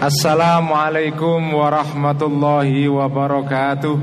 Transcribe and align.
Assalamualaikum 0.00 1.60
warahmatullahi 1.60 2.88
wabarakatuh. 2.88 4.00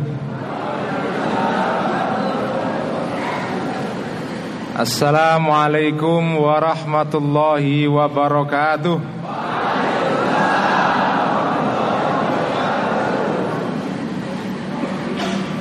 Assalamualaikum 4.78 6.38
warahmatullahi 6.38 7.90
wabarakatuh. 7.90 9.02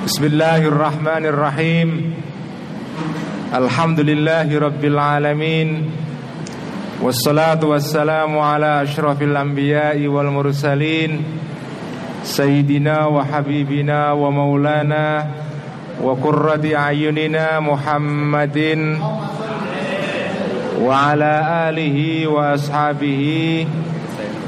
Bismillahirrahmanirrahim. 0.05 2.13
Alhamdulillahi 3.57 4.53
rabbil 4.61 5.01
alamin 5.01 5.97
Wassalatu 7.03 7.71
wassalamu 7.71 8.41
ala 8.45 8.81
ashrafil 8.81 9.37
anbiya'i 9.37 10.09
wal 10.09 10.31
mursalin 10.33 11.21
Sayyidina 12.25 13.05
wa 13.13 13.25
habibina 13.25 14.15
wa 14.17 14.33
maulana 14.33 15.27
Wa 16.01 16.17
qurrati 16.17 16.73
ayunina 16.75 17.61
Muhammadin 17.61 18.97
Wa 20.81 21.13
ala 21.13 21.67
alihi 21.69 22.25
wa 22.27 22.53
ashabihi 22.57 23.69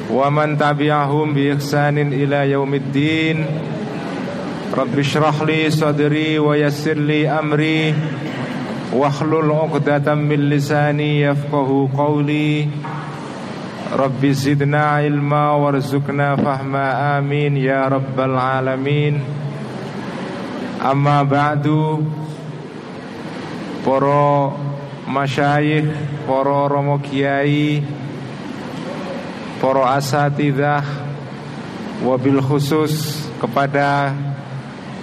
Wa 0.08 0.30
man 0.32 0.56
tabi'ahum 0.56 1.34
bi 1.36 1.52
ihsanin 1.52 2.16
ila 2.16 2.48
yaumiddin 2.48 3.44
Wahlul 8.88 9.52
uqdatan 9.52 10.24
min 10.24 10.48
lisani 10.48 11.20
yafqahu 11.20 11.92
qawli 11.92 12.72
Rabbi 13.92 14.32
zidna 14.32 15.04
ilma 15.04 15.52
warzuqna 15.60 16.40
fahma 16.40 17.20
amin 17.20 17.60
ya 17.60 17.84
rabbal 17.84 18.32
alamin 18.32 19.20
Amma 20.80 21.20
ba'du 21.20 22.00
Para 23.84 24.56
masyayikh, 25.04 26.24
para 26.24 26.72
romo 26.72 26.96
kiai 27.04 27.84
Para 29.60 30.00
asatidah 30.00 30.80
Wabil 32.08 32.40
khusus 32.40 33.28
kepada 33.36 34.16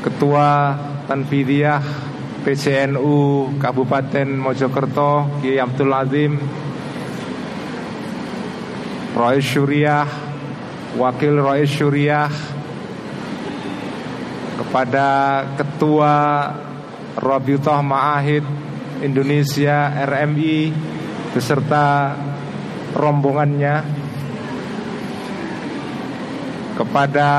Ketua 0.02 0.74
Tanfidiyah 1.06 2.05
PCNU 2.46 3.58
Kabupaten 3.58 4.30
Mojokerto 4.38 5.42
Kiai 5.42 5.58
Abdul 5.58 5.90
Azim 5.90 6.38
Rois 9.18 9.42
Syuriah 9.42 10.06
Wakil 10.94 11.42
Rois 11.42 11.66
Syuriah 11.66 12.30
Kepada 14.62 15.08
Ketua 15.58 16.14
Rabitah 17.18 17.82
Ma'ahid 17.82 18.46
Indonesia 19.02 19.90
RMI 20.06 20.70
Beserta 21.34 22.14
rombongannya 22.94 23.76
Kepada 26.78 27.32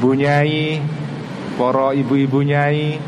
Bunyai 0.00 1.03
Poro 1.54 1.94
ibu-ibu 1.94 2.42
nyai 2.42 2.98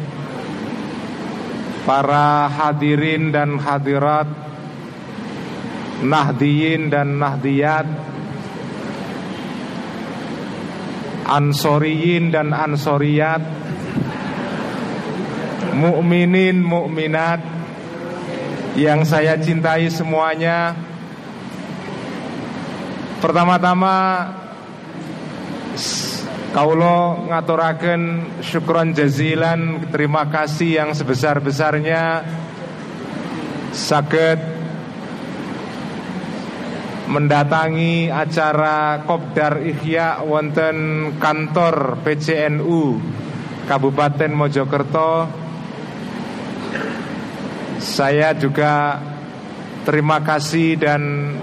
Para 1.82 2.46
hadirin 2.46 3.34
dan 3.34 3.58
hadirat 3.58 4.30
Nahdiyin 6.06 6.92
dan 6.92 7.18
nahdiyat 7.18 7.86
Ansoriyin 11.26 12.30
dan 12.30 12.54
ansoriyat 12.54 13.42
Mukminin 15.74 16.62
mukminat 16.62 17.42
Yang 18.76 19.00
saya 19.08 19.40
cintai 19.40 19.88
semuanya. 19.88 20.76
Pertama-tama 23.24 24.28
Kaulo 26.56 27.28
ngaturaken 27.28 28.32
syukron 28.40 28.96
jazilan 28.96 29.92
Terima 29.92 30.24
kasih 30.32 30.80
yang 30.80 30.96
sebesar-besarnya. 30.96 32.24
Saged 33.76 34.40
Mendatangi 37.12 38.08
acara 38.08 39.04
Kopdar 39.04 39.60
Ihya 39.68 40.24
Wonten 40.24 41.12
kantor 41.20 42.00
PCNU 42.00 43.04
Kabupaten 43.68 44.32
Mojokerto. 44.32 45.28
Saya 47.84 48.32
juga 48.32 48.96
terima 49.84 50.24
kasih 50.24 50.80
dan 50.80 51.36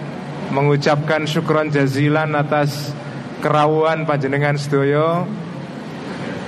mengucapkan 0.49 1.29
syukron 1.29 1.69
jazilan 1.69 2.33
atas 2.33 3.02
kerawuan 3.43 4.07
panjenengan 4.07 4.55
sedoyo 4.55 5.27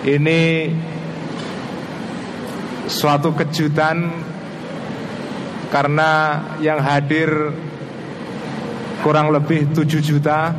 ini 0.08 0.72
suatu 2.88 3.36
kejutan 3.36 4.16
karena 5.68 6.40
yang 6.64 6.80
hadir 6.80 7.52
kurang 9.04 9.36
lebih 9.36 9.76
7 9.76 10.00
juta. 10.00 10.56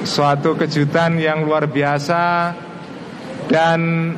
Suatu 0.00 0.56
kejutan 0.56 1.20
yang 1.20 1.44
luar 1.44 1.68
biasa 1.68 2.56
dan 3.52 4.10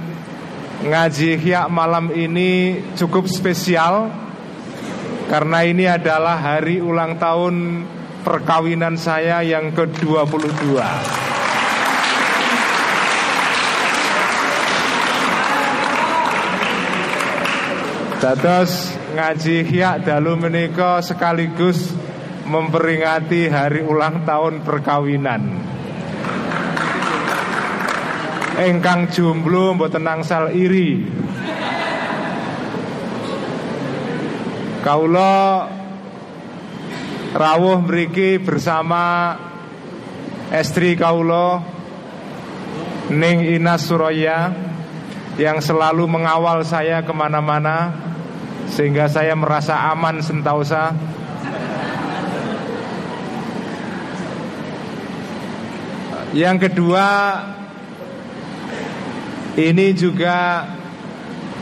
ngaji 0.86 1.36
hyak 1.42 1.66
malam 1.68 2.14
ini 2.14 2.80
cukup 2.94 3.26
spesial 3.26 4.08
karena 5.26 5.58
ini 5.66 5.84
adalah 5.90 6.38
hari 6.38 6.78
ulang 6.78 7.18
tahun 7.18 7.54
perkawinan 8.22 8.94
saya 8.94 9.42
yang 9.42 9.74
ke-22. 9.74 10.78
Dados 18.22 18.94
ngaji 19.18 19.56
hiak 19.66 20.06
dalu 20.06 20.38
menika 20.38 21.02
sekaligus 21.02 21.90
memperingati 22.46 23.50
hari 23.50 23.82
ulang 23.82 24.22
tahun 24.22 24.62
perkawinan. 24.62 25.42
Engkang 28.62 29.10
jomblo 29.10 29.74
mboten 29.74 30.06
nangsal 30.06 30.54
iri. 30.54 31.02
Kaulo 34.86 35.66
rawuh 37.32 37.80
mriki 37.80 38.36
bersama 38.36 39.36
estri 40.52 40.92
kaulo 41.00 41.64
Ning 43.08 43.56
Inas 43.56 43.88
Suraya 43.88 44.52
yang 45.40 45.64
selalu 45.64 46.04
mengawal 46.04 46.60
saya 46.64 47.00
ke 47.00 47.12
mana-mana 47.12 47.92
sehingga 48.68 49.08
saya 49.08 49.32
merasa 49.36 49.92
aman 49.92 50.20
sentausa. 50.20 50.92
Yang 56.32 56.68
kedua 56.68 57.08
ini 59.60 59.92
juga 59.92 60.64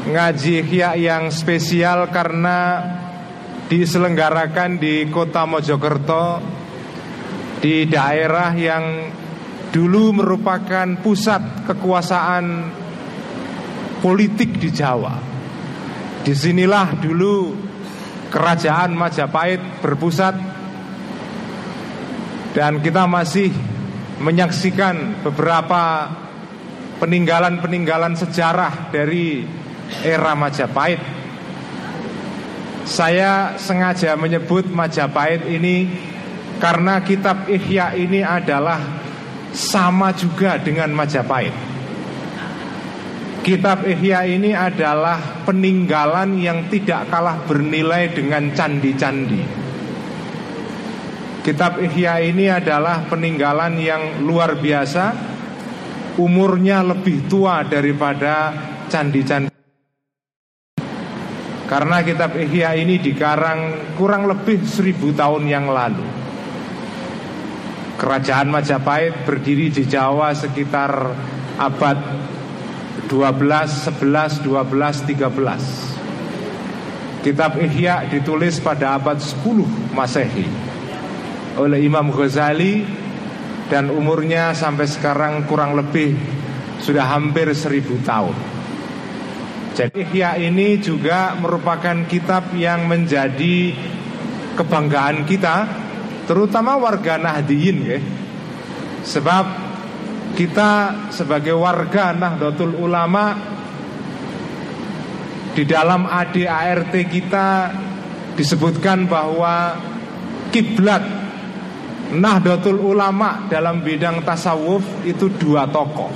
ngaji 0.07 0.63
yang 1.03 1.35
spesial 1.35 2.07
karena 2.15 2.59
diselenggarakan 3.71 4.83
di 4.83 5.07
kota 5.07 5.47
Mojokerto 5.47 6.43
di 7.63 7.87
daerah 7.87 8.51
yang 8.59 9.15
dulu 9.71 10.11
merupakan 10.11 10.99
pusat 10.99 11.71
kekuasaan 11.71 12.67
politik 14.03 14.59
di 14.59 14.75
Jawa. 14.75 15.15
Di 16.27 16.35
sinilah 16.35 16.99
dulu 16.99 17.55
kerajaan 18.35 18.91
Majapahit 18.91 19.79
berpusat 19.79 20.35
dan 22.51 22.83
kita 22.83 23.07
masih 23.07 23.55
menyaksikan 24.19 25.23
beberapa 25.23 26.11
peninggalan-peninggalan 26.99 28.19
sejarah 28.19 28.91
dari 28.91 29.47
era 30.03 30.35
Majapahit 30.35 31.20
saya 32.91 33.55
sengaja 33.55 34.19
menyebut 34.19 34.67
Majapahit 34.67 35.47
ini 35.47 35.87
karena 36.59 36.99
kitab 37.07 37.47
Ihya 37.47 37.95
ini 37.95 38.19
adalah 38.27 38.83
sama 39.55 40.11
juga 40.11 40.59
dengan 40.59 40.91
Majapahit. 40.91 41.55
Kitab 43.47 43.87
Ihya 43.87 44.27
ini 44.27 44.53
adalah 44.53 45.47
peninggalan 45.47 46.37
yang 46.37 46.67
tidak 46.67 47.09
kalah 47.09 47.39
bernilai 47.47 48.11
dengan 48.11 48.51
candi-candi. 48.53 49.41
Kitab 51.47 51.79
Ihya 51.79 52.21
ini 52.21 52.51
adalah 52.51 53.07
peninggalan 53.09 53.81
yang 53.81 54.21
luar 54.27 54.61
biasa 54.61 55.31
Umurnya 56.21 56.85
lebih 56.85 57.31
tua 57.31 57.65
daripada 57.65 58.53
candi-candi 58.91 59.60
Karena 61.71 62.03
kitab 62.03 62.35
Ihya 62.35 62.75
ini 62.75 62.99
dikarang 62.99 63.95
kurang 63.95 64.27
lebih 64.27 64.67
seribu 64.67 65.15
tahun 65.15 65.47
yang 65.47 65.71
lalu 65.71 66.03
Kerajaan 67.95 68.51
Majapahit 68.51 69.23
berdiri 69.23 69.71
di 69.71 69.87
Jawa 69.87 70.35
sekitar 70.35 71.15
abad 71.63 71.95
12, 73.07 73.07
11, 73.07 74.43
12, 74.43 75.15
13 75.15 77.23
Kitab 77.23 77.55
Ihya 77.63 78.03
ditulis 78.11 78.59
pada 78.59 78.99
abad 78.99 79.23
10 79.23 79.95
Masehi 79.95 80.51
oleh 81.55 81.87
Imam 81.87 82.11
Ghazali 82.11 82.83
dan 83.71 83.95
umurnya 83.95 84.59
sampai 84.59 84.91
sekarang 84.91 85.47
kurang 85.47 85.79
lebih 85.79 86.19
sudah 86.83 87.07
hampir 87.07 87.47
seribu 87.55 87.95
tahun. 88.03 88.50
Jadi 89.71 90.03
Ihya 90.03 90.35
ini 90.37 90.83
juga 90.83 91.39
merupakan 91.39 91.95
kitab 92.11 92.51
yang 92.59 92.91
menjadi 92.91 93.71
kebanggaan 94.59 95.23
kita, 95.25 95.57
terutama 96.27 96.75
warga 96.75 97.17
Nahdiyin 97.17 97.79
ya. 97.87 98.01
Sebab 99.07 99.45
kita 100.35 100.71
sebagai 101.15 101.55
warga 101.55 102.13
Nahdlatul 102.13 102.77
Ulama 102.77 103.35
di 105.55 105.67
dalam 105.67 106.07
ADART 106.07 106.95
kita 107.11 107.49
disebutkan 108.39 109.11
bahwa 109.11 109.75
kiblat 110.55 111.03
Nahdlatul 112.11 112.83
Ulama 112.83 113.47
dalam 113.47 113.87
bidang 113.87 114.27
tasawuf 114.27 115.07
itu 115.07 115.31
dua 115.39 115.71
tokoh. 115.71 116.11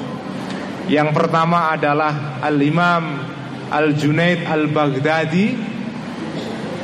Yang 0.91 1.17
pertama 1.17 1.73
adalah 1.73 2.43
Al-Imam 2.43 3.34
Al-Junaid 3.75 4.47
Al-Baghdadi. 4.47 5.47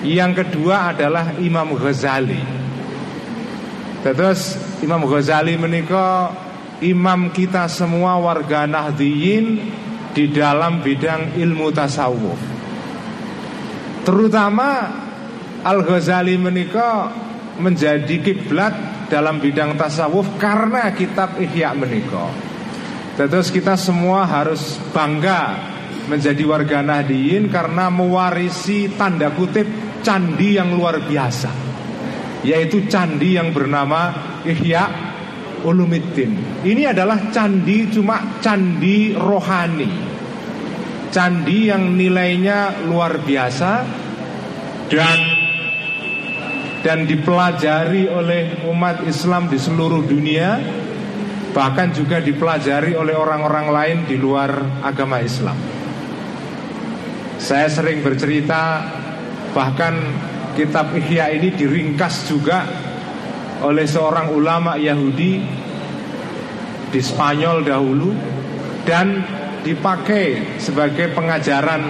Yang 0.03 0.33
kedua 0.43 0.91
adalah 0.91 1.39
Imam 1.39 1.79
Ghazali. 1.79 2.43
Terus 4.03 4.59
Imam 4.83 5.07
Ghazali 5.07 5.55
menikah 5.55 6.33
Imam 6.81 7.29
kita 7.31 7.69
semua 7.69 8.17
warga 8.17 8.65
Nahdiyin 8.65 9.77
Di 10.11 10.27
dalam 10.35 10.83
bidang 10.83 11.39
ilmu 11.39 11.71
tasawuf. 11.71 12.41
Terutama 14.03 14.91
Al-Ghazali 15.63 16.35
menikah 16.35 17.15
menjadi 17.63 18.19
kiblat 18.19 19.07
dalam 19.07 19.39
bidang 19.39 19.79
tasawuf 19.79 20.27
karena 20.43 20.91
kitab 20.97 21.39
Ihya 21.39 21.71
menikah. 21.79 22.35
Terus 23.15 23.55
kita 23.55 23.79
semua 23.79 24.27
harus 24.27 24.81
bangga 24.91 25.71
menjadi 26.09 26.43
warga 26.47 26.81
Nahdiyin 26.81 27.53
karena 27.53 27.91
mewarisi 27.93 28.95
tanda 28.97 29.35
kutip 29.35 29.67
candi 30.01 30.57
yang 30.57 30.73
luar 30.73 31.05
biasa 31.05 31.71
yaitu 32.41 32.89
candi 32.89 33.37
yang 33.37 33.53
bernama 33.53 34.13
Ihya 34.45 35.13
Ulumiddin. 35.61 36.65
Ini 36.65 36.97
adalah 36.97 37.29
candi 37.29 37.93
cuma 37.93 38.41
candi 38.41 39.13
rohani. 39.13 40.09
Candi 41.13 41.69
yang 41.69 41.99
nilainya 41.99 42.87
luar 42.89 43.21
biasa 43.21 43.73
dan 44.89 45.19
dan 46.81 47.05
dipelajari 47.05 48.09
oleh 48.09 48.65
umat 48.73 49.05
Islam 49.05 49.53
di 49.53 49.61
seluruh 49.61 50.01
dunia 50.09 50.57
bahkan 51.51 51.91
juga 51.91 52.23
dipelajari 52.23 52.95
oleh 52.95 53.13
orang-orang 53.13 53.67
lain 53.69 53.99
di 54.07 54.17
luar 54.17 54.81
agama 54.87 55.19
Islam. 55.19 55.80
Saya 57.41 57.73
sering 57.73 58.05
bercerita 58.05 58.85
bahkan 59.57 59.97
kitab 60.53 60.93
Ihya 60.93 61.33
ini 61.33 61.57
diringkas 61.57 62.29
juga 62.29 62.69
oleh 63.65 63.89
seorang 63.89 64.29
ulama 64.37 64.77
Yahudi 64.77 65.41
di 66.93 67.01
Spanyol 67.01 67.65
dahulu 67.65 68.13
dan 68.85 69.25
dipakai 69.65 70.61
sebagai 70.61 71.17
pengajaran 71.17 71.83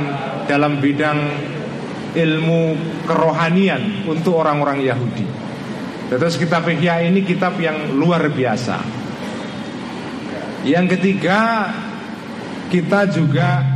dalam 0.46 0.78
bidang 0.78 1.18
ilmu 2.14 2.62
kerohanian 3.06 4.06
untuk 4.06 4.38
orang-orang 4.38 4.86
Yahudi. 4.86 5.26
Terus 6.10 6.38
kitab 6.38 6.66
Ihya 6.66 7.06
ini 7.06 7.26
kitab 7.26 7.58
yang 7.58 7.94
luar 7.98 8.26
biasa. 8.30 8.78
Yang 10.66 10.98
ketiga, 10.98 11.70
kita 12.70 13.06
juga 13.10 13.69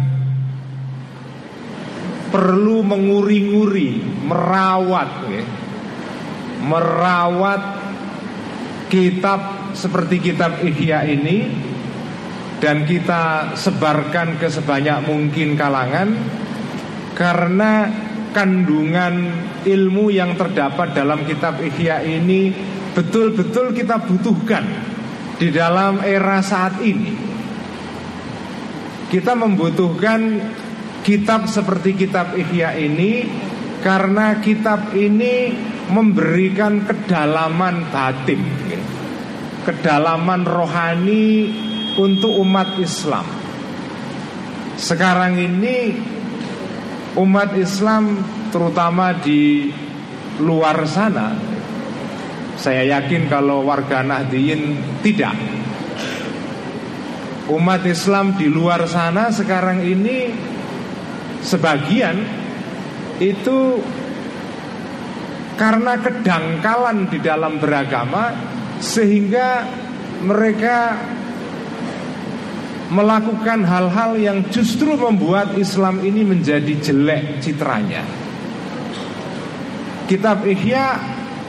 perlu 2.35 2.83
menguri-nguri, 2.83 4.03
merawat, 4.27 5.11
ya. 5.31 5.47
merawat 6.67 7.63
kitab 8.91 9.71
seperti 9.71 10.19
kitab 10.19 10.59
Ihya 10.59 11.07
ini 11.07 11.47
dan 12.59 12.83
kita 12.83 13.55
sebarkan 13.55 14.43
ke 14.43 14.51
sebanyak 14.51 15.07
mungkin 15.07 15.55
kalangan 15.55 16.11
karena 17.15 17.87
kandungan 18.35 19.31
ilmu 19.63 20.11
yang 20.11 20.35
terdapat 20.35 20.91
dalam 20.91 21.23
kitab 21.23 21.63
Ihya 21.63 22.03
ini 22.03 22.51
betul-betul 22.99 23.71
kita 23.79 24.03
butuhkan 24.11 24.67
di 25.39 25.55
dalam 25.55 26.03
era 26.03 26.43
saat 26.43 26.83
ini. 26.83 27.15
Kita 29.07 29.39
membutuhkan 29.39 30.43
kitab 31.05 31.47
seperti 31.47 31.95
kitab 31.95 32.33
Ihya 32.33 32.75
ini 32.81 33.29
karena 33.85 34.41
kitab 34.41 34.97
ini 34.97 35.53
memberikan 35.93 36.89
kedalaman 36.89 37.93
batin, 37.93 38.41
kedalaman 39.69 40.49
rohani 40.49 41.53
untuk 42.01 42.33
umat 42.41 42.81
Islam. 42.81 43.29
Sekarang 44.81 45.37
ini 45.37 45.93
umat 47.21 47.53
Islam 47.55 48.25
terutama 48.49 49.13
di 49.21 49.71
luar 50.41 50.83
sana 50.89 51.55
saya 52.59 52.83
yakin 52.99 53.31
kalau 53.31 53.63
warga 53.67 54.03
Nahdiyin 54.03 54.79
tidak 55.03 55.35
umat 57.51 57.85
Islam 57.85 58.35
di 58.35 58.49
luar 58.49 58.89
sana 58.89 59.29
sekarang 59.29 59.85
ini 59.85 60.33
sebagian 61.45 62.17
itu 63.21 63.79
karena 65.55 65.95
kedangkalan 66.03 67.07
di 67.07 67.23
dalam 67.23 67.63
beragama 67.63 68.35
sehingga 68.83 69.63
mereka 70.25 70.99
melakukan 72.91 73.63
hal-hal 73.65 74.19
yang 74.19 74.39
justru 74.51 74.99
membuat 74.99 75.55
Islam 75.55 76.03
ini 76.03 76.27
menjadi 76.27 76.75
jelek 76.81 77.39
citranya. 77.41 78.03
Kitab 80.05 80.45
Ihya 80.45 81.01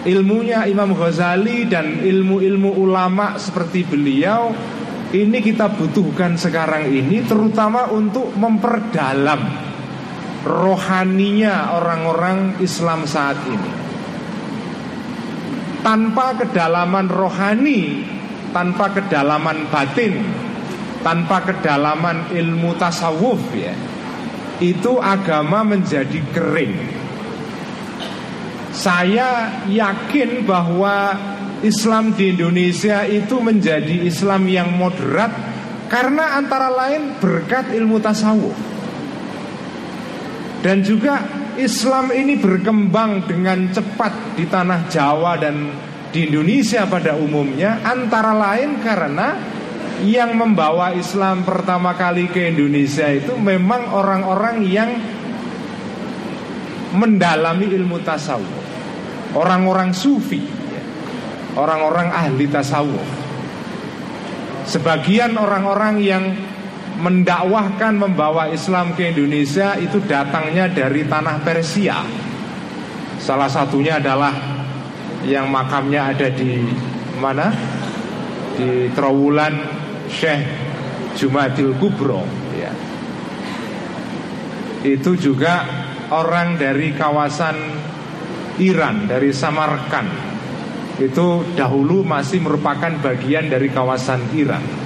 ilmunya 0.06 0.64
Imam 0.70 0.96
Ghazali 0.96 1.66
dan 1.68 2.00
ilmu-ilmu 2.00 2.78
ulama 2.78 3.36
seperti 3.36 3.84
beliau 3.84 4.54
ini 5.12 5.44
kita 5.44 5.75
butuhkan 5.75 6.40
sekarang 6.40 6.88
ini 6.88 7.25
terutama 7.25 7.90
untuk 7.92 8.32
memperdalam 8.38 9.66
rohaninya 10.46 11.74
orang-orang 11.74 12.62
Islam 12.62 13.10
saat 13.10 13.42
ini. 13.50 13.72
Tanpa 15.82 16.38
kedalaman 16.38 17.10
rohani, 17.10 18.06
tanpa 18.54 18.94
kedalaman 18.94 19.70
batin, 19.70 20.22
tanpa 21.06 21.46
kedalaman 21.46 22.34
ilmu 22.34 22.74
tasawuf 22.82 23.38
ya 23.54 23.78
itu 24.58 24.98
agama 24.98 25.62
menjadi 25.62 26.18
kering 26.34 26.74
saya 28.74 29.62
yakin 29.70 30.50
bahwa 30.50 31.14
Islam 31.62 32.18
di 32.18 32.34
Indonesia 32.34 33.06
itu 33.06 33.38
menjadi 33.38 34.02
Islam 34.02 34.50
yang 34.50 34.74
moderat 34.74 35.30
karena 35.88 36.42
antara 36.42 36.74
lain 36.74 37.22
berkat 37.22 37.70
ilmu 37.70 38.02
tasawuf 38.02 38.75
dan 40.65 40.81
juga 40.81 41.22
Islam 41.62 42.10
ini 42.10 42.41
berkembang 42.41 43.29
dengan 43.29 43.69
cepat 43.69 44.34
di 44.34 44.50
tanah 44.50 44.89
Jawa 44.89 45.38
dan 45.38 45.69
di 46.10 46.25
Indonesia 46.25 46.89
pada 46.89 47.13
umumnya 47.13 47.86
antara 47.86 48.34
lain 48.34 48.81
karena 48.81 49.38
yang 50.01 50.34
membawa 50.34 50.89
Islam 50.98 51.45
pertama 51.45 51.93
kali 51.93 52.34
ke 52.34 52.50
Indonesia 52.50 53.05
itu 53.13 53.38
memang 53.38 53.93
orang-orang 53.93 54.65
yang 54.65 54.89
mendalami 56.98 57.69
ilmu 57.69 58.01
tasawuf, 58.01 58.65
orang-orang 59.38 59.93
sufi. 59.93 60.65
orang-orang 61.55 62.12
ahli 62.12 62.51
tasawuf. 62.51 63.07
Sebagian 64.67 65.39
orang-orang 65.39 66.03
yang 66.03 66.36
mendakwahkan 66.96 67.94
membawa 67.96 68.48
Islam 68.52 68.96
ke 68.96 69.12
Indonesia 69.12 69.75
itu 69.75 70.00
datangnya 70.08 70.72
dari 70.72 71.04
tanah 71.04 71.44
Persia. 71.44 72.00
Salah 73.20 73.50
satunya 73.52 74.00
adalah 74.00 74.32
yang 75.25 75.50
makamnya 75.50 76.16
ada 76.16 76.28
di 76.32 76.62
mana? 77.20 77.52
Di 78.56 78.88
Trawulan 78.96 79.56
Syekh 80.08 80.44
Jumadil 81.20 81.75
Kubro 81.75 82.24
ya. 82.56 82.72
Itu 84.86 85.18
juga 85.18 85.66
orang 86.14 86.56
dari 86.56 86.94
kawasan 86.94 87.58
Iran, 88.56 89.10
dari 89.10 89.36
Samarkand 89.36 90.08
Itu 90.96 91.44
dahulu 91.60 92.08
masih 92.08 92.40
merupakan 92.40 92.88
bagian 93.04 93.52
dari 93.52 93.68
kawasan 93.68 94.32
Iran 94.32 94.85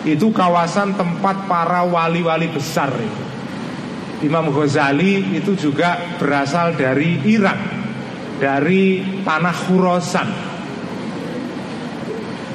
Itu 0.00 0.32
kawasan 0.32 0.96
tempat 0.96 1.44
para 1.44 1.84
wali-wali 1.84 2.48
besar. 2.48 2.88
Imam 4.20 4.48
Ghazali 4.52 5.36
itu 5.36 5.56
juga 5.56 5.96
berasal 6.20 6.76
dari 6.76 7.24
Iran 7.24 7.60
Dari 8.40 9.04
tanah 9.20 9.56
Khurasan. 9.68 10.28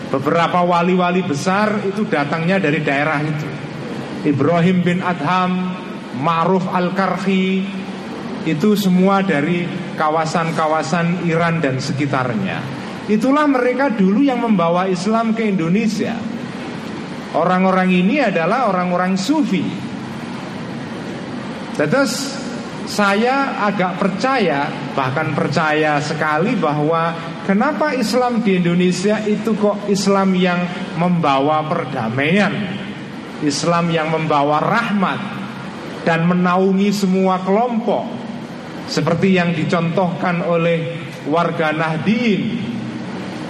Beberapa 0.10 0.66
wali-wali 0.66 1.22
besar 1.22 1.86
itu 1.86 2.10
datangnya 2.10 2.58
dari 2.58 2.82
daerah 2.82 3.22
itu. 3.22 3.50
Ibrahim 4.26 4.82
bin 4.82 5.06
Adham, 5.06 5.78
Ma'ruf 6.18 6.66
Al-Karhi 6.66 7.62
Itu 8.50 8.74
semua 8.74 9.22
dari 9.22 9.70
kawasan-kawasan 9.94 11.30
Iran 11.30 11.62
dan 11.62 11.78
sekitarnya. 11.78 12.62
Itulah 13.06 13.46
mereka 13.46 13.94
dulu 13.94 14.26
yang 14.26 14.42
membawa 14.42 14.90
Islam 14.90 15.38
ke 15.38 15.46
Indonesia 15.46 16.18
Orang-orang 17.36 17.92
ini 17.92 18.24
adalah 18.24 18.72
orang-orang 18.72 19.20
sufi. 19.20 19.62
Terus 21.76 22.40
saya 22.88 23.66
agak 23.68 24.00
percaya 24.00 24.70
Bahkan 24.96 25.36
percaya 25.36 26.00
sekali 26.00 26.56
bahwa 26.56 27.12
Kenapa 27.46 27.94
Islam 27.94 28.42
di 28.42 28.58
Indonesia 28.58 29.22
itu 29.22 29.54
kok 29.54 29.86
Islam 29.86 30.34
yang 30.34 30.66
membawa 30.98 31.62
perdamaian 31.70 32.50
Islam 33.46 33.94
yang 33.94 34.10
membawa 34.10 34.58
rahmat 34.66 35.20
Dan 36.02 36.26
menaungi 36.26 36.90
semua 36.90 37.42
kelompok. 37.46 38.06
Seperti 38.86 39.38
yang 39.38 39.54
dicontohkan 39.54 40.46
oleh 40.46 41.06
warga 41.30 41.74
Nahdien 41.74 42.65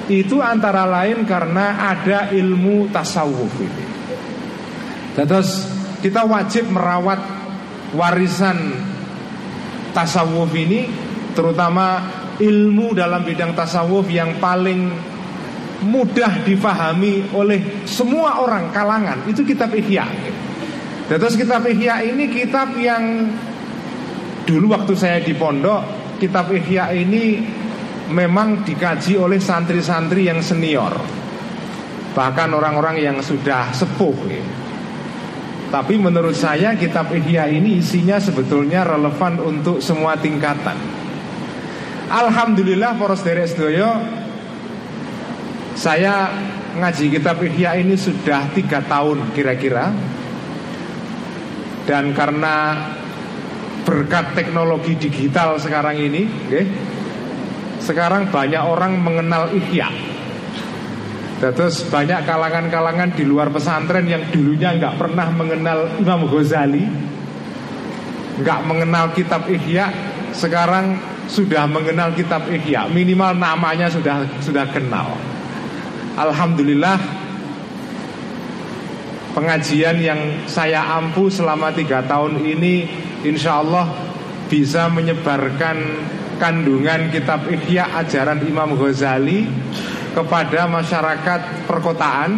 Itu 0.05 0.37
antara 0.41 0.85
lain 0.85 1.25
karena 1.25 1.95
ada 1.95 2.29
ilmu 2.29 2.93
tasawuf 2.93 3.53
ini 3.57 3.85
Terus 5.17 5.65
kita 6.03 6.27
wajib 6.29 6.69
merawat 6.69 7.21
warisan 7.97 8.57
tasawuf 9.97 10.51
ini 10.53 10.85
Terutama 11.33 12.03
ilmu 12.39 12.91
dalam 12.95 13.23
bidang 13.23 13.55
tasawuf 13.55 14.07
yang 14.11 14.39
paling 14.43 14.91
mudah 15.83 16.43
difahami 16.47 17.35
oleh 17.35 17.85
semua 17.85 18.39
orang 18.39 18.71
kalangan 18.71 19.27
itu 19.27 19.43
kitab 19.43 19.75
Ihya. 19.75 20.07
Terus 21.11 21.35
kitab 21.35 21.67
Ihya 21.67 22.01
ini 22.01 22.31
kitab 22.31 22.73
yang 22.79 23.29
dulu 24.47 24.73
waktu 24.73 24.93
saya 24.97 25.19
di 25.21 25.35
pondok 25.35 25.83
kitab 26.17 26.49
Ihya 26.49 26.95
ini 26.95 27.43
memang 28.11 28.61
dikaji 28.61 29.17
oleh 29.17 29.41
santri-santri 29.41 30.29
yang 30.29 30.43
senior. 30.43 30.93
Bahkan 32.15 32.49
orang-orang 32.53 33.01
yang 33.01 33.17
sudah 33.19 33.73
sepuh 33.75 34.17
ya. 34.29 34.45
Tapi 35.65 35.99
menurut 35.99 36.37
saya 36.37 36.77
kitab 36.77 37.11
Ihya 37.11 37.49
ini 37.51 37.81
isinya 37.81 38.21
sebetulnya 38.21 38.85
relevan 38.85 39.41
untuk 39.41 39.83
semua 39.83 40.15
tingkatan. 40.15 40.77
Alhamdulillah 42.05 43.01
poros 43.01 43.25
derek 43.25 43.49
sedoyo 43.49 43.89
Saya 45.73 46.29
ngaji 46.77 47.17
kitab 47.17 47.41
Ihya 47.41 47.81
ini 47.81 47.97
sudah 47.97 48.45
tiga 48.53 48.85
tahun 48.85 49.33
kira-kira 49.33 49.89
Dan 51.89 52.13
karena 52.13 52.77
berkat 53.85 54.37
teknologi 54.37 54.97
digital 54.97 55.57
sekarang 55.57 55.97
ini 55.97 56.25
okay, 56.25 56.65
Sekarang 57.85 58.33
banyak 58.33 58.63
orang 58.65 58.97
mengenal 58.97 59.53
Ihya 59.53 59.93
Terus 61.37 61.85
banyak 61.85 62.25
kalangan-kalangan 62.25 63.13
di 63.13 63.21
luar 63.21 63.53
pesantren 63.53 64.09
yang 64.09 64.25
dulunya 64.33 64.73
nggak 64.73 64.97
pernah 64.97 65.29
mengenal 65.29 65.93
Imam 66.01 66.25
Ghazali 66.25 66.85
nggak 68.41 68.59
mengenal 68.65 69.13
kitab 69.13 69.45
Ihya 69.45 69.93
Sekarang 70.33 70.97
sudah 71.25 71.65
mengenal 71.65 72.13
kitab 72.13 72.45
Ihya, 72.49 72.85
minimal 72.89 73.33
namanya 73.37 73.89
sudah 73.89 74.25
sudah 74.41 74.65
kenal. 74.69 75.17
Alhamdulillah 76.15 76.97
pengajian 79.35 79.99
yang 79.99 80.21
saya 80.47 80.79
ampu 80.95 81.27
selama 81.27 81.73
tiga 81.75 81.99
tahun 82.07 82.39
ini 82.39 82.87
insya 83.27 83.59
Allah 83.59 83.89
bisa 84.47 84.87
menyebarkan 84.87 85.75
kandungan 86.37 87.11
kitab 87.11 87.47
Ihya 87.47 87.91
ajaran 87.99 88.43
Imam 88.43 88.75
Ghazali 88.75 89.47
kepada 90.15 90.67
masyarakat 90.67 91.67
perkotaan 91.67 92.31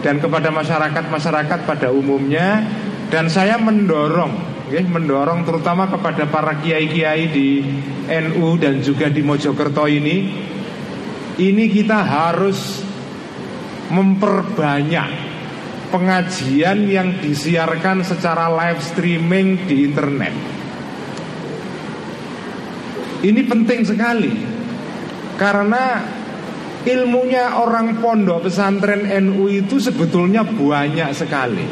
dan 0.00 0.18
kepada 0.18 0.48
masyarakat-masyarakat 0.50 1.58
pada 1.68 1.88
umumnya 1.92 2.64
dan 3.12 3.30
saya 3.30 3.60
mendorong 3.60 4.66
okay, 4.70 4.86
mendorong 4.86 5.42
terutama 5.42 5.90
kepada 5.90 6.30
para 6.30 6.58
kiai-kiai 6.62 7.30
di 7.30 7.62
NU 8.06 8.54
dan 8.58 8.78
juga 8.82 9.10
di 9.10 9.22
Mojokerto 9.22 9.86
ini 9.90 10.30
ini 11.42 11.64
kita 11.70 11.98
harus 12.06 12.86
memperbanyak 13.90 15.30
pengajian 15.90 16.86
yang 16.86 17.18
disiarkan 17.18 18.06
secara 18.06 18.46
live 18.46 18.78
streaming 18.78 19.66
di 19.66 19.90
internet. 19.90 20.59
Ini 23.20 23.40
penting 23.44 23.80
sekali 23.84 24.32
karena 25.36 26.00
ilmunya 26.88 27.60
orang 27.60 28.00
pondok 28.00 28.48
pesantren 28.48 29.04
NU 29.28 29.48
itu 29.52 29.76
sebetulnya 29.76 30.44
banyak 30.44 31.12
sekali. 31.12 31.66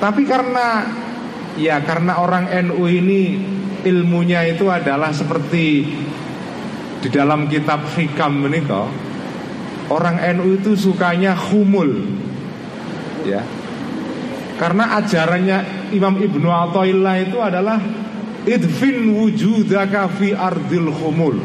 Tapi 0.00 0.24
karena 0.24 0.66
Ya 1.58 1.82
karena 1.82 2.22
orang 2.22 2.46
NU 2.70 2.86
ini 2.86 3.36
ilmunya 3.82 4.46
itu 4.46 4.70
adalah 4.70 5.10
seperti 5.10 5.82
di 7.00 7.08
dalam 7.12 7.50
kitab 7.50 7.84
Hikam 7.96 8.48
menikah 8.48 8.86
Orang 9.90 10.22
NU 10.38 10.56
itu 10.56 10.78
sukanya 10.78 11.34
humul 11.34 12.06
Ya 13.26 13.42
Karena 14.56 15.00
ajarannya 15.00 15.90
Imam 15.90 16.16
Ibnu 16.22 16.46
Atta'illah 16.46 17.14
itu 17.18 17.36
adalah 17.42 17.76
Idfin 18.48 19.12
wujudaka 19.12 20.08
fi 20.16 20.32
ardil 20.32 20.88
humul 20.88 21.36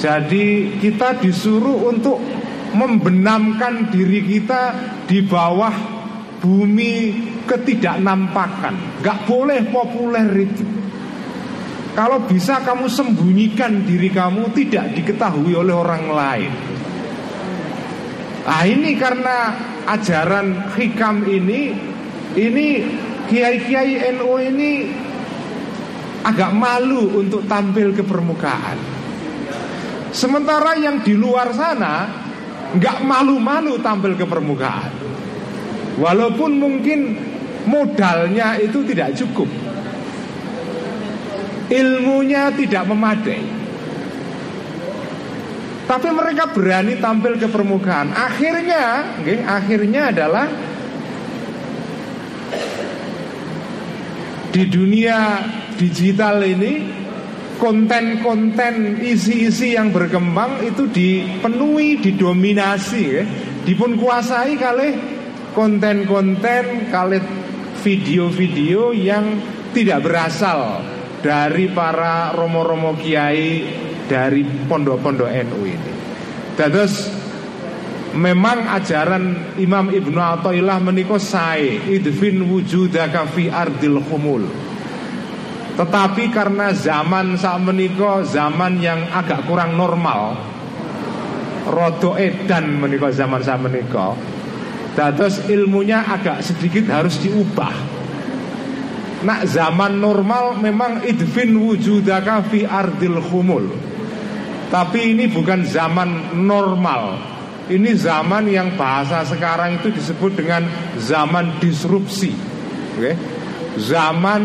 Jadi 0.00 0.76
kita 0.80 1.20
disuruh 1.20 1.92
untuk 1.92 2.20
membenamkan 2.72 3.88
diri 3.88 4.24
kita 4.24 4.72
di 5.08 5.24
bawah 5.24 5.72
bumi 6.40 6.92
ketidaknampakan. 7.48 9.00
Gak 9.00 9.24
boleh 9.24 9.64
populer 9.72 10.28
itu. 10.36 10.64
Kalau 11.96 12.28
bisa 12.28 12.60
kamu 12.60 12.92
sembunyikan 12.92 13.88
diri 13.88 14.12
kamu 14.12 14.52
Tidak 14.52 14.92
diketahui 14.92 15.56
oleh 15.56 15.72
orang 15.72 16.04
lain. 16.12 16.52
Nah 18.44 18.62
ini 18.68 18.92
karena 19.00 19.36
ajaran 19.88 20.76
hikam 20.76 21.24
ini 21.24 21.72
Ini 22.36 22.66
kiai-kiai 23.26 24.12
NU 24.12 24.32
ini 24.38 24.70
Agak 26.26 26.50
malu 26.50 27.22
untuk 27.22 27.46
tampil 27.46 27.94
ke 27.94 28.02
permukaan. 28.02 28.74
Sementara 30.10 30.74
yang 30.74 30.98
di 31.06 31.14
luar 31.14 31.54
sana 31.54 32.10
nggak 32.74 32.98
malu-malu 33.06 33.78
tampil 33.78 34.18
ke 34.18 34.26
permukaan. 34.26 34.90
Walaupun 35.96 36.50
mungkin 36.58 37.14
modalnya 37.70 38.58
itu 38.58 38.82
tidak 38.90 39.14
cukup. 39.14 39.48
Ilmunya 41.70 42.50
tidak 42.54 42.84
memadai. 42.90 43.42
Tapi 45.86 46.08
mereka 46.10 46.50
berani 46.50 46.98
tampil 46.98 47.38
ke 47.38 47.46
permukaan. 47.46 48.10
Akhirnya 48.10 49.14
okay, 49.22 49.38
Akhirnya 49.46 50.10
adalah 50.10 50.46
Di 54.56 54.64
dunia 54.72 55.36
digital 55.76 56.42
ini 56.42 57.04
konten-konten 57.56 59.00
isi-isi 59.00 59.76
yang 59.76 59.92
berkembang 59.92 60.60
itu 60.60 60.88
dipenuhi, 60.92 62.00
didominasi, 62.00 63.04
ya. 63.04 63.24
dipun 63.64 63.96
kuasai 63.96 64.60
kali 64.60 64.88
konten-konten 65.56 66.92
kali 66.92 67.18
video-video 67.80 68.92
yang 68.92 69.40
tidak 69.72 70.04
berasal 70.04 70.84
dari 71.24 71.72
para 71.72 72.32
romo-romo 72.36 72.96
kiai 72.96 73.64
dari 74.04 74.44
pondok-pondok 74.44 75.28
NU 75.48 75.60
ini. 75.64 75.92
Terus 76.56 76.92
memang 78.16 78.68
ajaran 78.72 79.56
Imam 79.60 79.92
Ibnu 79.92 80.16
Athaillah 80.16 80.80
menika 80.80 81.20
idfin 81.88 82.46
wujudaka 82.48 83.28
fi 83.28 83.52
ardil 83.52 84.00
khumul. 84.08 84.65
Tetapi 85.76 86.32
karena 86.32 86.72
zaman 86.72 87.36
saat 87.36 87.60
menika 87.60 88.24
zaman 88.24 88.80
yang 88.80 89.12
agak 89.12 89.44
kurang 89.44 89.76
normal, 89.76 90.32
rodo 91.68 92.16
edan 92.16 92.80
menika 92.80 93.12
zaman 93.12 93.44
saat 93.44 93.60
menika. 93.60 94.16
Terus 94.96 95.44
ilmunya 95.52 96.00
agak 96.00 96.40
sedikit 96.40 96.88
harus 96.88 97.20
diubah. 97.20 97.76
Nak 99.28 99.40
zaman 99.44 100.00
normal 100.00 100.56
memang 100.56 101.04
idfin 101.04 101.52
wujudaka 101.52 102.40
fi 102.48 102.64
ardil 102.64 103.20
khumul. 103.20 103.68
Tapi 104.72 105.12
ini 105.12 105.28
bukan 105.28 105.60
zaman 105.68 106.40
normal. 106.40 107.20
Ini 107.68 107.92
zaman 107.98 108.48
yang 108.48 108.78
bahasa 108.80 109.26
sekarang 109.28 109.82
itu 109.82 109.92
disebut 109.92 110.32
dengan 110.40 110.64
zaman 110.96 111.60
disrupsi. 111.60 112.32
Oke. 112.96 113.12
Zaman 113.76 114.42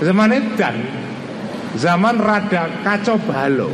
Zaman 0.00 0.32
edan 0.32 0.76
Zaman 1.76 2.16
rada 2.16 2.72
kacau 2.80 3.20
balau 3.20 3.70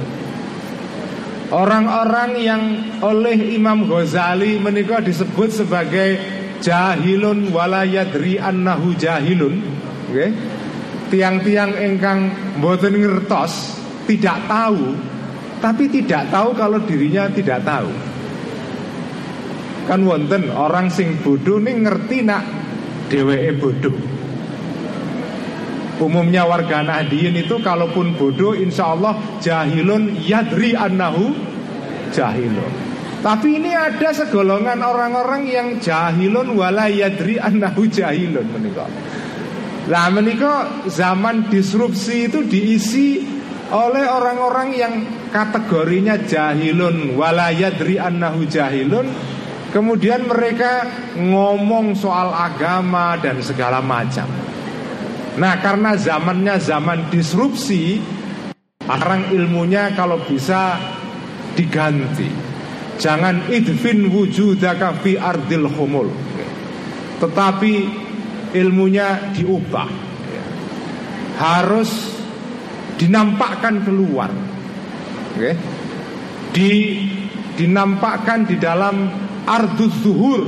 Orang-orang 1.55 2.33
yang 2.43 2.63
oleh 2.99 3.55
Imam 3.55 3.87
Ghazali 3.87 4.59
menikah 4.59 4.99
disebut 4.99 5.63
sebagai 5.63 6.19
jahilun 6.59 7.55
walayadri 7.55 8.43
annahu 8.43 8.99
jahilun 8.99 9.63
okay? 10.11 10.35
Tiang-tiang 11.07 11.71
engkang 11.79 12.35
boten 12.59 12.99
ngertos 12.99 13.79
Tidak 14.11 14.51
tahu. 14.51 14.99
Tapi 15.63 15.87
tidak 15.91 16.31
tahu 16.31 16.55
kalau 16.55 16.79
dirinya 16.83 17.27
tidak 17.31 17.63
tahu. 17.67 17.91
Kan 19.87 20.03
wonten 20.03 20.51
orang 20.51 20.91
sing 20.91 21.23
bodoh 21.23 21.63
nih 21.63 21.75
ngerti 21.79 22.27
nak 22.27 22.43
dewe 23.07 23.55
bodoh 23.55 24.16
Umumnya 25.97 26.45
warga 26.45 26.85
Nahdien 26.85 27.33
itu 27.41 27.57
kalaupun 27.65 28.21
bodoh 28.21 28.53
insya 28.53 28.93
Allah 28.93 29.17
jahilun 29.41 30.21
yadri 30.21 30.77
annahu 30.77 31.33
jahilun. 32.13 32.73
Tapi 33.25 33.57
ini 33.57 33.73
ada 33.73 34.13
segolongan 34.13 34.85
orang-orang 34.85 35.49
yang 35.49 35.69
jahilun 35.81 36.53
wala 36.53 36.93
yadri 36.93 37.41
annahu 37.41 37.89
jahilun 37.89 38.45
menikah. 38.45 38.93
Nah 39.89 40.07
menikah 40.13 40.85
zaman 40.85 41.49
disrupsi 41.49 42.29
itu 42.29 42.45
diisi 42.45 43.25
oleh 43.73 44.05
orang-orang 44.05 44.69
yang 44.77 44.95
kategorinya 45.33 46.21
jahilun 46.21 47.17
wala 47.17 47.49
yadri 47.57 47.97
annahu 47.97 48.45
jahilun. 48.45 49.09
Kemudian 49.73 50.29
mereka 50.29 50.85
ngomong 51.17 51.97
soal 51.97 52.37
agama 52.37 53.17
dan 53.17 53.41
segala 53.41 53.81
macam 53.81 54.46
Nah 55.37 55.61
karena 55.61 55.93
zamannya 56.01 56.57
zaman 56.57 57.13
disrupsi 57.13 58.01
Sekarang 58.87 59.35
ilmunya 59.35 59.91
kalau 59.99 60.23
bisa 60.23 60.79
diganti. 61.59 62.31
Jangan 63.03 63.51
idfin 63.51 64.07
wujudaka 64.07 65.03
fi 65.03 65.19
ardil 65.19 65.67
humul. 65.67 66.07
Tetapi 67.19 67.73
ilmunya 68.55 69.35
diubah. 69.35 69.91
Harus 71.35 72.15
dinampakkan 72.95 73.83
keluar. 73.83 74.31
Oke. 75.35 75.59
Di 76.55 76.71
dinampakkan 77.59 78.47
di 78.47 78.55
dalam 78.63 79.11
ardus 79.51 79.99
zuhur. 80.07 80.47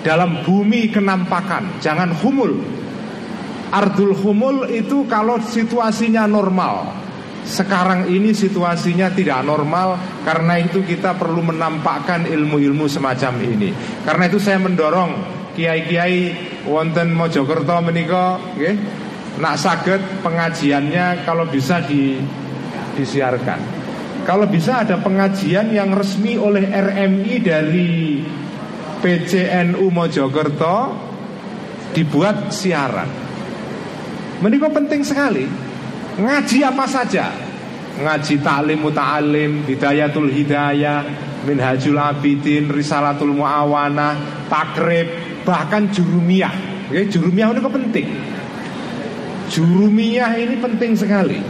Dalam 0.00 0.48
bumi 0.48 0.88
kenampakan. 0.88 1.76
Jangan 1.84 2.16
humul 2.24 2.77
Ardul 3.68 4.16
humul 4.16 4.64
itu 4.72 5.04
kalau 5.04 5.36
situasinya 5.44 6.24
normal. 6.24 7.04
Sekarang 7.48 8.12
ini 8.12 8.36
situasinya 8.36 9.08
tidak 9.08 9.40
normal 9.40 9.96
Karena 10.20 10.60
itu 10.60 10.84
kita 10.84 11.16
perlu 11.16 11.40
menampakkan 11.40 12.28
ilmu-ilmu 12.28 12.84
semacam 12.84 13.40
ini. 13.40 13.72
Karena 14.04 14.28
itu 14.28 14.36
saya 14.36 14.60
mendorong 14.60 15.16
Kiai-kiai 15.56 16.20
Wonten 16.68 17.16
Mojokerto 17.16 17.80
meniko 17.80 18.36
okay? 18.52 18.76
Nak 19.40 19.56
sakit 19.56 20.20
pengajiannya 20.20 21.24
Kalau 21.24 21.48
bisa 21.48 21.80
di, 21.88 22.20
disiarkan. 23.00 23.80
Kalau 24.28 24.44
bisa 24.44 24.84
ada 24.84 25.00
pengajian 25.00 25.72
yang 25.72 25.96
resmi 25.96 26.36
oleh 26.36 26.68
RMI 26.68 27.34
dari 27.40 28.20
PCNU 29.00 29.88
Mojokerto 29.88 30.76
Dibuat 31.96 32.52
siaran 32.52 33.27
Menikah 34.38 34.70
penting 34.70 35.02
sekali. 35.02 35.46
Ngaji 36.18 36.58
apa 36.66 36.84
saja? 36.86 37.30
Ngaji 37.98 38.34
ta'lim 38.42 38.78
muta'alim 38.78 39.66
Hidayatul 39.66 40.30
hidayah 40.30 41.02
Minhajul 41.42 41.98
abidin 41.98 42.70
Risalatul 42.70 43.34
mu'awana 43.34 44.14
Takrib 44.46 45.06
Bahkan 45.42 45.90
jurumiyah. 45.90 46.78
Oke, 46.88 47.04
Jurumiyah 47.12 47.52
ini 47.52 47.60
penting. 47.60 48.08
Jurumiyah 49.52 50.32
ini 50.40 50.56
penting 50.56 50.92
sekali. 50.96 51.40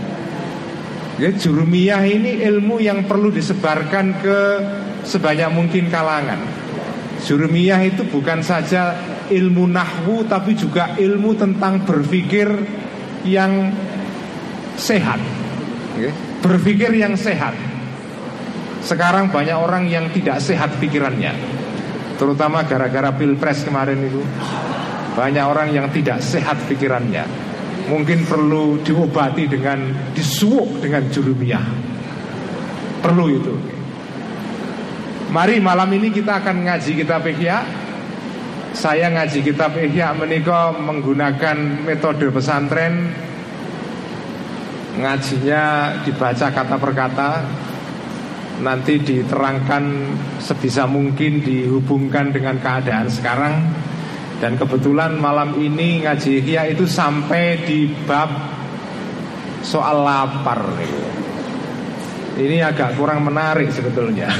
Ya, 1.18 1.30
Jurumiyah 1.34 2.02
ini 2.06 2.42
ilmu 2.42 2.82
yang 2.82 3.06
perlu 3.06 3.30
disebarkan 3.30 4.18
ke 4.18 4.38
sebanyak 5.02 5.50
mungkin 5.54 5.90
kalangan. 5.90 6.42
Jurumiyah 7.22 7.86
itu 7.86 8.06
bukan 8.06 8.42
saja 8.42 8.94
ilmu 9.28 9.68
nahwu 9.68 10.24
tapi 10.24 10.56
juga 10.56 10.96
ilmu 10.96 11.36
tentang 11.36 11.84
berpikir 11.84 12.48
yang 13.28 13.72
sehat. 14.78 15.20
Berpikir 16.40 16.94
yang 16.94 17.18
sehat. 17.18 17.52
Sekarang 18.80 19.28
banyak 19.28 19.58
orang 19.58 19.90
yang 19.90 20.08
tidak 20.14 20.40
sehat 20.40 20.72
pikirannya. 20.78 21.34
Terutama 22.16 22.64
gara-gara 22.64 23.12
pilpres 23.12 23.66
kemarin 23.66 24.00
itu. 24.00 24.22
Banyak 25.18 25.44
orang 25.44 25.68
yang 25.74 25.90
tidak 25.90 26.22
sehat 26.22 26.56
pikirannya. 26.70 27.26
Mungkin 27.90 28.28
perlu 28.28 28.78
diobati 28.84 29.50
dengan 29.50 30.12
disuuk 30.14 30.78
dengan 30.78 31.08
jurumiyah. 31.10 31.66
Perlu 33.02 33.24
itu. 33.32 33.54
Mari 35.28 35.60
malam 35.60 35.90
ini 35.92 36.08
kita 36.08 36.40
akan 36.40 36.64
ngaji 36.64 36.90
kitab 36.96 37.26
Ihya 37.28 37.87
saya 38.76 39.08
ngaji 39.08 39.40
kitab 39.40 39.72
Ihya 39.80 40.12
menika 40.12 40.74
menggunakan 40.76 41.88
metode 41.88 42.28
pesantren. 42.28 43.08
Ngajinya 44.98 45.64
dibaca 46.04 46.46
kata 46.52 46.76
per 46.76 46.92
kata. 46.92 47.30
Nanti 48.58 48.98
diterangkan 48.98 49.84
sebisa 50.42 50.90
mungkin 50.90 51.40
dihubungkan 51.40 52.34
dengan 52.34 52.60
keadaan 52.60 53.08
sekarang. 53.08 53.54
Dan 54.38 54.54
kebetulan 54.54 55.18
malam 55.18 55.56
ini 55.56 56.04
ngaji 56.04 56.44
Ihya 56.44 56.68
itu 56.70 56.84
sampai 56.84 57.64
di 57.64 57.90
bab 58.06 58.30
soal 59.66 60.06
lapar 60.06 60.62
Ini 62.38 62.62
agak 62.62 62.94
kurang 62.94 63.26
menarik 63.26 63.74
sebetulnya. 63.74 64.30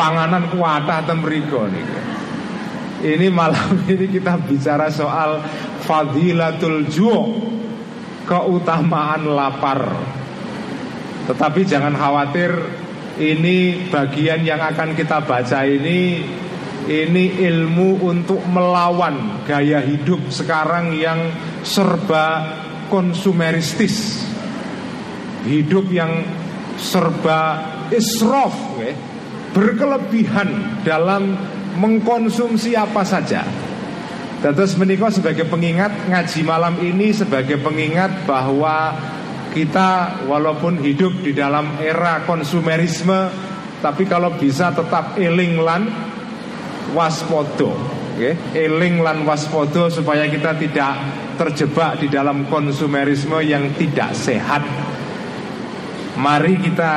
Panganan 0.00 0.52
kuatah 0.52 1.00
temriko 1.08 1.64
nih 1.70 2.03
ini 3.04 3.28
malam 3.28 3.84
ini 3.92 4.08
kita 4.08 4.40
bicara 4.48 4.88
soal 4.88 5.44
fadilatul 5.84 6.88
ju' 6.88 7.52
keutamaan 8.24 9.28
lapar. 9.28 9.92
Tetapi 11.28 11.60
jangan 11.68 11.92
khawatir 11.92 12.52
ini 13.20 13.88
bagian 13.92 14.42
yang 14.42 14.60
akan 14.60 14.96
kita 14.96 15.20
baca 15.22 15.64
ini 15.68 16.24
ini 16.84 17.24
ilmu 17.40 18.04
untuk 18.04 18.44
melawan 18.44 19.44
gaya 19.48 19.80
hidup 19.80 20.28
sekarang 20.28 20.96
yang 20.96 21.32
serba 21.64 22.60
konsumeristis. 22.92 24.24
Hidup 25.44 25.92
yang 25.92 26.24
serba 26.80 27.60
israf, 27.92 28.56
berkelebihan 29.52 30.80
dalam 30.84 31.36
mengkonsumsi 31.76 32.78
apa 32.78 33.02
saja 33.02 33.42
Terus 34.44 34.76
menikah 34.76 35.08
sebagai 35.08 35.48
pengingat 35.48 36.04
ngaji 36.04 36.40
malam 36.44 36.76
ini 36.84 37.16
sebagai 37.16 37.56
pengingat 37.64 38.28
bahwa 38.28 38.92
kita 39.56 40.20
walaupun 40.28 40.84
hidup 40.84 41.24
di 41.24 41.32
dalam 41.32 41.80
era 41.80 42.28
konsumerisme 42.28 43.32
tapi 43.80 44.04
kalau 44.04 44.36
bisa 44.36 44.68
tetap 44.76 45.16
eling 45.16 45.64
lan 45.64 45.88
waspodo 46.92 47.72
okay? 48.18 48.36
eling 48.52 49.00
lan 49.00 49.24
waspodo 49.24 49.88
supaya 49.88 50.28
kita 50.28 50.58
tidak 50.60 50.92
terjebak 51.40 52.02
di 52.02 52.12
dalam 52.12 52.44
konsumerisme 52.50 53.40
yang 53.40 53.72
tidak 53.78 54.12
sehat 54.12 54.60
mari 56.18 56.60
kita 56.60 56.92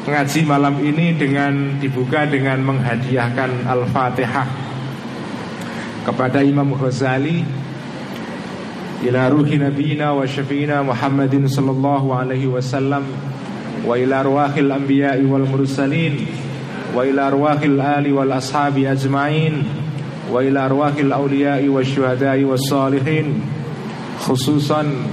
ngaji 0.00 0.40
malam 0.48 0.80
ini 0.80 1.12
dengan 1.12 1.76
dibuka 1.76 2.24
dengan 2.24 2.64
menghadiahkan 2.64 3.68
Al-Fatihah 3.68 4.46
kepada 6.08 6.40
Imam 6.40 6.72
Ghazali. 6.72 7.44
Ila 9.04 9.28
ruhi 9.28 9.60
nabiyina 9.60 10.16
wa 10.16 10.24
syafiina 10.24 10.80
Muhammadin 10.80 11.44
sallallahu 11.44 12.16
alaihi 12.16 12.48
wasallam. 12.48 13.04
Wa 13.84 13.96
ila 13.96 14.24
arwahil 14.24 14.72
anbiya'i 14.72 15.24
wal 15.28 15.44
mursalin. 15.44 16.24
Wa 16.96 17.04
ila 17.04 17.28
arwahil 17.28 17.80
ali 17.80 18.12
wal 18.12 18.32
ashabi 18.32 18.88
ajma'in. 18.88 19.64
Wa 20.32 20.40
ila 20.40 20.68
arwahil 20.68 21.12
awliya'i 21.12 21.68
wasyuhada'i 21.68 22.44
was 22.48 22.64
salihin. 22.68 23.40
Khususan 24.20 25.08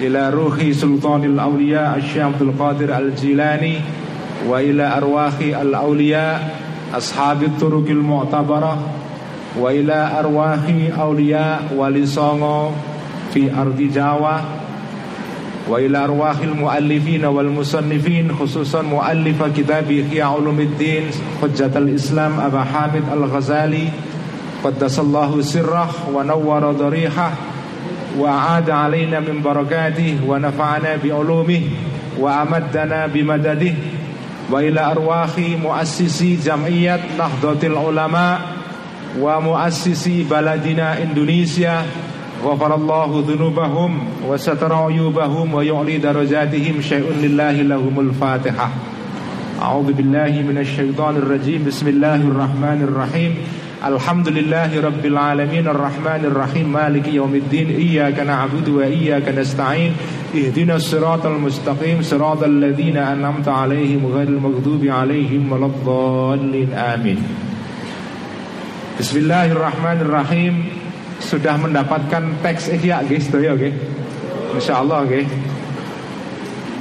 ila 0.00 0.32
ruhi 0.32 0.72
sultanil 0.72 1.36
awliya 1.36 1.96
Syekh 2.00 2.36
Abdul 2.36 2.52
Qadir 2.56 2.92
Al-Jilani 2.92 4.01
wa 4.48 4.58
ila 4.58 4.98
arwahi 4.98 5.54
al-awliya 5.54 6.40
ashabit 6.92 7.56
turuqil 7.56 8.02
mu'tabarah 8.02 8.78
wa 9.56 9.68
ila 9.72 10.18
arwahi 10.18 10.90
aulia 10.90 11.68
wali 11.76 12.06
songo 12.06 12.74
fi 13.30 13.48
ardi 13.48 13.88
Jawa 13.88 14.42
wa 15.68 15.78
ila 15.78 16.04
arwahil 16.04 16.58
muallifin 16.58 17.22
wal 17.22 17.48
musannifin 17.48 18.34
khususan 18.34 18.88
muallif 18.90 19.38
kitab 19.54 19.86
Ihya 19.86 20.34
Ulumuddin 20.34 21.12
Hujjatul 21.38 21.94
Islam 21.94 22.40
Aba 22.42 22.66
Hamid 22.66 23.06
Al-Ghazali 23.06 23.86
qaddasallahu 24.64 25.38
sirrah 25.38 26.10
wa 26.10 26.26
nawwara 26.26 26.74
darihah 26.74 27.32
wa 28.18 28.58
aada 28.58 28.90
alaina 28.90 29.22
min 29.22 29.38
barakatih 29.38 30.20
wa 34.52 34.60
ila 34.60 34.92
arwahi 34.92 35.56
muassisi 35.56 36.36
jam'iyat 36.36 37.16
Nahdlatul 37.16 37.72
Ulama 37.72 38.36
wa 39.16 39.40
muassisi 39.40 40.28
baladina 40.28 41.00
Indonesia 41.00 41.80
ghafarallahu 42.44 43.24
dhunubahum 43.24 44.28
wa 44.28 44.36
satara 44.36 44.84
uyubahum 44.92 45.56
wa 45.56 45.64
yu'li 45.64 45.96
darajatihim 46.04 46.84
syai'un 46.84 47.16
lillahi 47.24 47.64
lahumul 47.64 48.12
fatihah 48.12 48.68
a'udzu 49.56 49.96
billahi 49.96 50.44
minasy 50.44 50.76
syaithanir 50.76 51.24
rajim 51.32 51.64
bismillahir 51.64 52.36
rahim 52.92 53.40
alhamdulillahi 53.82 54.78
arrahmanir 55.66 56.30
maliki 56.70 57.18
yaumiddin 57.18 57.68
iyyaka 57.74 58.22
na'budu 58.24 58.78
wa 58.78 58.86
iyyaka 58.86 59.34
nasta'in 59.34 59.98
ihdinas 60.30 60.86
siratal 60.86 61.38
mustaqim 61.42 61.98
siratal 62.06 62.62
ladzina 62.62 63.10
an'amta 63.10 63.50
'alaihim 63.50 64.06
ghairil 64.06 64.38
maghdubi 64.38 64.86
'alaihim 64.86 65.50
waladdallin 65.50 66.70
amin. 66.70 67.18
Bismillahirrahmanirrahim. 69.02 70.54
Sudah 71.22 71.54
mendapatkan 71.54 72.42
teks 72.42 72.66
ihya 72.74 73.06
guys 73.06 73.30
ya 73.30 73.54
oke 73.54 73.70
Insyaallah 74.58 75.06
oke 75.06 75.22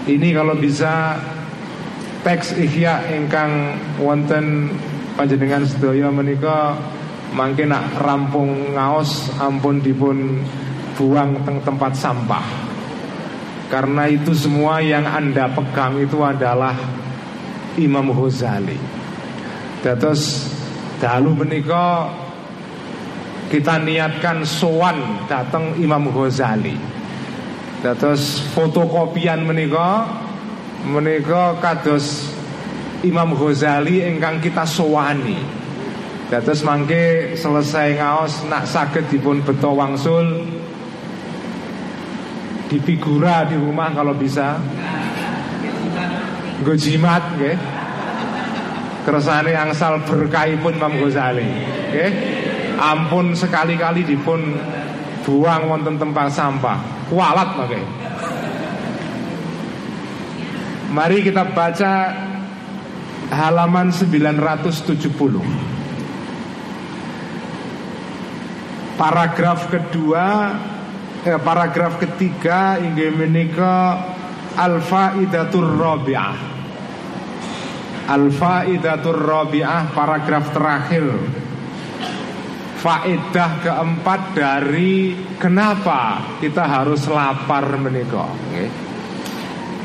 Ini 0.09 0.33
kalau 0.33 0.57
bisa 0.57 1.21
teks 2.25 2.57
ihya 2.57 3.05
ingkang 3.13 3.77
wonten 4.01 4.73
panjenengan 5.21 5.62
sedaya 5.62 6.10
menika 6.10 6.73
mangke 7.29 7.69
nak 7.69 7.93
rampung 8.01 8.73
ngaos 8.73 9.29
ampun 9.38 9.77
dipun 9.77 10.41
buang 10.97 11.45
teng 11.45 11.62
tempat 11.62 11.93
sampah. 11.93 12.41
Karena 13.69 14.10
itu 14.10 14.34
semua 14.34 14.81
yang 14.81 15.05
Anda 15.05 15.45
pegang 15.53 16.01
itu 16.01 16.17
adalah 16.25 16.73
Imam 17.77 18.10
Ghazali. 18.10 18.81
Terus 19.86 20.49
Dalu 21.01 21.34
menika 21.34 22.13
kita 23.49 23.81
niatkan 23.81 24.45
sowan 24.45 25.25
datang 25.25 25.73
Imam 25.81 26.13
Ghazali. 26.13 26.77
Terus 27.81 28.41
fotokopian 28.53 29.41
menika 29.41 30.05
menika 30.86 31.57
kados 31.57 32.29
Imam 33.01 33.33
Ghazali 33.33 34.05
ingkang 34.05 34.37
kita 34.41 34.65
sowani. 34.65 35.37
Terus 36.31 36.63
mangke 36.63 37.35
selesai 37.35 37.99
ngaos 37.99 38.47
nak 38.47 38.63
saged 38.63 39.11
dipun 39.11 39.43
beto 39.43 39.75
wangsul 39.75 40.47
di 42.71 42.77
figura 42.79 43.43
di 43.43 43.59
rumah 43.59 43.91
kalau 43.91 44.15
bisa. 44.15 44.55
Gue 46.61 46.77
jimat 46.77 47.25
nggih 47.35 47.57
kersane 49.01 49.57
angsal 49.57 49.97
berkahipun 50.05 50.77
Imam 50.77 50.93
Ghazali 51.01 51.49
nggih 51.91 52.11
ampun 52.77 53.33
sekali-kali 53.33 54.05
dipun 54.05 54.57
buang 55.25 55.69
wonten 55.69 55.97
tempat 56.01 56.33
sampah 56.33 56.77
kualat 57.09 57.49
pakai 57.57 57.83
Mari 60.91 61.23
kita 61.23 61.47
baca 61.55 61.91
halaman 63.32 63.96
970 63.96 65.72
Paragraf 69.00 69.72
kedua 69.72 70.26
eh, 71.24 71.39
Paragraf 71.39 71.98
ketiga 71.98 72.78
Inggih 72.78 73.15
menika 73.15 73.98
Al-Faidatur 74.52 75.80
Rabi'ah. 75.80 76.38
Al-Faidatur 78.12 79.15
Rabi'ah 79.15 79.96
paragraf 79.96 80.52
terakhir. 80.52 81.08
Faedah 82.84 83.52
keempat 83.63 84.22
dari 84.36 85.13
kenapa 85.38 86.38
kita 86.41 86.65
harus 86.65 87.06
lapar 87.06 87.78
menikah 87.78 88.26
okay. 88.26 88.67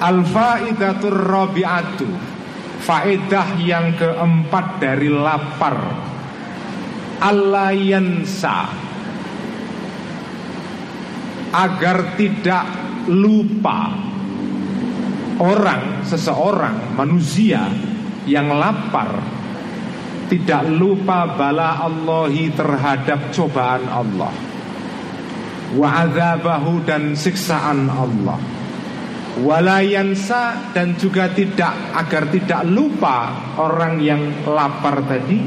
Al-Faidatur 0.00 1.12
Rabi'atu 1.12 2.35
Faedah 2.86 3.58
yang 3.58 3.98
keempat 3.98 4.78
dari 4.78 5.10
lapar. 5.10 5.74
Alayansa 7.18 8.70
Agar 11.50 12.14
tidak 12.14 12.66
lupa. 13.10 13.90
Orang, 15.42 16.06
seseorang, 16.06 16.94
manusia 16.94 17.66
yang 18.24 18.54
lapar 18.54 19.18
tidak 20.30 20.66
lupa 20.70 21.26
bala 21.34 21.82
Allahi 21.82 22.54
terhadap 22.54 23.34
cobaan 23.34 23.82
Allah. 23.90 24.34
Wa 25.74 26.06
azabahu 26.06 26.86
dan 26.86 27.18
siksaan 27.18 27.90
Allah 27.90 28.55
walayansa 29.36 30.72
dan 30.72 30.96
juga 30.96 31.28
tidak 31.32 31.72
agar 31.92 32.32
tidak 32.32 32.62
lupa 32.64 33.52
orang 33.60 34.00
yang 34.00 34.22
lapar 34.48 35.04
tadi 35.04 35.44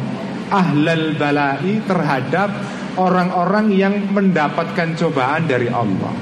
ahlal 0.49 1.17
balai 1.17 1.81
terhadap 1.85 2.49
orang-orang 2.97 3.73
yang 3.73 3.95
mendapatkan 4.13 4.93
cobaan 4.97 5.45
dari 5.49 5.69
Allah. 5.69 6.13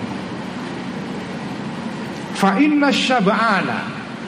Fa 2.38 2.62
inna 2.62 2.94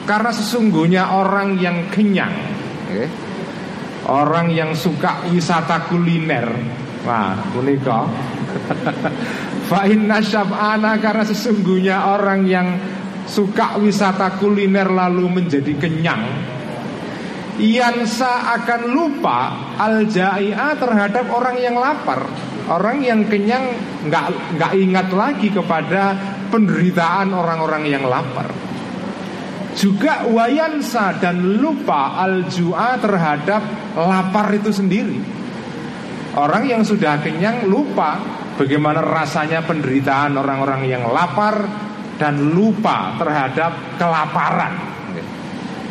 karena 0.02 0.32
sesungguhnya 0.34 1.14
orang 1.14 1.54
yang 1.62 1.86
kenyang 1.94 2.34
okay, 2.90 3.06
Orang 4.10 4.50
yang 4.50 4.74
suka 4.74 5.22
wisata 5.30 5.86
kuliner. 5.86 6.50
Wah, 7.06 7.32
menika 7.54 8.10
Fa 9.70 9.86
inna 9.86 10.18
karena 10.98 11.22
sesungguhnya 11.22 11.96
orang 12.10 12.42
yang 12.50 12.66
suka 13.30 13.78
wisata 13.78 14.34
kuliner 14.42 14.90
lalu 14.90 15.30
menjadi 15.30 15.70
kenyang. 15.78 16.26
Yansa 17.60 18.56
akan 18.58 18.90
lupa 18.90 19.38
al 19.78 20.08
jai'a 20.10 20.74
terhadap 20.74 21.30
orang 21.30 21.56
yang 21.62 21.78
lapar. 21.78 22.26
Orang 22.66 23.02
yang 23.02 23.26
kenyang 23.30 23.70
nggak 24.10 24.58
nggak 24.58 24.72
ingat 24.74 25.08
lagi 25.14 25.48
kepada 25.52 26.16
penderitaan 26.50 27.30
orang-orang 27.30 27.86
yang 27.86 28.04
lapar. 28.08 28.50
Juga 29.78 30.26
wayansa 30.26 31.14
dan 31.22 31.40
lupa 31.62 32.18
al-ju'a 32.26 32.98
terhadap 32.98 33.62
lapar 33.94 34.50
itu 34.52 34.74
sendiri. 34.74 35.18
Orang 36.34 36.66
yang 36.66 36.82
sudah 36.82 37.22
kenyang 37.22 37.66
lupa 37.70 38.18
bagaimana 38.58 38.98
rasanya 39.02 39.62
penderitaan 39.62 40.36
orang-orang 40.36 40.90
yang 40.90 41.06
lapar 41.10 41.89
dan 42.20 42.52
lupa 42.52 43.16
terhadap 43.16 43.96
kelaparan. 43.96 44.76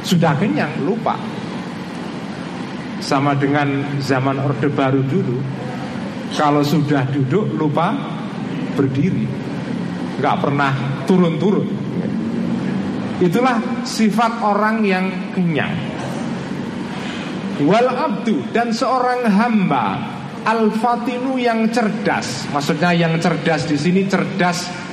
Sudah 0.06 0.38
kenyang, 0.38 0.86
lupa. 0.86 1.18
Sama 3.02 3.34
dengan 3.34 3.98
zaman 3.98 4.38
Orde 4.38 4.70
Baru 4.70 5.02
dulu, 5.02 5.42
kalau 6.38 6.62
sudah 6.62 7.10
duduk 7.10 7.50
lupa 7.58 7.98
berdiri, 8.78 9.26
nggak 10.22 10.38
pernah 10.38 10.72
turun-turun. 11.10 11.68
Itulah 13.20 13.82
sifat 13.82 14.46
orang 14.46 14.86
yang 14.86 15.34
kenyang. 15.34 15.74
Wal 17.66 17.90
abdu 17.92 18.54
dan 18.56 18.72
seorang 18.72 19.28
hamba 19.28 20.00
al-fatinu 20.48 21.36
yang 21.36 21.68
cerdas. 21.68 22.48
Maksudnya 22.56 22.96
yang 22.96 23.20
cerdas 23.20 23.68
di 23.68 23.76
sini 23.76 24.08
cerdas 24.08 24.89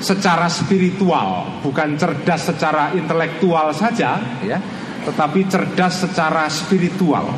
secara 0.00 0.48
spiritual, 0.48 1.60
bukan 1.60 1.94
cerdas 2.00 2.48
secara 2.48 2.96
intelektual 2.96 3.70
saja, 3.76 4.16
ya, 4.40 4.58
tetapi 5.04 5.46
cerdas 5.46 6.08
secara 6.08 6.48
spiritual. 6.48 7.28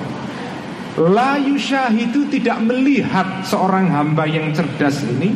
La 1.02 1.40
yushahidu 1.40 2.28
tidak 2.28 2.62
melihat 2.62 3.42
seorang 3.48 3.88
hamba 3.90 4.28
yang 4.28 4.52
cerdas 4.52 5.02
ini 5.02 5.32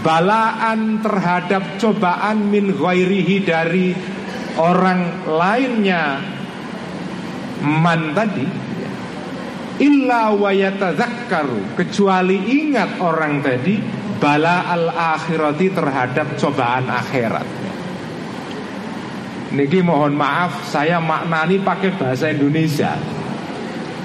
balaan 0.00 1.02
terhadap 1.02 1.76
cobaan 1.76 2.48
min 2.48 2.72
ghairihi 2.72 3.36
dari 3.44 3.92
orang 4.56 5.28
lainnya 5.28 6.22
man 7.62 8.14
tadi 8.14 8.46
illa 9.78 10.34
wayatadzakkaru 10.34 11.78
kecuali 11.78 12.38
ingat 12.66 12.98
orang 12.98 13.42
tadi 13.42 13.76
bala 14.18 14.66
al 14.68 14.90
akhirati 14.90 15.70
terhadap 15.70 16.34
cobaan 16.38 16.90
akhirat. 16.90 17.46
Niki 19.48 19.80
mohon 19.80 20.12
maaf 20.12 20.68
saya 20.68 21.00
maknani 21.00 21.62
pakai 21.64 21.96
bahasa 21.96 22.28
Indonesia. 22.28 22.98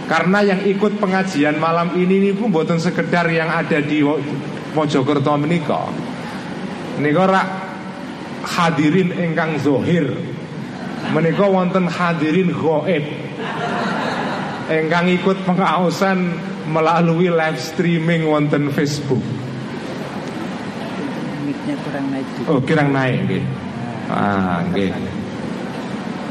Karena 0.07 0.39
yang 0.45 0.61
ikut 0.63 1.01
pengajian 1.01 1.59
malam 1.59 1.95
ini 1.99 2.19
ini 2.19 2.31
pun 2.31 2.51
buatan 2.53 2.79
sekedar 2.79 3.27
yang 3.27 3.49
ada 3.51 3.81
di 3.81 4.03
Mojokerto 4.73 5.35
menika. 5.37 5.89
Nika 6.99 7.25
rak 7.25 7.47
hadirin 8.45 9.09
engkang 9.17 9.57
zohir 9.57 10.05
Menika 11.09 11.49
wonten 11.49 11.89
hadirin 11.89 12.53
goib 12.53 13.01
Engkang 14.69 15.09
ikut 15.09 15.41
pengaosan 15.43 16.37
melalui 16.69 17.27
live 17.33 17.59
streaming 17.59 18.29
wonten 18.29 18.69
Facebook 18.71 19.42
Miknya 21.63 21.79
kurang 21.79 22.05
naik 22.11 22.27
Oh 22.51 22.59
kurang 22.59 22.89
naik 22.91 23.17
nggih. 23.23 23.43
Ah 24.11 24.59
nggih 24.67 24.91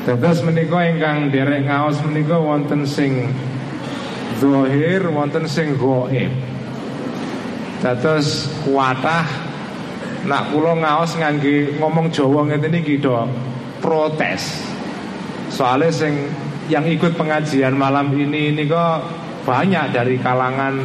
Terus 0.05 0.45
menika 0.45 0.85
engkang 0.85 1.33
derek 1.33 1.65
ngaos 1.65 2.05
menika 2.05 2.37
wonten 2.37 2.85
sing 2.85 3.33
zohir 4.37 5.09
wonten 5.09 5.49
sing 5.49 5.73
goib 5.81 6.29
Dados 7.81 8.45
kuatah 8.61 9.25
nak 10.29 10.53
kula 10.53 10.77
ngaos 10.77 11.17
ngangge 11.17 11.81
ngomong 11.81 12.13
Jawa 12.13 12.53
ngeten 12.53 12.77
iki 12.77 13.01
do 13.01 13.25
protes. 13.81 14.69
Soalnya 15.49 15.89
sing 15.89 16.29
yang 16.69 16.85
ikut 16.85 17.17
pengajian 17.17 17.73
malam 17.73 18.13
ini 18.13 18.53
ini 18.53 18.69
kok 18.69 19.01
banyak 19.49 19.97
dari 19.97 20.21
kalangan 20.21 20.77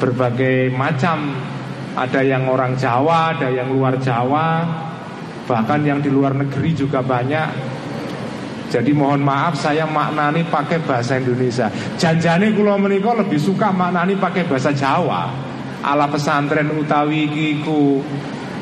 berbagai 0.00 0.72
macam. 0.72 1.36
Ada 1.90 2.22
yang 2.22 2.46
orang 2.46 2.78
Jawa, 2.78 3.34
ada 3.34 3.50
yang 3.50 3.74
luar 3.74 3.98
Jawa, 3.98 4.62
bahkan 5.50 5.82
yang 5.82 5.98
di 5.98 6.06
luar 6.06 6.38
negeri 6.38 6.70
juga 6.70 7.02
banyak. 7.02 7.78
Jadi 8.70 8.94
mohon 8.94 9.26
maaf 9.26 9.58
saya 9.58 9.82
maknani 9.82 10.46
pakai 10.46 10.78
bahasa 10.86 11.18
Indonesia. 11.18 11.66
Janjane 11.98 12.54
kula 12.54 12.78
menika 12.78 13.18
lebih 13.18 13.42
suka 13.42 13.74
maknani 13.74 14.14
pakai 14.14 14.46
bahasa 14.46 14.70
Jawa. 14.70 15.26
Ala 15.82 16.06
pesantren 16.06 16.70
utawi 16.78 17.26
kiku 17.26 17.98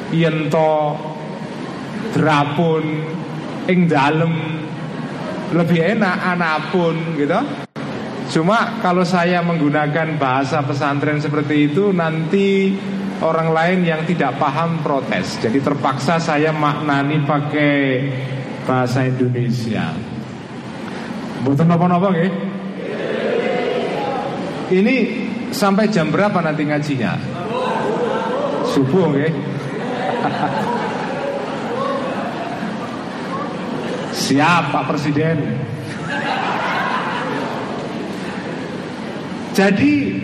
yento 0.08 0.96
drapun 2.16 2.84
ing 3.68 3.84
dalem 3.84 4.32
lebih 5.52 5.80
enak 5.96 6.16
anapun 6.24 6.96
gitu. 7.20 7.40
Cuma 8.28 8.80
kalau 8.84 9.04
saya 9.08 9.40
menggunakan 9.40 10.20
bahasa 10.20 10.60
pesantren 10.60 11.20
seperti 11.20 11.72
itu 11.72 11.92
nanti 11.92 12.76
orang 13.22 13.50
lain 13.50 13.82
yang 13.86 14.06
tidak 14.06 14.38
paham 14.38 14.78
protes. 14.82 15.38
Jadi 15.42 15.58
terpaksa 15.62 16.18
saya 16.22 16.54
maknani 16.54 17.22
pakai 17.26 17.74
bahasa 18.66 19.06
Indonesia. 19.06 19.94
Betul 21.42 21.70
apa-apa 21.70 22.08
nggih? 22.14 22.32
Ini 24.68 24.96
sampai 25.48 25.88
jam 25.88 26.12
berapa 26.12 26.44
nanti 26.44 26.66
ngajinya? 26.68 27.16
Subuh 28.74 29.08
nggih? 29.14 29.32
Siap 34.28 34.74
Pak 34.74 34.84
Presiden 34.90 35.38
Jadi 39.58 40.14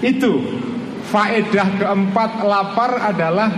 itu 0.00 0.57
Faedah 1.08 1.68
keempat 1.80 2.30
lapar 2.44 2.92
adalah 3.00 3.48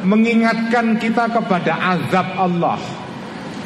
Mengingatkan 0.00 0.96
kita 0.96 1.28
kepada 1.28 1.76
azab 1.98 2.28
Allah 2.38 2.80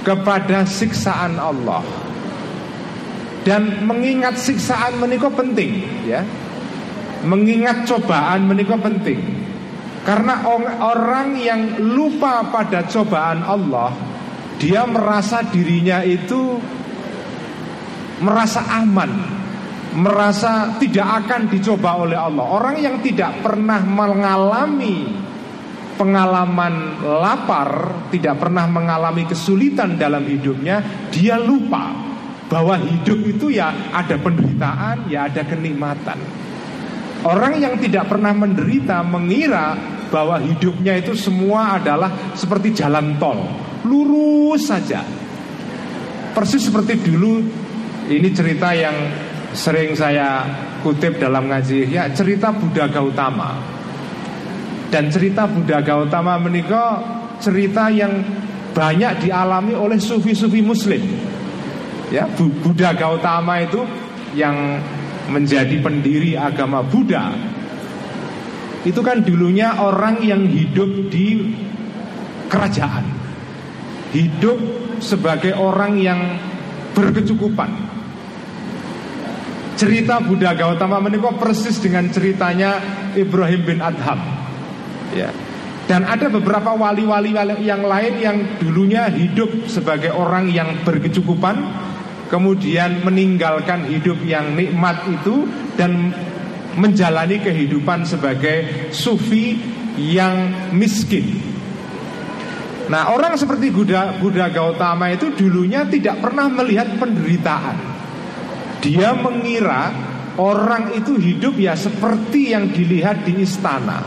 Kepada 0.02 0.68
siksaan 0.68 1.38
Allah. 1.40 1.80
Dan 3.44 3.84
mengingat 3.84 4.40
siksaan 4.40 5.00
menikah 5.00 5.32
penting 5.32 5.84
ya. 6.08 6.24
Mengingat 7.24 7.88
cobaan 7.88 8.44
menikah 8.48 8.76
penting. 8.80 9.20
Karena 10.04 10.44
orang 10.80 11.40
yang 11.40 11.80
lupa 11.80 12.44
pada 12.52 12.84
cobaan 12.84 13.40
Allah 13.40 13.92
dia 14.60 14.86
merasa 14.86 15.42
dirinya 15.42 16.00
itu 16.06 16.56
merasa 18.22 18.62
aman, 18.80 19.10
merasa 19.94 20.76
tidak 20.82 21.24
akan 21.24 21.46
dicoba 21.50 22.02
oleh 22.02 22.18
Allah. 22.18 22.44
Orang 22.44 22.76
yang 22.82 22.98
tidak 23.00 23.40
pernah 23.40 23.80
mengalami 23.82 25.06
pengalaman 25.94 26.98
lapar, 27.02 27.70
tidak 28.10 28.42
pernah 28.42 28.66
mengalami 28.66 29.24
kesulitan 29.30 29.94
dalam 29.94 30.26
hidupnya, 30.26 31.08
dia 31.14 31.38
lupa 31.38 31.94
bahwa 32.50 32.74
hidup 32.76 33.18
itu 33.24 33.54
ya 33.54 33.94
ada 33.94 34.18
penderitaan, 34.18 35.06
ya 35.06 35.30
ada 35.30 35.46
kenikmatan. 35.46 36.18
Orang 37.24 37.56
yang 37.56 37.80
tidak 37.80 38.10
pernah 38.10 38.36
menderita 38.36 39.00
mengira 39.00 39.72
bahwa 40.12 40.36
hidupnya 40.42 41.00
itu 41.00 41.16
semua 41.16 41.80
adalah 41.80 42.36
seperti 42.36 42.76
jalan 42.76 43.16
tol 43.16 43.40
lurus 43.88 44.68
saja. 44.68 45.00
Persis 46.34 46.68
seperti 46.68 46.98
dulu 47.00 47.40
ini 48.10 48.28
cerita 48.34 48.76
yang 48.76 48.92
sering 49.54 49.94
saya 49.94 50.44
kutip 50.82 51.16
dalam 51.22 51.46
ngaji 51.48 51.88
ya 51.88 52.10
cerita 52.10 52.50
Buddha 52.50 52.90
Gautama. 52.90 53.56
Dan 54.90 55.10
cerita 55.10 55.46
Buddha 55.46 55.82
Gautama 55.82 56.38
menikah 56.38 57.02
cerita 57.38 57.90
yang 57.90 58.22
banyak 58.74 59.26
dialami 59.26 59.74
oleh 59.74 59.98
sufi-sufi 59.98 60.62
muslim. 60.62 61.02
Ya, 62.10 62.30
Buddha 62.36 62.94
Gautama 62.94 63.62
itu 63.62 63.82
yang 64.34 64.78
menjadi 65.30 65.80
pendiri 65.82 66.38
agama 66.38 66.84
Buddha. 66.84 67.32
Itu 68.84 69.00
kan 69.00 69.24
dulunya 69.24 69.80
orang 69.80 70.20
yang 70.20 70.44
hidup 70.44 71.08
di 71.08 71.56
kerajaan 72.52 73.24
hidup 74.14 74.58
sebagai 75.02 75.58
orang 75.58 75.98
yang 75.98 76.20
berkecukupan. 76.94 77.93
Cerita 79.74 80.22
Buddha 80.22 80.54
Gautama 80.54 81.02
menikah 81.02 81.34
persis 81.34 81.82
dengan 81.82 82.06
ceritanya 82.06 82.78
Ibrahim 83.18 83.62
bin 83.66 83.78
Adham. 83.82 84.22
Ya. 85.10 85.34
Dan 85.84 86.08
ada 86.08 86.32
beberapa 86.32 86.72
wali-wali 86.72 87.36
yang 87.60 87.84
lain 87.84 88.14
yang 88.16 88.38
dulunya 88.56 89.10
hidup 89.10 89.68
sebagai 89.68 90.14
orang 90.16 90.48
yang 90.48 90.80
berkecukupan, 90.80 91.60
kemudian 92.32 93.04
meninggalkan 93.04 93.84
hidup 93.90 94.16
yang 94.24 94.56
nikmat 94.56 95.04
itu 95.10 95.44
dan 95.76 96.14
menjalani 96.78 97.42
kehidupan 97.42 98.08
sebagai 98.08 98.90
sufi 98.96 99.60
yang 100.00 100.70
miskin. 100.72 101.36
Nah 102.88 103.12
orang 103.12 103.36
seperti 103.36 103.68
Buddha, 103.72 104.16
Buddha 104.16 104.48
Gautama 104.48 105.12
itu 105.12 105.32
dulunya 105.36 105.84
tidak 105.88 106.20
pernah 106.20 106.48
melihat 106.48 106.96
penderitaan 106.96 107.93
Dia 108.84 109.16
mengira 109.16 109.88
orang 110.36 110.92
itu 110.92 111.16
hidup 111.16 111.56
ya 111.56 111.72
seperti 111.72 112.52
yang 112.52 112.68
dilihat 112.68 113.24
di 113.24 113.40
istana. 113.40 114.04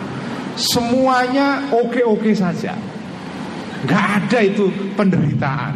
Semuanya 0.54 1.74
oke-oke 1.74 2.30
saja. 2.38 2.78
Gak 3.90 4.06
ada 4.22 4.40
itu 4.46 4.70
penderitaan. 4.94 5.74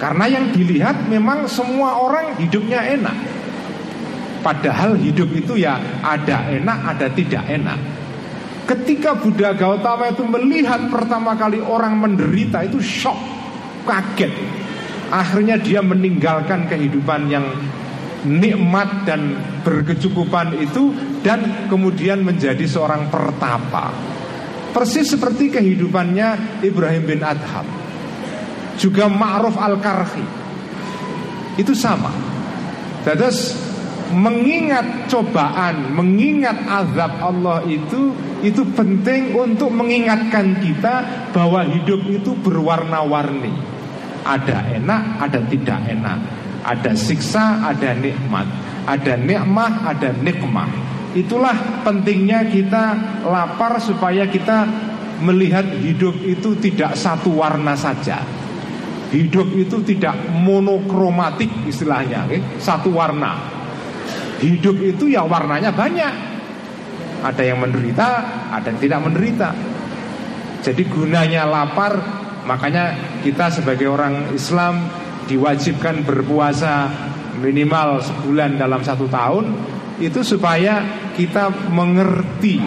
Karena 0.00 0.24
yang 0.30 0.54
dilihat 0.56 1.04
memang 1.10 1.44
semua 1.50 2.00
orang 2.00 2.40
hidupnya 2.40 2.80
enak. 2.80 3.16
Padahal 4.40 4.94
hidup 4.96 5.28
itu 5.34 5.60
ya 5.60 5.76
ada 6.00 6.48
enak, 6.48 6.78
ada 6.96 7.06
tidak 7.12 7.44
enak. 7.44 7.76
Ketika 8.68 9.16
Buddha 9.16 9.56
Gautama 9.56 10.12
itu 10.12 10.22
melihat 10.24 10.86
pertama 10.92 11.34
kali 11.34 11.58
orang 11.58 11.98
menderita 11.98 12.62
itu 12.62 12.78
shock, 12.78 13.16
kaget. 13.88 14.30
Akhirnya 15.08 15.56
dia 15.56 15.80
meninggalkan 15.80 16.68
kehidupan 16.68 17.32
yang 17.32 17.48
nikmat 18.26 19.06
dan 19.06 19.38
berkecukupan 19.62 20.58
itu 20.58 20.90
dan 21.22 21.68
kemudian 21.70 22.24
menjadi 22.24 22.64
seorang 22.66 23.06
pertapa. 23.12 23.94
Persis 24.74 25.14
seperti 25.14 25.50
kehidupannya 25.54 26.60
Ibrahim 26.62 27.04
bin 27.06 27.20
Adham. 27.22 27.66
Juga 28.78 29.10
Ma'ruf 29.10 29.58
Al-Karhi. 29.58 30.26
Itu 31.58 31.74
sama. 31.74 32.14
Terus 33.02 33.58
mengingat 34.14 35.10
cobaan, 35.10 35.92
mengingat 35.92 36.56
azab 36.64 37.18
Allah 37.18 37.60
itu 37.66 38.14
itu 38.40 38.62
penting 38.72 39.34
untuk 39.34 39.74
mengingatkan 39.74 40.62
kita 40.62 41.02
bahwa 41.34 41.66
hidup 41.66 42.06
itu 42.06 42.32
berwarna-warni. 42.38 43.50
Ada 44.22 44.78
enak, 44.78 45.02
ada 45.18 45.40
tidak 45.48 45.80
enak. 45.88 46.37
Ada 46.68 46.92
siksa, 46.92 47.64
ada 47.64 47.96
nikmat. 47.96 48.44
Ada 48.84 49.16
nikmah, 49.16 49.88
ada 49.88 50.12
nikmah. 50.12 50.68
Itulah 51.16 51.80
pentingnya 51.80 52.44
kita 52.44 52.92
lapar 53.24 53.80
supaya 53.80 54.28
kita 54.28 54.68
melihat 55.24 55.64
hidup 55.80 56.20
itu 56.28 56.52
tidak 56.60 56.92
satu 56.92 57.40
warna 57.40 57.72
saja. 57.72 58.20
Hidup 59.08 59.48
itu 59.56 59.80
tidak 59.88 60.12
monokromatik 60.36 61.48
istilahnya, 61.64 62.28
satu 62.60 62.92
warna. 62.92 63.40
Hidup 64.36 64.76
itu 64.84 65.08
ya 65.08 65.24
warnanya 65.24 65.72
banyak. 65.72 66.12
Ada 67.24 67.42
yang 67.42 67.64
menderita, 67.64 68.08
ada 68.52 68.68
yang 68.68 68.78
tidak 68.78 69.00
menderita. 69.00 69.48
Jadi 70.60 70.84
gunanya 70.92 71.48
lapar, 71.48 71.96
makanya 72.44 72.92
kita 73.24 73.48
sebagai 73.48 73.88
orang 73.88 74.28
Islam 74.36 75.07
diwajibkan 75.28 76.02
berpuasa 76.08 76.88
minimal 77.38 78.00
sebulan 78.02 78.58
dalam 78.58 78.82
satu 78.82 79.06
tahun 79.06 79.52
itu 80.00 80.24
supaya 80.24 80.82
kita 81.14 81.70
mengerti 81.70 82.58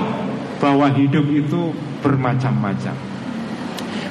bahwa 0.61 0.87
hidup 0.93 1.25
itu 1.31 1.73
bermacam-macam. 2.05 2.95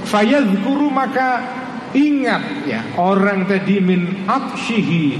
Fayadhkuru 0.04 0.90
maka 0.90 1.38
ingat 1.94 2.66
ya 2.66 2.80
orang 2.98 3.46
tadi 3.46 3.78
min 3.78 4.26
atshihi 4.26 5.18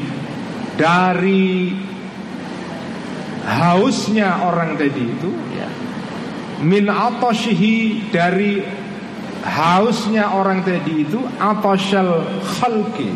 dari 0.75 1.75
hausnya 3.47 4.47
orang 4.47 4.79
tadi 4.79 5.03
itu 5.03 5.31
ya 5.55 5.69
min 6.62 6.87
atashihi 6.87 8.09
dari 8.11 8.80
hausnya 9.44 10.37
orang 10.37 10.61
tadi 10.64 11.05
itu 11.09 11.20
atashal 11.40 12.24
khalqi 12.44 13.12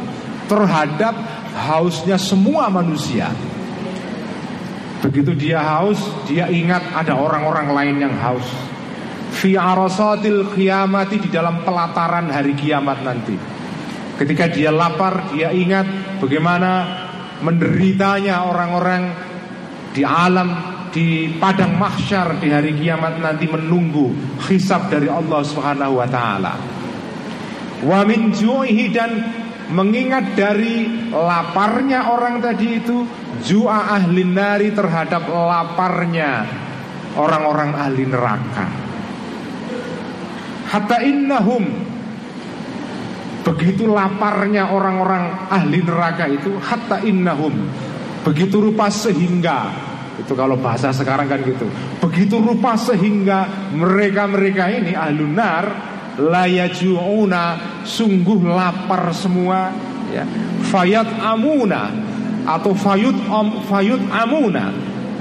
terhadap 0.48 1.14
hausnya 1.54 2.16
semua 2.16 2.68
manusia. 2.68 3.32
Begitu 5.04 5.36
dia 5.36 5.60
haus, 5.60 6.00
dia 6.24 6.48
ingat 6.48 6.80
ada 6.96 7.12
orang-orang 7.12 7.68
lain 7.76 7.96
yang 8.08 8.14
haus. 8.24 8.48
Fi 9.36 9.52
arasatil 9.52 10.54
kiamati 10.56 11.20
di 11.20 11.28
dalam 11.28 11.60
pelataran 11.60 12.32
hari 12.32 12.56
kiamat 12.56 13.04
nanti. 13.04 13.36
Ketika 14.16 14.48
dia 14.48 14.72
lapar, 14.72 15.28
dia 15.34 15.52
ingat 15.52 15.84
bagaimana 16.22 16.70
menderitanya 17.44 18.48
orang-orang 18.48 19.12
di 19.92 20.06
alam 20.06 20.73
di 20.94 21.26
padang 21.42 21.74
mahsyar 21.74 22.38
di 22.38 22.54
hari 22.54 22.70
kiamat 22.78 23.18
nanti 23.18 23.50
menunggu 23.50 24.14
hisab 24.46 24.86
dari 24.86 25.10
Allah 25.10 25.42
Subhanahu 25.42 25.98
wa 25.98 26.06
taala. 26.06 26.54
Wa 27.82 28.06
min 28.06 28.30
dan 28.94 29.10
mengingat 29.74 30.38
dari 30.38 30.86
laparnya 31.10 32.14
orang 32.14 32.38
tadi 32.38 32.78
itu 32.78 33.02
ju'a 33.42 33.98
ahli 33.98 34.22
nari 34.22 34.70
terhadap 34.70 35.26
laparnya 35.26 36.46
orang-orang 37.18 37.74
ahli 37.74 38.04
neraka. 38.06 38.66
Hatta 40.70 41.02
innahum 41.02 41.64
begitu 43.42 43.90
laparnya 43.90 44.70
orang-orang 44.70 45.50
ahli 45.50 45.82
neraka 45.82 46.30
itu 46.30 46.54
hatta 46.62 47.02
innahum 47.04 47.52
begitu 48.24 48.56
rupa 48.56 48.88
sehingga 48.88 49.68
itu 50.20 50.32
kalau 50.38 50.54
bahasa 50.54 50.94
sekarang 50.94 51.26
kan 51.26 51.42
gitu. 51.42 51.66
Begitu 51.98 52.38
rupa 52.38 52.78
sehingga 52.78 53.70
mereka-mereka 53.74 54.70
ini 54.70 54.92
ahlunar 54.94 55.64
layajuuna 56.18 57.42
sungguh 57.82 58.46
lapar 58.46 59.10
semua 59.10 59.74
ya. 60.14 60.22
Fayat 60.70 61.08
amuna 61.18 61.90
atau 62.44 62.76
fayut 62.76 63.16
om 63.32 63.64
fayut 63.66 64.00
amuna 64.12 64.70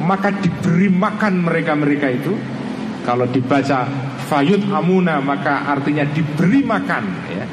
maka 0.04 0.30
diberi 0.30 0.92
makan 0.92 1.48
mereka-mereka 1.48 2.08
itu 2.12 2.36
kalau 3.08 3.24
dibaca 3.32 3.88
fayut 4.28 4.62
amuna 4.70 5.24
maka 5.24 5.74
artinya 5.74 6.06
diberi 6.06 6.62
makan 6.62 7.04
ya. 7.34 7.46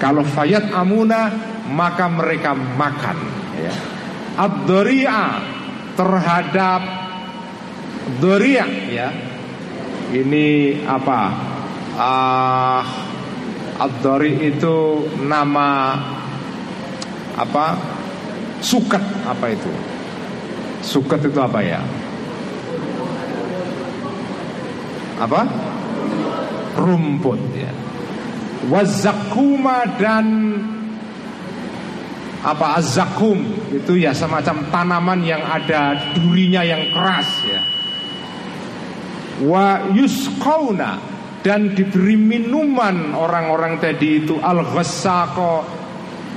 Kalau 0.00 0.24
fayat 0.24 0.72
amuna 0.72 1.28
maka 1.70 2.08
mereka 2.08 2.56
makan 2.56 3.16
ya. 3.60 3.74
ad 4.40 4.68
terhadap 5.94 6.80
doria 8.18 8.66
ya. 8.90 9.08
Ini 10.10 10.80
apa? 10.90 11.20
Ah 11.94 12.82
uh, 13.78 14.22
itu 14.26 15.06
nama 15.22 15.96
apa? 17.38 17.66
Suket 18.60 19.00
apa 19.24 19.46
itu? 19.54 19.72
Suket 20.84 21.24
itu 21.24 21.38
apa 21.40 21.60
ya? 21.64 21.80
Apa? 25.20 25.48
Rumput 26.76 27.40
ya. 27.56 27.72
Wazakuma 28.68 29.88
dan 29.96 30.26
apa 32.40 32.80
azakum 32.80 33.36
itu 33.68 34.00
ya 34.00 34.16
semacam 34.16 34.72
tanaman 34.72 35.20
yang 35.20 35.44
ada 35.44 36.14
durinya 36.16 36.64
yang 36.64 36.88
keras 36.88 37.28
ya. 37.44 37.60
Wa 39.44 39.92
yuskauna 39.92 41.00
dan 41.44 41.72
diberi 41.76 42.16
minuman 42.16 43.12
orang-orang 43.12 43.80
tadi 43.80 44.24
itu 44.24 44.40
al 44.40 44.64
ghassaqo 44.64 45.64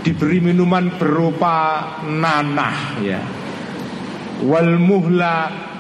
diberi 0.04 0.44
minuman 0.44 0.92
berupa 1.00 1.56
nanah 2.04 2.78
ya. 3.00 3.22
Wal 4.44 4.76
muhla 4.76 5.36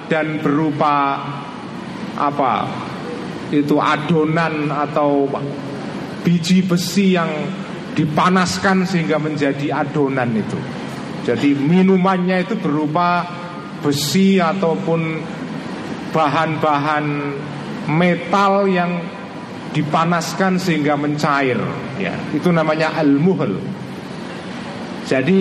dan 0.07 0.39
berupa 0.39 1.19
apa? 2.15 2.53
Itu 3.51 3.75
adonan 3.75 4.71
atau 4.71 5.27
biji 6.23 6.63
besi 6.63 7.19
yang 7.19 7.29
dipanaskan 7.93 8.89
sehingga 8.89 9.21
menjadi 9.21 9.85
adonan 9.85 10.33
itu. 10.33 10.59
Jadi 11.23 11.55
minumannya 11.55 12.43
itu 12.43 12.59
berupa 12.59 13.23
besi 13.79 14.41
ataupun 14.43 15.01
bahan-bahan 16.11 17.05
metal 17.87 18.67
yang 18.67 18.91
dipanaskan 19.73 20.59
sehingga 20.61 20.99
mencair. 20.99 21.57
Ya. 21.97 22.13
Itu 22.35 22.51
namanya 22.53 22.93
al-muhl. 22.99 23.57
Jadi 25.03 25.39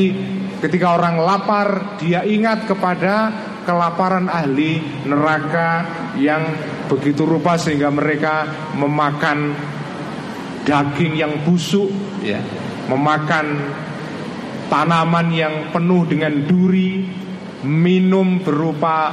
ketika 0.58 0.98
orang 0.98 1.22
lapar 1.22 1.98
dia 1.98 2.22
ingat 2.26 2.66
kepada 2.66 3.30
kelaparan 3.62 4.26
ahli 4.26 4.82
neraka 5.06 5.86
yang 6.18 6.42
begitu 6.90 7.22
rupa 7.22 7.54
sehingga 7.54 7.90
mereka 7.94 8.46
memakan 8.74 9.54
daging 10.66 11.14
yang 11.14 11.46
busuk 11.46 11.90
ya. 12.22 12.40
Memakan 12.88 13.46
tanaman 14.72 15.28
yang 15.34 15.54
penuh 15.74 16.08
dengan 16.08 16.32
duri 16.48 17.04
minum 17.62 18.40
berupa 18.40 19.12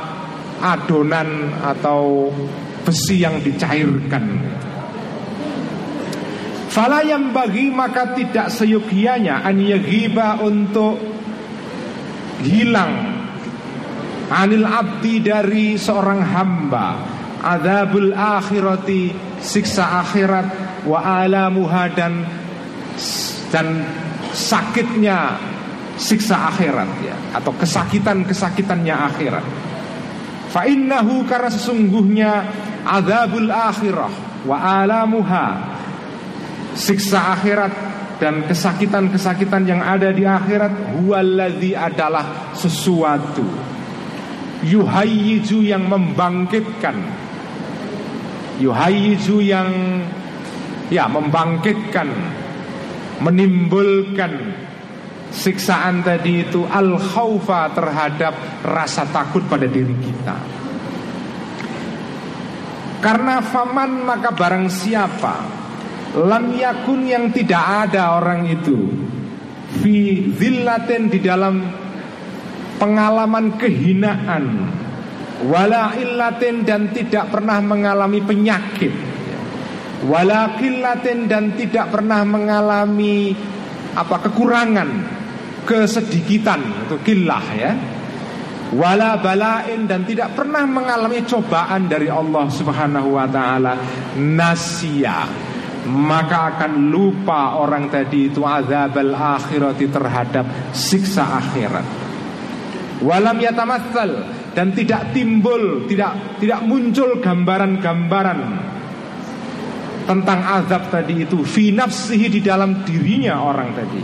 adonan 0.64 1.60
atau 1.62 2.32
besi 2.88 3.22
yang 3.22 3.43
dicairkan. 3.43 4.26
Fala 6.70 7.01
yang 7.01 7.34
bagi 7.34 7.74
maka 7.74 8.14
tidak 8.14 8.53
seyogianya 8.53 9.41
an 9.41 9.57
untuk 10.39 11.01
hilang 12.45 13.20
anil 14.30 14.66
abdi 14.66 15.20
dari 15.20 15.76
seorang 15.76 16.22
hamba. 16.22 16.88
Adabul 17.39 18.12
akhirati 18.12 19.16
siksa 19.39 20.03
akhirat 20.03 20.47
wa 20.86 21.24
alamuha 21.24 21.88
dan 21.95 22.14
dan 23.50 23.84
sakitnya 24.32 25.36
siksa 26.00 26.54
akhirat 26.54 26.89
ya. 27.04 27.16
Atau 27.36 27.54
kesakitan-kesakitannya 27.60 28.95
akhirat. 28.95 29.45
Fa 30.50 30.66
innahu 30.66 31.28
karena 31.30 31.50
sesungguhnya 31.54 32.32
adabul 32.88 33.52
akhirah 33.52 34.43
wa 34.47 34.58
alamuha. 34.58 35.47
Siksa 36.74 37.36
akhirat 37.36 37.74
dan 38.24 38.47
kesakitan-kesakitan 38.47 39.68
yang 39.68 39.82
ada 39.84 40.12
di 40.16 40.24
akhirat 40.24 40.95
huwallazi 41.00 41.76
adalah 41.76 42.56
sesuatu. 42.56 43.43
Yuhayyiju 44.64 45.64
yang 45.64 45.88
membangkitkan. 45.88 46.95
Yuhayizu 48.60 49.39
yang 49.39 49.72
ya 50.91 51.08
membangkitkan 51.08 52.12
menimbulkan 53.20 54.34
siksaan 55.30 56.01
tadi 56.01 56.49
itu 56.49 56.65
al 56.65 56.97
khaufa 56.97 57.70
terhadap 57.76 58.63
rasa 58.65 59.05
takut 59.09 59.45
pada 59.45 59.70
diri 59.70 59.95
kita. 59.99 60.38
Karena 62.99 63.39
faman 63.39 64.03
maka 64.03 64.36
barang 64.36 64.67
siapa 64.67 65.36
lam 66.20 66.51
yakun 66.51 67.07
yang 67.07 67.32
tidak 67.32 67.88
ada 67.88 68.20
orang 68.20 68.49
itu 68.49 68.76
fi 69.80 70.28
zillatin 70.36 71.07
di 71.07 71.20
dalam 71.24 71.63
pengalaman 72.76 73.55
kehinaan 73.55 74.43
wala 75.47 75.95
illatin 75.95 76.67
dan 76.67 76.91
tidak 76.91 77.32
pernah 77.32 77.63
mengalami 77.63 78.20
penyakit 78.20 79.09
wala 80.06 80.56
dan 81.28 81.43
tidak 81.60 81.91
pernah 81.91 82.24
mengalami 82.24 83.36
apa 83.95 84.16
kekurangan 84.30 84.89
kesedikitan 85.68 86.88
itu 86.88 86.97
killah 87.04 87.45
ya. 87.58 87.72
Wala 88.70 89.18
balain 89.18 89.89
dan 89.89 90.06
tidak 90.06 90.38
pernah 90.38 90.62
mengalami 90.62 91.26
cobaan 91.26 91.89
dari 91.89 92.06
Allah 92.06 92.45
Subhanahu 92.54 93.18
wa 93.18 93.26
taala. 93.26 93.74
Nasia 94.22 95.26
maka 95.89 96.54
akan 96.54 96.93
lupa 96.93 97.58
orang 97.58 97.89
tadi 97.89 98.30
itu 98.30 98.45
azabal 98.45 99.10
akhirati 99.10 99.89
terhadap 99.89 100.45
siksa 100.70 101.41
akhirat. 101.41 101.86
Walam 103.02 103.38
yatamatsal. 103.41 104.38
Dan 104.50 104.74
tidak 104.74 105.14
timbul, 105.14 105.86
tidak 105.86 106.41
tidak 106.41 106.66
muncul 106.66 107.22
gambaran-gambaran 107.22 108.39
tentang 110.10 110.41
azab 110.41 110.89
tadi 110.89 111.22
itu 111.22 111.45
fi 111.45 111.70
nafsihi 111.70 112.34
di 112.34 112.41
dalam 112.41 112.82
dirinya 112.82 113.45
orang 113.45 113.70
tadi. 113.78 114.01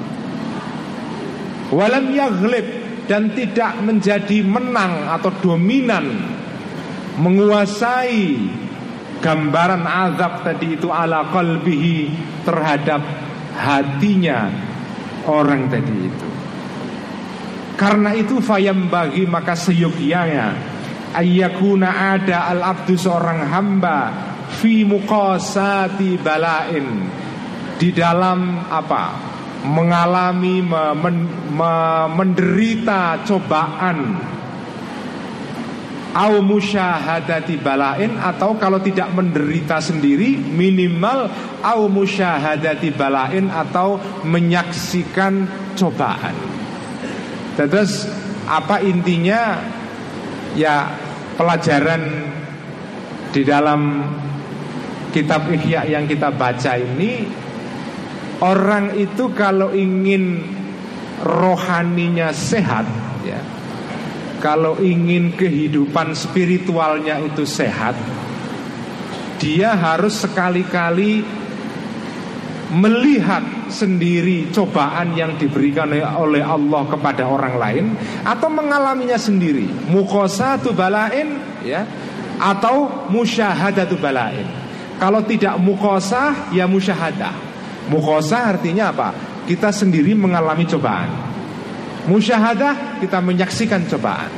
Walam 1.73 2.13
yaghlib 2.13 2.67
dan 3.09 3.33
tidak 3.33 3.81
menjadi 3.81 4.45
menang 4.45 5.09
atau 5.09 5.33
dominan 5.41 6.05
menguasai 7.17 8.37
gambaran 9.17 9.81
azab 9.89 10.45
tadi 10.45 10.77
itu 10.77 10.93
ala 10.93 11.25
qalbihi 11.33 11.97
terhadap 12.45 13.01
hatinya 13.57 14.53
orang 15.25 15.65
tadi 15.73 15.95
itu. 16.05 16.29
Karena 17.81 18.13
itu 18.13 18.37
fayam 18.45 18.87
bagi 18.87 19.27
maka 19.27 19.51
seyogyanya 19.51 20.75
Ayyakuna 21.15 22.19
ada 22.19 22.51
al 22.51 22.59
abdu 22.75 22.99
seorang 22.99 23.47
hamba 23.47 24.11
Fi 24.61 24.87
muqasati 24.87 26.15
balain. 26.19 26.87
Di 27.75 27.91
dalam 27.91 28.63
apa? 28.71 29.35
Mengalami 29.65 30.63
men, 30.63 31.17
me, 31.51 31.73
Menderita 32.13 33.19
cobaan. 33.25 33.99
Au 36.15 36.39
musyahadati 36.39 37.59
balain 37.59 38.15
Atau 38.23 38.55
kalau 38.55 38.79
tidak 38.79 39.11
menderita 39.11 39.83
sendiri 39.83 40.39
Minimal 40.39 41.27
Au 41.59 41.91
musyahadati 41.91 42.95
balain 42.95 43.51
Atau 43.51 43.99
menyaksikan 44.23 45.43
cobaan. 45.75 46.35
Terus 47.59 48.07
apa 48.47 48.79
intinya? 48.79 49.59
Ya 50.55 50.87
pelajaran 51.35 52.31
di 53.35 53.43
dalam 53.43 53.99
kitab 55.15 55.47
Ihya 55.47 55.87
yang 55.87 56.11
kita 56.11 56.27
baca 56.35 56.75
ini 56.75 57.23
orang 58.43 58.99
itu 58.99 59.31
kalau 59.31 59.71
ingin 59.71 60.43
rohaninya 61.23 62.35
sehat 62.35 62.83
ya 63.23 63.39
kalau 64.43 64.75
ingin 64.83 65.31
kehidupan 65.39 66.11
spiritualnya 66.11 67.23
itu 67.23 67.47
sehat 67.47 67.95
dia 69.39 69.71
harus 69.71 70.19
sekali-kali 70.19 71.23
melihat 72.75 73.71
sendiri 73.71 74.51
cobaan 74.51 75.15
yang 75.15 75.39
diberikan 75.39 75.87
oleh 75.95 76.43
Allah 76.43 76.83
kepada 76.91 77.23
orang 77.23 77.55
lain 77.55 77.85
atau 78.25 78.49
mengalaminya 78.49 79.21
sendiri. 79.21 79.69
Mukosatu 79.91 80.73
balain 80.73 81.37
ya 81.61 81.85
atau 82.41 83.07
musyahadatu 83.13 83.95
balain 84.01 84.64
kalau 84.95 85.21
tidak 85.27 85.59
mukosah 85.59 86.51
ya 86.55 86.65
musyahadah. 86.65 87.33
Mukosah 87.91 88.55
artinya 88.55 88.89
apa? 88.89 89.09
Kita 89.45 89.69
sendiri 89.69 90.15
mengalami 90.17 90.65
cobaan. 90.65 91.11
Musyahadah 92.09 93.01
kita 93.01 93.19
menyaksikan 93.21 93.85
cobaan. 93.89 94.31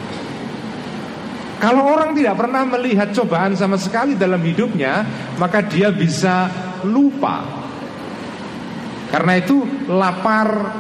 Kalau 1.58 1.90
orang 1.90 2.14
tidak 2.14 2.38
pernah 2.38 2.64
melihat 2.70 3.10
cobaan 3.18 3.58
sama 3.58 3.82
sekali 3.82 4.14
dalam 4.14 4.38
hidupnya 4.46 5.02
maka 5.42 5.66
dia 5.66 5.90
bisa 5.90 6.50
lupa. 6.86 7.42
Karena 9.08 9.40
itu 9.40 9.64
lapar, 9.88 10.76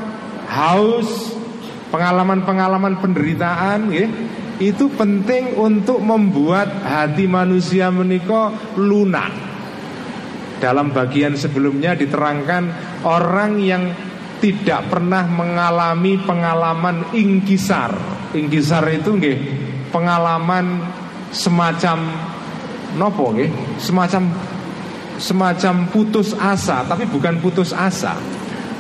haus, 0.51 1.33
pengalaman-pengalaman 1.89 2.99
penderitaan 2.99 3.89
ya, 3.89 4.05
itu 4.59 4.91
penting 4.93 5.55
untuk 5.55 6.03
membuat 6.03 6.67
hati 6.83 7.25
manusia 7.25 7.87
menikah 7.89 8.51
lunak. 8.75 9.56
Dalam 10.57 10.89
bagian 10.89 11.37
sebelumnya 11.37 11.93
diterangkan 11.93 12.63
orang 13.05 13.61
yang 13.61 13.83
tidak 14.37 14.89
pernah 14.89 15.25
mengalami 15.25 16.17
pengalaman 16.21 17.13
ingkisar. 17.13 17.93
Ingkisar 18.33 18.85
itu 18.93 19.17
nggih 19.17 19.37
pengalaman 19.89 20.81
semacam 21.33 21.97
nopo 22.97 23.33
nggih, 23.33 23.79
semacam 23.81 24.33
semacam 25.17 25.75
putus 25.89 26.37
asa, 26.37 26.85
tapi 26.85 27.09
bukan 27.09 27.41
putus 27.41 27.73
asa. 27.73 28.17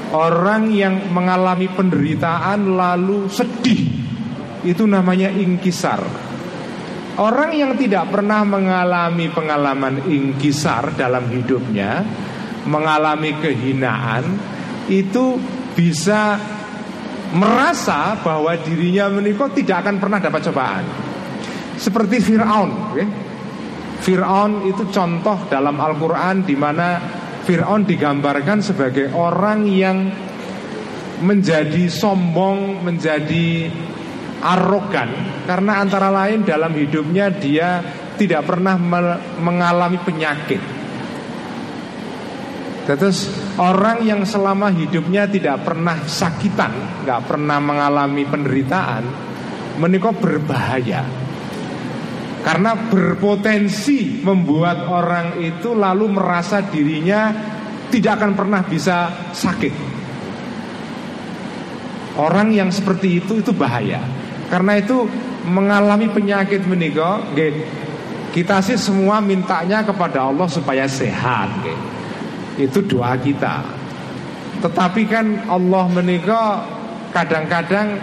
Orang 0.07 0.71
yang 0.71 1.11
mengalami 1.11 1.67
penderitaan 1.67 2.79
lalu 2.79 3.27
sedih, 3.27 3.91
itu 4.63 4.87
namanya 4.87 5.27
ingkisar. 5.27 5.99
Orang 7.17 7.49
yang 7.49 7.73
tidak 7.73 8.13
pernah 8.13 8.45
mengalami 8.45 9.25
pengalaman 9.33 10.05
ingkisar 10.05 10.93
dalam 10.93 11.25
hidupnya, 11.33 12.05
mengalami 12.69 13.33
kehinaan, 13.41 14.37
itu 14.85 15.41
bisa 15.73 16.37
merasa 17.33 18.21
bahwa 18.21 18.53
dirinya 18.61 19.09
menikah 19.09 19.49
tidak 19.49 19.81
akan 19.81 19.97
pernah 19.97 20.21
dapat 20.21 20.41
cobaan. 20.45 20.85
Seperti 21.81 22.21
Fir'aun, 22.21 22.69
okay? 22.93 23.07
Fir'aun 24.05 24.69
itu 24.69 24.85
contoh 24.93 25.49
dalam 25.49 25.77
Al-Quran 25.81 26.45
di 26.45 26.53
mana 26.53 27.01
Fir'aun 27.49 27.81
digambarkan 27.81 28.61
sebagai 28.61 29.09
orang 29.17 29.65
yang 29.65 30.05
menjadi 31.21 31.89
sombong, 31.89 32.85
menjadi 32.85 33.73
arogan 34.41 35.43
Karena 35.45 35.81
antara 35.81 36.13
lain 36.13 36.43
dalam 36.45 36.73
hidupnya 36.73 37.31
dia 37.33 37.81
tidak 38.17 38.49
pernah 38.49 38.75
mengalami 39.37 40.01
penyakit 40.01 40.77
Terus 42.87 43.27
orang 43.59 43.99
yang 44.07 44.23
selama 44.23 44.71
hidupnya 44.71 45.27
tidak 45.27 45.67
pernah 45.67 45.99
sakitan, 46.07 47.03
nggak 47.03 47.27
pernah 47.27 47.59
mengalami 47.59 48.23
penderitaan, 48.23 49.03
menikah 49.75 50.15
berbahaya. 50.15 51.03
Karena 52.47 52.79
berpotensi 52.87 54.23
membuat 54.23 54.87
orang 54.87 55.35
itu 55.43 55.75
lalu 55.75 56.15
merasa 56.15 56.63
dirinya 56.63 57.35
tidak 57.91 58.23
akan 58.23 58.31
pernah 58.39 58.63
bisa 58.63 59.11
sakit. 59.35 59.75
Orang 62.15 62.55
yang 62.55 62.71
seperti 62.71 63.19
itu 63.19 63.43
itu 63.43 63.51
bahaya. 63.51 63.99
Karena 64.47 64.79
itu 64.79 65.07
mengalami 65.47 66.07
penyakit 66.11 66.63
menika 66.67 67.23
nggih 67.35 67.53
kita 68.31 68.59
sih 68.63 68.77
semua 68.77 69.19
mintanya 69.19 69.83
kepada 69.83 70.27
Allah 70.27 70.47
supaya 70.47 70.85
sehat. 70.85 71.51
Itu 72.55 72.83
doa 72.85 73.17
kita. 73.17 73.63
Tetapi 74.63 75.01
kan 75.05 75.25
Allah 75.51 75.85
menika 75.89 76.65
kadang-kadang 77.13 77.97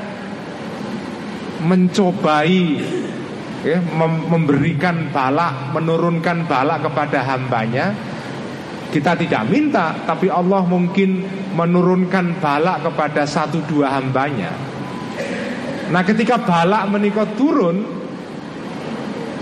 mencobai 1.64 2.82
memberikan 4.28 5.08
balak, 5.08 5.72
menurunkan 5.72 6.44
balak 6.44 6.84
kepada 6.84 7.24
hambanya 7.24 7.96
kita 8.94 9.18
tidak 9.18 9.50
minta, 9.50 9.90
tapi 10.06 10.30
Allah 10.30 10.62
mungkin 10.62 11.26
menurunkan 11.58 12.38
balak 12.38 12.86
kepada 12.86 13.26
satu 13.26 13.58
dua 13.66 13.90
hambanya. 13.98 14.54
Nah 15.92 16.00
ketika 16.06 16.40
balak 16.40 16.88
menikah 16.88 17.28
turun 17.36 17.84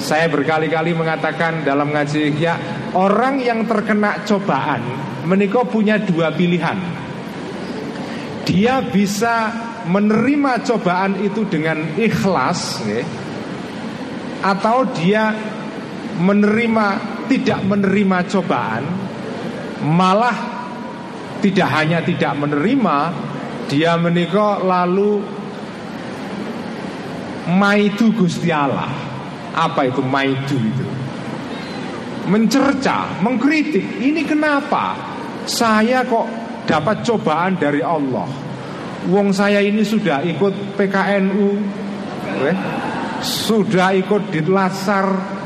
Saya 0.03 0.27
berkali-kali 0.27 0.91
mengatakan 0.97 1.63
dalam 1.63 1.95
ngaji 1.95 2.35
ya 2.35 2.59
Orang 2.99 3.39
yang 3.39 3.63
terkena 3.71 4.27
cobaan 4.27 4.83
Menikah 5.23 5.63
punya 5.63 6.03
dua 6.03 6.35
pilihan. 6.35 6.75
Dia 8.43 8.83
bisa 8.83 9.55
menerima 9.87 10.67
cobaan 10.67 11.23
itu 11.23 11.47
dengan 11.47 11.95
ikhlas 11.95 12.83
ya, 12.83 13.07
Atau 14.43 14.91
dia 14.99 15.31
menerima 16.19 16.87
tidak 17.31 17.63
menerima 17.63 18.19
cobaan 18.27 18.83
Malah 19.87 20.37
tidak 21.39 21.71
hanya 21.71 22.03
tidak 22.03 22.35
menerima 22.35 22.97
Dia 23.71 23.95
menikah 23.95 24.59
lalu 24.59 25.42
Maidu 27.51 28.15
Gusti 28.15 28.55
Allah. 28.55 28.89
Apa 29.53 29.91
itu 29.91 30.01
maidu 30.01 30.57
itu? 30.57 30.87
Mencerca, 32.31 33.19
mengkritik. 33.19 33.99
Ini 33.99 34.23
kenapa? 34.23 34.95
Saya 35.43 36.07
kok 36.07 36.31
dapat 36.65 37.03
cobaan 37.03 37.59
dari 37.59 37.83
Allah. 37.83 38.31
Wong 39.11 39.35
saya 39.35 39.59
ini 39.59 39.83
sudah 39.83 40.23
ikut 40.23 40.79
PKNU 40.79 41.49
eh? 42.47 42.57
Sudah 43.19 43.91
ikut 43.99 44.31
di 44.31 44.47
Lasar 44.47 45.43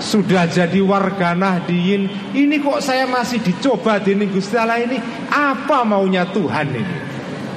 Sudah 0.00 0.48
jadi 0.48 0.80
warga 0.80 1.36
Nahdiyin. 1.36 2.32
Ini 2.32 2.56
kok 2.60 2.80
saya 2.80 3.04
masih 3.08 3.40
dicoba 3.44 4.00
di 4.00 4.16
Gusti 4.28 4.56
Allah 4.56 4.80
ini? 4.80 4.96
Apa 5.28 5.84
maunya 5.84 6.24
Tuhan 6.32 6.68
ini 6.72 7.05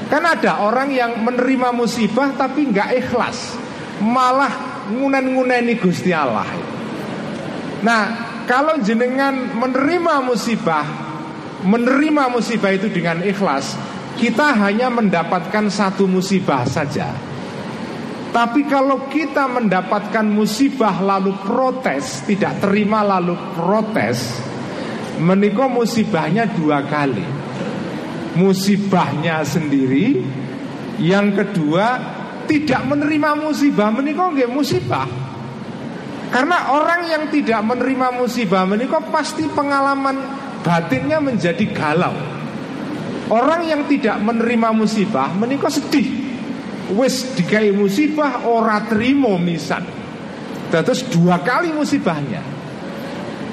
Kan 0.10 0.26
ada 0.26 0.66
orang 0.66 0.90
yang 0.90 1.22
menerima 1.22 1.70
musibah 1.70 2.34
tapi 2.34 2.74
nggak 2.74 2.98
ikhlas, 3.06 3.54
malah 4.02 4.50
ngunen-nguneni 4.90 5.78
Gusti 5.78 6.10
Allah. 6.10 6.50
Nah, 7.86 8.04
kalau 8.50 8.82
jenengan 8.82 9.54
menerima 9.54 10.26
musibah, 10.26 10.82
menerima 11.62 12.26
musibah 12.34 12.74
itu 12.74 12.90
dengan 12.90 13.22
ikhlas, 13.22 13.78
kita 14.18 14.58
hanya 14.58 14.90
mendapatkan 14.90 15.70
satu 15.70 16.10
musibah 16.10 16.66
saja. 16.66 17.14
Tapi 18.34 18.66
kalau 18.66 19.06
kita 19.14 19.46
mendapatkan 19.46 20.26
musibah 20.26 21.06
lalu 21.06 21.38
protes, 21.38 22.26
tidak 22.26 22.58
terima 22.58 23.06
lalu 23.06 23.38
protes, 23.54 24.42
menikah 25.22 25.70
musibahnya 25.70 26.50
dua 26.50 26.82
kali 26.90 27.39
musibahnya 28.38 29.42
sendiri. 29.46 30.22
Yang 31.00 31.28
kedua 31.46 31.86
tidak 32.50 32.82
menerima 32.84 33.40
musibah 33.40 33.90
menikah 33.94 34.30
nggak 34.34 34.52
musibah. 34.52 35.08
Karena 36.30 36.70
orang 36.76 37.10
yang 37.10 37.24
tidak 37.34 37.62
menerima 37.66 38.08
musibah 38.14 38.68
menikah 38.68 39.02
pasti 39.10 39.50
pengalaman 39.50 40.18
batinnya 40.62 41.18
menjadi 41.18 41.66
galau. 41.74 42.14
Orang 43.30 43.66
yang 43.66 43.86
tidak 43.86 44.18
menerima 44.22 44.70
musibah 44.74 45.30
menikah 45.34 45.70
sedih. 45.70 46.28
Wis 46.98 47.38
dikai 47.38 47.70
musibah 47.70 48.46
ora 48.50 48.82
terima 48.90 49.38
misan. 49.38 49.86
Terus 50.70 51.06
dua 51.10 51.42
kali 51.42 51.70
musibahnya. 51.74 52.42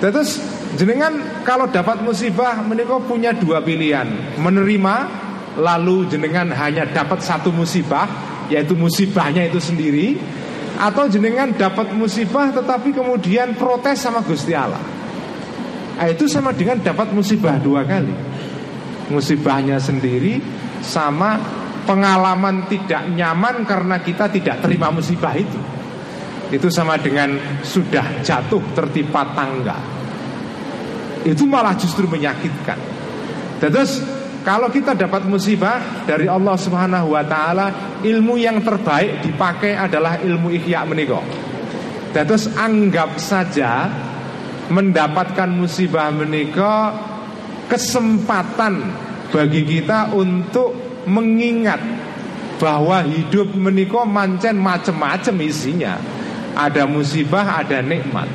Terus 0.01 0.41
Jenengan 0.77 1.41
kalau 1.41 1.73
dapat 1.73 2.05
musibah 2.05 2.61
menikah 2.61 3.01
punya 3.01 3.33
dua 3.33 3.65
pilihan. 3.65 4.37
Menerima 4.37 4.95
lalu 5.57 6.05
jenengan 6.13 6.53
hanya 6.53 6.85
dapat 6.85 7.25
satu 7.25 7.49
musibah 7.49 8.05
Yaitu 8.47 8.79
musibahnya 8.79 9.49
itu 9.49 9.59
sendiri. 9.59 10.21
Atau 10.77 11.09
jenengan 11.09 11.49
dapat 11.57 11.97
musibah 11.97 12.53
tetapi 12.53 12.93
kemudian 12.93 13.57
protes 13.57 14.05
sama 14.05 14.21
Gusti 14.21 14.53
Allah. 14.53 14.79
Nah, 15.97 16.07
Itu 16.13 16.29
sama 16.29 16.53
dengan 16.53 16.77
dapat 16.85 17.11
musibah 17.17 17.57
dua 17.57 17.81
kali. 17.89 18.13
Musibahnya 19.09 19.81
sendiri 19.81 20.37
sama 20.85 21.41
pengalaman 21.89 22.69
tidak 22.69 23.09
nyaman 23.17 23.65
karena 23.65 23.97
kita 24.05 24.29
tidak 24.29 24.61
terima 24.61 24.93
musibah 24.93 25.33
itu. 25.33 25.57
Itu 26.53 26.69
sama 26.69 27.01
dengan 27.01 27.33
sudah 27.65 28.21
jatuh 28.21 28.61
tertimpa 28.77 29.33
tangga 29.33 29.96
itu 31.25 31.47
malah 31.49 31.73
justru 31.79 32.05
menyakitkan. 32.11 32.77
Terus 33.63 34.05
kalau 34.47 34.71
kita 34.71 34.95
dapat 34.95 35.27
musibah 35.27 36.07
dari 36.07 36.31
Allah 36.31 36.55
Subhanahu 36.55 37.19
wa 37.19 37.25
taala, 37.27 37.99
ilmu 38.05 38.39
yang 38.39 38.63
terbaik 38.63 39.25
dipakai 39.27 39.75
adalah 39.75 40.23
ilmu 40.23 40.55
ihya 40.55 40.87
menika. 40.87 41.19
Terus 42.15 42.49
anggap 42.55 43.19
saja 43.19 43.91
mendapatkan 44.71 45.51
musibah 45.51 46.15
menika 46.15 46.95
kesempatan 47.67 48.87
bagi 49.35 49.67
kita 49.67 50.15
untuk 50.15 51.03
mengingat 51.11 51.83
bahwa 52.63 53.03
hidup 53.05 53.53
menika 53.53 54.07
mancen 54.07 54.57
macam-macam 54.63 55.35
isinya. 55.43 55.95
Ada 56.57 56.89
musibah, 56.89 57.61
ada 57.61 57.85
nikmat. 57.85 58.31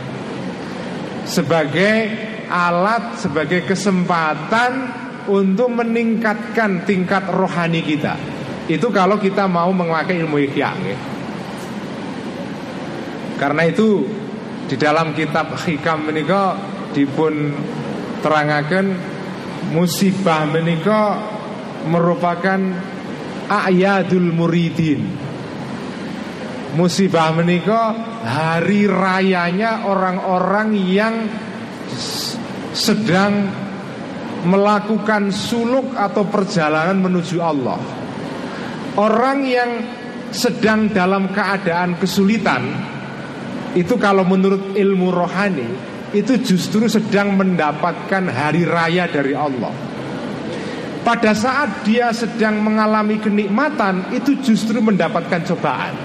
Sebagai 1.26 2.30
alat 2.52 3.16
sebagai 3.16 3.64
kesempatan 3.64 4.92
untuk 5.32 5.72
meningkatkan 5.72 6.84
tingkat 6.84 7.32
rohani 7.32 7.80
kita. 7.80 8.20
Itu 8.68 8.92
kalau 8.92 9.16
kita 9.16 9.48
mau 9.48 9.72
memakai 9.72 10.20
ilmu 10.20 10.38
ihya. 10.52 10.76
Karena 13.40 13.64
itu 13.66 14.06
di 14.70 14.76
dalam 14.78 15.18
kitab 15.18 15.56
hikam 15.58 16.06
menika 16.06 16.56
dipun 16.94 17.56
terangaken 18.22 18.94
musibah 19.74 20.46
menika 20.46 21.18
merupakan 21.90 22.60
ayadul 23.50 24.30
muridin. 24.30 25.02
Musibah 26.72 27.36
menika 27.36 27.92
hari 28.24 28.88
rayanya 28.88 29.90
orang-orang 29.90 30.70
yang 30.88 31.16
sedang 32.72 33.48
melakukan 34.48 35.30
suluk 35.30 35.94
atau 35.94 36.26
perjalanan 36.26 36.98
menuju 36.98 37.38
Allah. 37.38 37.80
Orang 38.98 39.46
yang 39.46 39.72
sedang 40.32 40.90
dalam 40.92 41.30
keadaan 41.32 42.00
kesulitan 42.00 42.64
itu 43.76 43.96
kalau 44.00 44.28
menurut 44.28 44.76
ilmu 44.76 45.12
rohani 45.12 45.68
itu 46.12 46.40
justru 46.44 46.92
sedang 46.92 47.40
mendapatkan 47.40 48.24
hari 48.28 48.68
raya 48.68 49.08
dari 49.08 49.32
Allah. 49.32 49.72
Pada 51.02 51.34
saat 51.34 51.88
dia 51.88 52.14
sedang 52.14 52.62
mengalami 52.62 53.18
kenikmatan 53.18 54.12
itu 54.14 54.38
justru 54.44 54.84
mendapatkan 54.84 55.42
cobaan. 55.50 55.96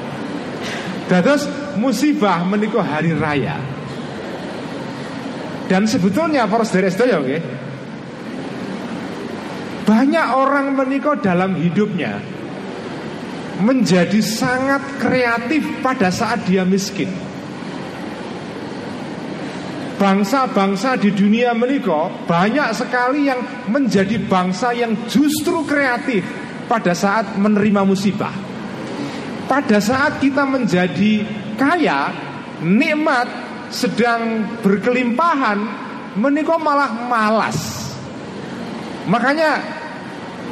Terus 1.10 1.46
musibah 1.76 2.42
menikah 2.46 2.86
hari 2.86 3.12
raya. 3.12 3.75
Dan 5.66 5.90
sebetulnya 5.90 6.46
para 6.46 6.62
saudara 6.62 6.90
sedaya 6.90 7.18
okay, 7.18 7.42
banyak 9.86 10.26
orang 10.34 10.74
menikah 10.74 11.18
dalam 11.18 11.58
hidupnya 11.58 12.18
menjadi 13.62 14.20
sangat 14.20 14.82
kreatif 15.00 15.62
pada 15.80 16.10
saat 16.10 16.44
dia 16.46 16.62
miskin. 16.66 17.08
Bangsa-bangsa 19.96 21.00
di 21.00 21.08
dunia 21.08 21.56
menikah 21.56 22.12
banyak 22.28 22.68
sekali 22.76 23.32
yang 23.32 23.40
menjadi 23.72 24.20
bangsa 24.28 24.76
yang 24.76 24.92
justru 25.08 25.64
kreatif 25.64 26.20
pada 26.68 26.92
saat 26.92 27.38
menerima 27.40 27.82
musibah. 27.86 28.34
Pada 29.46 29.78
saat 29.80 30.18
kita 30.20 30.44
menjadi 30.44 31.24
kaya, 31.56 32.12
nikmat 32.60 33.45
sedang 33.70 34.44
berkelimpahan 34.62 35.58
menikah 36.16 36.58
malah 36.58 36.90
malas. 37.06 37.58
Makanya 39.06 39.62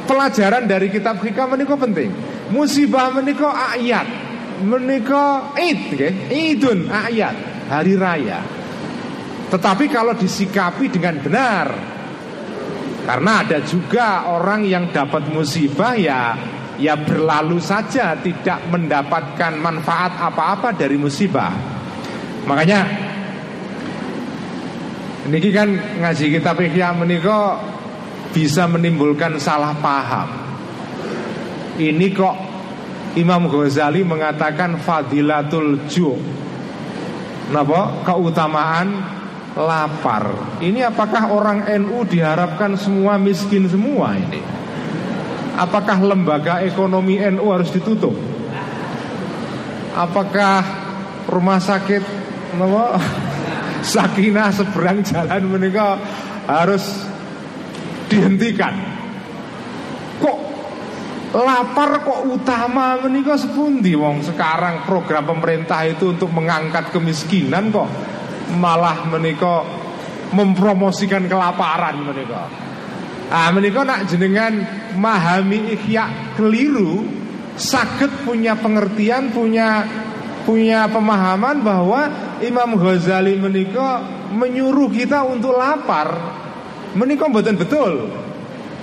pelajaran 0.07 0.63
dari 0.69 0.87
kitab 0.93 1.19
hikam 1.19 1.51
menikah 1.51 1.75
penting. 1.75 2.13
Musibah 2.53 3.11
menikah 3.11 3.75
ayat. 3.75 4.07
menika 4.55 5.51
Id 5.59 5.79
nggih, 5.91 6.13
Idun 6.31 6.87
ayat, 6.87 7.67
hari 7.67 7.99
raya. 7.99 8.39
Tetapi 9.51 9.91
kalau 9.91 10.15
disikapi 10.15 10.87
dengan 10.87 11.19
benar 11.19 11.67
karena 13.03 13.43
ada 13.43 13.59
juga 13.67 14.31
orang 14.31 14.63
yang 14.63 14.95
dapat 14.95 15.27
musibah 15.27 15.93
ya 15.93 16.39
ya 16.79 16.95
berlalu 16.95 17.59
saja 17.59 18.15
tidak 18.15 18.63
mendapatkan 18.71 19.59
manfaat 19.59 20.15
apa-apa 20.23 20.71
dari 20.71 20.95
musibah. 20.95 21.74
Makanya 22.45 22.85
ini 25.25 25.49
kan 25.49 25.69
ngaji 25.73 26.25
kitab 26.37 26.61
Ihya 26.61 26.93
menika 26.93 27.57
bisa 28.29 28.69
menimbulkan 28.69 29.41
salah 29.41 29.73
paham. 29.81 30.29
Ini 31.81 32.07
kok 32.13 32.35
Imam 33.17 33.49
Ghazali 33.49 34.05
mengatakan 34.05 34.77
fadilatul 34.77 35.89
ju. 35.89 36.13
Napa? 37.49 38.05
Keutamaan 38.05 38.87
lapar. 39.57 40.29
Ini 40.61 40.85
apakah 40.91 41.31
orang 41.33 41.65
NU 41.81 42.05
diharapkan 42.05 42.77
semua 42.77 43.17
miskin 43.17 43.65
semua 43.65 44.13
ini? 44.13 44.43
Apakah 45.55 46.03
lembaga 46.03 46.61
ekonomi 46.61 47.17
NU 47.31 47.49
harus 47.49 47.71
ditutup? 47.71 48.13
Apakah 49.95 50.59
rumah 51.31 51.63
sakit 51.63 52.24
nama 52.53 53.01
Sakinah 53.85 54.49
seberang 54.49 55.05
jalan 55.05 55.45
menikah 55.45 55.97
harus 56.49 57.05
dihentikan? 58.09 58.73
Kok 60.21 60.37
lapar 61.37 62.01
kok 62.01 62.21
utama 62.25 62.97
menikah 63.01 63.37
sepundi 63.37 63.93
wong 63.93 64.25
sekarang 64.25 64.87
program 64.89 65.29
pemerintah 65.29 65.85
itu 65.85 66.15
untuk 66.15 66.31
mengangkat 66.33 66.89
kemiskinan 66.89 67.69
kok 67.69 67.89
malah 68.57 69.05
menika 69.09 69.65
mempromosikan 70.33 71.29
kelaparan 71.29 72.01
menika. 72.01 72.49
Ah 73.29 73.49
menika 73.53 73.81
nak 73.85 74.05
jenengan 74.09 74.65
memahami 74.93 75.75
ikhya 75.77 76.33
keliru, 76.37 77.05
sakit 77.57 78.25
punya 78.25 78.57
pengertian, 78.57 79.29
punya 79.33 79.85
punya 80.45 80.85
pemahaman 80.87 81.65
bahwa 81.65 82.05
Imam 82.43 82.75
Ghazali 82.75 83.39
menika 83.39 84.03
menyuruh 84.33 84.91
kita 84.91 85.23
untuk 85.23 85.55
lapar. 85.55 86.11
Menika 86.95 87.31
mboten 87.31 87.55
betul. 87.55 88.11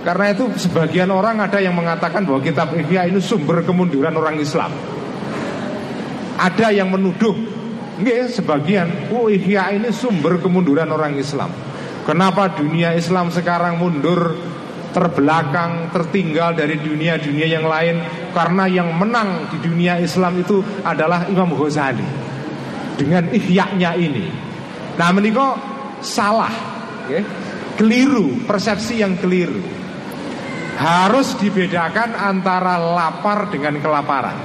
Karena 0.02 0.34
itu 0.34 0.50
sebagian 0.56 1.12
orang 1.12 1.38
ada 1.38 1.62
yang 1.62 1.76
mengatakan 1.76 2.26
bahwa 2.26 2.42
kitab 2.42 2.74
Ihya 2.74 3.06
ini 3.06 3.20
sumber 3.20 3.62
kemunduran 3.62 4.16
orang 4.16 4.40
Islam. 4.40 4.72
Ada 6.40 6.74
yang 6.74 6.90
menuduh 6.90 7.52
Nggih, 7.92 8.32
sebagian. 8.32 8.88
Oh, 9.12 9.28
ihya 9.28 9.68
ini 9.76 9.92
sumber 9.92 10.40
kemunduran 10.40 10.88
orang 10.88 11.12
Islam. 11.20 11.52
Kenapa 12.08 12.50
dunia 12.50 12.96
Islam 12.96 13.28
sekarang 13.28 13.76
mundur, 13.76 14.32
terbelakang, 14.96 15.92
tertinggal 15.92 16.56
dari 16.56 16.80
dunia-dunia 16.80 17.46
yang 17.46 17.68
lain? 17.68 18.00
Karena 18.32 18.64
yang 18.64 18.90
menang 18.96 19.52
di 19.52 19.60
dunia 19.60 20.00
Islam 20.00 20.40
itu 20.40 20.64
adalah 20.82 21.28
Imam 21.28 21.52
Ghazali 21.52 22.31
dengan 22.96 23.28
ihyaknya 23.32 23.96
ini. 23.96 24.26
Nah, 24.98 25.08
menikah 25.12 25.56
salah, 26.04 26.52
okay? 27.08 27.24
keliru, 27.80 28.44
persepsi 28.44 29.00
yang 29.00 29.16
keliru. 29.16 29.60
Harus 30.76 31.36
dibedakan 31.36 32.16
antara 32.16 32.80
lapar 32.80 33.52
dengan 33.52 33.76
kelaparan. 33.78 34.38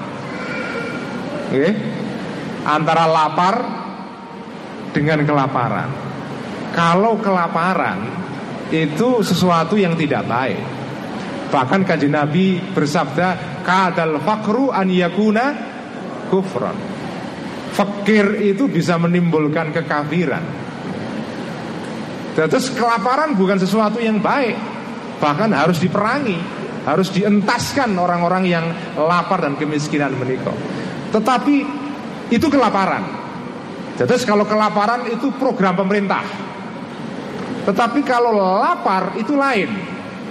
Okay? 1.47 1.97
antara 2.67 3.07
lapar 3.07 3.55
dengan 4.91 5.23
kelaparan. 5.23 5.89
Kalau 6.75 7.15
kelaparan 7.23 7.97
itu 8.67 9.23
sesuatu 9.23 9.79
yang 9.79 9.95
tidak 9.95 10.27
baik. 10.27 10.59
Bahkan 11.47 11.87
kaji 11.87 12.11
Nabi 12.11 12.59
bersabda, 12.75 13.63
"Kadal 13.63 14.19
fakru 14.19 14.67
an 14.75 14.91
yakuna 14.91 15.55
kufran." 16.27 16.75
Fakir 17.77 18.41
itu 18.41 18.65
bisa 18.65 18.97
menimbulkan 18.97 19.69
kekafiran. 19.69 20.41
Terus 22.33 22.73
kelaparan 22.73 23.37
bukan 23.37 23.61
sesuatu 23.61 24.01
yang 24.01 24.17
baik, 24.17 24.57
bahkan 25.21 25.53
harus 25.53 25.77
diperangi, 25.77 26.41
harus 26.89 27.13
dientaskan 27.13 27.93
orang-orang 27.93 28.49
yang 28.49 28.65
lapar 28.97 29.45
dan 29.45 29.53
kemiskinan 29.61 30.17
menikah. 30.17 30.57
Tetapi 31.13 31.55
itu 32.33 32.47
kelaparan. 32.49 33.03
Jadi 33.97 34.25
kalau 34.25 34.45
kelaparan 34.45 35.09
itu 35.13 35.33
program 35.37 35.77
pemerintah. 35.77 36.21
Tetapi 37.65 37.99
kalau 38.05 38.33
lapar 38.37 39.17
itu 39.21 39.33
lain. 39.33 39.69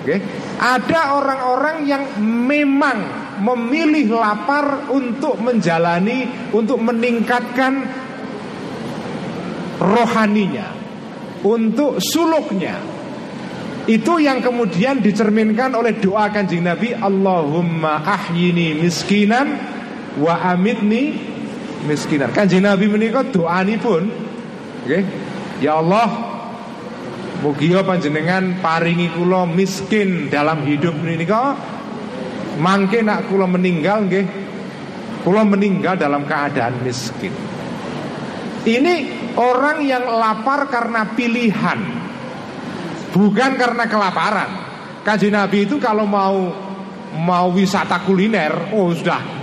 Oke. 0.03 0.17
Ada 0.63 1.19
orang-orang 1.19 1.83
yang 1.83 2.03
memang 2.23 3.26
memilih 3.41 4.17
lapar 4.17 4.91
untuk 4.93 5.41
menjalani, 5.41 6.51
untuk 6.53 6.81
meningkatkan 6.81 7.85
rohaninya, 9.81 10.69
untuk 11.45 12.01
suluknya. 12.01 12.77
Itu 13.87 14.19
yang 14.19 14.43
kemudian 14.43 14.99
dicerminkan 14.99 15.71
oleh 15.79 15.95
doa 16.03 16.27
kanjeng 16.35 16.67
Nabi 16.67 16.91
Allahumma 16.91 18.03
ahyini 18.03 18.75
miskinan 18.83 19.47
wa 20.19 20.43
amitni 20.43 21.15
miskinan. 21.87 22.35
Kanjeng 22.35 22.67
Nabi 22.67 22.91
menika 22.91 23.23
doanipun 23.23 24.11
nggih. 24.91 25.05
Ya 25.63 25.81
Allah, 25.81 26.11
mugi 27.41 27.73
panjenengan 27.73 28.61
paringi 28.61 29.09
kula 29.15 29.49
miskin 29.49 30.29
dalam 30.29 30.67
hidup 30.69 30.93
menika 31.01 31.57
mangke 32.61 33.01
nak 33.05 33.29
kula 33.29 33.47
meninggal 33.49 34.05
nggih. 34.09 34.27
Kula 35.23 35.43
meninggal 35.43 35.99
dalam 35.99 36.23
keadaan 36.23 36.87
miskin. 36.87 37.35
Ini 38.67 38.95
orang 39.39 39.79
yang 39.87 40.11
lapar 40.11 40.67
karena 40.67 41.07
pilihan 41.15 41.79
Bukan 43.15 43.55
karena 43.55 43.87
kelaparan 43.87 44.51
Kanjeng 45.07 45.39
Nabi 45.39 45.71
itu 45.71 45.79
kalau 45.79 46.03
mau 46.03 46.51
Mau 47.15 47.47
wisata 47.55 48.03
kuliner 48.03 48.75
Oh 48.75 48.91
sudah 48.91 49.37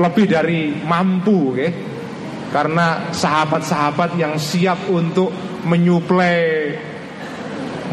lebih 0.00 0.26
dari 0.30 0.72
mampu 0.80 1.56
ya. 1.58 1.70
Karena 2.50 3.14
sahabat-sahabat 3.14 4.18
yang 4.18 4.34
siap 4.34 4.90
untuk 4.90 5.30
menyuplai 5.62 6.74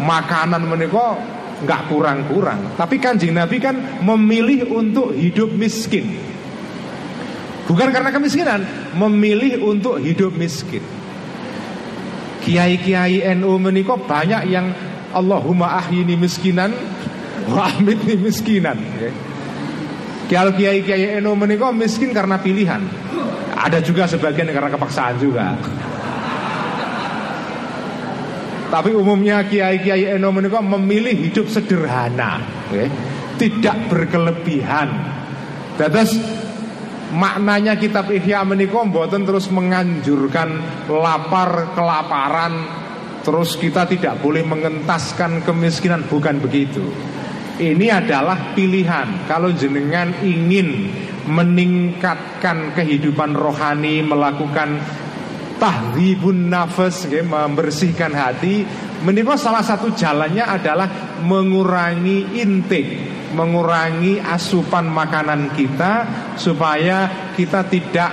makanan 0.02 0.66
mereka 0.66 1.37
nggak 1.64 1.82
kurang-kurang. 1.90 2.78
Tapi 2.78 3.02
kanjeng 3.02 3.34
Nabi 3.34 3.58
kan 3.58 3.76
memilih 4.04 4.70
untuk 4.70 5.14
hidup 5.14 5.54
miskin. 5.54 6.18
Bukan 7.68 7.92
karena 7.92 8.14
kemiskinan, 8.14 8.64
memilih 8.96 9.60
untuk 9.66 10.00
hidup 10.00 10.32
miskin. 10.38 10.84
Kiai-kiai 12.46 13.28
NU 13.36 13.60
meniko 13.60 14.00
banyak 14.00 14.48
yang 14.48 14.72
Allahumma 15.12 15.76
ahyini 15.84 16.16
miskinan 16.16 16.72
wa 17.52 17.68
amitni 17.68 18.16
miskinan. 18.16 18.80
Ya. 18.96 19.12
Kalau 20.28 20.52
kiai 20.52 20.84
kiai 20.84 21.24
eno 21.24 21.32
menikah 21.40 21.72
miskin 21.72 22.12
karena 22.12 22.36
pilihan. 22.36 22.84
Ada 23.58 23.80
juga 23.80 24.06
sebagian 24.12 24.52
karena 24.52 24.68
kepaksaan 24.68 25.16
juga. 25.24 25.56
Tapi 28.68 28.92
umumnya 28.92 29.48
kiai 29.48 29.80
kiai 29.80 30.20
eno 30.20 30.32
menikah 30.36 30.60
memilih 30.60 31.16
hidup 31.16 31.48
sederhana, 31.48 32.44
okay? 32.68 32.92
tidak 33.40 33.88
berkelebihan. 33.88 34.92
Terus 35.80 36.20
maknanya 37.16 37.80
kitab 37.80 38.12
Ihya 38.12 38.44
menikah 38.44 38.84
mboten 38.84 39.24
terus 39.24 39.48
menganjurkan 39.48 40.60
lapar 40.92 41.72
kelaparan 41.72 42.54
terus 43.24 43.56
kita 43.56 43.88
tidak 43.88 44.20
boleh 44.20 44.44
mengentaskan 44.44 45.44
kemiskinan 45.48 46.04
bukan 46.12 46.44
begitu 46.44 46.84
ini 47.58 47.90
adalah 47.90 48.54
pilihan 48.54 49.26
Kalau 49.26 49.50
jenengan 49.50 50.14
ingin 50.22 50.94
meningkatkan 51.26 52.78
kehidupan 52.78 53.34
rohani 53.34 54.06
Melakukan 54.06 54.78
tahdibun 55.58 56.50
nafas 56.50 57.06
Membersihkan 57.10 58.14
hati 58.14 58.64
Menikah 59.04 59.38
salah 59.38 59.62
satu 59.62 59.94
jalannya 59.94 60.46
adalah 60.46 60.88
Mengurangi 61.22 62.38
intake 62.40 63.30
Mengurangi 63.36 64.24
asupan 64.24 64.88
makanan 64.88 65.54
kita 65.54 65.94
Supaya 66.40 67.34
kita 67.36 67.68
tidak 67.68 68.12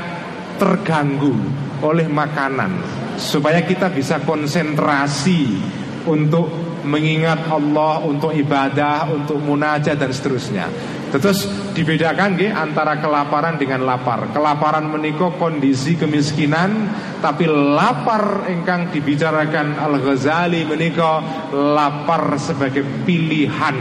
terganggu 0.59 1.33
oleh 1.81 2.11
makanan 2.11 2.83
Supaya 3.17 3.63
kita 3.63 3.89
bisa 3.95 4.21
konsentrasi 4.21 5.57
Untuk 6.05 6.65
mengingat 6.85 7.49
Allah, 7.49 8.05
untuk 8.05 8.31
ibadah, 8.37 9.09
untuk 9.09 9.41
munajat 9.41 9.97
dan 9.97 10.13
seterusnya. 10.13 10.69
Terus 11.15 11.47
dibedakan 11.79 12.35
nggih 12.35 12.51
antara 12.51 12.99
kelaparan 12.99 13.55
dengan 13.55 13.87
lapar. 13.87 14.35
Kelaparan 14.35 14.91
menika 14.91 15.31
kondisi 15.39 15.95
kemiskinan, 15.95 16.91
tapi 17.23 17.47
lapar 17.47 18.51
ingkang 18.51 18.91
dibicarakan 18.91 19.79
Al-Ghazali 19.79 20.67
menika 20.67 21.23
lapar 21.55 22.35
sebagai 22.43 22.83
pilihan 23.07 23.79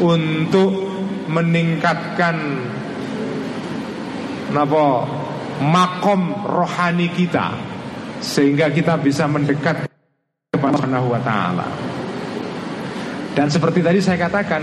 untuk 0.00 0.72
meningkatkan 1.28 2.36
napa 4.56 5.04
makom 5.60 6.48
rohani 6.48 7.12
kita 7.12 7.52
sehingga 8.24 8.72
kita 8.72 8.96
bisa 9.04 9.28
mendekat 9.28 9.84
kepada 10.48 10.88
Allah 10.88 11.04
wa 11.04 11.20
taala. 11.20 11.66
Dan 13.34 13.50
seperti 13.50 13.82
tadi 13.82 13.98
saya 13.98 14.16
katakan 14.16 14.62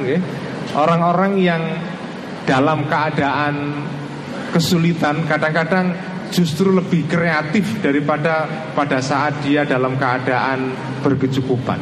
orang-orang 0.75 1.33
yang 1.37 1.61
dalam 2.45 2.89
keadaan 2.89 3.85
kesulitan 4.51 5.23
kadang-kadang 5.29 5.95
justru 6.31 6.71
lebih 6.71 7.05
kreatif 7.07 7.83
daripada 7.83 8.47
pada 8.71 9.03
saat 9.03 9.43
dia 9.43 9.67
dalam 9.67 9.99
keadaan 9.99 10.71
berkecukupan. 11.03 11.79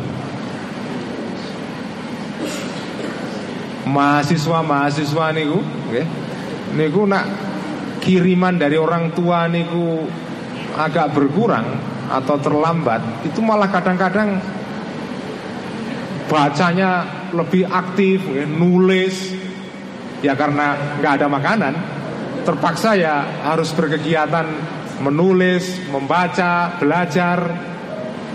Mahasiswa-mahasiswa 3.89 5.25
niku, 5.33 5.59
nggih. 5.61 6.07
Niku 6.77 7.01
nak 7.09 7.25
kiriman 8.05 8.57
dari 8.61 8.77
orang 8.77 9.09
tua 9.17 9.49
niku 9.49 10.05
agak 10.77 11.17
berkurang 11.17 11.65
atau 12.09 12.37
terlambat, 12.37 13.25
itu 13.25 13.41
malah 13.41 13.69
kadang-kadang 13.69 14.37
bacanya 16.29 17.05
lebih 17.33 17.65
aktif, 17.65 18.21
nulis, 18.49 19.33
Ya 20.19 20.35
karena 20.35 20.97
nggak 20.99 21.13
ada 21.19 21.27
makanan 21.31 21.73
Terpaksa 22.43 22.95
ya 22.95 23.45
harus 23.45 23.71
berkegiatan 23.75 24.47
Menulis, 24.99 25.79
membaca, 25.87 26.75
belajar 26.75 27.37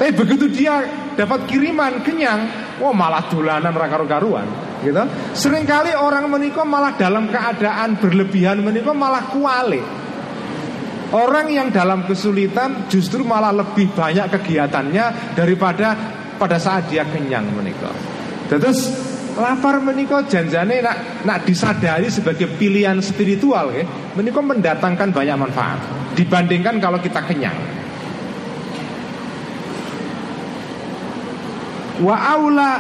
Tapi 0.01 0.11
begitu 0.17 0.49
dia 0.49 0.81
dapat 1.13 1.45
kiriman 1.45 2.01
kenyang 2.01 2.41
Wah 2.81 2.91
malah 2.91 3.31
dolanan 3.31 3.71
raka-karuan 3.71 4.49
gitu. 4.83 5.01
Seringkali 5.33 5.97
orang 5.97 6.27
menikah 6.29 6.67
malah 6.67 6.99
dalam 6.99 7.31
keadaan 7.31 7.97
berlebihan 8.03 8.61
menikah 8.61 8.93
malah 8.93 9.31
kuali 9.31 9.81
Orang 11.15 11.47
yang 11.47 11.71
dalam 11.71 12.03
kesulitan 12.11 12.91
justru 12.91 13.23
malah 13.23 13.55
lebih 13.55 13.95
banyak 13.95 14.35
kegiatannya 14.35 15.39
daripada 15.39 15.95
pada 16.35 16.59
saat 16.59 16.91
dia 16.91 17.07
kenyang 17.07 17.55
menikah. 17.55 17.95
Terus 18.51 18.91
Lapar 19.35 19.83
menikah 19.83 20.23
janjane 20.31 20.79
nak 20.79 21.27
nak 21.27 21.43
disadari 21.43 22.07
sebagai 22.07 22.47
pilihan 22.55 22.95
spiritual 23.03 23.75
ya. 23.75 23.83
Menikah 24.15 24.47
mendatangkan 24.47 25.11
banyak 25.11 25.35
manfaat 25.35 25.83
dibandingkan 26.15 26.79
kalau 26.79 27.03
kita 27.03 27.19
kenyang. 27.27 27.59
Wa 31.99 32.15
aula 32.39 32.73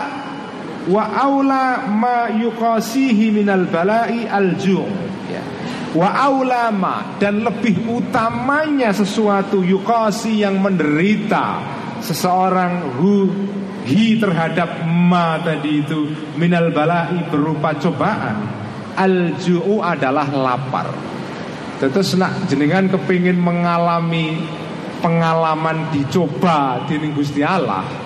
wa 0.87 1.05
aula 1.11 1.91
ma 1.91 2.31
yuqasihi 2.31 3.35
minal 3.35 3.67
bala'i 3.67 4.31
al 4.31 4.55
ju' 4.55 4.87
ya. 5.27 5.43
Wa 5.91 6.23
aula 6.23 6.71
ma 6.71 7.19
dan 7.19 7.43
lebih 7.43 7.83
utamanya 7.91 8.95
sesuatu 8.95 9.59
yuqasi 9.59 10.47
yang 10.47 10.63
menderita 10.63 11.59
seseorang 11.99 12.95
hu 12.95 13.27
hi 13.85 14.17
terhadap 14.17 14.85
ma 14.89 15.39
tadi 15.41 15.85
itu. 15.85 16.09
Minal 16.41 16.73
balai 16.73 17.25
berupa 17.29 17.77
cobaan. 17.77 18.37
Al 18.95 19.37
ju'u 19.39 19.83
adalah 19.85 20.29
lapar. 20.31 20.89
Terus 21.79 22.17
nak 22.17 22.49
jenengan 22.49 22.89
kepingin 22.89 23.37
mengalami 23.37 24.41
pengalaman 25.05 25.93
dicoba 25.93 26.87
di 26.89 26.97
Gusti 27.13 27.45
Allah 27.45 28.05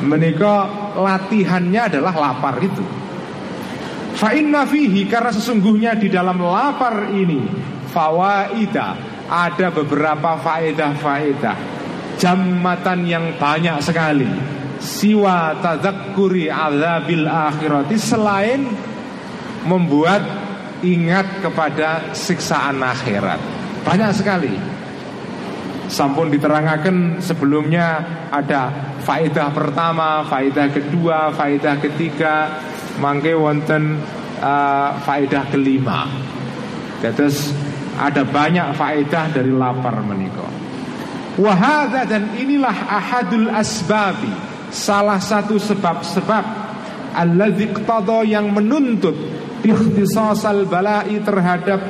menika 0.00 0.68
latihannya 0.96 1.80
adalah 1.92 2.14
lapar 2.16 2.56
itu. 2.62 2.84
Fa 4.16 4.36
inna 4.36 4.68
fihi 4.68 5.08
karena 5.08 5.32
sesungguhnya 5.32 5.96
di 5.96 6.12
dalam 6.12 6.40
lapar 6.40 7.08
ini 7.12 7.40
fawaida 7.88 8.96
ada 9.28 9.68
beberapa 9.72 10.36
faedah-faedah. 10.40 11.56
Jamatan 12.20 13.08
yang 13.08 13.40
banyak 13.40 13.80
sekali 13.80 14.59
siwa 14.80 15.60
tadzakuri 15.60 16.48
azabil 16.48 17.28
akhirati 17.28 17.96
selain 18.00 18.64
membuat 19.68 20.24
ingat 20.80 21.44
kepada 21.44 22.16
siksaan 22.16 22.80
akhirat. 22.80 23.38
Banyak 23.84 24.10
sekali. 24.16 24.56
Sampun 25.90 26.32
diterangkan 26.32 27.20
sebelumnya 27.20 28.00
ada 28.30 28.70
faedah 29.02 29.50
pertama, 29.50 30.22
faedah 30.24 30.70
kedua, 30.70 31.34
faedah 31.34 31.76
ketiga, 31.82 32.62
mangke 33.02 33.34
wonten 33.34 33.98
uh, 34.38 34.96
faedah 35.02 35.50
kelima. 35.50 36.06
Terus 37.02 37.50
ada 37.98 38.22
banyak 38.22 38.72
faedah 38.78 39.34
dari 39.34 39.50
lapar 39.50 39.98
menikah. 40.00 40.52
Wahada 41.36 42.06
dan 42.06 42.38
inilah 42.38 42.76
ahadul 42.86 43.50
asbabi 43.50 44.49
salah 44.70 45.18
satu 45.18 45.58
sebab-sebab 45.58 46.44
alladzi 47.14 47.66
yang 48.30 48.54
menuntut 48.54 49.14
ikhtisasal 49.60 50.64
bala'i 50.70 51.20
terhadap 51.20 51.80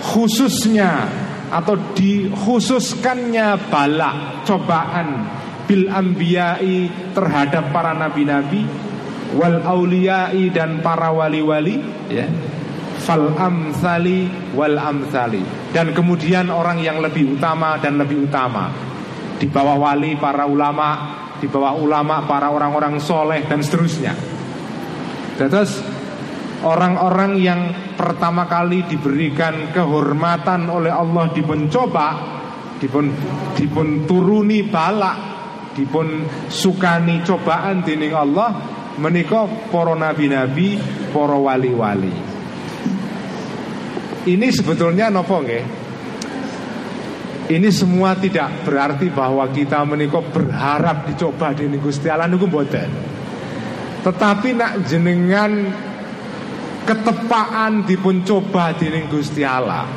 khususnya 0.00 1.10
atau 1.48 1.76
dikhususkannya 1.96 3.68
bala 3.72 4.44
cobaan 4.44 5.28
bil 5.68 5.88
ambiyai 5.88 7.12
terhadap 7.12 7.72
para 7.72 7.92
nabi-nabi 7.92 8.64
wal 9.36 9.60
auliyai 9.60 10.48
dan 10.48 10.80
para 10.80 11.12
wali-wali 11.12 11.80
ya. 12.08 12.24
Fal 12.98 13.30
amsali 13.38 14.26
wal 14.58 14.74
amsali 14.74 15.40
dan 15.70 15.94
kemudian 15.94 16.50
orang 16.50 16.82
yang 16.82 16.98
lebih 16.98 17.38
utama 17.38 17.78
dan 17.78 17.96
lebih 17.96 18.26
utama. 18.26 18.68
Di 19.38 19.46
bawah 19.46 19.78
wali 19.78 20.18
para 20.18 20.50
ulama 20.50 21.14
di 21.38 21.46
bawah 21.46 21.78
ulama, 21.78 22.26
para 22.26 22.50
orang-orang 22.50 22.98
soleh 22.98 23.46
dan 23.46 23.62
seterusnya. 23.62 24.12
Terus 25.38 25.78
orang-orang 26.66 27.38
yang 27.38 27.60
pertama 27.94 28.50
kali 28.50 28.82
diberikan 28.86 29.70
kehormatan 29.70 30.66
oleh 30.66 30.90
Allah 30.90 31.30
dipun 31.30 31.70
coba, 31.70 32.08
dipun 32.82 33.10
dipun 33.54 34.06
turuni 34.06 34.66
balak, 34.66 35.16
dipun 35.78 36.26
sukani 36.50 37.22
cobaan 37.22 37.86
dining 37.86 38.14
Allah 38.14 38.50
menikah 38.98 39.70
para 39.70 39.94
nabi-nabi, 39.94 40.74
para 41.14 41.38
wali-wali. 41.38 42.10
Ini 44.28 44.46
sebetulnya 44.50 45.08
nopo 45.08 45.40
nggih? 45.40 45.87
Ini 47.48 47.72
semua 47.72 48.12
tidak 48.12 48.68
berarti 48.68 49.08
bahwa 49.08 49.48
kita 49.48 49.80
menikah 49.88 50.20
berharap 50.20 51.08
dicoba 51.08 51.56
di 51.56 51.64
Gusti 51.80 52.12
Allah 52.12 52.28
niku 52.28 52.44
mboten. 52.44 52.90
Tetapi 54.04 54.48
nak 54.52 54.84
jenengan 54.84 55.52
ketepaan 56.84 57.88
dipun 57.88 58.20
coba 58.20 58.76
di 58.76 58.92
Gusti 59.08 59.44
Allah. 59.48 59.88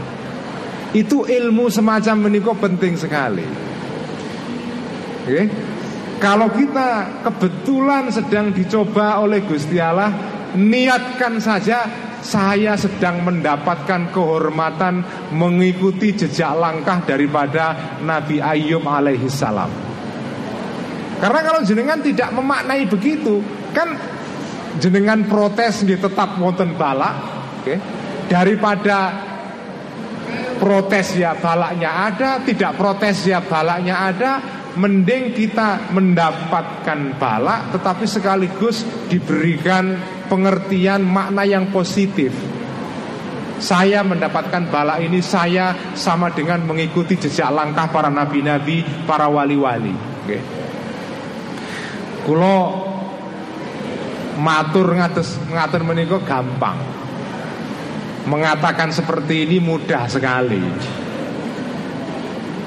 Itu 0.95 1.27
ilmu 1.27 1.67
semacam 1.67 2.31
menikah 2.31 2.55
penting 2.55 2.95
sekali. 2.95 3.47
Oke? 5.27 5.43
Kalau 6.21 6.53
kita 6.53 7.19
kebetulan 7.25 8.11
sedang 8.13 8.55
dicoba 8.55 9.19
oleh 9.19 9.41
Gusti 9.43 9.75
Allah, 9.81 10.11
niatkan 10.55 11.39
saja 11.41 11.87
saya 12.21 12.77
sedang 12.77 13.25
mendapatkan 13.25 14.13
kehormatan 14.13 15.03
mengikuti 15.33 16.13
jejak 16.13 16.53
langkah 16.55 17.01
daripada 17.01 17.97
Nabi 18.01 18.37
Ayub 18.37 18.85
alaihi 18.85 19.27
salam. 19.27 19.69
Karena 21.21 21.39
kalau 21.45 21.61
jenengan 21.61 22.01
tidak 22.01 22.33
memaknai 22.33 22.89
begitu, 22.89 23.41
kan 23.73 23.93
jenengan 24.81 25.25
protes 25.29 25.85
gitu 25.85 26.09
tetap 26.09 26.37
wonten 26.41 26.73
balak, 26.73 27.13
okay? 27.61 27.77
daripada 28.25 29.29
protes 30.57 31.17
ya 31.17 31.37
balaknya 31.37 31.89
ada, 32.09 32.41
tidak 32.41 32.73
protes 32.77 33.25
ya 33.25 33.41
balaknya 33.41 33.95
ada, 33.97 34.31
mending 34.77 35.35
kita 35.35 35.91
mendapatkan 35.91 37.19
balak 37.19 37.75
tetapi 37.75 38.05
sekaligus 38.07 38.87
diberikan 39.11 39.99
pengertian 40.31 41.03
makna 41.03 41.43
yang 41.43 41.67
positif. 41.75 42.31
Saya 43.59 44.01
mendapatkan 44.01 44.71
bala 44.71 44.97
ini 45.03 45.19
saya 45.19 45.93
sama 45.93 46.31
dengan 46.31 46.63
mengikuti 46.63 47.19
jejak 47.19 47.51
langkah 47.51 47.91
para 47.91 48.07
nabi-nabi, 48.07 48.81
para 49.03 49.27
wali-wali. 49.27 49.93
Okay. 50.23 50.41
Kulo 52.25 52.57
matur 54.39 54.95
ngatus 54.95 55.51
ngatur 55.51 55.83
meniko 55.83 56.23
gampang. 56.23 56.79
Mengatakan 58.25 58.89
seperti 58.89 59.45
ini 59.45 59.61
mudah 59.61 60.09
sekali. 60.09 60.63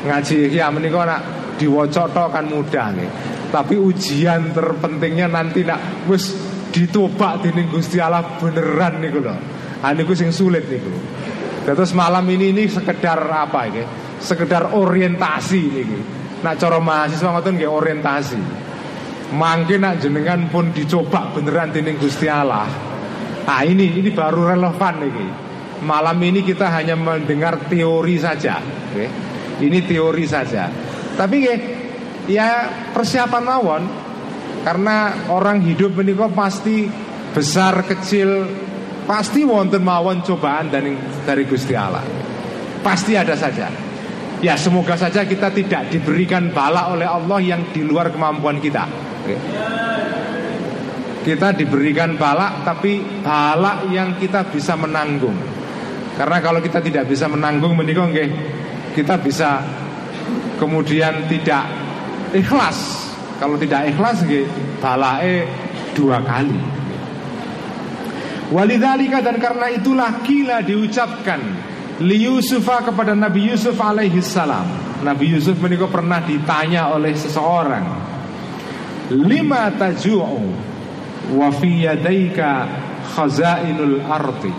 Ngaji 0.05 0.39
ya 0.53 0.69
meniko 0.71 1.03
nak 1.03 1.23
diwocoto 1.59 2.31
kan 2.31 2.47
mudah 2.47 2.95
nih. 2.95 3.11
Tapi 3.51 3.75
ujian 3.79 4.55
terpentingnya 4.55 5.27
nanti 5.27 5.67
nak 5.67 6.07
wis 6.07 6.54
ditobak 6.75 7.47
dening 7.47 7.71
Gusti 7.71 8.03
Allah 8.03 8.27
beneran 8.43 8.99
niku 8.99 9.23
lho. 9.23 9.37
Ah 9.79 9.95
niku 9.95 10.19
sing 10.19 10.35
sulit 10.35 10.67
niku. 10.67 10.91
Terus 11.63 11.95
malam 11.95 12.27
ini 12.27 12.51
ini 12.51 12.67
sekedar 12.67 13.23
apa 13.31 13.71
ini? 13.71 13.87
Sekedar 14.19 14.75
orientasi 14.75 15.63
ini. 15.63 15.99
Nak 16.43 16.55
cara 16.59 16.83
mahasiswa 16.83 17.31
ngoten 17.31 17.55
nggih 17.55 17.71
orientasi. 17.71 18.41
Mungkin 19.33 19.81
nak 19.81 20.03
jenengan 20.03 20.51
pun 20.51 20.75
dicoba 20.75 21.31
beneran 21.31 21.71
dening 21.71 21.97
Gusti 21.97 22.27
Allah. 22.27 22.67
Nah 23.47 23.63
ini 23.63 23.95
ini 23.95 24.11
baru 24.11 24.51
relevan 24.53 24.95
nih. 24.99 25.31
Malam 25.87 26.19
ini 26.27 26.43
kita 26.43 26.69
hanya 26.75 26.99
mendengar 26.99 27.71
teori 27.71 28.19
saja. 28.19 28.59
Ini 29.63 29.79
teori 29.87 30.25
saja. 30.27 30.67
Tapi 31.15 31.37
ya 32.27 32.67
persiapan 32.91 33.43
mawon 33.47 33.83
karena 34.65 35.29
orang 35.29 35.61
hidup 35.61 35.93
menikah 35.93 36.33
pasti 36.33 36.89
besar 37.37 37.85
kecil 37.85 38.49
pasti 39.05 39.45
wonten 39.45 39.85
mawon 39.85 40.25
cobaan 40.25 40.73
dari 40.73 40.97
dari 41.29 41.45
Gusti 41.45 41.77
Allah. 41.77 42.01
Pasti 42.81 43.13
ada 43.13 43.37
saja. 43.37 43.69
Ya 44.41 44.57
semoga 44.57 44.97
saja 44.97 45.29
kita 45.29 45.53
tidak 45.53 45.93
diberikan 45.93 46.49
bala 46.49 46.97
oleh 46.97 47.05
Allah 47.05 47.39
yang 47.45 47.69
di 47.77 47.85
luar 47.85 48.09
kemampuan 48.09 48.57
kita. 48.61 48.89
Kita 51.25 51.53
diberikan 51.53 52.17
bala 52.17 52.65
tapi 52.65 53.21
bala 53.21 53.85
yang 53.93 54.17
kita 54.17 54.49
bisa 54.49 54.81
menanggung. 54.81 55.37
Karena 56.17 56.41
kalau 56.41 56.65
kita 56.65 56.81
tidak 56.81 57.05
bisa 57.05 57.29
menanggung 57.29 57.77
menikah 57.77 58.09
kita 58.97 59.21
bisa 59.21 59.61
kemudian 60.57 61.27
tidak 61.29 61.67
ikhlas 62.33 63.04
kalau 63.39 63.59
tidak 63.59 63.91
ikhlas 63.95 64.23
balae 64.79 65.49
dua 65.95 66.23
kali. 66.23 66.61
Walidhalika 68.55 69.25
dan 69.25 69.41
karena 69.41 69.73
itulah 69.73 70.21
kila 70.23 70.61
diucapkan 70.63 71.41
li 72.05 72.29
Yusufa 72.29 72.85
kepada 72.87 73.17
Nabi 73.17 73.51
Yusuf 73.51 73.75
alaihi 73.81 74.21
salam. 74.21 74.67
Nabi 75.03 75.35
Yusuf 75.37 75.59
menikah 75.61 75.91
pernah 75.91 76.23
ditanya 76.23 76.93
oleh 76.95 77.13
seseorang, 77.13 77.85
lima 79.13 79.69
taju'u 79.75 80.45
wa 81.35 81.49
fi 81.53 81.85
yadaika 81.85 82.69
khazainul 83.17 84.01
arti. 84.01 84.53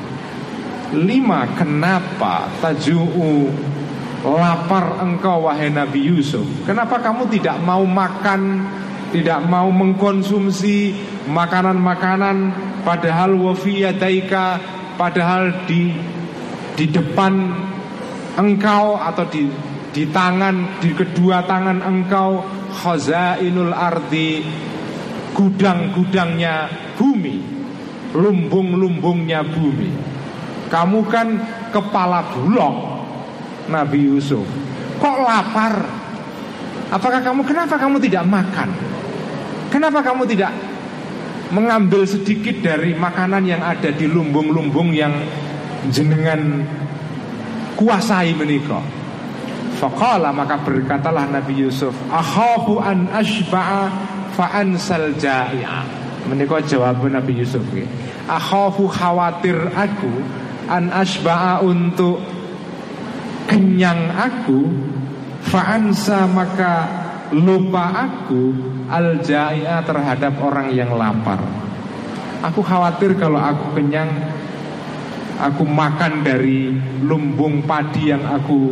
Lima 0.96 1.50
kenapa 1.58 2.46
taju'u 2.62 3.50
lapar 4.34 4.98
engkau 5.06 5.46
wahai 5.46 5.70
Nabi 5.70 6.10
Yusuf. 6.10 6.46
Kenapa 6.66 6.98
kamu 6.98 7.30
tidak 7.30 7.62
mau 7.62 7.86
makan 7.86 8.66
Tidak 9.14 9.46
mau 9.46 9.70
mengkonsumsi 9.70 10.98
Makanan-makanan 11.30 12.38
Padahal 12.82 13.38
wafiyadaika 13.38 14.58
Padahal 14.98 15.70
di 15.70 15.94
Di 16.74 16.90
depan 16.90 17.34
engkau 18.34 18.98
Atau 18.98 19.30
di 19.30 19.46
di 19.94 20.10
tangan 20.10 20.82
Di 20.82 20.92
kedua 20.92 21.46
tangan 21.46 21.86
engkau 21.86 22.42
Khazainul 22.82 23.72
ardi 23.72 24.42
Gudang-gudangnya 25.38 26.68
bumi 26.98 27.56
Lumbung-lumbungnya 28.16 29.44
bumi. 29.44 29.92
Kamu 30.72 31.04
kan 31.12 31.28
kepala 31.76 32.32
bulog 32.32 32.96
Nabi 33.70 34.06
Yusuf 34.10 34.46
Kok 35.00 35.18
lapar? 35.22 35.74
Apakah 36.94 37.20
kamu, 37.20 37.42
kenapa 37.44 37.76
kamu 37.76 37.98
tidak 38.00 38.24
makan? 38.30 38.70
Kenapa 39.74 40.00
kamu 40.00 40.24
tidak 40.30 40.54
mengambil 41.52 42.08
sedikit 42.08 42.64
dari 42.64 42.96
makanan 42.96 43.44
yang 43.44 43.62
ada 43.62 43.92
di 43.92 44.08
lumbung-lumbung 44.08 44.96
yang 44.96 45.12
jenengan 45.92 46.64
kuasai 47.76 48.32
menikah? 48.38 48.82
Faqala 49.76 50.32
maka 50.32 50.56
berkatalah 50.64 51.28
Nabi 51.28 51.68
Yusuf 51.68 51.92
Akhafu 52.08 52.80
an 52.80 53.12
ashba'a 53.12 53.92
fa'ansal 54.40 55.20
ja'i'a 55.20 55.84
Menikah 56.32 56.64
jawab 56.64 57.04
Nabi 57.12 57.44
Yusuf 57.44 57.60
Akhafu 58.24 58.88
khawatir 58.88 59.60
aku 59.76 60.24
An 60.72 60.96
ashba'a 60.96 61.60
untuk 61.60 62.24
kenyang 63.46 64.14
aku 64.14 64.70
fa'ansa 65.46 66.26
maka 66.30 66.74
lupa 67.34 68.06
aku 68.06 68.54
al 68.90 69.18
terhadap 69.86 70.34
orang 70.42 70.70
yang 70.74 70.94
lapar. 70.94 71.42
Aku 72.46 72.62
khawatir 72.62 73.18
kalau 73.18 73.42
aku 73.42 73.74
kenyang 73.74 74.10
Aku 75.36 75.68
makan 75.68 76.24
dari 76.24 76.72
lumbung 77.04 77.66
padi 77.68 78.08
yang 78.14 78.24
aku 78.24 78.72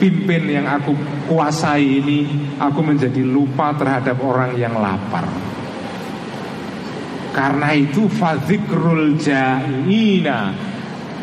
pimpin 0.00 0.48
Yang 0.48 0.66
aku 0.80 0.92
kuasai 1.28 2.00
ini 2.00 2.20
Aku 2.56 2.80
menjadi 2.80 3.20
lupa 3.20 3.76
terhadap 3.76 4.16
orang 4.24 4.56
yang 4.56 4.72
lapar 4.78 5.26
Karena 7.34 7.76
itu 7.76 8.08
Fadhikrul 8.08 9.20
ja'ina 9.20 10.54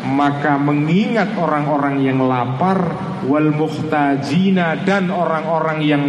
maka 0.06 0.54
mengingat 0.56 1.34
orang-orang 1.34 2.02
yang 2.06 2.22
lapar 2.22 2.94
wal 3.26 3.50
muhtajina 3.50 4.86
dan 4.86 5.10
orang-orang 5.10 5.78
yang 5.82 6.04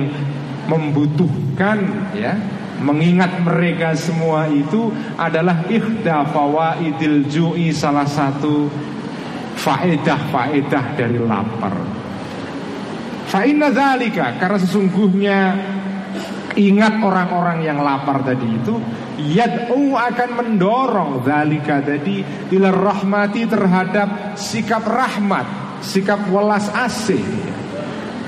membutuhkan 0.69 2.11
ya 2.13 2.37
mengingat 2.77 3.41
mereka 3.41 3.97
semua 3.97 4.45
itu 4.45 4.93
adalah 5.17 5.65
ikhda 5.65 6.29
fawaidil 6.29 7.25
ju'i 7.25 7.73
salah 7.73 8.05
satu 8.05 8.69
faedah-faedah 9.57 10.85
dari 10.93 11.17
lapar. 11.17 11.73
Fa 13.27 13.43
inna 13.43 13.73
karena 14.37 14.57
sesungguhnya 14.61 15.39
Ingat 16.57 17.05
orang-orang 17.05 17.61
yang 17.61 17.85
lapar 17.85 18.25
tadi 18.25 18.49
itu 18.49 18.73
Yad'u 19.17 19.97
akan 19.97 20.29
mendorong 20.37 21.25
Zalika 21.25 21.81
tadi 21.81 22.21
Ila 22.53 22.69
rahmati 22.69 23.49
terhadap 23.49 24.37
sikap 24.37 24.85
rahmat 24.85 25.45
Sikap 25.81 26.29
welas 26.29 26.69
asih 26.69 27.21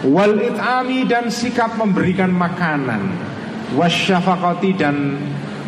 Wal 0.10 0.42
it'ami 0.50 1.06
dan 1.06 1.30
sikap 1.30 1.78
memberikan 1.78 2.34
makanan 2.34 3.14
Wasyafakati 3.78 4.72
dan 4.74 4.98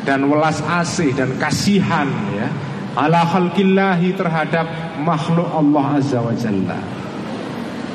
dan 0.01 0.25
welas 0.25 0.57
asih 0.65 1.13
dan 1.13 1.37
kasihan 1.37 2.09
ya 2.33 2.49
ala 2.97 3.23
khalqillahi 3.23 4.17
terhadap 4.17 4.65
makhluk 5.05 5.47
Allah 5.53 6.01
azza 6.01 6.19
wa 6.19 6.33
jalla 6.33 6.79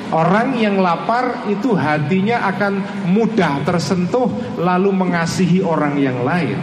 Orang 0.06 0.54
yang 0.54 0.78
lapar 0.78 1.50
itu 1.50 1.74
hatinya 1.74 2.46
akan 2.54 2.78
mudah 3.10 3.66
tersentuh 3.66 4.30
lalu 4.54 4.94
mengasihi 4.94 5.66
orang 5.66 5.98
yang 5.98 6.22
lain. 6.22 6.54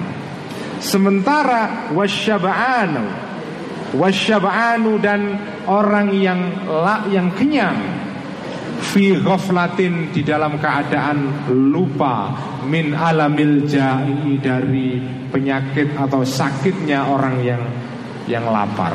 Sementara 0.84 1.90
wasyaba'anu 1.96 3.06
wasyaba'anu 3.96 5.00
dan 5.00 5.22
orang 5.64 6.12
yang 6.12 6.68
la, 6.68 7.08
yang 7.08 7.32
kenyang 7.32 8.04
fi 8.84 9.16
ghaflatin 9.16 10.12
di 10.12 10.28
dalam 10.28 10.60
keadaan 10.60 11.48
lupa 11.72 12.36
min 12.68 12.92
alamil 12.92 13.64
ja'i 13.64 14.38
dari 14.44 15.00
penyakit 15.32 15.96
atau 15.96 16.28
sakitnya 16.28 17.08
orang 17.08 17.40
yang 17.40 17.64
yang 18.28 18.44
lapar. 18.52 18.92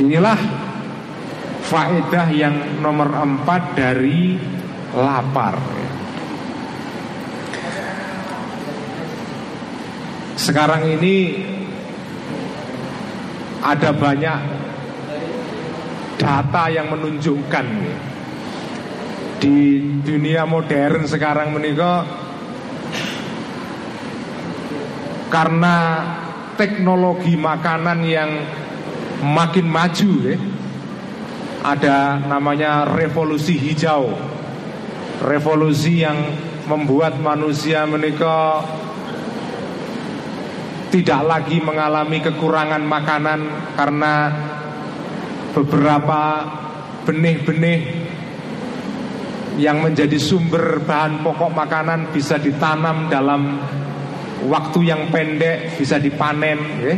Inilah 0.00 0.40
faedah 1.68 2.26
yang 2.32 2.80
nomor 2.80 3.12
empat 3.12 3.76
dari 3.76 4.36
lapar. 4.96 5.81
Sekarang 10.32 10.88
ini 10.88 11.44
ada 13.62 13.94
banyak 13.94 14.40
data 16.18 16.64
yang 16.72 16.90
menunjukkan 16.90 17.66
di 19.42 19.82
dunia 20.06 20.46
modern 20.46 21.02
sekarang 21.06 21.50
menikah 21.50 22.06
karena 25.32 25.76
teknologi 26.54 27.34
makanan 27.34 27.98
yang 28.06 28.30
makin 29.22 29.66
maju 29.66 30.12
ya, 30.28 30.36
ada 31.62 32.18
namanya 32.20 32.84
revolusi 32.84 33.56
hijau. 33.56 34.12
Revolusi 35.22 36.02
yang 36.02 36.18
membuat 36.66 37.18
manusia 37.22 37.86
menikah 37.86 38.81
tidak 40.92 41.24
lagi 41.24 41.56
mengalami 41.64 42.20
kekurangan 42.20 42.84
makanan 42.84 43.40
karena 43.80 44.14
beberapa 45.56 46.22
benih-benih 47.08 47.80
yang 49.56 49.80
menjadi 49.80 50.16
sumber 50.20 50.84
bahan 50.84 51.24
pokok 51.24 51.52
makanan 51.52 52.12
bisa 52.12 52.36
ditanam 52.36 53.08
dalam 53.08 53.56
waktu 54.48 54.80
yang 54.84 55.08
pendek, 55.08 55.80
bisa 55.80 55.96
dipanen. 55.96 56.60
Ya. 56.80 56.94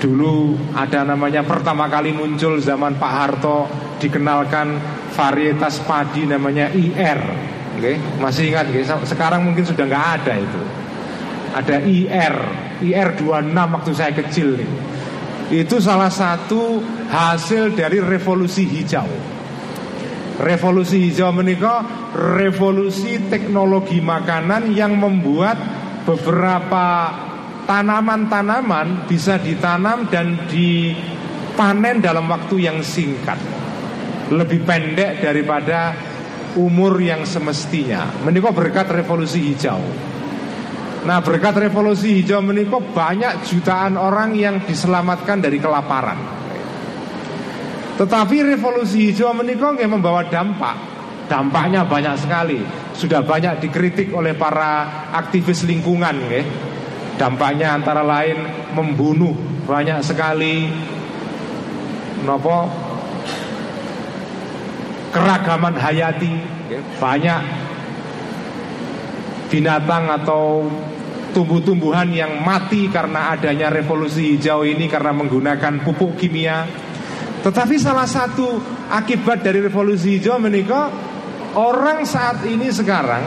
Dulu 0.00 0.56
ada 0.76 1.04
namanya 1.04 1.40
pertama 1.44 1.88
kali 1.88 2.12
muncul 2.12 2.60
zaman 2.60 3.00
Pak 3.00 3.12
Harto 3.12 3.68
dikenalkan 4.00 4.76
varietas 5.16 5.80
padi 5.84 6.28
namanya 6.28 6.68
IR. 6.72 7.20
Okay? 7.80 7.96
Masih 8.20 8.52
ingat, 8.52 8.68
sekarang 9.08 9.48
mungkin 9.48 9.64
sudah 9.64 9.84
nggak 9.88 10.06
ada 10.20 10.34
itu. 10.36 10.62
Ada 11.54 11.76
IR, 11.86 12.36
IR26 12.82 13.54
waktu 13.54 13.90
saya 13.94 14.12
kecil 14.16 14.58
nih. 14.58 14.70
Itu 15.52 15.78
salah 15.78 16.08
satu 16.08 16.80
hasil 17.12 17.76
dari 17.76 18.00
revolusi 18.00 18.64
hijau. 18.64 19.06
Revolusi 20.40 20.98
hijau 21.06 21.30
menikah 21.30 22.10
revolusi 22.16 23.30
teknologi 23.30 24.02
makanan 24.02 24.72
yang 24.74 24.98
membuat 24.98 25.54
beberapa 26.02 27.12
tanaman-tanaman 27.68 29.06
bisa 29.06 29.38
ditanam 29.38 30.08
dan 30.10 30.48
dipanen 30.50 32.02
dalam 32.02 32.26
waktu 32.26 32.66
yang 32.66 32.82
singkat. 32.82 33.38
Lebih 34.32 34.64
pendek 34.64 35.20
daripada 35.20 35.92
umur 36.56 36.96
yang 36.98 37.28
semestinya. 37.28 38.08
Menikah 38.24 38.54
berkat 38.54 38.88
revolusi 38.90 39.52
hijau. 39.52 40.13
Nah 41.04 41.20
berkat 41.20 41.68
revolusi 41.68 42.24
hijau 42.24 42.40
menikah 42.40 42.80
banyak 42.80 43.44
jutaan 43.44 44.00
orang 44.00 44.32
yang 44.32 44.64
diselamatkan 44.64 45.36
dari 45.36 45.60
kelaparan 45.60 46.16
Tetapi 48.00 48.36
revolusi 48.56 49.12
hijau 49.12 49.36
menikah 49.36 49.76
yang 49.76 50.00
membawa 50.00 50.24
dampak 50.24 50.76
Dampaknya 51.28 51.84
banyak 51.84 52.16
sekali 52.16 52.64
Sudah 52.96 53.20
banyak 53.20 53.60
dikritik 53.60 54.16
oleh 54.16 54.32
para 54.32 55.04
aktivis 55.12 55.68
lingkungan 55.68 56.16
ya. 56.32 56.42
Dampaknya 57.20 57.76
antara 57.76 58.00
lain 58.00 58.72
membunuh 58.72 59.36
banyak 59.68 60.00
sekali 60.00 60.72
Nopo 62.24 62.64
keragaman 65.12 65.76
hayati 65.76 66.32
ya. 66.72 66.80
Banyak 66.96 67.40
binatang 69.54 70.10
atau 70.10 70.66
tumbuh-tumbuhan 71.34 72.14
yang 72.14 72.38
mati 72.40 72.86
karena 72.86 73.34
adanya 73.34 73.68
revolusi 73.68 74.38
hijau 74.38 74.62
ini 74.62 74.86
karena 74.86 75.10
menggunakan 75.10 75.82
pupuk 75.82 76.14
kimia. 76.14 76.62
Tetapi 77.42 77.74
salah 77.76 78.06
satu 78.06 78.62
akibat 78.88 79.42
dari 79.42 79.60
revolusi 79.60 80.16
hijau 80.16 80.38
menikah 80.38 80.88
orang 81.58 82.06
saat 82.06 82.46
ini 82.46 82.70
sekarang 82.70 83.24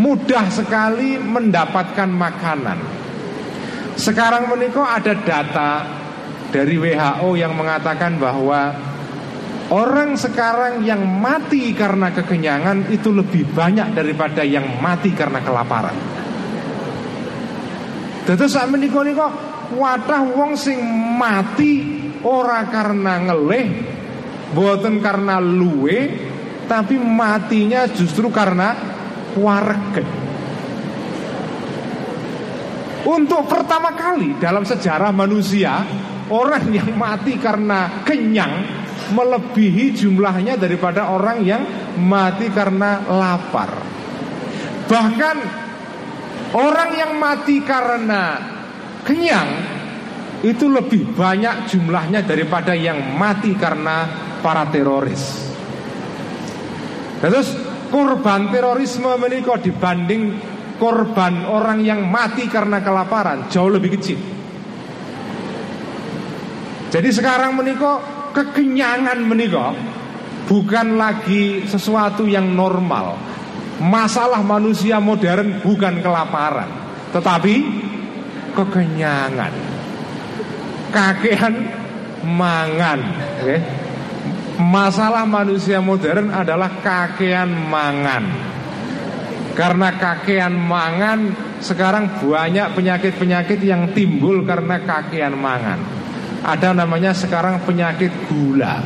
mudah 0.00 0.48
sekali 0.48 1.20
mendapatkan 1.20 2.08
makanan. 2.08 2.78
Sekarang 3.94 4.50
menikah 4.50 4.98
ada 4.98 5.14
data 5.14 5.70
dari 6.50 6.74
WHO 6.80 7.28
yang 7.38 7.54
mengatakan 7.54 8.18
bahwa 8.18 8.74
Orang 9.72 10.20
sekarang 10.20 10.84
yang 10.84 11.00
mati 11.08 11.72
karena 11.72 12.12
kekenyangan 12.12 12.92
itu 12.92 13.08
lebih 13.08 13.48
banyak 13.48 13.96
daripada 13.96 14.44
yang 14.44 14.76
mati 14.76 15.16
karena 15.16 15.40
kelaparan. 15.40 15.96
Dados 18.24 18.56
sak 18.56 18.72
menika 18.72 19.04
nika 19.04 19.28
wadah 19.76 20.22
wong 20.32 20.56
sing 20.56 20.80
mati 21.20 22.00
ora 22.24 22.64
karena 22.72 23.20
ngelih, 23.20 23.68
boten 24.56 24.96
karena 25.04 25.36
luwe, 25.36 26.08
tapi 26.64 26.96
matinya 26.96 27.84
justru 27.92 28.32
karena 28.32 28.72
warget. 29.36 30.08
Untuk 33.04 33.44
pertama 33.44 33.92
kali 33.92 34.40
dalam 34.40 34.64
sejarah 34.64 35.12
manusia, 35.12 35.84
orang 36.32 36.72
yang 36.72 36.96
mati 36.96 37.36
karena 37.36 38.00
kenyang 38.08 38.64
melebihi 39.12 39.92
jumlahnya 39.92 40.56
daripada 40.56 41.12
orang 41.12 41.44
yang 41.44 41.62
mati 42.00 42.48
karena 42.48 43.04
lapar. 43.04 43.68
Bahkan 44.88 45.63
Orang 46.54 46.94
yang 46.94 47.18
mati 47.18 47.58
karena 47.66 48.38
kenyang 49.02 49.50
itu 50.46 50.70
lebih 50.70 51.10
banyak 51.16 51.66
jumlahnya 51.66 52.22
daripada 52.22 52.78
yang 52.78 53.18
mati 53.18 53.58
karena 53.58 54.06
para 54.38 54.68
teroris. 54.70 55.50
Terus 57.18 57.56
korban 57.90 58.52
terorisme 58.54 59.08
menikah 59.16 59.58
dibanding 59.58 60.36
korban 60.76 61.48
orang 61.48 61.80
yang 61.80 62.06
mati 62.06 62.46
karena 62.46 62.84
kelaparan 62.84 63.48
jauh 63.50 63.72
lebih 63.72 63.96
kecil. 63.98 64.20
Jadi 66.94 67.10
sekarang 67.10 67.58
menikah 67.58 68.30
kekenyangan 68.30 69.18
menikah 69.26 69.74
bukan 70.46 71.00
lagi 71.00 71.64
sesuatu 71.66 72.28
yang 72.28 72.52
normal, 72.52 73.16
Masalah 73.82 74.38
manusia 74.38 75.02
modern 75.02 75.58
bukan 75.58 75.98
kelaparan 75.98 76.70
Tetapi 77.10 77.54
kekenyangan. 78.54 79.54
Kakean 80.94 81.54
mangan 82.22 83.00
okay? 83.44 83.60
Masalah 84.54 85.26
manusia 85.26 85.82
modern 85.82 86.30
adalah 86.30 86.78
kakean 86.78 87.50
mangan. 87.50 88.24
Karena 89.58 89.90
kakean 89.98 90.54
mangan 90.54 91.34
Sekarang 91.58 92.20
banyak 92.22 92.76
penyakit-penyakit 92.76 93.58
yang 93.64 93.90
timbul 93.96 94.44
karena 94.44 94.84
kakean 94.84 95.34
mangan. 95.34 95.80
Ada 96.44 96.76
namanya 96.76 97.16
sekarang 97.16 97.64
penyakit 97.64 98.12
gula. 98.28 98.84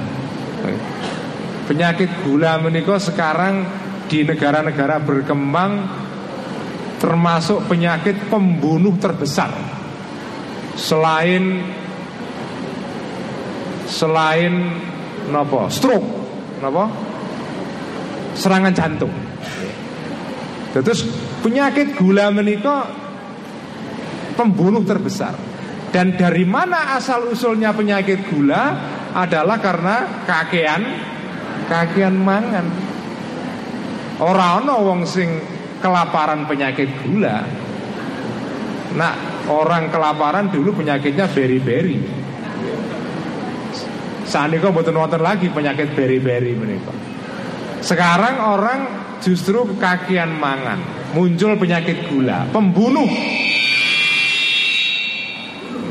Penyakit 1.66 2.22
gula 2.22 2.62
menikah 2.62 3.02
sekarang 3.02 3.66
di 4.08 4.24
negara-negara 4.24 4.98
berkembang 5.04 5.72
termasuk 6.98 7.68
penyakit 7.70 8.26
pembunuh 8.26 8.96
terbesar. 8.98 9.52
Selain 10.74 11.62
selain 13.86 14.52
nopo? 15.30 15.68
Stroke. 15.70 16.08
Nopo? 16.58 16.84
Serangan 18.34 18.74
jantung. 18.74 19.12
Terus 20.72 21.04
penyakit 21.44 21.96
gula 21.98 22.32
menikah 22.32 22.88
pembunuh 24.34 24.82
terbesar. 24.82 25.34
Dan 25.88 26.20
dari 26.20 26.44
mana 26.44 27.00
asal 27.00 27.32
usulnya 27.32 27.72
penyakit 27.72 28.28
gula 28.28 28.76
adalah 29.16 29.56
karena 29.56 30.24
kakean 30.28 30.82
kakean 31.66 32.16
mangan 32.16 32.87
Orang 34.18 34.66
ana 34.66 34.74
wong 34.82 35.06
sing 35.06 35.38
kelaparan 35.78 36.42
penyakit 36.50 36.90
gula. 37.06 37.46
Nah, 38.98 39.14
orang 39.46 39.94
kelaparan 39.94 40.50
dulu 40.50 40.74
penyakitnya 40.82 41.30
beri-beri. 41.30 41.98
Saat 44.26 44.52
ini 44.52 44.60
kok 44.60 44.74
wonten 44.74 45.22
lagi 45.22 45.48
penyakit 45.48 45.94
beri-beri 45.94 46.52
mereka. 46.58 46.92
Sekarang 47.78 48.42
orang 48.42 48.80
justru 49.22 49.64
kakian 49.78 50.34
mangan, 50.36 50.82
muncul 51.14 51.54
penyakit 51.54 52.10
gula, 52.10 52.44
pembunuh. 52.50 53.08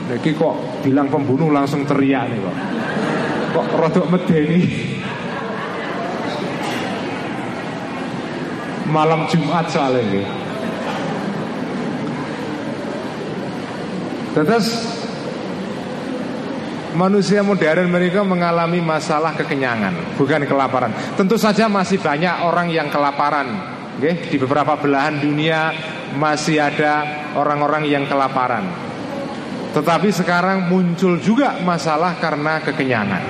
Jadi 0.07 0.29
kok 0.35 0.83
bilang 0.83 1.07
pembunuh 1.11 1.51
langsung 1.51 1.83
teriak 1.87 2.27
nih 2.31 2.39
kok. 2.39 2.57
Kok 3.55 3.67
rodok 3.75 4.07
medeni. 4.11 4.61
Malam 8.89 9.27
Jumat 9.27 9.67
soalnya 9.67 10.01
ini. 10.03 10.23
Terus 14.37 14.67
manusia 16.93 17.41
modern 17.41 17.89
mereka 17.89 18.21
mengalami 18.21 18.81
masalah 18.81 19.33
kekenyangan, 19.33 20.17
bukan 20.17 20.45
kelaparan. 20.45 20.93
Tentu 21.17 21.37
saja 21.37 21.65
masih 21.65 21.97
banyak 21.97 22.45
orang 22.45 22.69
yang 22.69 22.87
kelaparan. 22.93 23.77
Okay? 23.97 24.29
Di 24.29 24.37
beberapa 24.37 24.77
belahan 24.77 25.17
dunia 25.17 25.73
masih 26.17 26.61
ada 26.61 27.01
orang-orang 27.33 27.89
yang 27.89 28.05
kelaparan. 28.05 28.65
Tetapi 29.73 30.09
sekarang 30.09 30.69
muncul 30.69 31.21
juga 31.21 31.61
masalah 31.61 32.17
karena 32.17 32.61
kekenyangan. 32.61 33.23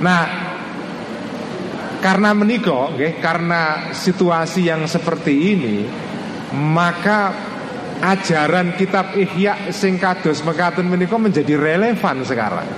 Nah, 0.00 0.49
karena 2.00 2.32
menikah, 2.32 2.96
okay, 2.96 3.20
karena 3.20 3.92
situasi 3.92 4.64
yang 4.64 4.88
seperti 4.88 5.52
ini, 5.52 5.76
maka 6.56 7.32
ajaran 8.00 8.72
kitab 8.74 9.12
Ihya 9.12 9.68
sing 9.70 10.00
kados 10.00 10.40
mekaten 10.40 10.88
menjadi 10.88 11.54
relevan 11.60 12.24
sekarang. 12.24 12.68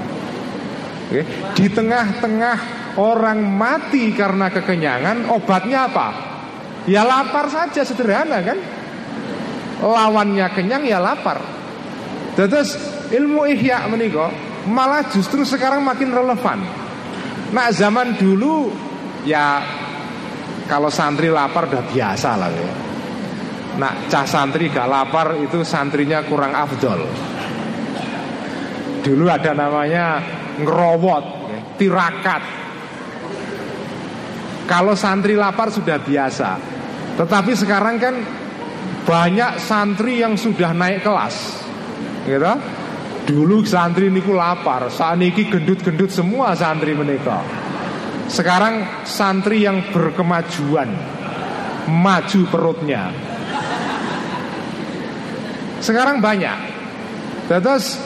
Oke. 1.06 1.22
Di 1.54 1.66
tengah-tengah 1.70 2.56
orang 2.98 3.38
mati 3.46 4.10
karena 4.10 4.50
kekenyangan, 4.50 5.30
obatnya 5.30 5.86
apa? 5.86 6.08
Ya 6.90 7.06
lapar 7.06 7.46
saja 7.46 7.86
sederhana 7.86 8.42
kan? 8.42 8.58
Lawannya 9.82 10.46
kenyang 10.50 10.82
ya 10.82 10.98
lapar. 10.98 11.38
Terus 12.34 12.74
ilmu 13.14 13.46
ihya 13.46 13.86
menika 13.86 14.34
malah 14.66 15.06
justru 15.14 15.46
sekarang 15.46 15.86
makin 15.86 16.10
relevan. 16.10 16.58
Nah 17.52 17.68
zaman 17.70 18.16
dulu 18.16 18.72
ya 19.22 19.62
kalau 20.66 20.88
santri 20.88 21.28
lapar 21.28 21.68
udah 21.68 21.84
biasa 21.84 22.30
lah 22.38 22.50
ya. 22.50 22.74
Nah 23.72 23.92
cah 24.08 24.26
santri 24.28 24.68
gak 24.68 24.88
lapar 24.88 25.36
itu 25.40 25.64
santrinya 25.64 26.22
kurang 26.26 26.52
afdol. 26.52 27.08
Dulu 29.02 29.24
ada 29.26 29.50
namanya 29.56 30.22
ngerowot, 30.62 31.24
tirakat. 31.74 32.42
Kalau 34.68 34.94
santri 34.94 35.34
lapar 35.34 35.74
sudah 35.74 35.98
biasa. 35.98 36.50
Tetapi 37.18 37.52
sekarang 37.58 37.96
kan 37.98 38.14
banyak 39.02 39.58
santri 39.58 40.22
yang 40.22 40.38
sudah 40.38 40.70
naik 40.70 41.02
kelas. 41.02 41.66
Gitu? 42.24 42.54
Dulu 43.22 43.66
santri 43.66 44.10
niku 44.10 44.34
lapar, 44.34 44.86
saat 44.90 45.18
ini 45.18 45.30
gendut-gendut 45.34 46.10
semua 46.10 46.54
santri 46.54 46.94
menikah. 46.94 47.61
Sekarang 48.30 49.04
santri 49.06 49.66
yang 49.66 49.90
berkemajuan, 49.90 50.88
maju 51.90 52.40
perutnya. 52.48 53.10
Sekarang 55.82 56.22
banyak. 56.22 56.58
Terus 57.50 57.98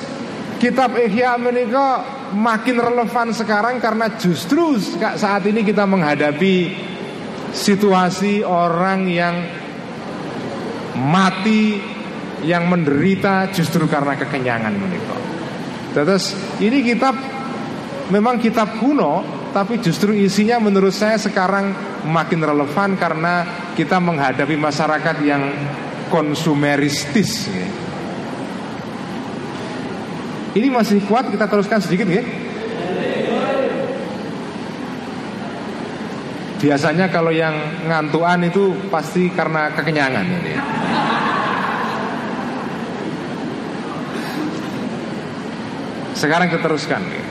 kitab 0.56 0.96
Ihya 0.96 1.36
menikah 1.36 2.16
makin 2.32 2.80
relevan 2.80 3.30
sekarang 3.36 3.78
karena 3.78 4.16
justru 4.16 4.80
saat 4.96 5.44
ini 5.46 5.62
kita 5.62 5.84
menghadapi 5.84 6.72
situasi 7.52 8.42
orang 8.42 9.06
yang 9.06 9.36
mati 10.96 11.78
yang 12.42 12.68
menderita 12.68 13.52
justru 13.52 13.84
karena 13.86 14.16
kekenyangan 14.16 14.74
menikah. 14.74 15.20
Terus 15.92 16.36
ini 16.60 16.84
kitab 16.84 17.16
memang 18.12 18.40
kitab 18.40 18.80
kuno 18.80 19.24
tapi 19.56 19.80
justru 19.80 20.12
isinya 20.12 20.60
menurut 20.60 20.92
saya 20.92 21.16
sekarang 21.16 21.72
makin 22.04 22.44
relevan 22.44 22.92
karena 23.00 23.48
kita 23.72 23.96
menghadapi 23.96 24.52
masyarakat 24.52 25.16
yang 25.24 25.48
konsumeristis. 26.12 27.48
Ini 30.52 30.68
masih 30.68 31.00
kuat 31.08 31.32
kita 31.32 31.48
teruskan 31.48 31.80
sedikit 31.80 32.04
ya. 32.04 32.20
Biasanya 36.60 37.08
kalau 37.08 37.32
yang 37.32 37.56
ngantuan 37.88 38.44
itu 38.44 38.76
pasti 38.92 39.32
karena 39.32 39.72
kekenyangan 39.72 40.26
ini. 40.36 40.52
Sekarang 46.12 46.52
kita 46.52 46.60
teruskan. 46.60 47.25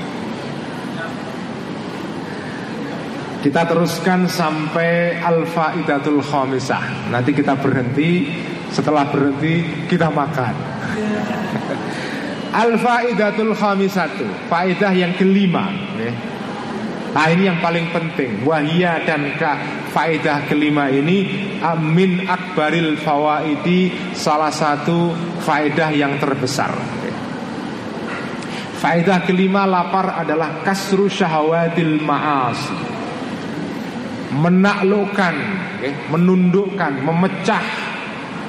Kita 3.46 3.62
teruskan 3.70 4.26
sampai 4.26 5.22
Al-Faidatul 5.22 6.18
Khamisah. 6.18 7.14
Nanti 7.14 7.30
kita 7.30 7.54
berhenti, 7.54 8.26
setelah 8.74 9.06
berhenti 9.06 9.86
kita 9.86 10.10
makan. 10.10 10.58
Al-Faidatul 12.66 13.54
Khamisatu, 13.54 14.50
faidah 14.50 14.90
yang 14.98 15.14
kelima. 15.14 15.70
Nah 17.14 17.30
ini 17.30 17.48
yang 17.48 17.62
paling 17.64 17.94
penting 17.96 18.44
Wahia 18.44 19.00
dan 19.08 19.40
ka 19.40 19.56
faedah 19.96 20.52
kelima 20.52 20.92
ini 20.92 21.48
Amin 21.64 22.28
akbaril 22.28 23.00
fawaidi 23.00 24.12
Salah 24.12 24.52
satu 24.52 25.16
faedah 25.40 25.96
yang 25.96 26.20
terbesar 26.20 26.76
Faedah 28.84 29.24
kelima 29.24 29.64
lapar 29.64 30.12
adalah 30.28 30.60
Kasru 30.68 31.08
syahawatil 31.08 32.04
ma'asi 32.04 32.95
Menaklukkan 34.36 35.36
Menundukkan 36.12 36.94
Memecah 37.00 37.64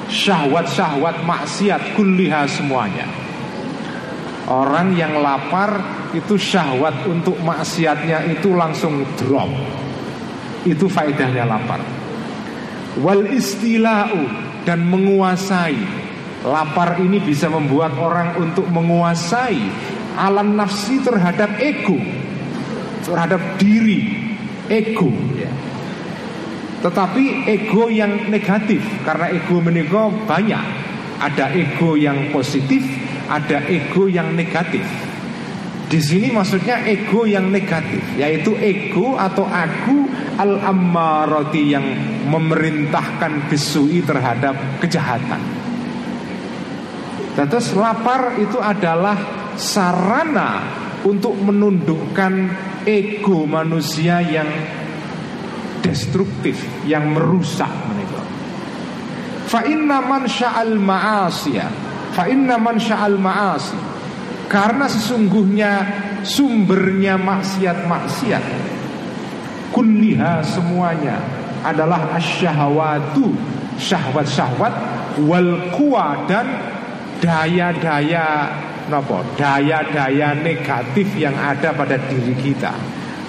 Syahwat-syahwat 0.07 1.23
maksiat 1.23 1.95
Kulliha 1.95 2.47
semuanya 2.51 3.07
Orang 4.47 4.95
yang 4.95 5.19
lapar 5.19 5.83
itu 6.15 6.39
syahwat 6.39 7.03
untuk 7.11 7.35
maksiatnya 7.43 8.31
itu 8.31 8.55
langsung 8.55 9.03
drop. 9.19 9.51
Itu 10.63 10.87
faedahnya 10.87 11.43
lapar. 11.43 11.83
Wal 13.03 13.27
istila'u 13.35 14.23
dan 14.63 14.87
menguasai. 14.87 16.07
Lapar 16.47 17.03
ini 17.03 17.19
bisa 17.19 17.51
membuat 17.51 17.99
orang 17.99 18.39
untuk 18.39 18.71
menguasai 18.71 19.59
alam 20.15 20.55
nafsi 20.55 21.03
terhadap 21.03 21.59
ego, 21.59 21.99
terhadap 23.03 23.43
diri, 23.59 24.31
ego. 24.71 25.11
Tetapi 26.85 27.49
ego 27.49 27.89
yang 27.89 28.29
negatif 28.29 28.85
karena 29.03 29.33
ego 29.33 29.59
menikah 29.61 30.13
banyak. 30.29 30.65
Ada 31.17 31.49
ego 31.57 31.97
yang 31.97 32.29
positif, 32.29 32.85
ada 33.27 33.65
ego 33.65 34.05
yang 34.05 34.37
negatif. 34.37 34.85
Di 35.87 36.03
sini 36.03 36.35
maksudnya 36.35 36.83
ego 36.83 37.25
yang 37.25 37.49
negatif, 37.49 38.03
yaitu 38.19 38.59
ego 38.59 39.15
atau 39.15 39.47
aku 39.47 40.11
al 40.37 40.59
ammarati 40.61 41.63
yang 41.73 41.87
memerintahkan 42.27 43.47
besui 43.47 44.03
terhadap 44.03 44.83
kejahatan. 44.83 45.39
Terus 47.37 47.77
lapar 47.79 48.35
itu 48.41 48.59
adalah 48.59 49.15
sarana 49.55 50.65
untuk 51.07 51.39
menundukkan 51.39 52.33
ego 52.83 53.47
manusia 53.47 54.19
yang 54.27 54.49
destruktif, 55.87 56.59
yang 56.83 57.15
merusak 57.15 57.71
mereka. 57.87 58.23
Fa 59.47 59.63
inna 59.63 60.03
man 60.03 60.27
sya'al 60.27 60.75
ma'asiyah 60.75 61.71
Fa 62.19 62.27
inna 62.27 62.59
man 62.59 62.83
sya'al 62.83 63.15
ma'asi. 63.15 63.79
Karena 64.51 64.91
sesungguhnya 64.91 65.73
sumbernya 66.27 67.15
maksiat-maksiat 67.19 68.45
Kulliha 69.71 70.43
semuanya 70.43 71.19
adalah 71.63 72.15
asyahawatu 72.19 73.31
Syahwat-syahwat 73.79 74.75
Wal 75.27 75.75
kuwa 75.75 76.27
dan 76.27 76.47
daya-daya 77.23 78.51
nopo 78.91 79.23
Daya-daya 79.35 80.35
negatif 80.43 81.11
yang 81.19 81.35
ada 81.35 81.75
pada 81.75 81.99
diri 82.07 82.35
kita. 82.39 82.71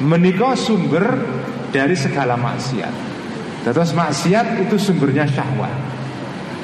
Menikah 0.06 0.54
sumber 0.54 1.37
dari 1.72 1.96
segala 1.96 2.40
maksiat. 2.40 2.94
Terus 3.68 3.92
maksiat 3.92 4.64
itu 4.64 4.76
sumbernya 4.80 5.28
syahwat. 5.28 5.76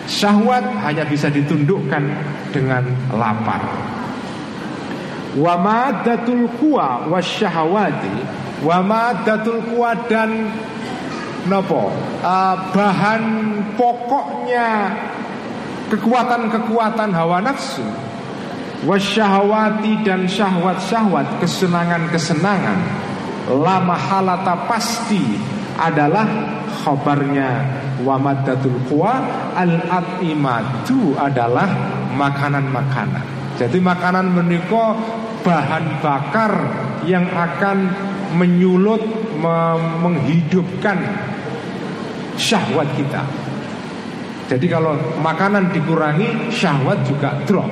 Syahwat 0.08 0.64
hanya 0.84 1.04
bisa 1.08 1.28
ditundukkan 1.32 2.04
dengan 2.52 2.84
lapar. 3.12 3.64
Wa 5.34 5.58
maddatul 5.58 6.46
quwa 6.62 7.10
wasyahawati 7.10 8.16
wa 8.64 8.80
maddatul 8.80 9.60
quwa 9.66 9.92
dan 10.08 10.48
nopo 11.50 11.92
bahan 12.72 13.24
pokoknya 13.76 14.94
kekuatan-kekuatan 15.92 17.12
hawa 17.12 17.44
nafsu 17.44 17.84
wasyahawati 18.88 20.08
dan 20.08 20.24
syahwat-syahwat 20.28 21.44
kesenangan-kesenangan 21.44 22.80
lama 23.50 23.96
halata 23.98 24.68
pasti 24.70 25.20
adalah 25.76 26.24
khabarnya 26.84 27.50
wa 28.04 28.16
maddatul 28.20 28.78
quwa 28.88 29.14
al 29.56 29.74
atimatu 29.90 31.18
adalah 31.18 31.68
makanan-makanan. 32.14 33.56
Jadi 33.58 33.78
makanan 33.78 34.34
menika 34.34 34.98
bahan 35.44 36.02
bakar 36.02 36.52
yang 37.06 37.28
akan 37.30 37.92
menyulut 38.34 39.02
menghidupkan 40.02 40.98
syahwat 42.40 42.88
kita. 42.98 43.22
Jadi 44.50 44.66
kalau 44.68 44.98
makanan 45.22 45.72
dikurangi 45.72 46.52
syahwat 46.52 47.02
juga 47.08 47.36
drop. 47.48 47.70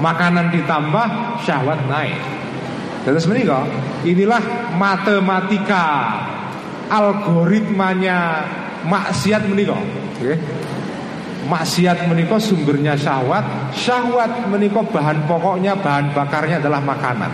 Makanan 0.00 0.48
ditambah 0.54 1.06
syahwat 1.44 1.80
naik. 1.90 2.39
Terus 3.00 3.24
menika 3.24 3.64
inilah 4.04 4.42
matematika 4.76 5.84
algoritmanya 6.92 8.44
maksiat 8.84 9.48
menika. 9.48 9.78
Okay. 10.20 10.36
Maksiat 11.40 12.04
menikah 12.04 12.36
sumbernya 12.36 12.92
syahwat 13.00 13.72
Syahwat 13.72 14.44
menikah 14.52 14.84
bahan 14.84 15.24
pokoknya 15.24 15.72
Bahan 15.72 16.12
bakarnya 16.12 16.60
adalah 16.60 16.84
makanan 16.84 17.32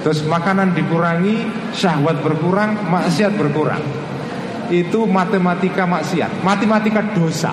Terus 0.00 0.24
makanan 0.24 0.72
dikurangi 0.72 1.44
Syahwat 1.76 2.24
berkurang, 2.24 2.88
maksiat 2.88 3.36
berkurang 3.36 3.84
Itu 4.72 5.04
matematika 5.04 5.84
maksiat 5.84 6.40
Matematika 6.40 7.04
dosa 7.12 7.52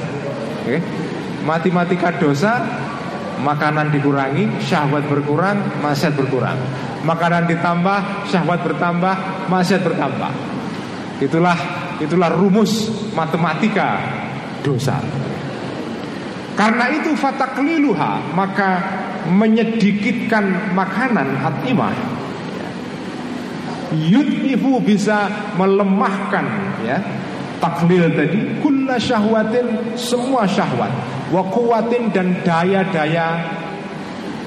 okay? 0.64 0.80
Matematika 1.44 2.24
dosa 2.24 2.64
Makanan 3.36 3.92
dikurangi, 3.92 4.64
syahwat 4.64 5.12
berkurang, 5.12 5.60
maksiat 5.84 6.16
berkurang 6.16 6.56
Makanan 7.06 7.46
ditambah, 7.46 8.28
syahwat 8.34 8.66
bertambah, 8.66 9.46
maksiat 9.46 9.82
bertambah. 9.86 10.32
Itulah 11.22 11.58
itulah 12.02 12.34
rumus 12.34 12.90
matematika 13.14 14.02
dosa. 14.66 15.00
Karena 16.56 16.90
itu 16.92 17.14
fatakliluha 17.14 18.34
maka 18.34 18.70
menyedikitkan 19.28 20.74
makanan 20.74 21.40
atimah 21.44 21.96
yudhifu 23.94 24.82
bisa 24.82 25.30
melemahkan 25.56 26.46
ya 26.84 26.98
taklil 27.60 28.12
tadi 28.12 28.60
kulla 28.60 28.98
syahwatin 28.98 29.96
semua 30.00 30.50
syahwat. 30.50 30.92
Wa 31.30 31.42
kuwatin 31.54 32.14
dan 32.14 32.38
daya-daya 32.46 33.46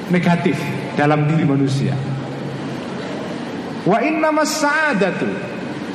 negatif 0.09 0.57
dalam 0.95 1.27
diri 1.27 1.45
manusia 1.45 2.18
wa 3.89 3.99
innamas 4.05 4.61
sa'adatu 4.61 5.25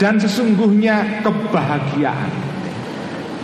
dan 0.01 0.17
sesungguhnya 0.17 1.21
kebahagiaan. 1.21 2.31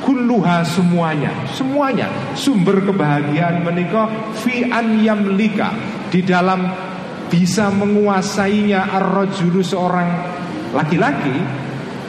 Kulluha 0.02 0.66
semuanya. 0.66 1.30
Semuanya. 1.54 2.10
Sumber 2.34 2.82
kebahagiaan 2.82 3.62
menikah 3.62 4.10
fi 4.42 4.66
an 4.66 4.98
yamlika. 4.98 5.70
Di 6.10 6.26
dalam 6.26 6.66
bisa 7.30 7.70
menguasainya 7.70 8.90
ar-rajulu 8.90 9.62
seorang 9.62 10.10
laki-laki. 10.74 11.38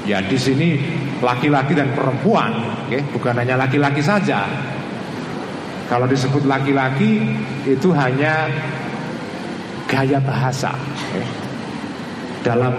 Ya 0.09 0.25
di 0.25 0.41
sini 0.41 0.81
laki-laki 1.21 1.77
dan 1.77 1.93
perempuan. 1.93 2.81
Okay? 2.89 3.05
bukan 3.13 3.37
hanya 3.37 3.61
laki-laki 3.61 4.01
saja. 4.01 4.49
Kalau 5.87 6.09
disebut 6.09 6.47
laki-laki 6.49 7.21
itu 7.69 7.93
hanya 7.93 8.49
gaya 9.85 10.23
bahasa. 10.23 10.73
Okay? 11.13 11.40
Dalam 12.41 12.75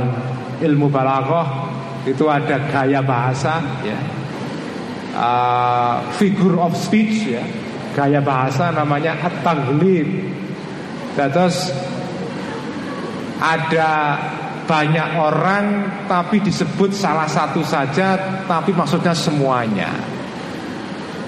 ilmu 0.62 0.88
balaghah 0.90 1.70
itu 2.06 2.26
ada 2.30 2.58
gaya 2.70 3.02
bahasa 3.02 3.62
ya. 3.86 4.00
Uh, 5.12 6.08
figure 6.16 6.58
of 6.62 6.74
speech 6.74 7.30
ya. 7.30 7.44
Gaya 7.92 8.24
bahasa 8.24 8.72
namanya 8.72 9.20
at-taglib 9.20 10.08
terus 11.12 11.76
ada 13.44 14.16
banyak 14.64 15.10
orang 15.20 15.66
tapi 16.08 16.40
disebut 16.40 16.96
salah 16.96 17.28
satu 17.28 17.60
saja 17.66 18.16
tapi 18.48 18.72
maksudnya 18.72 19.12
semuanya. 19.12 19.92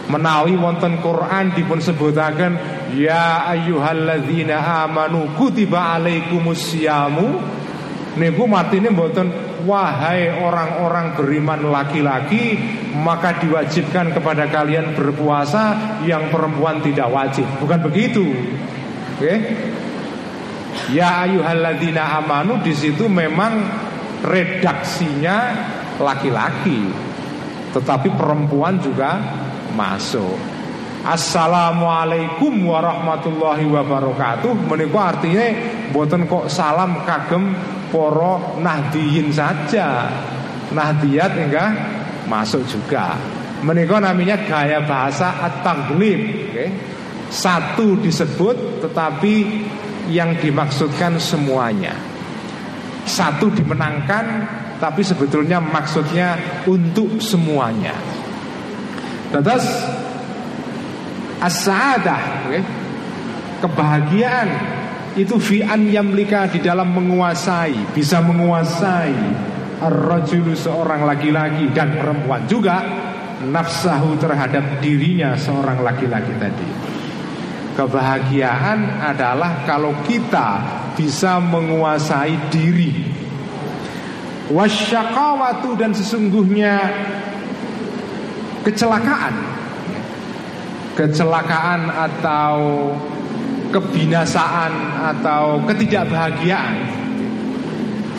Menawi 0.07 0.55
wonten 0.55 0.99
Quran 1.03 1.51
dipun 1.51 1.79
sebutaken 1.79 2.55
ya 2.95 3.47
ayyuhalladzina 3.51 4.87
amanu 4.87 5.31
kutiba 5.35 5.99
alaikumusyamu 5.99 7.39
niku 8.17 8.45
matine 8.45 8.89
mboten 8.91 9.29
Wahai 9.63 10.43
orang-orang 10.43 11.15
beriman 11.15 11.71
laki-laki 11.71 12.59
Maka 12.99 13.39
diwajibkan 13.39 14.11
kepada 14.11 14.51
kalian 14.51 14.91
berpuasa 14.93 15.97
Yang 16.03 16.33
perempuan 16.33 16.83
tidak 16.83 17.07
wajib. 17.09 17.47
Bukan 17.63 17.79
begitu. 17.85 18.25
Oke? 19.15 19.23
Okay? 19.23 19.37
Ya 20.91 21.23
ayuhalladzina 21.23 22.17
amanu 22.19 22.59
di 22.59 22.73
situ 22.73 23.05
memang 23.07 23.61
redaksinya 24.25 25.37
laki-laki 26.01 26.91
Tetapi 27.71 28.09
perempuan 28.17 28.81
juga 28.81 29.21
masuk. 29.73 30.53
Assalamualaikum 31.03 32.63
warahmatullahi 32.63 33.67
wabarakatuh. 33.67 34.55
Menikah 34.71 35.11
artinya 35.11 35.51
Buatan 35.91 36.25
kok 36.31 36.47
salam 36.47 37.03
kagem 37.03 37.53
poro 37.93 38.57
nahdiyin 38.57 39.29
saja. 39.29 40.09
Nahdiyat 40.73 41.31
enggak? 41.37 41.71
Masuk 42.25 42.65
juga. 42.65 43.13
Menikah 43.61 44.01
namanya 44.01 44.41
gaya 44.41 44.81
bahasa 44.81 45.37
at-taglib 45.45 46.49
okay? 46.49 46.73
Satu 47.29 48.01
disebut 48.01 48.81
tetapi 48.81 49.35
yang 50.09 50.33
dimaksudkan 50.41 51.21
semuanya. 51.21 51.93
Satu 53.05 53.53
dimenangkan 53.53 54.25
tapi 54.81 55.05
sebetulnya 55.05 55.61
maksudnya 55.61 56.35
untuk 56.65 57.21
semuanya. 57.21 57.93
Terus 59.29 59.65
As-sa'adah 61.43 62.47
okay? 62.47 62.63
Kebahagiaan 63.59 64.47
itu 65.13 65.37
fi'an 65.37 65.93
yamlika 65.93 66.49
di 66.49 66.57
dalam 66.57 66.89
menguasai, 66.89 67.93
bisa 67.93 68.17
menguasai 68.25 69.13
ar-rajulu 69.83 70.57
seorang 70.57 71.05
laki-laki 71.05 71.69
dan 71.75 71.93
perempuan 71.99 72.49
juga 72.49 72.81
nafsahu 73.43 74.15
terhadap 74.17 74.81
dirinya 74.81 75.35
seorang 75.37 75.85
laki-laki 75.85 76.33
tadi. 76.39 76.69
Kebahagiaan 77.73 79.01
adalah 79.01 79.65
kalau 79.65 79.93
kita 80.05 80.61
bisa 80.93 81.41
menguasai 81.41 82.49
diri. 82.53 82.93
Wasyakawatu 84.53 85.73
dan 85.77 85.91
sesungguhnya 85.93 86.77
kecelakaan. 88.61 89.35
Kecelakaan 90.93 91.89
atau 91.89 92.53
kebinasaan 93.73 95.01
atau 95.01 95.65
ketidakbahagiaan. 95.65 97.01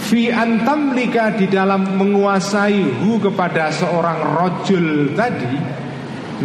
Fi 0.04 0.28
antamlika 0.28 1.32
di 1.38 1.46
dalam 1.48 1.96
menguasai 1.96 3.00
hu 3.00 3.16
kepada 3.22 3.72
seorang 3.72 4.20
rojul 4.36 5.16
tadi 5.16 5.56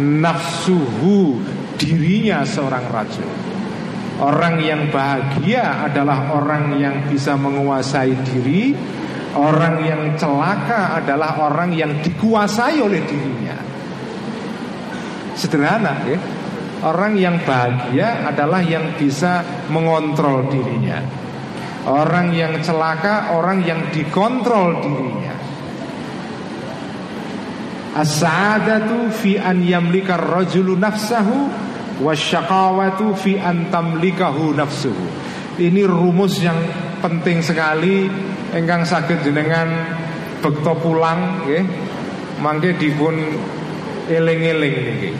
nafsuhu 0.00 1.42
dirinya 1.76 2.46
seorang 2.46 2.86
rajul. 2.88 3.28
Orang 4.20 4.60
yang 4.60 4.88
bahagia 4.92 5.84
adalah 5.88 6.28
orang 6.32 6.76
yang 6.78 7.08
bisa 7.08 7.34
menguasai 7.34 8.12
diri. 8.32 8.76
Orang 9.30 9.86
yang 9.86 10.18
celaka 10.18 10.98
adalah 10.98 11.38
orang 11.38 11.70
yang 11.70 12.02
dikuasai 12.02 12.82
oleh 12.82 12.98
dirinya. 13.06 13.56
Sederhana 15.38 15.94
ya 16.04 16.18
Orang 16.80 17.16
yang 17.20 17.36
bahagia 17.44 18.24
adalah 18.24 18.64
yang 18.64 18.96
bisa 18.96 19.44
mengontrol 19.68 20.48
dirinya 20.48 21.04
Orang 21.84 22.32
yang 22.32 22.56
celaka 22.64 23.36
Orang 23.36 23.60
yang 23.64 23.92
dikontrol 23.92 24.80
dirinya 24.80 25.34
As-sa'adatu 28.00 29.12
fi 29.12 29.36
an 29.36 29.60
yamlika 29.60 30.16
rajulu 30.16 30.78
nafsahu 30.78 31.52
Wasyakawatu 32.00 33.12
fi 33.12 33.36
an 33.36 33.68
tamlikahu 33.68 34.56
nafsuhu 34.56 35.04
Ini 35.60 35.84
rumus 35.84 36.40
yang 36.40 36.56
penting 37.04 37.44
sekali 37.44 38.08
Engkang 38.56 38.88
sakit 38.88 39.20
jenengan 39.20 39.68
Bekto 40.40 40.72
pulang 40.80 41.44
ya. 41.44 41.60
Mangke 42.40 42.72
dipun 42.80 43.12
eling-eling 44.08 44.76
niki. 44.88 45.10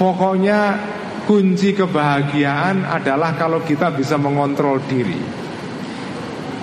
Pokoknya 0.00 0.80
kunci 1.26 1.72
kebahagiaan 1.76 2.82
adalah 2.86 3.34
kalau 3.38 3.62
kita 3.62 3.94
bisa 3.94 4.18
mengontrol 4.18 4.82
diri. 4.86 5.18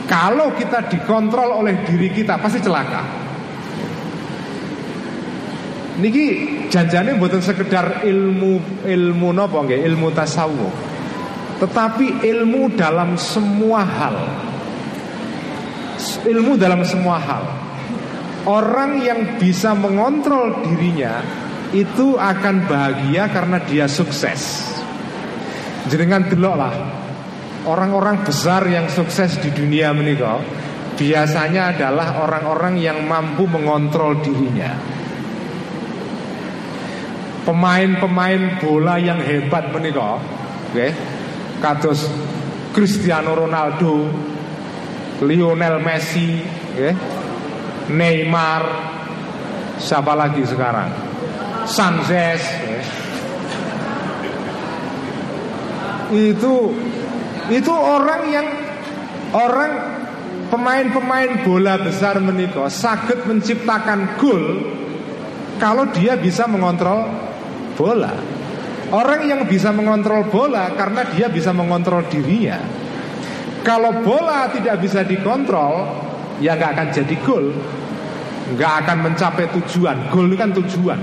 Kalau 0.10 0.58
kita 0.58 0.90
dikontrol 0.90 1.62
oleh 1.62 1.86
diri 1.86 2.10
kita 2.10 2.42
pasti 2.42 2.60
celaka. 2.60 3.04
Niki 6.00 6.26
janjane 6.72 7.20
buatan 7.20 7.44
sekedar 7.44 8.08
ilmu 8.08 8.84
ilmu 8.88 9.30
nopo 9.36 9.60
nggih, 9.68 9.84
ilmu 9.86 10.10
tasawuf. 10.16 10.74
Tetapi 11.60 12.24
ilmu 12.24 12.72
dalam 12.74 13.20
semua 13.20 13.84
hal. 13.84 14.18
Ilmu 16.24 16.56
dalam 16.56 16.82
semua 16.88 17.20
hal. 17.20 17.44
Orang 18.48 19.04
yang 19.04 19.36
bisa 19.36 19.76
mengontrol 19.76 20.64
dirinya 20.64 21.20
itu 21.76 22.18
akan 22.18 22.66
bahagia 22.66 23.30
karena 23.30 23.58
dia 23.64 23.86
sukses. 23.86 24.66
Jenengan 25.90 26.30
delok 26.30 26.56
lah 26.58 26.74
orang-orang 27.66 28.26
besar 28.26 28.66
yang 28.70 28.90
sukses 28.90 29.38
di 29.42 29.50
dunia 29.54 29.94
menikah 29.94 30.42
biasanya 31.00 31.78
adalah 31.78 32.22
orang-orang 32.26 32.78
yang 32.78 33.06
mampu 33.08 33.48
mengontrol 33.48 34.20
dirinya. 34.20 35.00
pemain-pemain 37.50 38.62
bola 38.62 39.02
yang 39.02 39.18
hebat 39.26 39.74
menika 39.74 40.22
nggih 40.70 40.94
kados 41.58 42.06
Cristiano 42.78 43.34
Ronaldo 43.34 44.06
Lionel 45.26 45.82
Messi 45.82 46.46
nggih 46.78 46.96
Neymar 47.90 48.64
siapa 49.82 50.14
lagi 50.14 50.46
sekarang 50.46 51.09
Sanchez 51.66 52.42
itu 56.14 56.56
itu 57.50 57.74
orang 57.74 58.22
yang 58.30 58.48
orang 59.34 59.72
pemain-pemain 60.50 61.46
bola 61.46 61.78
besar 61.78 62.18
menikah 62.18 62.70
sakit 62.70 63.30
menciptakan 63.30 64.18
gol 64.18 64.44
kalau 65.62 65.92
dia 65.92 66.16
bisa 66.16 66.48
mengontrol 66.50 67.06
bola. 67.76 68.16
Orang 68.90 69.30
yang 69.30 69.46
bisa 69.46 69.70
mengontrol 69.70 70.26
bola 70.34 70.74
karena 70.74 71.06
dia 71.14 71.30
bisa 71.30 71.54
mengontrol 71.54 72.02
dirinya. 72.10 72.58
Kalau 73.62 74.02
bola 74.02 74.50
tidak 74.50 74.82
bisa 74.82 75.06
dikontrol, 75.06 75.86
ya 76.42 76.58
nggak 76.58 76.72
akan 76.74 76.88
jadi 76.90 77.16
gol, 77.22 77.54
nggak 78.58 78.74
akan 78.82 78.98
mencapai 79.06 79.46
tujuan. 79.62 80.10
Gol 80.10 80.32
itu 80.32 80.38
kan 80.40 80.50
tujuan. 80.58 81.00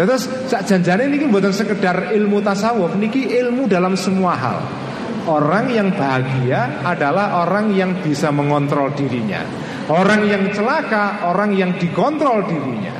Terus 0.00 0.48
janjane 0.48 1.12
ini 1.12 1.28
bukan 1.28 1.52
sekedar 1.52 2.16
ilmu 2.16 2.40
tasawuf, 2.40 2.96
niki 2.96 3.36
ilmu 3.36 3.68
dalam 3.68 3.92
semua 4.00 4.32
hal. 4.32 4.58
Orang 5.28 5.68
yang 5.68 5.92
bahagia 5.92 6.80
adalah 6.80 7.44
orang 7.44 7.68
yang 7.76 8.00
bisa 8.00 8.32
mengontrol 8.32 8.88
dirinya. 8.96 9.44
Orang 9.92 10.24
yang 10.24 10.48
celaka, 10.56 11.28
orang 11.28 11.52
yang 11.52 11.76
dikontrol 11.76 12.48
dirinya. 12.48 12.96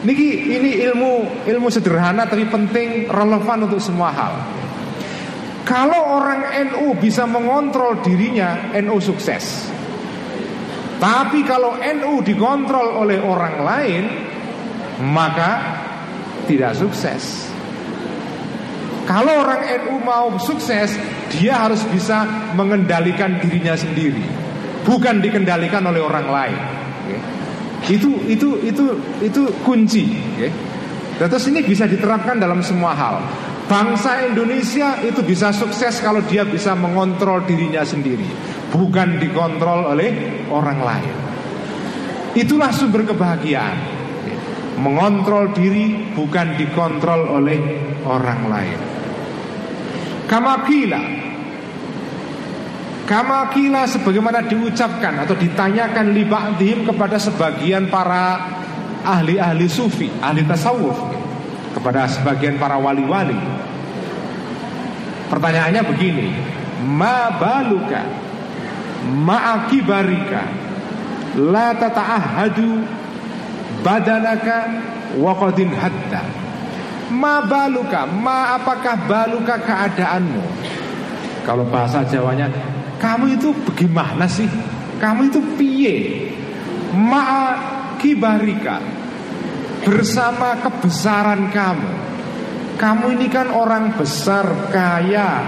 Niki 0.00 0.48
ini 0.48 0.80
ilmu 0.80 1.44
ilmu 1.44 1.68
sederhana 1.68 2.24
tapi 2.24 2.48
penting 2.48 3.04
relevan 3.12 3.68
untuk 3.68 3.84
semua 3.84 4.08
hal. 4.16 4.32
Kalau 5.68 6.24
orang 6.24 6.56
NU 6.72 6.96
bisa 6.96 7.28
mengontrol 7.28 8.00
dirinya, 8.00 8.72
NU 8.80 8.96
sukses. 8.96 9.68
Tapi 10.96 11.44
kalau 11.44 11.76
NU 11.76 12.24
dikontrol 12.24 13.04
oleh 13.04 13.20
orang 13.20 13.56
lain, 13.60 14.04
maka 15.00 15.80
tidak 16.44 16.76
sukses. 16.76 17.48
Kalau 19.08 19.42
orang 19.42 19.66
NU 19.82 19.98
mau 20.06 20.38
sukses, 20.38 20.94
dia 21.34 21.66
harus 21.66 21.82
bisa 21.90 22.22
mengendalikan 22.54 23.42
dirinya 23.42 23.74
sendiri, 23.74 24.22
bukan 24.86 25.18
dikendalikan 25.18 25.82
oleh 25.82 25.98
orang 25.98 26.26
lain. 26.30 26.60
Itu 27.90 28.22
itu 28.30 28.60
itu 28.62 28.84
itu 29.18 29.42
kunci. 29.66 30.14
Okay? 30.38 30.52
Terus 31.18 31.44
ini 31.50 31.60
bisa 31.66 31.90
diterapkan 31.90 32.38
dalam 32.38 32.62
semua 32.62 32.94
hal. 32.94 33.16
Bangsa 33.66 34.26
Indonesia 34.26 34.98
itu 35.02 35.22
bisa 35.22 35.54
sukses 35.54 36.02
kalau 36.02 36.22
dia 36.26 36.42
bisa 36.42 36.74
mengontrol 36.74 37.42
dirinya 37.46 37.86
sendiri, 37.86 38.26
bukan 38.70 39.18
dikontrol 39.18 39.90
oleh 39.90 40.42
orang 40.50 40.78
lain. 40.82 41.14
Itulah 42.34 42.70
sumber 42.70 43.06
kebahagiaan. 43.06 43.99
Mengontrol 44.80 45.52
diri 45.52 46.16
bukan 46.16 46.56
dikontrol 46.56 47.36
oleh 47.36 47.60
orang 48.08 48.42
lain. 48.48 48.80
Kama 50.24 50.64
kila 53.52 53.82
sebagaimana 53.90 54.46
diucapkan 54.46 55.20
atau 55.20 55.34
ditanyakan 55.36 56.14
liba'dihim 56.14 56.86
kepada 56.88 57.18
sebagian 57.18 57.90
para 57.92 58.40
ahli-ahli 59.04 59.66
sufi, 59.66 60.08
ahli 60.22 60.46
tasawuf 60.46 60.96
kepada 61.74 62.06
sebagian 62.06 62.56
para 62.56 62.78
wali-wali. 62.78 63.36
Pertanyaannya 65.26 65.82
begini, 65.86 66.30
ma 66.86 67.34
baluka 67.34 68.02
ma 69.10 69.58
akibarika 69.58 70.42
la 71.38 71.74
tata'ahadu 71.74 72.99
badanaka 73.80 74.56
wa 75.18 75.32
qadin 75.34 75.72
hatta 75.74 76.22
ma 77.10 77.42
baluka 77.42 78.06
ma 78.06 78.54
apakah 78.54 78.96
baluka 79.08 79.58
keadaanmu 79.58 80.44
kalau 81.42 81.66
bahasa 81.66 82.04
Jawanya 82.06 82.46
kamu 83.00 83.40
itu 83.40 83.48
bagaimana 83.64 84.28
sih? 84.28 84.44
Kamu 85.00 85.32
itu 85.32 85.40
piye? 85.56 86.28
Ma 86.92 87.56
kibarika 87.96 88.76
bersama 89.88 90.60
kebesaran 90.60 91.48
kamu. 91.48 91.90
Kamu 92.76 93.16
ini 93.16 93.28
kan 93.32 93.48
orang 93.52 93.96
besar, 93.96 94.72
kaya, 94.72 95.44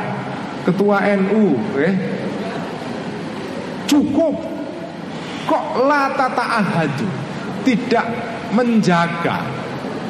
ketua 0.64 1.04
NU, 1.20 1.56
eh? 1.80 1.94
Cukup. 3.84 4.36
Kok 5.44 5.84
la 5.84 6.08
ahadu 6.16 7.21
tidak 7.62 8.06
menjaga, 8.52 9.42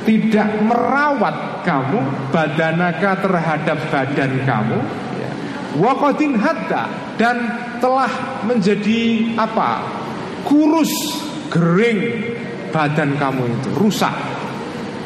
tidak 0.09 0.49
merawat 0.65 1.62
kamu 1.62 2.01
badanaka 2.35 3.23
terhadap 3.23 3.79
badan 3.93 4.33
kamu 4.43 4.79
Wakodin 5.73 6.37
hatta 6.37 7.16
dan 7.16 7.37
telah 7.81 8.45
menjadi 8.45 9.33
apa? 9.41 9.81
Kurus, 10.45 10.93
kering 11.49 12.01
badan 12.69 13.16
kamu 13.16 13.43
itu 13.57 13.70
rusak. 13.81 14.12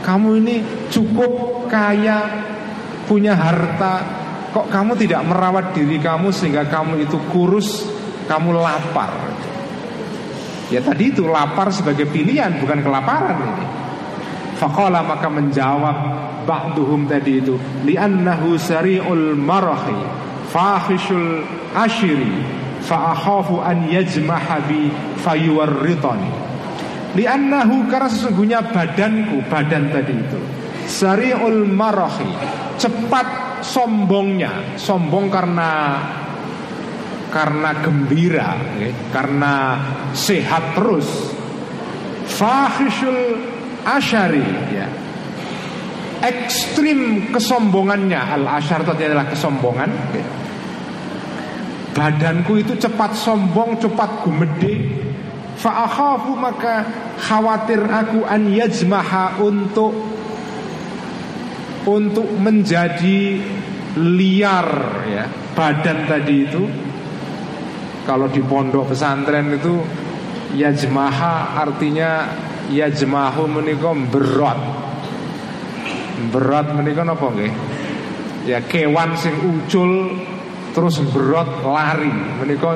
Kamu 0.03 0.43
ini 0.43 0.63
cukup 0.91 1.67
kaya, 1.71 2.19
punya 3.07 3.39
harta, 3.39 4.03
kok 4.51 4.67
kamu 4.67 4.99
tidak 4.99 5.23
merawat 5.23 5.71
diri 5.71 6.03
kamu 6.03 6.35
sehingga 6.35 6.67
kamu 6.67 7.07
itu 7.07 7.19
kurus, 7.31 7.87
kamu 8.27 8.59
lapar. 8.59 9.11
Ya 10.67 10.83
tadi 10.83 11.15
itu 11.15 11.27
lapar 11.31 11.71
sebagai 11.71 12.11
pilihan 12.11 12.59
bukan 12.59 12.83
kelaparan 12.83 13.39
ini. 13.39 13.65
Fakola 14.57 15.05
maka 15.05 15.29
menjawab 15.29 15.97
ba'duhum 16.47 17.11
tadi 17.11 17.43
itu 17.43 17.59
li'annahu 17.85 18.57
sari'ul 18.57 19.37
marahi 19.37 20.01
fahishul 20.49 21.45
ashiri 21.75 22.41
fa'akhafu 22.87 23.61
an 23.61 23.91
yajmaha 23.91 24.63
bi 24.65 24.89
fayuwarritani 25.21 26.31
li'annahu 27.19 27.91
karena 27.91 28.09
sesungguhnya 28.09 28.61
badanku 28.71 29.43
badan 29.51 29.91
tadi 29.91 30.15
itu 30.15 30.41
sari'ul 30.87 31.67
marahi 31.67 32.31
cepat 32.79 33.61
sombongnya 33.67 34.79
sombong 34.79 35.27
karena 35.29 35.99
karena 37.37 37.71
gembira 37.85 38.57
ya, 38.81 38.89
karena 39.13 39.55
sehat 40.17 40.73
terus. 40.73 41.05
Fahishul 42.33 43.45
ashari 43.85 44.41
ya. 44.73 44.89
Ekstrim 46.25 47.29
kesombongannya. 47.29 48.17
Al 48.17 48.49
ashar 48.57 48.81
itu 48.81 48.97
adalah 48.97 49.29
kesombongan 49.29 49.93
badanku 51.97 52.61
itu 52.61 52.77
cepat 52.77 53.17
sombong 53.17 53.81
cepat 53.81 54.21
gumede 54.21 54.85
fa'akhafu 55.57 56.37
maka 56.37 56.85
khawatir 57.17 57.81
aku 57.89 58.21
an 58.29 58.53
yajmaha 58.53 59.41
untuk 59.41 59.97
untuk 61.89 62.29
menjadi 62.37 63.41
liar 63.97 64.69
ya 65.09 65.25
badan 65.57 66.05
tadi 66.05 66.37
itu 66.45 66.69
kalau 68.07 68.31
di 68.31 68.41
pondok 68.41 68.95
pesantren 68.95 69.51
itu 69.53 69.83
yajmaha 70.55 71.59
artinya 71.59 72.31
yajmahu 72.71 73.51
menikah 73.51 73.93
berat 74.09 74.61
Berat 76.33 76.73
menika 76.73 77.05
napa 77.05 77.29
nggih? 77.29 77.53
Ya 78.49 78.65
kewan 78.65 79.13
sing 79.21 79.37
ucul 79.37 80.17
terus 80.73 80.97
berot 81.13 81.61
lari. 81.61 82.09
Menika 82.41 82.73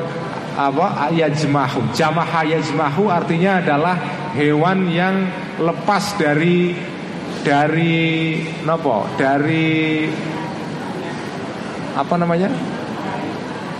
apa? 0.60 1.08
Yajmahu 1.08 1.96
jamaha 1.96 2.44
yajmahu 2.44 3.08
artinya 3.08 3.64
adalah 3.64 3.96
hewan 4.36 4.92
yang 4.92 5.24
lepas 5.56 6.20
dari 6.20 6.76
dari 7.40 8.36
nopo 8.68 9.08
dari 9.16 10.04
apa 11.96 12.14
namanya 12.20 12.52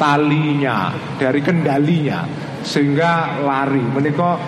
talinya 0.01 0.97
dari 1.21 1.45
kendalinya 1.45 2.25
sehingga 2.65 3.45
lari 3.45 3.85
menika 3.85 4.41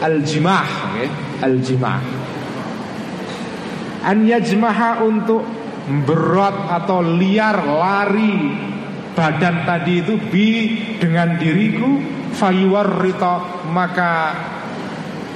aljimah 0.00 0.68
okay? 0.96 1.08
aljimah 1.44 2.00
yajmaha 4.06 5.02
untuk 5.04 5.42
berot 6.06 6.56
atau 6.70 7.02
liar 7.02 7.58
lari 7.66 8.54
badan 9.12 9.66
tadi 9.66 10.04
itu 10.04 10.14
bi 10.30 10.48
dengan 10.98 11.36
diriku 11.36 12.00
fayuwar 12.36 13.02
rito 13.02 13.66
maka 13.72 14.36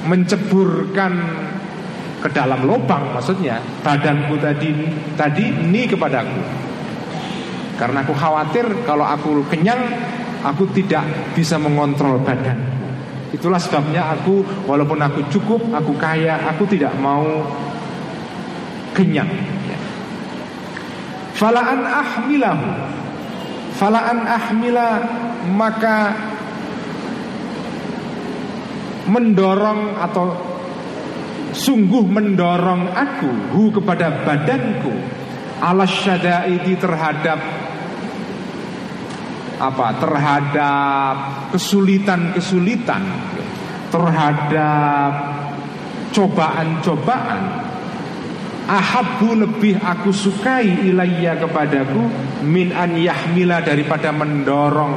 menceburkan 0.05 1.13
ke 2.21 2.29
dalam 2.31 2.69
lubang 2.69 3.17
maksudnya 3.17 3.59
badanku 3.81 4.37
tadi 4.37 4.71
tadi 5.17 5.45
ini 5.49 5.89
kepadaku 5.89 6.70
karena 7.81 8.05
aku 8.05 8.13
khawatir 8.13 8.85
kalau 8.85 9.09
aku 9.09 9.41
kenyang 9.49 9.81
aku 10.45 10.69
tidak 10.77 11.33
bisa 11.33 11.57
mengontrol 11.57 12.21
badan. 12.21 12.61
Itulah 13.33 13.57
sebabnya 13.57 14.13
aku 14.13 14.45
walaupun 14.69 15.01
aku 15.01 15.25
cukup 15.33 15.65
aku 15.73 15.97
kaya 15.97 16.37
aku 16.45 16.69
tidak 16.69 16.93
mau 17.01 17.25
kenyang. 18.93 19.33
Falaan 21.33 21.89
ahmilahu. 21.89 22.69
Falaan 23.81 24.29
ahmila 24.29 24.89
maka 25.57 26.13
mendorong 29.09 29.97
atau 29.97 30.37
sungguh 31.57 32.05
mendorong 32.05 32.93
aku 32.93 33.57
hu 33.57 33.73
kepada 33.73 34.21
badanku 34.21 34.93
alas 35.65 35.89
syadaidi 35.89 36.77
terhadap 36.77 37.41
apa 39.61 40.01
terhadap 40.01 41.15
kesulitan-kesulitan 41.53 43.03
terhadap 43.93 45.13
cobaan-cobaan. 46.15 47.69
Ahabu 48.71 49.35
lebih 49.35 49.83
aku 49.83 50.15
sukai 50.15 50.87
ilayya 50.87 51.35
kepadaku 51.43 52.07
min 52.47 52.71
an 52.71 52.95
yahmila 52.95 53.59
daripada 53.59 54.15
mendorong 54.15 54.95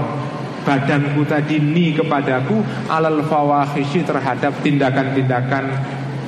badanku 0.61 1.26
tadi 1.26 1.57
ni 1.57 1.90
kepadaku 1.98 2.61
alal 2.85 3.26
fawahishi 3.26 4.06
terhadap 4.06 4.61
tindakan-tindakan 4.61 5.73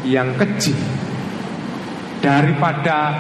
yang 0.10 0.34
kecil. 0.42 0.74
Daripada 2.18 3.14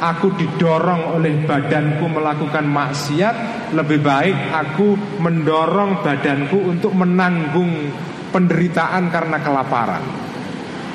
aku 0.00 0.32
didorong 0.32 1.20
oleh 1.20 1.44
badanku 1.44 2.08
melakukan 2.08 2.64
maksiat 2.64 3.36
lebih 3.76 4.00
baik 4.00 4.36
aku 4.50 4.96
mendorong 5.20 6.00
badanku 6.00 6.56
untuk 6.56 6.96
menanggung 6.96 7.92
penderitaan 8.32 9.12
karena 9.12 9.38
kelaparan. 9.44 10.04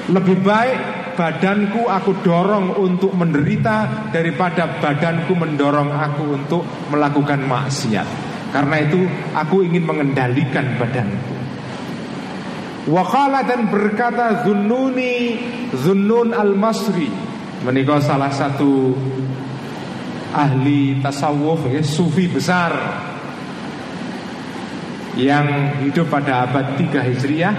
Lebih 0.10 0.38
baik 0.42 0.80
badanku 1.16 1.86
aku 1.86 2.20
dorong 2.26 2.76
untuk 2.82 3.14
menderita 3.14 4.10
daripada 4.10 4.82
badanku 4.82 5.34
mendorong 5.38 5.94
aku 5.94 6.24
untuk 6.36 6.64
melakukan 6.90 7.46
maksiat. 7.46 8.08
Karena 8.50 8.82
itu 8.82 9.06
aku 9.34 9.66
ingin 9.66 9.84
mengendalikan 9.84 10.78
badanku. 10.78 11.34
Wakala 12.86 13.42
dan 13.50 13.66
berkata 13.74 14.46
Zunnuni 14.46 15.42
Zunnun 15.74 16.38
al-Masri 16.38 17.25
Menikah 17.66 17.98
salah 17.98 18.30
satu 18.30 18.94
Ahli 20.36 21.02
tasawuf 21.02 21.66
ya, 21.66 21.82
Sufi 21.82 22.30
besar 22.30 22.72
Yang 25.18 25.48
hidup 25.90 26.14
pada 26.14 26.46
abad 26.46 26.78
3 26.78 26.94
Hijriah 27.10 27.56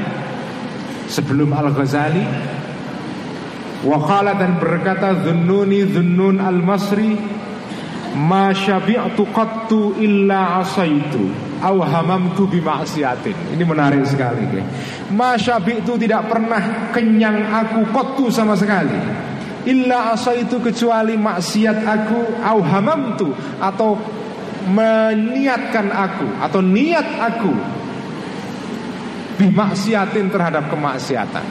Sebelum 1.11 1.51
Al-Ghazali 1.51 2.23
Wakala 3.83 4.39
dan 4.39 4.63
berkata 4.63 5.27
Zunnuni 5.27 5.83
Zunnun 5.91 6.39
al-Masri 6.39 7.19
Ma 8.17 8.55
syabi'tu 8.55 9.27
qattu 9.35 9.99
illa 9.99 10.63
asaitu 10.63 11.47
au 11.63 11.81
hamamtu 11.81 12.49
bima'siyatin. 12.49 13.57
Ini 13.57 13.65
menarik 13.65 14.05
sekali 14.05 14.45
ya. 14.53 14.65
Masyabi 15.13 15.85
itu 15.85 15.97
tidak 15.97 16.29
pernah 16.29 16.93
kenyang 16.93 17.49
aku 17.49 17.89
kotu 17.93 18.29
sama 18.29 18.57
sekali. 18.57 18.97
Illa 19.67 20.15
asa 20.15 20.31
itu 20.39 20.63
kecuali 20.63 21.19
maksiat 21.19 21.79
aku 21.83 22.39
au 22.39 22.59
hamamtu 22.63 23.35
atau 23.59 23.99
meniatkan 24.67 25.91
aku 25.91 26.27
atau 26.43 26.63
niat 26.63 27.07
aku 27.19 27.53
bimaksiatin 29.43 30.31
terhadap 30.31 30.71
kemaksiatan. 30.71 31.47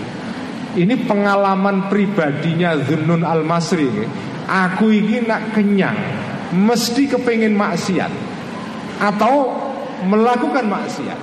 Ini 0.76 1.08
pengalaman 1.08 1.88
pribadinya 1.88 2.76
Zunnun 2.84 3.24
Al-Masri. 3.24 3.88
Aku 4.46 4.92
ini 4.92 5.24
nak 5.26 5.56
kenyang, 5.56 5.98
mesti 6.54 7.10
kepengen 7.10 7.56
maksiat 7.56 8.12
atau 9.00 9.56
melakukan 10.06 10.68
maksiat. 10.70 11.20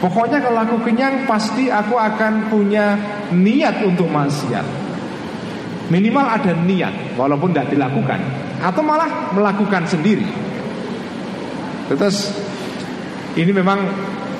Pokoknya 0.00 0.40
kalau 0.40 0.60
aku 0.68 0.76
kenyang 0.84 1.24
pasti 1.24 1.68
aku 1.72 1.96
akan 1.96 2.52
punya 2.52 2.96
niat 3.32 3.80
untuk 3.84 4.08
maksiat. 4.08 4.83
Minimal 5.92 6.24
ada 6.24 6.52
niat 6.56 7.16
walaupun 7.20 7.52
tidak 7.52 7.76
dilakukan 7.76 8.20
atau 8.64 8.80
malah 8.80 9.36
melakukan 9.36 9.84
sendiri. 9.84 10.24
Terus 11.92 12.32
ini 13.36 13.52
memang 13.52 13.84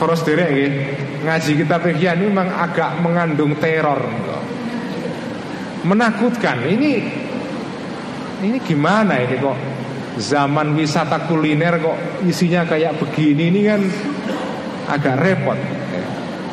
terus 0.00 0.24
derek 0.24 0.50
ya. 0.56 0.68
Ngaji 1.24 1.52
kita 1.60 1.76
fikih 1.80 2.16
ini 2.16 2.24
memang 2.32 2.48
agak 2.48 3.00
mengandung 3.04 3.56
teror. 3.60 4.00
Menakutkan. 5.84 6.64
Ini 6.64 6.92
ini 8.44 8.58
gimana 8.64 9.20
ini 9.20 9.36
kok 9.36 9.56
zaman 10.16 10.72
wisata 10.72 11.28
kuliner 11.28 11.80
kok 11.80 12.24
isinya 12.24 12.64
kayak 12.64 12.96
begini 12.96 13.52
ini 13.52 13.60
kan 13.68 13.80
agak 14.88 15.16
repot. 15.20 15.58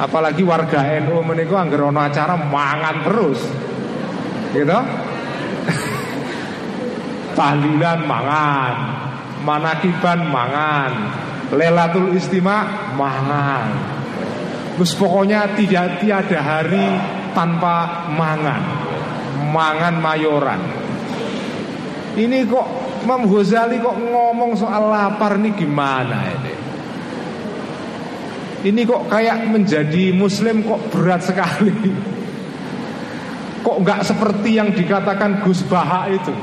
Apalagi 0.01 0.41
warga 0.41 0.81
NU 1.03 1.22
menikah 1.22 1.61
anggar 1.61 1.88
ono 1.88 2.01
acara 2.01 2.35
mangan 2.35 2.97
terus. 3.05 3.39
Gitu? 4.52 4.80
Tahlilan 7.32 7.99
mangan, 8.03 8.76
manakiban 9.48 10.28
mangan, 10.28 10.91
lelatul 11.56 12.11
istima 12.11 12.91
mangan. 12.99 13.68
Terus 14.76 14.91
pokoknya 14.99 15.56
tidak 15.56 16.03
tiada 16.03 16.40
hari 16.44 16.86
tanpa 17.32 18.07
mangan. 18.11 18.64
Mangan 19.52 19.95
mayoran. 19.99 20.61
Ini 22.11 22.44
kok 22.44 22.68
Imam 23.07 23.23
Ghazali 23.32 23.80
kok 23.80 23.95
ngomong 23.95 24.52
soal 24.60 24.91
lapar 24.91 25.40
nih 25.40 25.56
gimana 25.56 26.19
ini? 26.28 26.53
Ini 28.61 28.82
kok 28.84 29.07
kayak 29.07 29.48
menjadi 29.48 30.11
muslim 30.11 30.61
kok 30.68 30.91
berat 30.91 31.23
sekali 31.23 32.11
Kok 33.62 33.78
nggak 33.86 34.02
seperti 34.02 34.58
yang 34.58 34.74
dikatakan 34.74 35.46
Gus 35.46 35.62
Baha 35.66 36.10
itu? 36.10 36.34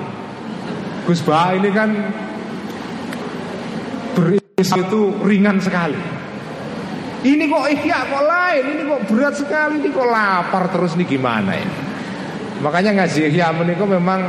Gus 1.05 1.20
Baha 1.23 1.59
ini 1.59 1.70
kan 1.74 1.90
Berislam 4.15 4.86
itu 4.86 5.01
ringan 5.23 5.59
sekali. 5.62 5.99
Ini 7.19 7.51
kok 7.51 7.66
ihya 7.74 7.99
kok 8.07 8.24
lain? 8.27 8.65
Ini 8.78 8.82
kok 8.86 9.03
berat 9.11 9.35
sekali? 9.35 9.82
Ini 9.82 9.90
kok 9.90 10.07
lapar 10.07 10.70
terus? 10.70 10.95
Nih 10.95 11.07
gimana 11.07 11.55
ini? 11.59 11.77
Makanya 12.62 13.03
ngaji 13.03 13.20
ihya 13.31 13.55
menikah 13.55 13.86
memang 13.86 14.20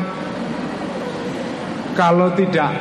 kalau 1.94 2.34
tidak 2.34 2.74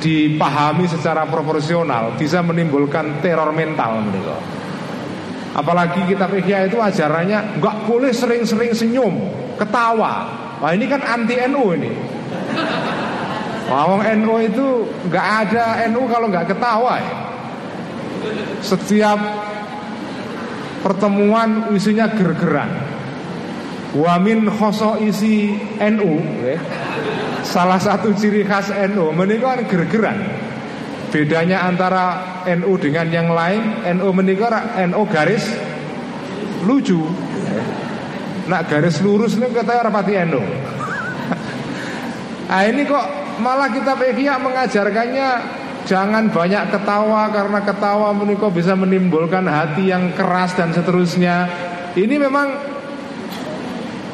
dipahami 0.00 0.88
secara 0.88 1.28
proporsional 1.28 2.16
bisa 2.16 2.40
menimbulkan 2.40 3.20
teror 3.20 3.52
mental 3.52 4.00
mereka. 4.02 4.59
Apalagi 5.60 6.08
kita 6.08 6.24
PKI 6.24 6.72
itu 6.72 6.80
ajarannya 6.80 7.60
nggak 7.60 7.76
boleh 7.84 8.08
sering-sering 8.16 8.72
senyum, 8.72 9.12
ketawa. 9.60 10.24
Wah 10.56 10.72
ini 10.72 10.88
kan 10.88 11.04
anti 11.04 11.36
NU 11.52 11.76
ini. 11.76 11.92
Wawang 13.68 14.00
NU 14.24 14.34
itu 14.40 14.66
nggak 15.12 15.26
ada 15.44 15.84
NU 15.92 16.08
kalau 16.08 16.32
nggak 16.32 16.48
ketawa 16.48 16.96
ya. 16.96 17.14
Setiap 18.64 19.20
pertemuan 20.80 21.68
isinya 21.76 22.08
gergeran. 22.08 22.88
Wamin 23.92 24.48
khoso 24.48 24.96
isi 25.04 25.60
NU 25.76 26.12
ya. 26.40 26.56
Salah 27.44 27.76
satu 27.76 28.16
ciri 28.16 28.48
khas 28.48 28.72
NU 28.72 29.12
menikah 29.12 29.60
gergeran. 29.68 30.24
Bedanya 31.10 31.66
antara 31.66 32.22
NU 32.46 32.78
dengan 32.78 33.10
yang 33.10 33.34
lain, 33.34 33.82
NU 33.98 34.14
menikah 34.14 34.78
NU 34.86 35.02
garis 35.10 35.42
lucu. 36.62 37.02
Nak 38.46 38.70
garis 38.70 39.02
lurus 39.02 39.34
ini 39.34 39.50
kata 39.50 39.90
rapati 39.90 40.14
NU. 40.30 40.38
nah 42.50 42.62
ini 42.62 42.86
kok 42.86 43.06
malah 43.42 43.74
kita 43.74 43.98
PKI 43.98 44.38
mengajarkannya 44.38 45.28
jangan 45.90 46.30
banyak 46.30 46.70
ketawa 46.70 47.26
karena 47.34 47.58
ketawa 47.66 48.14
menikah 48.14 48.54
bisa 48.54 48.78
menimbulkan 48.78 49.50
hati 49.50 49.90
yang 49.90 50.14
keras 50.14 50.54
dan 50.54 50.70
seterusnya. 50.70 51.50
Ini 51.98 52.22
memang 52.22 52.70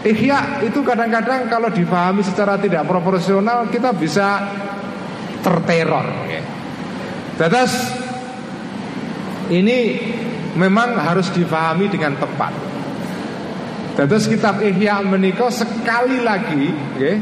Ihya 0.07 0.63
itu 0.63 0.81
kadang-kadang 0.87 1.51
kalau 1.51 1.69
difahami 1.69 2.23
secara 2.23 2.55
tidak 2.57 2.87
proporsional 2.87 3.67
kita 3.69 3.91
bisa 3.91 4.39
terteror. 5.43 6.07
Ya. 6.31 6.56
Terus 7.37 7.73
ini 9.53 9.79
memang 10.57 10.97
harus 10.97 11.29
difahami 11.31 11.93
dengan 11.93 12.17
tepat. 12.17 12.53
Terus 13.97 14.29
kitab 14.29 14.61
Ihya 14.61 15.01
menikah 15.01 15.49
sekali 15.49 16.21
lagi 16.21 16.69
okay, 16.69 17.17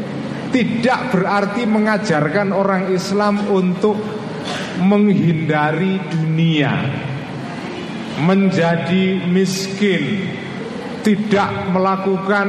tidak 0.50 1.14
berarti 1.14 1.66
mengajarkan 1.66 2.50
orang 2.50 2.90
Islam 2.90 3.46
untuk 3.46 3.94
menghindari 4.82 6.02
dunia, 6.10 6.74
menjadi 8.22 9.22
miskin, 9.30 10.34
tidak 11.06 11.70
melakukan 11.70 12.48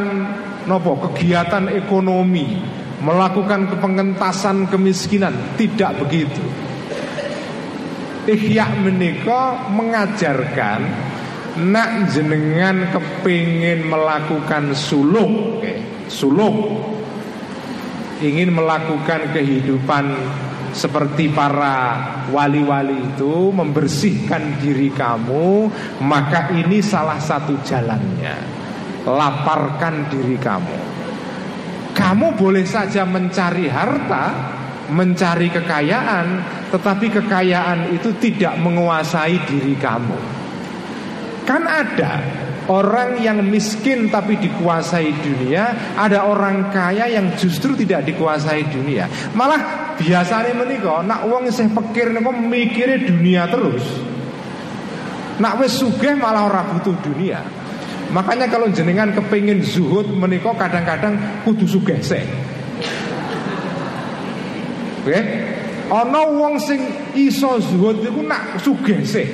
nopo 0.66 1.06
kegiatan 1.10 1.70
ekonomi, 1.70 2.58
melakukan 3.06 3.70
kepengentasan 3.78 4.74
kemiskinan, 4.74 5.54
tidak 5.58 5.94
begitu. 6.02 6.65
Ihya 8.26 8.74
menika 8.82 9.70
mengajarkan 9.70 10.82
nak 11.62 12.10
jenengan 12.10 12.90
kepingin 12.90 13.86
melakukan 13.86 14.74
suluk, 14.74 15.62
suluk, 16.10 16.58
ingin 18.20 18.50
melakukan 18.50 19.30
kehidupan 19.30 20.18
seperti 20.76 21.32
para 21.32 22.02
wali-wali 22.34 23.14
itu 23.14 23.54
membersihkan 23.54 24.60
diri 24.60 24.92
kamu, 24.92 25.72
maka 26.04 26.52
ini 26.52 26.84
salah 26.84 27.22
satu 27.22 27.62
jalannya. 27.64 28.36
Laparkan 29.06 30.10
diri 30.10 30.36
kamu. 30.36 30.78
Kamu 31.96 32.36
boleh 32.36 32.66
saja 32.68 33.08
mencari 33.08 33.72
harta, 33.72 34.55
mencari 34.92 35.50
kekayaan, 35.50 36.28
tetapi 36.70 37.08
kekayaan 37.10 37.96
itu 37.96 38.14
tidak 38.22 38.58
menguasai 38.62 39.42
diri 39.50 39.74
kamu. 39.80 40.18
Kan 41.46 41.62
ada 41.66 42.22
orang 42.70 43.22
yang 43.22 43.42
miskin 43.46 44.10
tapi 44.10 44.38
dikuasai 44.42 45.10
dunia, 45.22 45.94
ada 45.98 46.26
orang 46.26 46.74
kaya 46.74 47.06
yang 47.10 47.38
justru 47.38 47.78
tidak 47.78 48.06
dikuasai 48.10 48.66
dunia. 48.70 49.06
Malah 49.38 49.94
biasanya 49.98 50.58
menika 50.58 51.06
nak 51.06 51.30
wong 51.30 51.50
isih 51.50 51.70
pikir 51.70 52.14
niku 52.14 52.34
mikire 52.34 53.06
dunia 53.06 53.46
terus. 53.50 53.86
Nak 55.36 55.60
wis 55.60 55.76
sugih 55.76 56.16
malah 56.16 56.48
ora 56.48 56.64
butuh 56.64 56.96
dunia. 57.04 57.44
Makanya 58.16 58.48
kalau 58.48 58.72
jenengan 58.72 59.12
kepingin 59.12 59.60
zuhud 59.66 60.08
menika 60.16 60.56
kadang-kadang 60.56 61.44
kudu 61.44 61.68
sugih 61.68 62.00
sih. 62.00 62.45
Oke? 65.06 65.22
Ana 65.86 66.26
wong 66.26 66.58
sing 66.58 66.82
iso 67.14 67.62
zuhud 67.62 68.02
niku 68.02 68.26
nak 68.26 68.58
sugih 68.58 69.06
sih. 69.06 69.30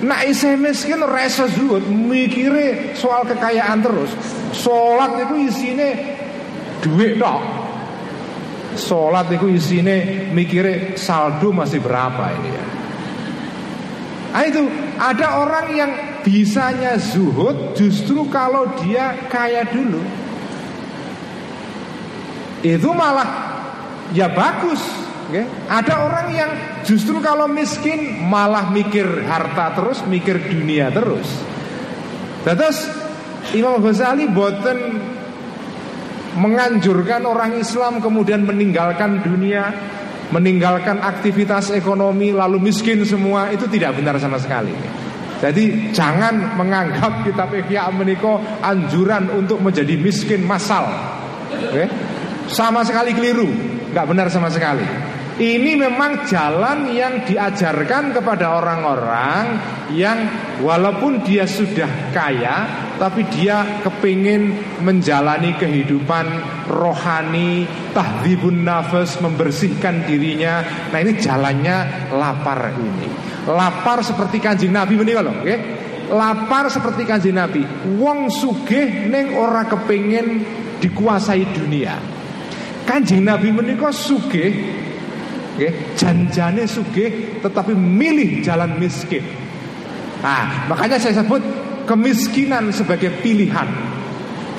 Nak 0.00 0.24
isih 0.24 0.56
miskin 0.56 1.04
rasa 1.04 1.44
zuhud 1.52 1.84
mikire 1.84 2.96
soal 2.96 3.28
kekayaan 3.28 3.84
terus. 3.84 4.08
Salat 4.56 5.20
itu 5.28 5.52
isine 5.52 6.16
duit 6.80 7.20
tok. 7.20 7.44
Salat 8.80 9.28
itu 9.28 9.52
isine 9.52 10.32
mikire 10.32 10.96
saldo 10.96 11.52
masih 11.52 11.84
berapa 11.84 12.32
ini 12.40 12.50
ya. 12.56 12.64
Nah 14.30 14.42
itu 14.48 14.64
ada 14.96 15.44
orang 15.44 15.66
yang 15.76 15.92
bisanya 16.24 16.96
zuhud 16.96 17.76
justru 17.76 18.24
kalau 18.32 18.64
dia 18.80 19.28
kaya 19.28 19.68
dulu. 19.68 20.00
Itu 22.64 22.96
malah 22.96 23.59
ya 24.14 24.30
bagus 24.30 24.80
Okay. 25.30 25.46
Ada 25.70 26.10
orang 26.10 26.26
yang 26.34 26.50
justru 26.82 27.22
kalau 27.22 27.46
miskin 27.46 28.18
malah 28.26 28.66
mikir 28.74 29.06
harta 29.30 29.78
terus, 29.78 30.02
mikir 30.02 30.42
dunia 30.42 30.90
terus. 30.90 31.30
Terus 32.42 32.90
Imam 33.54 33.78
Ghazali 33.78 34.26
boten 34.26 34.98
menganjurkan 36.34 37.22
orang 37.30 37.62
Islam 37.62 38.02
kemudian 38.02 38.42
meninggalkan 38.42 39.22
dunia, 39.22 39.70
meninggalkan 40.34 40.98
aktivitas 40.98 41.70
ekonomi 41.78 42.34
lalu 42.34 42.58
miskin 42.58 43.06
semua 43.06 43.54
itu 43.54 43.70
tidak 43.70 44.02
benar 44.02 44.18
sama 44.18 44.42
sekali. 44.42 44.74
Jadi 45.38 45.94
jangan 45.94 46.58
menganggap 46.58 47.22
kitab 47.22 47.54
Ihya 47.54 47.86
meniko 47.94 48.42
anjuran 48.66 49.30
untuk 49.30 49.62
menjadi 49.62 49.94
miskin 49.94 50.42
massal. 50.42 50.90
Okay? 51.70 51.86
Sama 52.50 52.82
sekali 52.82 53.14
keliru, 53.14 53.48
nggak 53.90 54.06
benar 54.06 54.26
sama 54.30 54.48
sekali. 54.48 54.86
Ini 55.40 55.72
memang 55.72 56.28
jalan 56.28 56.92
yang 56.92 57.24
diajarkan 57.24 58.12
kepada 58.12 58.60
orang-orang 58.60 59.56
yang 59.88 60.28
walaupun 60.60 61.24
dia 61.24 61.48
sudah 61.48 62.12
kaya 62.12 62.68
Tapi 63.00 63.24
dia 63.32 63.80
kepingin 63.80 64.52
menjalani 64.84 65.56
kehidupan 65.56 66.26
rohani 66.68 67.64
Tahdibun 67.96 68.68
nafas, 68.68 69.16
membersihkan 69.24 70.04
dirinya 70.04 70.60
Nah 70.92 70.98
ini 71.00 71.16
jalannya 71.16 71.76
lapar 72.12 72.76
ini 72.76 73.08
Lapar 73.48 74.04
seperti 74.04 74.44
kanjeng 74.44 74.76
Nabi 74.76 75.00
ini 75.00 75.16
loh 75.16 75.40
okay? 75.40 75.58
Lapar 76.12 76.68
seperti 76.68 77.08
kanjeng 77.08 77.40
Nabi 77.40 77.64
Wong 77.96 78.28
sugih 78.28 79.08
neng 79.08 79.32
ora 79.40 79.64
kepingin 79.64 80.44
dikuasai 80.84 81.48
dunia 81.56 82.19
Kanjeng 82.88 83.22
Nabi 83.22 83.52
menikah 83.54 83.94
sugih 83.94 84.52
okay? 85.60 85.92
janjane 85.94 86.64
sugih 86.64 87.40
tetapi 87.44 87.76
milih 87.76 88.40
jalan 88.40 88.80
miskin. 88.80 89.24
Nah, 90.20 90.68
makanya 90.68 91.00
saya 91.00 91.24
sebut 91.24 91.40
kemiskinan 91.88 92.72
sebagai 92.76 93.20
pilihan, 93.24 93.68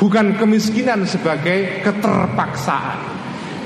bukan 0.01 0.37
kemiskinan 0.37 1.05
sebagai 1.05 1.85
keterpaksaan. 1.85 2.99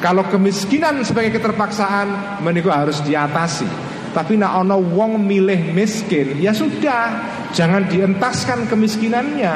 Kalau 0.04 0.28
kemiskinan 0.28 1.02
sebagai 1.08 1.40
keterpaksaan, 1.40 2.40
meniku 2.44 2.68
harus 2.68 3.00
diatasi. 3.02 3.66
Tapi 4.12 4.40
nak 4.40 4.64
ono 4.64 4.80
wong 4.80 5.24
milih 5.24 5.76
miskin, 5.76 6.40
ya 6.40 6.52
sudah, 6.52 7.20
jangan 7.56 7.88
dientaskan 7.88 8.68
kemiskinannya. 8.68 9.56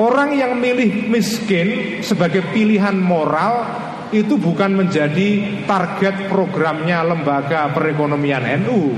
Orang 0.00 0.32
yang 0.32 0.56
milih 0.56 1.12
miskin 1.12 2.00
sebagai 2.00 2.48
pilihan 2.56 2.96
moral 2.96 3.68
itu 4.16 4.40
bukan 4.40 4.72
menjadi 4.72 5.60
target 5.68 6.32
programnya 6.32 7.04
lembaga 7.04 7.68
perekonomian 7.68 8.64
NU. 8.64 8.96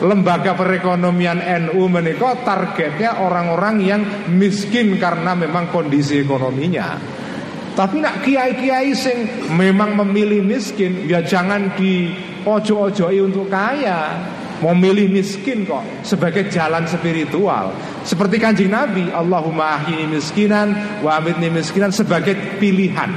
Lembaga 0.00 0.56
perekonomian 0.56 1.36
NU 1.68 1.84
menikah 1.92 2.40
targetnya 2.40 3.20
orang-orang 3.20 3.76
yang 3.84 4.02
miskin 4.32 4.96
karena 4.96 5.36
memang 5.36 5.68
kondisi 5.68 6.24
ekonominya. 6.24 6.96
Tapi 7.76 8.00
nak 8.00 8.24
kiai-kiai 8.24 8.96
sing 8.96 9.52
memang 9.52 10.00
memilih 10.00 10.40
miskin 10.40 11.04
ya 11.04 11.20
jangan 11.20 11.76
di 11.76 12.08
ojo-ojoi 12.48 13.20
untuk 13.20 13.52
kaya. 13.52 14.39
Mau 14.60 14.76
milih 14.76 15.08
miskin 15.08 15.64
kok 15.64 16.04
sebagai 16.04 16.52
jalan 16.52 16.84
spiritual. 16.84 17.72
Seperti 18.04 18.36
kanjeng 18.36 18.68
Nabi, 18.68 19.08
Allahumma 19.08 19.80
ahini 19.80 20.04
miskinan 20.04 21.00
wa 21.00 21.16
amitni 21.16 21.48
miskinan 21.48 21.88
sebagai 21.88 22.60
pilihan, 22.60 23.08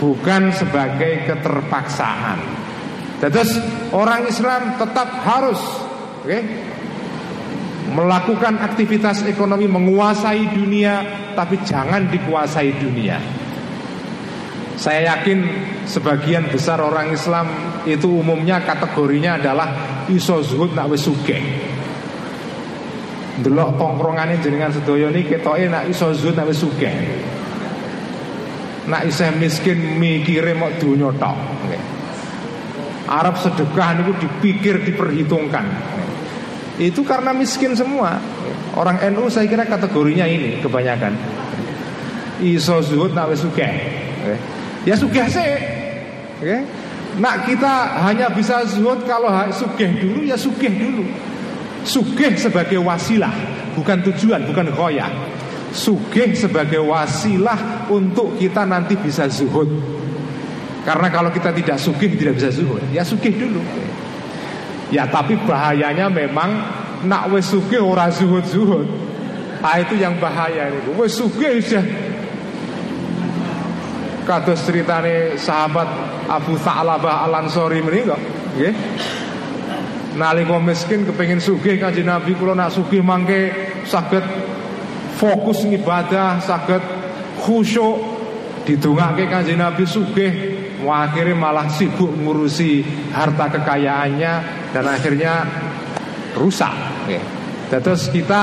bukan 0.00 0.48
sebagai 0.56 1.28
keterpaksaan. 1.28 2.40
Terus 3.20 3.60
orang 3.92 4.26
Islam 4.26 4.80
tetap 4.80 5.08
harus 5.22 5.60
okay, 6.24 6.40
melakukan 7.92 8.56
aktivitas 8.64 9.28
ekonomi 9.28 9.68
menguasai 9.68 10.56
dunia, 10.56 11.04
tapi 11.36 11.60
jangan 11.68 12.08
dikuasai 12.08 12.80
dunia. 12.80 13.41
Saya 14.76 15.14
yakin 15.14 15.38
sebagian 15.84 16.48
besar 16.48 16.80
orang 16.80 17.12
Islam 17.12 17.46
itu 17.84 18.08
umumnya 18.08 18.64
kategorinya 18.64 19.36
adalah 19.36 19.68
iso 20.08 20.40
zuhud 20.40 20.72
nak 20.72 20.88
wis 20.88 21.04
sugih. 21.04 21.42
Delok 23.42 23.76
tongkrongane 23.76 24.40
jenengan 24.40 24.72
sedaya 24.72 25.12
niki 25.12 25.36
ketoke 25.36 25.66
nak 25.68 25.88
iso 25.88 26.12
zuhud 26.16 26.34
nak 26.38 26.48
wis 26.48 26.60
sugih. 26.62 26.94
Nak 28.88 29.06
isih 29.06 29.30
miskin 29.38 29.78
mikire 30.00 30.58
mok 30.58 30.82
donya 30.82 31.14
tok. 31.14 31.38
Arab 33.06 33.36
sedekah 33.38 33.88
niku 34.00 34.12
dipikir 34.18 34.82
diperhitungkan. 34.82 35.66
Itu 36.80 37.04
karena 37.04 37.36
miskin 37.36 37.76
semua. 37.76 38.16
Orang 38.72 38.98
NU 39.12 39.28
saya 39.28 39.44
kira 39.46 39.68
kategorinya 39.68 40.24
ini 40.24 40.64
kebanyakan. 40.64 41.12
Iso 42.42 42.80
zuhud 42.80 43.12
nak 43.12 43.30
wis 43.30 43.44
sugih. 43.44 43.70
Ya 44.82 44.94
sugih 44.98 45.26
sih. 45.30 45.52
Oke. 46.42 46.58
Nak 47.22 47.44
kita 47.44 48.02
hanya 48.08 48.32
bisa 48.32 48.64
zuhud 48.64 49.04
kalau 49.04 49.30
sugih 49.52 50.00
dulu 50.00 50.26
ya 50.26 50.34
sugih 50.34 50.72
dulu. 50.72 51.04
Sugih 51.82 52.38
sebagai 52.38 52.78
wasilah, 52.78 53.30
bukan 53.74 54.06
tujuan, 54.06 54.46
bukan 54.46 54.70
khoya. 54.74 55.10
Sugih 55.74 56.34
sebagai 56.34 56.78
wasilah 56.82 57.90
untuk 57.90 58.38
kita 58.38 58.62
nanti 58.66 58.94
bisa 58.98 59.26
zuhud. 59.26 59.66
Karena 60.82 61.08
kalau 61.14 61.30
kita 61.30 61.54
tidak 61.54 61.78
sugih 61.78 62.10
tidak 62.18 62.42
bisa 62.42 62.50
zuhud. 62.50 62.82
Ya 62.90 63.06
sugih 63.06 63.34
dulu. 63.34 63.62
Ya 64.90 65.06
tapi 65.06 65.38
bahayanya 65.46 66.10
memang 66.10 66.50
nak 67.06 67.30
wis 67.30 67.50
sugih 67.50 67.82
ora 67.82 68.10
zuhud-zuhud. 68.10 68.86
Ah 69.62 69.78
itu 69.78 69.94
yang 69.94 70.18
bahaya 70.18 70.74
ini. 70.74 70.90
Wis 70.98 71.14
sugih 71.18 71.62
sudah 71.62 71.86
kados 74.22 74.62
ceritane 74.62 75.34
sahabat 75.38 75.88
Abu 76.30 76.54
Tha'labah 76.58 77.26
Al-Ansori 77.26 77.82
menika, 77.82 78.16
nggih. 78.56 78.74
Nalika 80.12 80.60
miskin 80.60 81.08
kepengin 81.08 81.40
sugih 81.40 81.80
Kanjeng 81.80 82.04
Nabi 82.04 82.36
kula 82.36 82.52
nak 82.52 82.76
sugih 82.76 83.00
mangke 83.00 83.48
saged 83.88 84.20
fokus 85.16 85.64
ngibadah, 85.64 86.36
saged 86.44 86.84
khusyuk 87.40 87.96
didongake 88.68 89.24
Kanjeng 89.32 89.56
Nabi 89.56 89.88
sugih 89.88 90.32
akhirnya 90.82 91.38
malah 91.38 91.70
sibuk 91.70 92.10
ngurusi 92.10 92.82
harta 93.14 93.46
kekayaannya 93.54 94.32
dan 94.74 94.84
akhirnya 94.90 95.46
rusak. 96.34 96.74
Okay. 97.06 97.22
Terus 97.70 98.10
kita 98.10 98.42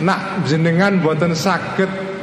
nak 0.00 0.46
jenengan 0.46 1.02
buatan 1.02 1.34
sakit 1.34 2.13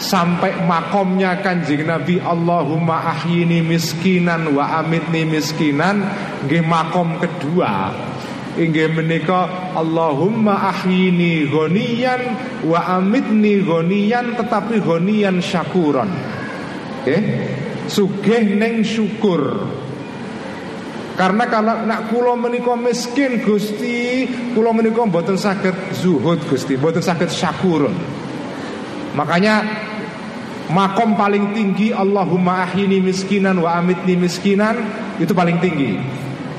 sampai 0.00 0.64
makomnya 0.64 1.44
kanjeng 1.44 1.84
Nabi 1.84 2.16
Allahumma 2.18 3.04
ahyini 3.12 3.60
miskinan 3.60 4.56
wa 4.56 4.80
amitni 4.80 5.28
miskinan 5.28 6.08
nggih 6.48 6.64
makom 6.64 7.20
kedua 7.20 7.92
Inggih 8.50 8.90
menika 8.90 9.72
Allahumma 9.78 10.74
ahyini 10.74 11.46
ghaniyan 11.46 12.22
wa 12.66 12.98
amitni 12.98 13.62
ghaniyan 13.62 14.34
tetapi 14.34 14.82
ghaniyan 14.82 15.38
syakuron. 15.38 16.10
Okay? 17.00 17.20
Sugih 17.86 18.58
neng 18.58 18.82
syukur. 18.82 19.70
Karena 21.14 21.46
kalau 21.46 21.86
nak 21.86 22.10
kulo 22.10 22.34
menika 22.34 22.74
miskin 22.74 23.38
Gusti, 23.44 24.26
kulo 24.50 24.74
menika 24.74 25.06
mboten 25.06 25.38
saged 25.38 25.94
zuhud 25.94 26.42
Gusti, 26.50 26.74
mboten 26.74 27.06
saged 27.06 27.30
syakurun. 27.30 27.94
Makanya 29.14 29.62
makom 30.70 31.18
paling 31.18 31.52
tinggi 31.52 31.90
Allahumma 31.90 32.64
ahyini 32.64 33.02
miskinan 33.02 33.58
wa 33.58 33.76
amitni 33.76 34.14
miskinan 34.14 34.78
itu 35.18 35.34
paling 35.34 35.58
tinggi. 35.58 35.98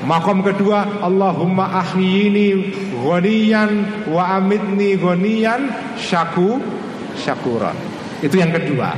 Makom 0.02 0.42
kedua 0.42 1.00
Allahumma 1.00 1.78
ahyini 1.78 2.74
ghaniyan 2.92 4.04
wa 4.10 4.36
amitni 4.38 4.98
ghaniyan 4.98 5.94
syaku 5.96 6.60
syakuran. 7.16 7.74
Itu 8.22 8.38
yang 8.38 8.52
kedua. 8.52 8.94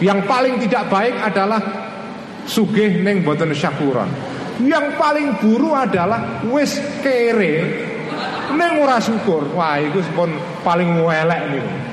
Yang 0.00 0.20
paling 0.24 0.54
tidak 0.64 0.88
baik 0.88 1.16
adalah 1.20 1.60
sugih 2.48 3.04
neng 3.04 3.20
boten 3.20 3.52
syakuran. 3.52 4.08
Yang 4.60 4.96
paling 4.96 5.28
buruk 5.40 5.76
adalah 5.76 6.44
wis 6.48 6.76
kere 7.00 7.54
neng 8.56 8.80
ora 8.80 9.00
syukur. 9.00 9.48
Wah, 9.56 9.80
itu 9.80 10.04
pun 10.12 10.32
paling 10.60 11.00
welek 11.00 11.42
nih. 11.52 11.89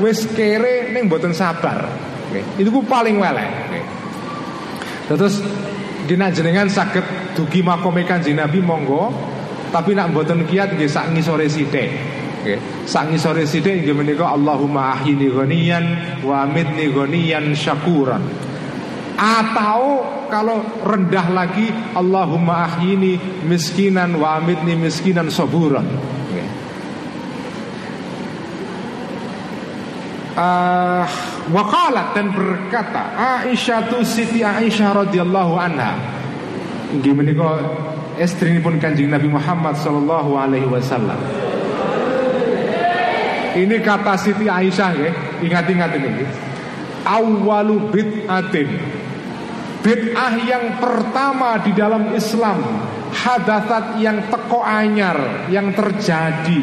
Wis 0.00 0.26
kere 0.32 0.90
neng 0.94 1.06
boten 1.10 1.36
sabar. 1.36 1.86
Itu 2.56 2.72
paling 2.84 3.20
welek. 3.20 3.50
Terus 5.10 5.44
jenengan 6.08 6.68
sakit 6.68 7.36
dugi 7.36 7.60
makome 7.60 8.08
Kanjeng 8.08 8.40
Nabi 8.40 8.64
monggo, 8.64 9.12
tapi 9.68 9.92
nak 9.92 10.12
mboten 10.12 10.48
kiat 10.48 10.76
nggih 10.76 10.88
sak 10.88 11.12
ngisore 11.12 11.48
sithik. 11.48 11.90
Nggih, 12.42 12.88
sak 12.88 13.12
ngisore 13.12 13.44
sithik 13.44 13.84
nggih 13.84 13.96
menika 13.96 14.32
Allahumma 14.32 14.96
ahyini 14.96 15.28
ghaniyan 15.28 15.84
wa 16.24 16.48
amitni 16.48 16.88
ghaniyan 16.88 17.52
syakuran. 17.52 18.24
Atau 19.20 20.02
kalau 20.32 20.64
rendah 20.82 21.28
lagi 21.30 21.68
Allahumma 21.92 22.64
ahyini 22.66 23.44
miskinan 23.44 24.16
wa 24.16 24.40
amitni 24.40 24.74
miskinan 24.74 25.28
saburan. 25.28 25.84
Uh, 30.36 31.04
wakalat 31.52 32.16
dan 32.16 32.32
berkata 32.32 33.12
Aisyah 33.44 33.88
tu 33.92 34.00
Siti 34.04 34.44
Aisyah 34.44 35.06
radhiyallahu 35.06 35.54
anha. 35.56 35.96
Inggih 36.92 37.16
menika 37.16 37.60
istri 38.20 38.60
pun 38.60 38.76
kanjeng 38.76 39.08
Nabi 39.08 39.28
Muhammad 39.32 39.76
sallallahu 39.80 40.36
alaihi 40.36 40.68
wasallam. 40.68 41.16
Ini 43.52 43.76
kata 43.84 44.16
Siti 44.16 44.48
Aisyah 44.48 44.90
ya. 44.96 45.12
Ingat-ingat 45.42 45.90
ini 46.00 46.24
awalu 47.04 47.90
bid'atin. 47.90 48.70
Bid'ah 49.82 50.34
yang 50.46 50.78
pertama 50.78 51.58
di 51.58 51.74
dalam 51.74 52.14
Islam 52.14 52.62
hadatsat 53.12 53.98
yang 53.98 54.30
teko 54.30 54.62
anyar 54.62 55.50
yang 55.50 55.74
terjadi 55.74 56.62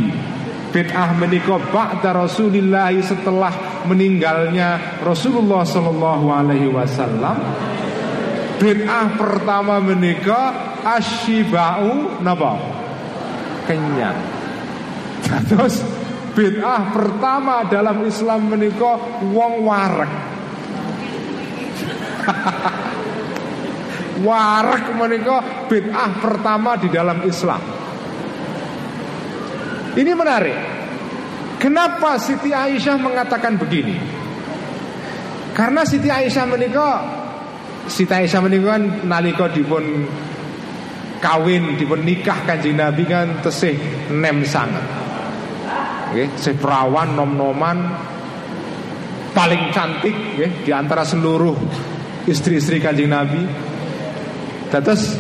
Bid'ah 0.70 1.18
menikah 1.18 1.58
ba'da 1.74 2.14
Rasulillah 2.14 2.94
setelah 3.02 3.84
meninggalnya 3.90 5.02
Rasulullah 5.02 5.66
Sallallahu 5.66 6.28
Alaihi 6.30 6.70
Wasallam. 6.70 7.38
Bid'ah 8.62 9.18
pertama 9.18 9.82
menikah 9.82 10.78
asyibau 10.86 12.22
napa? 12.22 12.60
Kenyang. 13.66 14.20
Terus 15.50 15.82
bid'ah 16.38 16.94
pertama 16.94 17.66
dalam 17.66 18.06
Islam 18.06 18.54
menikah 18.54 19.26
wong 19.26 19.66
warek. 19.66 20.14
warek 24.28 24.86
menikah 25.02 25.66
bid'ah 25.66 26.12
pertama 26.22 26.78
di 26.78 26.94
dalam 26.94 27.26
Islam. 27.26 27.62
Ini 30.00 30.12
menarik. 30.16 30.58
Kenapa 31.60 32.16
Siti 32.16 32.56
Aisyah 32.56 32.96
mengatakan 32.96 33.60
begini? 33.60 34.00
Karena 35.52 35.84
Siti 35.84 36.08
Aisyah 36.08 36.46
menikah 36.48 36.96
Siti 37.84 38.08
Aisyah 38.08 38.40
menikah 38.40 38.80
kan 38.80 38.84
nalika 39.04 39.52
dipun 39.52 40.08
kawin 41.20 41.76
dipun 41.76 42.08
nikah 42.08 42.48
kanjeng 42.48 42.80
Nabi 42.80 43.04
kan 43.04 43.44
tesih 43.44 43.76
nem 44.16 44.48
sangat. 44.48 44.88
Oke, 46.16 46.32
okay, 46.32 46.56
perawan 46.56 47.20
nom-noman 47.20 47.78
paling 49.36 49.76
cantik 49.76 50.16
di 50.40 50.72
antara 50.72 51.04
seluruh 51.04 51.60
istri-istri 52.24 52.80
kanjeng 52.80 53.12
Nabi. 53.12 53.44
Terus 54.72 55.20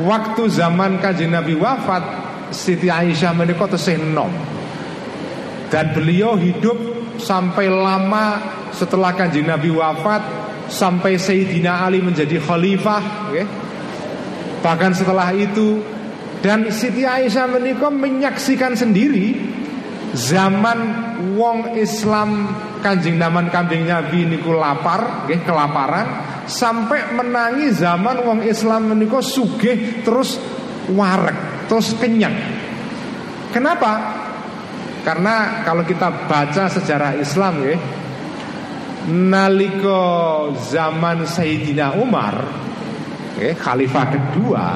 waktu 0.00 0.48
zaman 0.48 0.96
kanjeng 1.04 1.28
Nabi 1.28 1.52
wafat 1.60 2.23
Siti 2.50 2.90
Aisyah 2.90 3.32
menikah 3.32 3.70
tesih 3.70 3.96
nom 4.00 4.32
dan 5.72 5.90
beliau 5.96 6.36
hidup 6.38 6.76
sampai 7.18 7.70
lama 7.70 8.42
setelah 8.74 9.14
kanjeng 9.14 9.46
Nabi 9.46 9.70
wafat 9.70 10.22
sampai 10.70 11.18
Sayyidina 11.20 11.84
Ali 11.84 12.02
menjadi 12.02 12.40
khalifah 12.42 13.02
okay? 13.30 13.46
bahkan 14.62 14.94
setelah 14.96 15.30
itu 15.34 15.82
dan 16.44 16.68
Siti 16.68 17.08
Aisyah 17.08 17.48
menikah 17.48 17.88
menyaksikan 17.88 18.76
sendiri 18.76 19.34
zaman 20.14 20.78
wong 21.34 21.74
Islam 21.74 22.52
kanjeng 22.84 23.16
naman 23.16 23.48
kambing 23.48 23.88
Nabi 23.88 24.28
niku 24.28 24.52
lapar, 24.52 25.24
okay? 25.24 25.40
kelaparan 25.40 26.06
sampai 26.44 27.16
menangi 27.16 27.72
zaman 27.72 28.20
wong 28.22 28.44
Islam 28.44 28.92
menikah 28.92 29.24
sugih 29.24 30.04
terus 30.04 30.36
warek 30.92 31.53
terus 31.66 31.96
kenyang. 31.96 32.34
Kenapa? 33.54 34.22
Karena 35.04 35.60
kalau 35.62 35.84
kita 35.84 36.26
baca 36.26 36.64
sejarah 36.66 37.12
Islam 37.20 37.54
ya, 37.60 37.76
naliko 39.12 40.50
zaman 40.56 41.28
Sayyidina 41.28 41.92
Umar, 42.00 42.40
ya, 43.36 43.52
khalifah 43.52 44.06
kedua, 44.08 44.66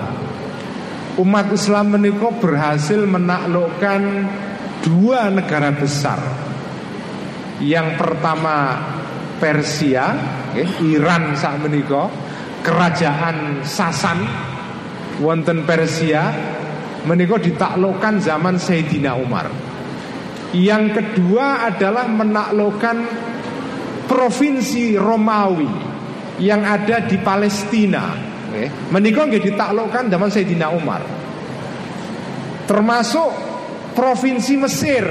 umat 1.17 1.49
Islam 1.49 1.97
meniko 1.97 2.29
berhasil 2.37 3.01
menaklukkan 3.09 4.03
dua 4.85 5.33
negara 5.33 5.73
besar. 5.73 6.21
Yang 7.59 7.99
pertama 7.99 8.79
Persia, 9.41 10.15
ya, 10.55 10.67
Iran 10.85 11.35
saat 11.35 11.59
meniko, 11.65 12.13
kerajaan 12.63 13.65
Sasan, 13.65 14.29
wonten 15.25 15.65
Persia, 15.65 16.31
Menikah 17.07 17.39
ditaklukkan 17.39 18.19
zaman 18.19 18.59
Sayyidina 18.59 19.15
Umar. 19.15 19.47
Yang 20.57 20.85
kedua 20.97 21.69
adalah 21.69 22.09
menaklukkan 22.09 22.97
Provinsi 24.09 24.97
Romawi 24.97 25.69
Yang 26.41 26.63
ada 26.65 26.97
di 27.05 27.17
Palestina. 27.21 28.05
Menikah 28.89 29.29
nggak 29.29 29.45
ditaklukkan 29.45 30.09
zaman 30.09 30.29
Sayyidina 30.33 30.73
Umar. 30.73 31.03
Termasuk 32.65 33.31
Provinsi 33.93 34.55
Mesir. 34.57 35.05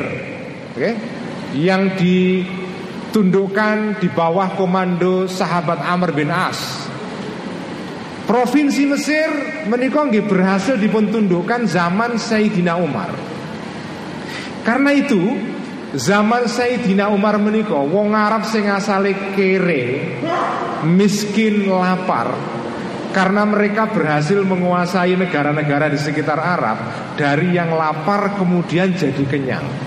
Yang 1.54 1.84
ditundukkan 2.02 4.04
di 4.04 4.10
bawah 4.12 4.58
komando 4.58 5.30
sahabat 5.30 5.80
Amr 5.84 6.12
bin 6.12 6.34
As 6.34 6.87
Provinsi 8.28 8.84
Mesir 8.84 9.32
menika 9.72 10.04
nggih 10.04 10.28
berhasil 10.28 10.76
dipuntundukkan 10.76 11.64
zaman 11.64 12.20
Sayyidina 12.20 12.76
Umar. 12.76 13.08
Karena 14.68 14.92
itu 14.92 15.32
zaman 15.96 16.52
Sayyidina 16.52 17.08
Umar 17.08 17.40
menika 17.40 17.80
wong 17.80 18.12
Arab 18.12 18.44
sing 18.44 18.68
asale 18.68 19.32
kere, 19.32 20.20
miskin, 20.84 21.72
lapar 21.72 22.36
karena 23.16 23.48
mereka 23.48 23.88
berhasil 23.96 24.44
menguasai 24.44 25.16
negara-negara 25.16 25.88
di 25.88 25.96
sekitar 25.96 26.36
Arab 26.36 26.78
dari 27.16 27.56
yang 27.56 27.72
lapar 27.72 28.36
kemudian 28.36 28.92
jadi 28.92 29.24
kenyang. 29.24 29.87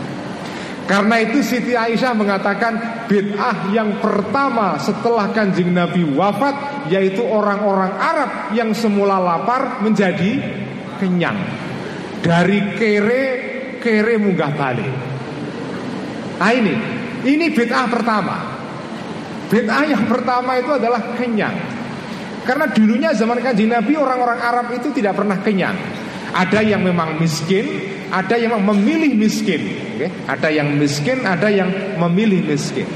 Karena 0.90 1.22
itu 1.22 1.38
Siti 1.38 1.78
Aisyah 1.78 2.18
mengatakan 2.18 3.06
bid'ah 3.06 3.70
yang 3.70 4.02
pertama 4.02 4.74
setelah 4.74 5.30
kanjeng 5.30 5.70
Nabi 5.70 6.02
wafat 6.02 6.90
yaitu 6.90 7.22
orang-orang 7.22 7.94
Arab 7.94 8.30
yang 8.58 8.74
semula 8.74 9.22
lapar 9.22 9.78
menjadi 9.86 10.42
kenyang. 10.98 11.38
Dari 12.18 12.74
kere 12.74 13.22
kere 13.78 14.18
munggah 14.18 14.50
balik. 14.50 14.94
Nah 16.42 16.50
ini, 16.58 16.74
ini 17.22 17.46
bid'ah 17.54 17.86
pertama. 17.86 18.36
Bid'ah 19.46 19.86
yang 19.86 20.10
pertama 20.10 20.58
itu 20.58 20.74
adalah 20.74 21.14
kenyang. 21.14 21.54
Karena 22.42 22.66
dulunya 22.66 23.14
zaman 23.14 23.38
kanjeng 23.38 23.70
Nabi 23.70 23.94
orang-orang 23.94 24.42
Arab 24.42 24.66
itu 24.74 24.90
tidak 24.90 25.22
pernah 25.22 25.38
kenyang. 25.38 25.78
Ada 26.34 26.66
yang 26.66 26.82
memang 26.82 27.14
miskin, 27.22 27.66
ada 28.10 28.36
yang 28.36 28.58
memilih 28.60 29.14
miskin. 29.16 29.62
Okay? 29.96 30.10
Ada 30.26 30.48
yang 30.50 30.76
miskin, 30.76 31.22
ada 31.24 31.48
yang 31.48 31.70
memilih 31.96 32.44
miskin. 32.44 32.86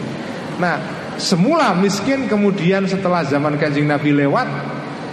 Nah, 0.58 0.78
semula 1.16 1.74
miskin 1.74 2.26
kemudian 2.26 2.86
setelah 2.86 3.22
zaman 3.26 3.56
Kanjeng 3.56 3.86
Nabi 3.86 4.14
lewat, 4.14 4.46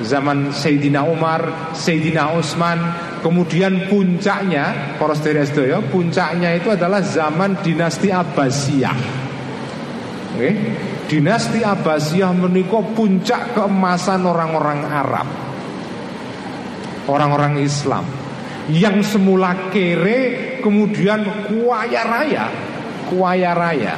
zaman 0.02 0.53
Sayyidina 0.53 1.06
Umar, 1.06 1.73
Sayyidina 1.78 2.34
Utsman, 2.34 2.78
kemudian 3.22 3.88
puncaknya, 3.88 4.98
poros 4.98 5.22
ya, 5.23 5.80
puncaknya 5.82 6.57
itu 6.57 6.73
adalah 6.73 7.02
zaman 7.06 7.61
dinasti 7.61 8.10
Abbasiyah. 8.10 8.99
Okay? 10.38 10.53
Dinasti 11.06 11.61
Abbasiyah 11.61 12.32
menikah 12.34 12.86
puncak 12.98 13.53
keemasan 13.57 14.23
orang-orang 14.26 14.82
Arab 14.88 15.28
orang-orang 17.10 17.60
Islam 17.60 18.20
yang 18.70 19.02
semula 19.02 19.74
kere 19.74 20.60
kemudian 20.62 21.50
kuaya 21.50 22.06
raya, 22.06 22.46
kuaya 23.10 23.58
raya. 23.58 23.96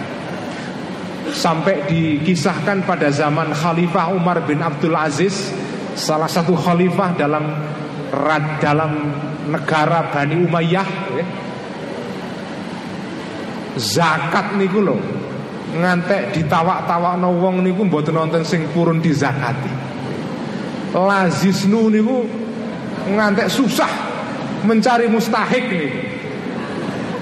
Sampai 1.23 1.87
dikisahkan 1.87 2.83
pada 2.83 3.11
zaman 3.11 3.51
Khalifah 3.51 4.11
Umar 4.15 4.43
bin 4.47 4.63
Abdul 4.63 4.95
Aziz, 4.95 5.51
salah 5.95 6.27
satu 6.27 6.55
khalifah 6.55 7.15
dalam 7.15 7.43
dalam 8.59 8.91
negara 9.47 10.11
Bani 10.11 10.35
Umayyah, 10.43 10.89
ya. 11.15 11.25
zakat 13.79 14.59
niku 14.59 14.83
loh 14.83 14.99
ngantek 15.73 16.37
ditawak-tawak 16.37 17.17
wong 17.17 17.65
niku 17.65 17.87
mboten 17.89 18.13
nonton 18.13 18.45
sing 18.45 18.69
purun 18.75 19.01
dizakati. 19.01 19.73
Lazisnu 20.93 21.89
niku 21.89 22.17
ngantek 23.09 23.49
susah 23.49 24.12
mencari 24.63 25.07
mustahik 25.11 25.63
nih. 25.67 25.91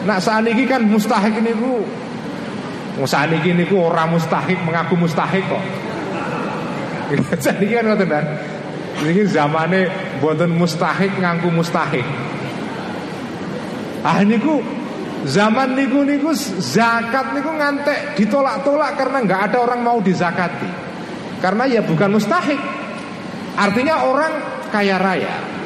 Nak 0.05 0.19
saat 0.21 0.45
ini 0.49 0.65
kan 0.65 0.81
mustahik 0.85 1.37
ini 1.37 1.53
ku 1.53 1.85
saat 3.05 3.33
ini 3.33 3.65
ku 3.65 3.81
orang 3.81 4.13
mustahik 4.13 4.57
mengaku 4.65 4.97
mustahik 4.97 5.45
kok. 5.45 5.63
ini 7.61 7.73
kan 7.73 7.85
ngoten 7.91 8.07
kan. 8.09 8.25
Ini 9.01 9.23
zamannya 9.29 9.81
boten 10.21 10.53
mustahik 10.53 11.13
ngaku 11.17 11.49
mustahik. 11.49 12.05
Ah 14.01 14.21
niku 14.25 14.61
zaman 15.29 15.77
niku 15.77 16.01
niku 16.01 16.33
zakat 16.61 17.37
niku 17.37 17.53
ngantek 17.53 18.17
ditolak-tolak 18.17 18.97
karena 18.97 19.17
nggak 19.25 19.41
ada 19.51 19.57
orang 19.61 19.81
mau 19.85 19.97
dizakati. 20.01 20.69
Karena 21.41 21.65
ya 21.69 21.81
bukan 21.81 22.17
mustahik. 22.17 22.61
Artinya 23.57 24.05
orang 24.05 24.33
kaya 24.73 24.97
raya. 24.97 25.60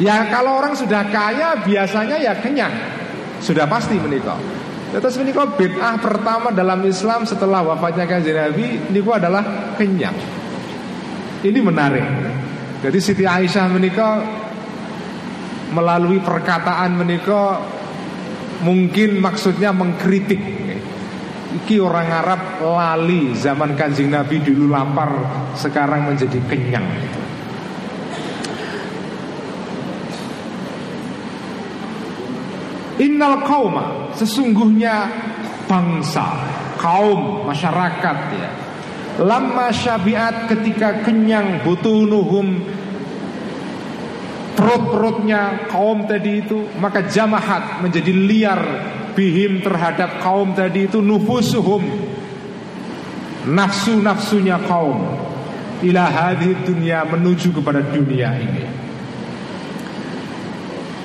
Ya 0.00 0.32
kalau 0.32 0.56
orang 0.56 0.72
sudah 0.72 1.04
kaya 1.12 1.60
biasanya 1.60 2.16
ya 2.16 2.32
kenyang. 2.40 2.72
Sudah 3.44 3.68
pasti 3.68 4.00
menikah. 4.00 4.40
Terus 4.90 5.20
menikah 5.20 5.46
bid'ah 5.54 6.00
pertama 6.02 6.50
dalam 6.50 6.82
Islam 6.82 7.22
setelah 7.22 7.62
wafatnya 7.62 8.10
kanjeng 8.10 8.34
Nabi 8.34 8.80
Niku 8.90 9.12
adalah 9.14 9.76
kenyang. 9.76 10.16
Ini 11.44 11.60
menarik. 11.60 12.04
Jadi 12.80 12.98
Siti 12.98 13.24
Aisyah 13.28 13.68
menikah 13.68 14.24
Melalui 15.70 16.18
perkataan 16.24 16.96
menikah 16.96 17.60
Mungkin 18.64 19.20
maksudnya 19.20 19.70
mengkritik. 19.70 20.40
Iki 21.60 21.76
orang 21.76 22.08
Arab 22.08 22.40
lali 22.60 23.36
zaman 23.36 23.76
kanjeng 23.76 24.10
Nabi 24.10 24.42
dulu 24.42 24.72
lapar 24.72 25.12
Sekarang 25.54 26.08
menjadi 26.08 26.40
kenyang 26.48 26.88
Innal 33.00 33.40
kauma 33.48 34.12
sesungguhnya 34.12 35.08
bangsa, 35.64 36.36
kaum, 36.76 37.48
masyarakat 37.48 38.18
ya. 38.36 38.50
Lama 39.24 39.72
syabiat 39.72 40.52
ketika 40.52 41.00
kenyang 41.04 41.64
butunuhum 41.64 42.60
perut-perutnya 44.60 45.68
kaum 45.72 46.04
tadi 46.04 46.44
itu 46.44 46.68
maka 46.76 47.08
jamahat 47.08 47.80
menjadi 47.80 48.12
liar 48.12 48.60
bihim 49.16 49.64
terhadap 49.64 50.20
kaum 50.20 50.52
tadi 50.52 50.84
itu 50.84 51.00
nufusuhum 51.00 51.80
nafsu-nafsunya 53.48 54.60
kaum 54.68 55.00
ila 55.80 56.04
hadhi 56.12 56.52
dunia 56.68 57.08
menuju 57.08 57.56
kepada 57.56 57.80
dunia 57.80 58.36
ini 58.36 58.79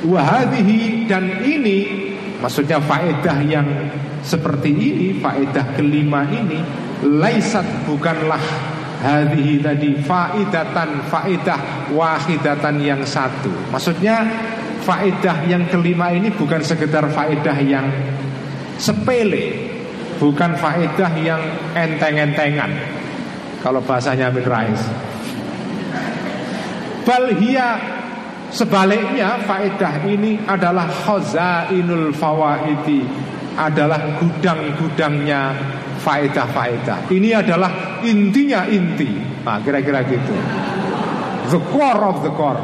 Wahadihi 0.06 1.10
dan 1.10 1.42
ini 1.42 1.80
Maksudnya 2.40 2.78
faedah 2.78 3.42
yang 3.42 3.68
seperti 4.22 4.70
ini 4.70 5.08
Faedah 5.18 5.74
kelima 5.74 6.24
ini 6.30 6.62
Laisat 7.06 7.66
bukanlah 7.90 8.42
Hadihi 9.06 9.62
tadi 9.62 9.94
faedatan 10.02 11.06
Faedah 11.12 11.92
wahidatan 11.94 12.82
yang 12.82 13.02
satu. 13.06 13.54
Maksudnya 13.70 14.26
faedah 14.82 15.46
yang 15.46 15.70
kelima 15.70 16.10
ini 16.10 16.34
bukan 16.34 16.66
sekedar 16.66 17.06
faedah 17.14 17.58
yang 17.62 17.86
sepele 18.82 19.70
Bukan 20.18 20.56
faedah 20.58 21.12
yang 21.22 21.42
enteng-entengan. 21.76 22.72
Kalau 23.62 23.84
bahasanya 23.84 24.30
Amin 24.30 24.46
Rais 24.46 24.82
Balhia 27.06 27.95
Sebaliknya 28.56 29.44
faedah 29.44 30.08
ini 30.08 30.40
adalah 30.48 30.88
khazainul 30.88 32.16
fawaidi 32.16 33.04
adalah 33.60 34.16
gudang-gudangnya 34.16 35.52
faedah-faedah. 36.00 37.12
Ini 37.12 37.36
adalah 37.36 38.00
intinya 38.08 38.64
inti. 38.64 39.12
Nah, 39.44 39.60
kira-kira 39.60 40.08
gitu. 40.08 40.32
The 41.52 41.60
core 41.68 42.04
of 42.08 42.24
the 42.24 42.32
core. 42.32 42.64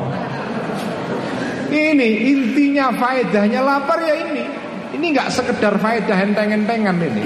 Ini 1.68 2.08
intinya 2.40 2.96
faedahnya 2.96 3.60
lapar 3.60 4.00
ya 4.00 4.16
ini. 4.16 4.48
Ini 4.96 5.06
nggak 5.12 5.28
sekedar 5.28 5.76
faedah 5.76 6.18
enteng-entengan 6.24 7.04
ini. 7.04 7.26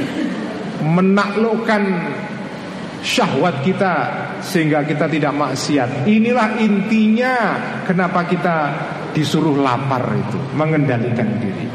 Menaklukkan 0.81 1.81
syahwat 3.05 3.61
kita 3.61 4.24
sehingga 4.45 4.85
kita 4.85 5.09
tidak 5.09 5.33
maksiat. 5.33 6.05
Inilah 6.05 6.61
intinya 6.61 7.35
kenapa 7.81 8.29
kita 8.29 8.55
disuruh 9.17 9.57
lapar 9.57 10.05
itu, 10.13 10.37
mengendalikan 10.53 11.41
diri. 11.41 11.65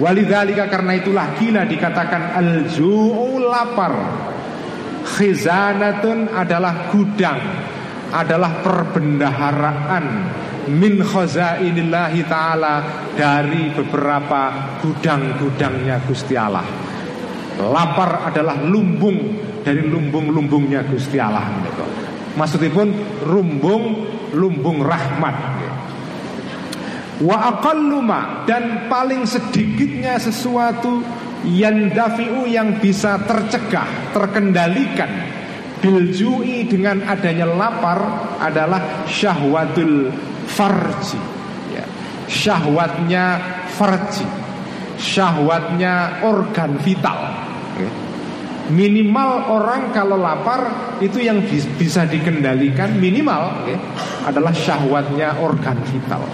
Walidzalika 0.00 0.66
karena 0.66 0.98
itulah 0.98 1.26
gila 1.38 1.62
dikatakan 1.68 2.34
al-ju'u 2.34 3.38
lapar. 3.44 3.94
Khizanatun 5.04 6.32
adalah 6.32 6.88
gudang, 6.88 7.38
adalah 8.08 8.64
perbendaharaan 8.64 10.06
min 10.72 11.04
khazainillahi 11.04 12.24
taala 12.24 13.04
dari 13.12 13.68
beberapa 13.76 14.72
gudang-gudangnya 14.80 16.00
Gusti 16.08 16.34
Allah. 16.34 16.64
Lapar 17.60 18.26
adalah 18.32 18.58
lumbung 18.64 19.38
dari 19.62 19.84
lumbung-lumbungnya 19.86 20.82
Gusti 20.88 21.20
Allah 21.20 21.46
pun 22.70 22.88
lumbung 23.24 23.84
lumbung 24.34 24.82
rahmat 24.82 25.36
Wa 27.22 27.54
aqalluma 27.54 28.42
dan 28.42 28.90
paling 28.90 29.22
sedikitnya 29.22 30.18
sesuatu 30.18 30.98
yang 31.46 31.94
dafiu 31.94 32.42
yang 32.42 32.82
bisa 32.82 33.22
tercegah, 33.22 34.10
terkendalikan 34.10 35.30
biljui 35.78 36.66
dengan 36.66 37.06
adanya 37.06 37.46
lapar 37.46 38.00
adalah 38.42 39.06
syahwatul 39.06 40.10
farji 40.48 41.20
ya. 41.70 41.84
syahwatnya 42.26 43.38
farji 43.78 44.26
syahwatnya 44.98 46.24
organ 46.24 46.80
vital. 46.80 47.43
Minimal 48.72 49.50
orang 49.50 49.92
kalau 49.92 50.16
lapar 50.16 50.96
itu 51.02 51.20
yang 51.20 51.44
bisa 51.76 52.08
dikendalikan 52.08 52.96
minimal 52.96 53.68
ya, 53.68 53.78
adalah 54.24 54.52
syahwatnya 54.54 55.36
organ 55.40 55.76
vital. 55.88 56.24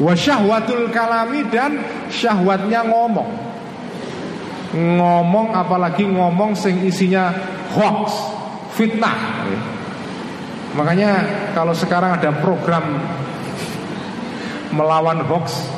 Wasyahwatul 0.00 0.90
kalami 0.90 1.46
dan 1.52 1.78
syahwatnya 2.10 2.82
ngomong. 2.88 3.30
Ngomong 4.74 5.54
apalagi 5.54 6.02
ngomong 6.02 6.58
sing 6.58 6.82
isinya 6.82 7.30
hoax 7.74 8.34
fitnah 8.74 9.46
makanya 10.74 11.22
kalau 11.54 11.70
sekarang 11.70 12.18
ada 12.18 12.34
program 12.42 12.98
melawan 14.74 15.22
hoax 15.30 15.70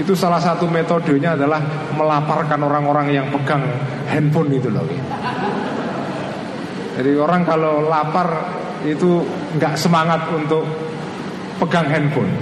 itu 0.00 0.16
salah 0.16 0.40
satu 0.40 0.64
metodenya 0.64 1.36
adalah 1.36 1.60
melaparkan 1.92 2.56
orang-orang 2.64 3.12
yang 3.12 3.26
pegang 3.28 3.60
handphone 4.08 4.48
itu 4.48 4.72
loh 4.72 4.88
jadi 6.96 7.20
orang 7.20 7.44
kalau 7.44 7.84
lapar 7.84 8.28
itu 8.88 9.20
nggak 9.60 9.76
semangat 9.76 10.24
untuk 10.32 10.64
pegang 11.60 11.84
handphone 11.84 12.32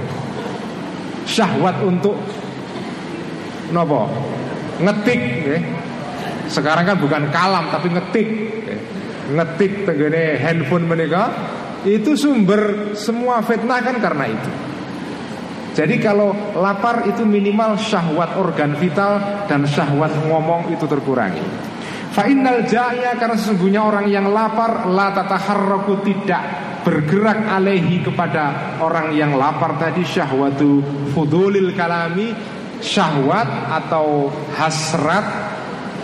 syahwat 1.27 1.83
untuk 1.83 2.15
nopo 3.75 4.07
ngetik 4.79 5.21
ya. 5.45 5.59
sekarang 6.47 6.95
kan 6.95 6.97
bukan 7.03 7.23
kalam 7.35 7.69
tapi 7.75 7.91
ngetik 7.91 8.29
ya. 8.65 8.79
ngetik 9.35 9.83
tenggene 9.83 10.39
handphone 10.39 10.87
mereka 10.87 11.35
itu 11.83 12.15
sumber 12.15 12.95
semua 12.95 13.43
fitnah 13.43 13.83
kan 13.83 13.99
karena 13.99 14.31
itu 14.31 14.51
jadi 15.79 15.95
kalau 16.03 16.35
lapar 16.59 17.07
itu 17.07 17.23
minimal 17.23 17.79
syahwat 17.79 18.35
organ 18.35 18.75
vital 18.75 19.47
dan 19.47 19.63
syahwat 19.63 20.11
ngomong 20.27 20.75
itu 20.75 20.83
terkurangi. 20.91 21.47
Fa'innal 22.11 22.67
jaya 22.67 23.15
karena 23.15 23.39
sesungguhnya 23.39 23.87
orang 23.87 24.11
yang 24.11 24.27
lapar 24.27 24.91
la 24.91 25.15
tataharraku 25.15 26.03
tidak 26.03 26.43
bergerak 26.83 27.47
alehi 27.47 28.03
kepada 28.03 28.75
orang 28.83 29.15
yang 29.15 29.39
lapar 29.39 29.79
tadi 29.79 30.03
syahwatu 30.03 30.83
fudulil 31.15 31.71
kalami 31.79 32.35
syahwat 32.83 33.71
atau 33.71 34.35
hasrat 34.59 35.27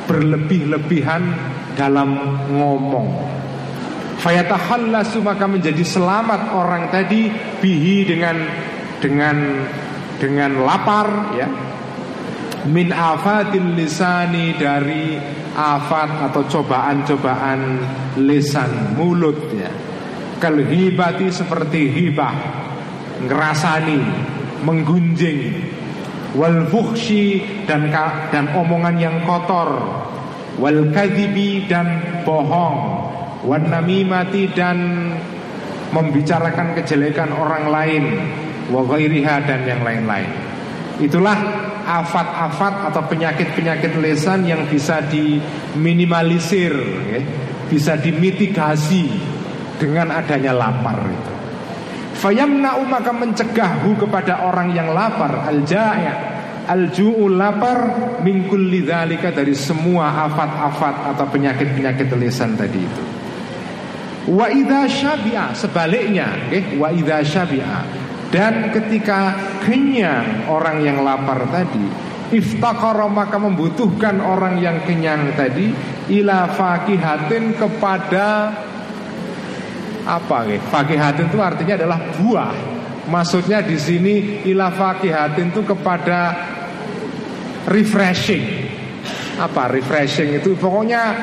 berlebih-lebihan 0.06 1.34
dalam 1.74 2.14
ngomong. 2.46 3.10
Fayatahallasu 4.22 5.18
maka 5.18 5.50
menjadi 5.50 5.82
selamat 5.82 6.54
orang 6.54 6.94
tadi 6.94 7.26
bihi 7.58 8.06
dengan 8.06 8.38
dengan 9.04 9.68
dengan 10.16 10.64
lapar 10.64 11.36
ya. 11.36 11.48
Min 12.64 12.88
afatil 12.88 13.76
lisani 13.76 14.56
dari 14.56 15.20
afat 15.52 16.32
atau 16.32 16.48
cobaan-cobaan 16.48 17.60
lisan 18.24 18.96
mulut 18.96 19.36
ya. 19.52 19.68
Kalhibati 20.40 21.28
seperti 21.28 21.92
hibah 21.92 22.34
ngerasani 23.28 24.00
menggunjing. 24.64 25.40
Wal 26.34 26.66
fuhshi 26.66 27.44
dan 27.68 27.92
dan 28.32 28.50
omongan 28.56 28.96
yang 28.96 29.16
kotor. 29.28 29.70
Wal 30.56 30.88
kadhibi 30.90 31.68
dan 31.68 32.00
bohong. 32.24 33.12
Wan 33.44 33.68
namimati 33.68 34.48
dan 34.56 35.12
membicarakan 35.92 36.74
kejelekan 36.74 37.30
orang 37.36 37.68
lain 37.68 38.04
wa 38.70 38.82
dan 39.44 39.60
yang 39.66 39.82
lain-lain. 39.84 40.30
Itulah 41.02 41.36
afat-afat 41.84 42.92
atau 42.92 43.02
penyakit-penyakit 43.10 43.98
lesan 43.98 44.46
yang 44.46 44.64
bisa 44.70 45.02
diminimalisir, 45.04 46.72
ya, 47.10 47.20
bisa 47.66 47.98
dimitigasi 47.98 49.10
dengan 49.76 50.14
adanya 50.14 50.54
lapar 50.54 51.02
itu. 51.10 51.32
Fayamna'u 52.14 52.86
maka 52.86 53.10
mencegahhu 53.10 53.98
kepada 53.98 54.46
orang 54.46 54.70
yang 54.70 54.94
lapar 54.94 55.50
al-ja'i' 55.50 56.34
Al-ju'u 56.64 57.28
lapar 57.28 57.92
mingkul 58.24 58.72
lidzalika 58.72 59.28
dari 59.28 59.52
semua 59.52 60.24
afat-afat 60.24 61.12
atau 61.12 61.28
penyakit-penyakit 61.28 62.08
lesan 62.16 62.56
tadi 62.56 62.80
itu. 62.80 63.02
Wa 64.32 64.48
idza 64.48 64.88
syabi'a 64.88 65.52
sebaliknya, 65.52 66.48
okay? 66.48 66.80
wa 66.80 66.88
idza 66.88 67.20
syabi'a 67.20 67.84
dan 68.34 68.74
ketika 68.74 69.38
kenyang 69.62 70.50
orang 70.50 70.82
yang 70.82 71.06
lapar 71.06 71.46
tadi 71.54 72.10
Iftakara 72.34 73.06
maka 73.06 73.38
membutuhkan 73.38 74.18
orang 74.18 74.58
yang 74.58 74.82
kenyang 74.82 75.38
tadi 75.38 75.70
Ila 76.18 76.50
fakihatin 76.50 77.54
kepada 77.54 78.50
Apa 80.02 80.50
ya? 80.50 80.58
Fakihatin 80.66 81.30
itu 81.32 81.38
artinya 81.40 81.80
adalah 81.80 81.96
buah. 82.18 82.52
Maksudnya 83.08 83.64
di 83.64 83.80
sini 83.80 84.44
ila 84.52 84.68
fakihatin 84.68 85.48
itu 85.48 85.64
kepada 85.64 86.36
refreshing. 87.72 88.44
Apa 89.40 89.72
refreshing 89.72 90.36
itu? 90.36 90.52
Pokoknya 90.60 91.16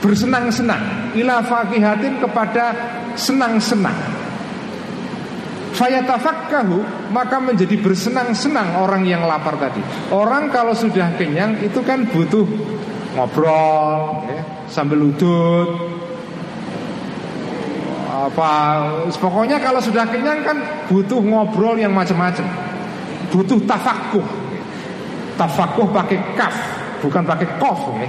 bersenang-senang. 0.00 1.12
Ila 1.12 1.44
fakihatin 1.44 2.24
kepada 2.24 2.72
senang-senang 3.20 4.13
Fayatafakkahu 5.74 7.10
maka 7.10 7.42
menjadi 7.42 7.74
bersenang-senang 7.82 8.78
orang 8.78 9.02
yang 9.02 9.26
lapar 9.26 9.58
tadi. 9.58 9.82
Orang 10.14 10.54
kalau 10.54 10.70
sudah 10.70 11.18
kenyang 11.18 11.58
itu 11.66 11.82
kan 11.82 12.06
butuh 12.06 12.46
ngobrol 13.18 14.22
ya, 14.30 14.42
sambil 14.70 15.02
udut. 15.02 15.68
Apa 18.06 18.50
pokoknya 19.18 19.58
kalau 19.58 19.82
sudah 19.82 20.06
kenyang 20.06 20.46
kan 20.46 20.62
butuh 20.86 21.18
ngobrol 21.18 21.74
yang 21.74 21.90
macam-macam. 21.90 22.46
Butuh 23.34 23.58
tafakuh. 23.66 24.22
Tafakuh 25.34 25.90
pakai 25.90 26.38
kaf, 26.38 26.54
bukan 27.02 27.26
pakai 27.26 27.58
kof 27.58 27.90
ya. 27.98 28.06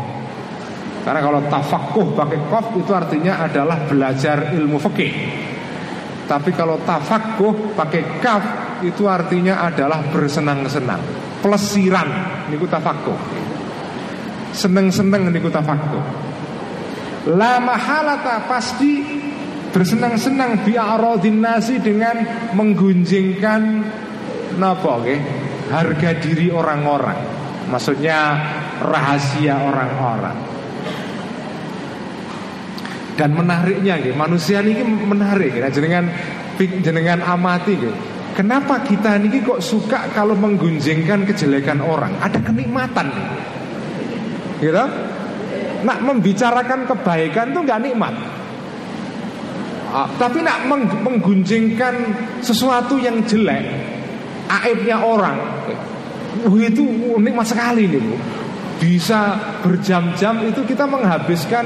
Karena 1.01 1.21
kalau 1.25 1.41
tafakuh 1.49 2.13
pakai 2.13 2.37
kof 2.53 2.77
itu 2.77 2.93
artinya 2.93 3.41
adalah 3.41 3.81
belajar 3.89 4.53
ilmu 4.53 4.77
fikih. 4.77 5.13
Tapi 6.25 6.49
kalau 6.57 6.81
tafakuh 6.81 7.77
pakai 7.77 8.17
kaf 8.17 8.43
itu 8.81 9.05
artinya 9.05 9.61
adalah 9.65 10.01
bersenang-senang, 10.09 10.99
pelesiran 11.39 12.09
niku 12.49 12.65
tafakuh. 12.65 13.17
Seneng-seneng 14.51 15.29
niku 15.29 15.53
tafakuh. 15.53 16.01
La 17.37 17.57
mahalata 17.61 18.45
pasti 18.49 19.01
bersenang-senang 19.73 20.61
bi'aradin 20.65 21.41
nasi 21.41 21.81
dengan 21.81 22.21
menggunjingkan 22.53 23.61
napa 24.55 25.01
okay? 25.01 25.19
harga 25.69 26.09
diri 26.21 26.53
orang-orang. 26.53 27.17
Maksudnya 27.69 28.19
rahasia 28.81 29.57
orang-orang. 29.57 30.54
Dan 33.15 33.31
menariknya 33.31 33.95
gitu, 34.03 34.11
manusia 34.11 34.59
ini 34.59 34.83
menarik 34.83 35.55
gitu, 35.55 35.79
jenengan 35.79 36.11
jenengan 36.59 37.23
amati 37.23 37.79
gitu. 37.79 37.95
Kenapa 38.35 38.83
kita 38.83 39.15
ini 39.15 39.39
kok 39.39 39.63
suka 39.63 40.11
kalau 40.11 40.35
menggunjingkan 40.35 41.23
kejelekan 41.23 41.79
orang? 41.79 42.11
Ada 42.19 42.43
kenikmatan 42.43 43.07
gitu. 44.59 44.83
Nak 45.87 45.97
membicarakan 46.03 46.83
kebaikan 46.83 47.55
tuh 47.55 47.63
nggak 47.63 47.81
nikmat. 47.87 48.11
Ah, 49.95 50.11
tapi 50.19 50.43
nak 50.43 50.67
meng 50.67 50.83
menggunjingkan 51.07 51.95
sesuatu 52.43 52.99
yang 52.99 53.23
jelek, 53.23 53.63
aibnya 54.51 54.99
orang, 54.99 55.39
itu 56.43 56.83
nikmat 57.15 57.47
sekali 57.47 57.87
nih 57.87 58.03
bu. 58.03 58.15
Bisa 58.75 59.39
berjam-jam 59.63 60.43
itu 60.43 60.67
kita 60.67 60.83
menghabiskan 60.83 61.63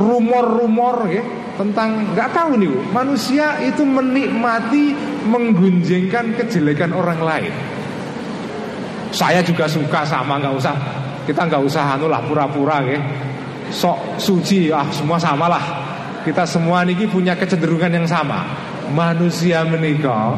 rumor-rumor 0.00 1.04
ya 1.12 1.20
tentang 1.60 2.16
nggak 2.16 2.32
tahu 2.32 2.56
nih 2.56 2.72
manusia 2.88 3.60
itu 3.60 3.84
menikmati 3.84 4.96
menggunjingkan 5.28 6.40
kejelekan 6.40 6.96
orang 6.96 7.20
lain. 7.20 7.52
Saya 9.12 9.44
juga 9.44 9.68
suka 9.68 10.06
sama 10.08 10.40
nggak 10.40 10.54
usah 10.56 10.74
kita 11.28 11.44
nggak 11.44 11.60
usah 11.60 12.00
anu 12.00 12.08
lah 12.08 12.24
pura-pura 12.24 12.80
ya. 12.88 12.96
Sok 13.68 14.16
suci 14.16 14.72
ah 14.72 14.88
semua 14.88 15.20
sama 15.20 15.46
lah. 15.52 15.64
Kita 16.24 16.48
semua 16.48 16.82
niki 16.82 17.04
punya 17.04 17.36
kecenderungan 17.36 17.92
yang 17.92 18.08
sama. 18.08 18.42
Manusia 18.90 19.62
menikah 19.62 20.34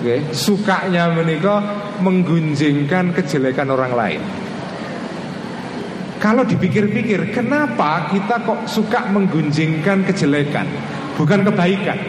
ya, 0.00 0.16
sukanya 0.32 1.12
menikah 1.12 1.60
menggunjingkan 2.00 3.12
kejelekan 3.12 3.68
orang 3.68 3.92
lain 3.92 4.43
kalau 6.24 6.40
dipikir-pikir, 6.40 7.36
kenapa 7.36 8.08
kita 8.08 8.40
kok 8.48 8.64
suka 8.64 9.12
menggunjingkan 9.12 10.08
kejelekan, 10.08 10.64
bukan 11.20 11.44
kebaikan? 11.44 12.00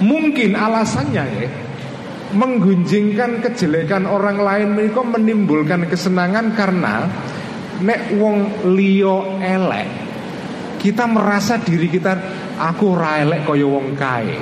Mungkin 0.00 0.56
alasannya 0.56 1.24
ya, 1.36 1.48
menggunjingkan 2.32 3.44
kejelekan 3.44 4.08
orang 4.08 4.40
lain 4.40 4.72
itu 4.88 5.04
menimbulkan 5.04 5.84
kesenangan 5.84 6.56
karena 6.56 7.04
nek 7.84 8.16
wong 8.16 8.64
liyo 8.72 9.36
elek, 9.36 9.88
kita 10.80 11.04
merasa 11.04 11.60
diri 11.60 11.92
kita 11.92 12.16
aku 12.56 12.96
ra 12.96 13.20
elek 13.20 13.44
kaya 13.44 13.68
wong 13.68 13.92
kae. 14.00 14.32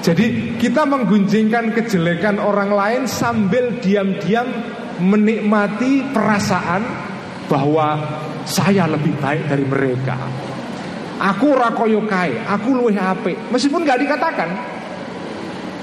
Jadi 0.00 0.56
kita 0.56 0.88
menggunjingkan 0.88 1.76
kejelekan 1.76 2.40
orang 2.40 2.72
lain 2.72 3.02
sambil 3.04 3.76
diam-diam 3.84 4.48
menikmati 5.00 6.14
perasaan 6.14 6.82
bahwa 7.48 7.98
saya 8.44 8.88
lebih 8.88 9.16
baik 9.18 9.48
dari 9.48 9.64
mereka. 9.64 10.16
Aku 11.14 11.54
rakoyo 11.54 12.02
kai, 12.04 12.34
aku 12.42 12.74
luwih 12.74 12.98
apik. 12.98 13.38
Meskipun 13.54 13.86
nggak 13.86 14.00
dikatakan. 14.02 14.50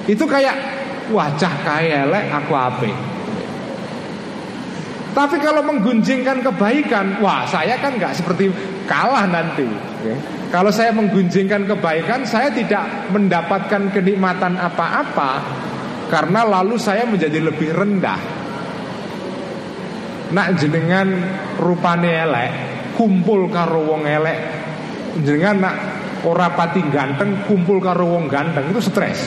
Itu 0.06 0.28
kayak 0.28 0.56
wajah 1.14 1.54
kai 1.64 1.88
elek, 1.88 2.26
aku 2.30 2.54
apik. 2.54 2.96
Tapi 5.12 5.36
kalau 5.44 5.64
menggunjingkan 5.68 6.40
kebaikan, 6.40 7.20
wah 7.20 7.44
saya 7.44 7.76
kan 7.80 8.00
nggak 8.00 8.16
seperti 8.16 8.48
kalah 8.88 9.28
nanti. 9.28 9.68
Ya. 10.08 10.16
Kalau 10.52 10.72
saya 10.72 10.92
menggunjingkan 10.92 11.68
kebaikan, 11.68 12.28
saya 12.28 12.52
tidak 12.52 13.12
mendapatkan 13.12 13.92
kenikmatan 13.92 14.60
apa-apa 14.60 15.40
karena 16.12 16.44
lalu 16.44 16.76
saya 16.76 17.08
menjadi 17.08 17.40
lebih 17.40 17.72
rendah 17.72 18.41
nak 20.32 20.56
jenengan 20.56 21.08
rupane 21.60 22.10
elek 22.10 22.52
kumpul 22.96 23.48
karo 23.52 23.84
wong 23.84 24.08
elek. 24.08 24.40
Jenengan 25.24 25.58
nak 25.60 25.76
ora 26.24 26.54
pati 26.56 26.80
ganteng 26.88 27.44
kumpul 27.48 27.84
karo 27.84 28.08
wong 28.08 28.32
ganteng 28.32 28.72
itu 28.72 28.82
stres. 28.84 29.20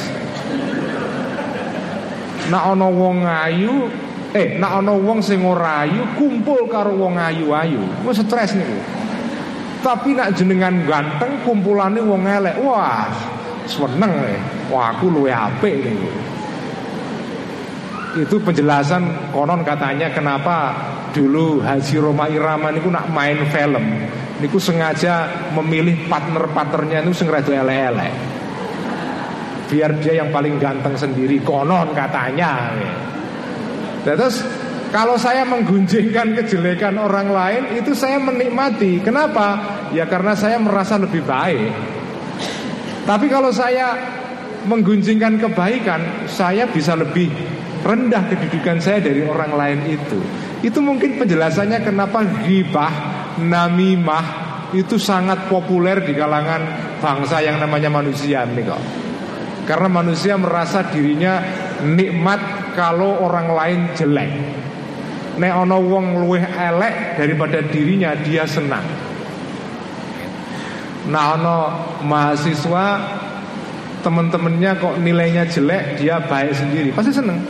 Nak 2.48 2.62
ana 2.76 2.89
wong 2.89 3.24
ayu 3.24 3.89
eh 4.36 4.60
nak 4.60 4.85
ana 4.85 4.93
wong 4.97 5.20
sing 5.24 5.44
ora 5.44 5.85
ayu 5.89 6.05
kumpul 6.16 6.68
karo 6.68 6.97
wong 6.97 7.20
ayu-ayu. 7.20 7.81
Wis 8.05 8.20
stres 8.20 8.56
niku. 8.56 8.78
Tapi 9.85 10.16
nak 10.16 10.32
jenengan 10.32 10.81
ganteng 10.89 11.44
kumpulane 11.44 12.01
wong 12.01 12.24
elek 12.24 12.56
wah 12.64 13.09
seneng. 13.68 14.12
Eh. 14.12 14.40
wah 14.72 14.97
aku 14.97 15.12
luwe 15.12 15.32
apik 15.32 15.85
niku 15.85 16.34
itu 18.19 18.36
penjelasan 18.39 19.35
konon 19.35 19.66
katanya 19.66 20.11
kenapa 20.15 20.74
dulu 21.11 21.62
Haji 21.62 21.97
Roma 21.99 22.31
Irama 22.31 22.70
niku 22.70 22.91
nak 22.91 23.11
main 23.11 23.43
film. 23.51 23.85
Niku 24.39 24.59
sengaja 24.59 25.31
memilih 25.55 26.11
partner-partnernya 26.11 27.07
itu 27.07 27.15
sengaja 27.15 27.55
ele-ele 27.55 28.35
biar 29.69 29.97
dia 29.99 30.20
yang 30.20 30.31
paling 30.31 30.61
ganteng 30.61 30.95
sendiri 30.95 31.41
konon 31.43 31.91
katanya. 31.97 32.70
Terus 34.05 34.45
kalau 34.93 35.16
saya 35.16 35.43
menggunjingkan 35.49 36.39
kejelekan 36.39 36.95
orang 37.01 37.32
lain 37.32 37.62
itu 37.82 37.97
saya 37.97 38.20
menikmati. 38.20 39.01
Kenapa? 39.03 39.59
Ya 39.91 40.07
karena 40.07 40.36
saya 40.36 40.61
merasa 40.61 41.01
lebih 41.01 41.24
baik. 41.24 41.73
Tapi 43.05 43.27
kalau 43.28 43.51
saya 43.51 43.97
menggunjingkan 44.65 45.43
kebaikan 45.43 46.28
saya 46.31 46.65
bisa 46.70 46.97
lebih 46.97 47.28
rendah 47.85 48.23
kedudukan 48.32 48.81
saya 48.81 49.05
dari 49.05 49.20
orang 49.20 49.52
lain 49.52 49.81
itu. 49.93 50.19
Itu 50.65 50.81
mungkin 50.81 51.20
penjelasannya 51.20 51.85
kenapa 51.85 52.24
ghibah, 52.24 52.94
namimah 53.44 54.27
itu 54.73 54.97
sangat 54.97 55.47
populer 55.52 56.01
di 56.01 56.16
kalangan 56.16 56.65
bangsa 56.98 57.44
yang 57.44 57.61
namanya 57.61 57.93
manusia 57.93 58.48
nih 58.48 58.65
kok. 58.65 58.82
Karena 59.69 59.89
manusia 59.93 60.40
merasa 60.40 60.89
dirinya 60.89 61.40
nikmat 61.85 62.73
kalau 62.73 63.20
orang 63.20 63.48
lain 63.52 63.81
jelek. 63.93 64.32
Nek 65.35 65.52
ono 65.52 65.77
wong 65.85 66.24
luweh 66.24 66.43
elek 66.43 67.20
daripada 67.20 67.61
dirinya 67.61 68.16
dia 68.16 68.48
senang. 68.48 68.86
Nah 71.05 71.36
ono 71.36 71.59
mahasiswa 72.01 72.85
teman-temannya 74.01 74.70
kok 74.81 74.94
nilainya 75.01 75.48
jelek 75.48 75.97
dia 75.97 76.20
baik 76.20 76.52
sendiri 76.52 76.93
pasti 76.93 77.09
seneng 77.09 77.40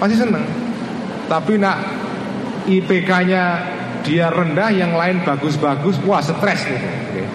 pasti 0.00 0.16
seneng. 0.16 0.42
Tapi 1.28 1.60
nak 1.60 1.76
IPK-nya 2.66 3.44
dia 4.00 4.32
rendah, 4.32 4.72
yang 4.72 4.96
lain 4.96 5.20
bagus-bagus, 5.22 6.00
wah 6.08 6.24
stres 6.24 6.64
nih, 6.66 6.82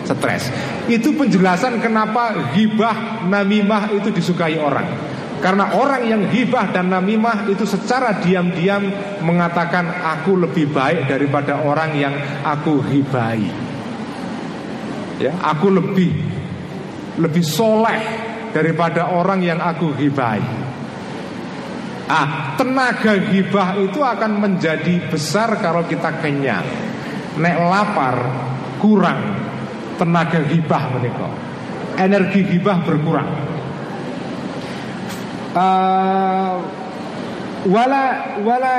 stres. 0.03 0.49
Itu 0.89 1.13
penjelasan 1.13 1.77
kenapa 1.77 2.53
hibah 2.57 3.25
namimah 3.29 3.93
itu 3.93 4.09
disukai 4.09 4.57
orang. 4.57 5.13
Karena 5.45 5.77
orang 5.77 6.09
yang 6.09 6.21
hibah 6.25 6.73
dan 6.73 6.89
namimah 6.89 7.45
itu 7.45 7.69
secara 7.69 8.17
diam-diam 8.17 8.89
mengatakan 9.21 9.85
aku 10.01 10.41
lebih 10.41 10.73
baik 10.73 11.05
daripada 11.05 11.61
orang 11.61 11.93
yang 11.93 12.15
aku 12.41 12.81
hibai. 12.81 13.45
Ya, 15.21 15.31
aku 15.45 15.69
lebih 15.69 16.11
lebih 17.21 17.45
soleh 17.45 18.01
daripada 18.51 19.13
orang 19.13 19.45
yang 19.45 19.61
aku 19.61 19.93
hibai. 19.93 20.64
Ah, 22.05 22.53
tenaga 22.53 23.17
gibah 23.17 23.81
itu 23.81 23.97
akan 23.97 24.37
menjadi 24.37 25.09
besar 25.09 25.57
kalau 25.57 25.81
kita 25.89 26.21
kenyang. 26.21 26.65
Nek 27.41 27.55
lapar 27.65 28.15
kurang 28.77 29.41
tenaga 29.97 30.45
gibah 30.45 30.93
menikah. 30.93 31.33
Energi 31.97 32.45
gibah 32.45 32.77
berkurang. 32.85 33.29
Uh, 35.55 36.61
wala 37.73 38.03
wala 38.43 38.75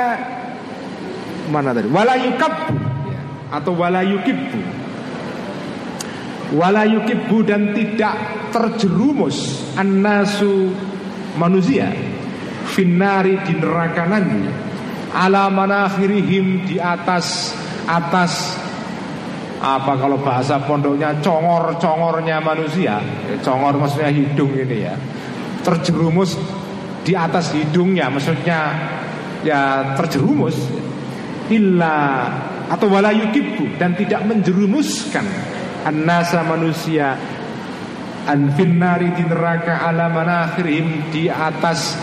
mana 1.51 1.75
tadi? 1.75 1.89
Wala 1.91 2.15
yukabbu 2.15 2.75
atau 3.51 3.73
wala 3.75 4.07
yukibbu. 4.07 4.61
Wala 6.55 6.87
yukibbu 6.87 7.43
dan 7.43 7.75
tidak 7.75 8.15
terjerumus 8.55 9.67
annasu 9.75 10.71
manusia 11.35 11.91
finari 12.77 13.41
di 13.41 13.57
neraka 13.57 14.05
nanti 14.05 14.45
ala 15.09 15.49
manakhirihim 15.49 16.69
di 16.69 16.77
atas 16.77 17.57
atas 17.89 18.53
apa 19.57 19.97
kalau 19.97 20.21
bahasa 20.21 20.61
pondoknya 20.61 21.17
congor-congornya 21.17 22.37
manusia. 22.37 23.01
Ya, 23.01 23.35
congor 23.41 23.81
maksudnya 23.81 24.13
hidung 24.13 24.53
ini 24.53 24.85
ya. 24.85 24.93
Terjerumus 25.65 26.37
di 27.01 27.17
atas 27.17 27.57
hidungnya 27.57 28.13
maksudnya 28.13 28.77
ya 29.41 29.93
terjerumus. 29.97 30.53
Illa 31.49 32.29
atau 32.69 32.85
wala 32.93 33.09
dan 33.81 33.97
tidak 33.97 34.21
menjerumuskan. 34.29 35.25
Annasa 35.87 36.45
manusia 36.45 37.17
anfinari 38.27 39.15
di 39.15 39.23
neraka 39.23 39.87
ala 39.87 40.11
manakhirihim 40.11 41.09
di 41.09 41.31
atas 41.31 41.95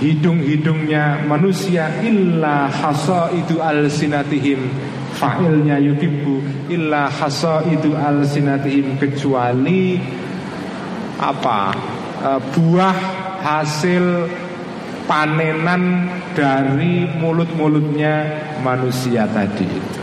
hidung-hidungnya 0.00 1.26
manusia 1.28 2.00
illa 2.00 2.70
hasa 2.70 3.28
itu 3.34 3.60
al 3.60 3.90
sinatihim 3.90 4.70
fa'ilnya 5.18 5.76
yutibu 5.82 6.40
illa 6.72 7.12
hasa 7.12 7.66
itu 7.68 7.92
al 7.92 8.24
sinatihim 8.24 8.96
kecuali 8.96 10.00
apa 11.20 11.60
e, 12.18 12.30
buah 12.56 12.98
hasil 13.42 14.26
panenan 15.04 16.08
dari 16.32 17.04
mulut-mulutnya 17.18 18.14
manusia 18.64 19.28
tadi 19.28 19.66
itu. 19.66 20.02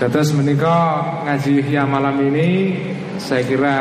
Terus 0.00 0.32
menikah 0.32 1.24
ngaji 1.28 1.60
ya 1.68 1.84
malam 1.84 2.16
ini 2.24 2.72
saya 3.20 3.44
kira 3.44 3.76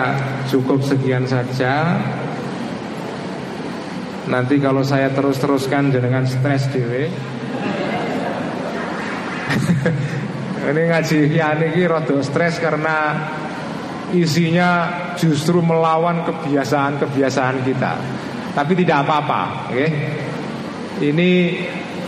cukup 0.52 0.84
sekian 0.84 1.24
saja. 1.24 1.96
Nanti 4.28 4.60
kalau 4.60 4.84
saya 4.84 5.16
terus-teruskan 5.16 5.96
dengan 5.96 6.28
stres 6.28 6.68
dewe 6.74 7.08
Ini 10.70 10.82
ngaji 10.92 11.18
kian 11.34 11.60
ini 11.66 11.88
rada 11.88 12.20
stres 12.22 12.60
karena 12.60 13.16
isinya 14.14 14.70
justru 15.16 15.64
melawan 15.64 16.28
kebiasaan-kebiasaan 16.28 17.64
kita. 17.66 17.94
Tapi 18.54 18.74
tidak 18.78 19.08
apa-apa, 19.08 19.72
okay? 19.72 19.90
Ini 21.00 21.30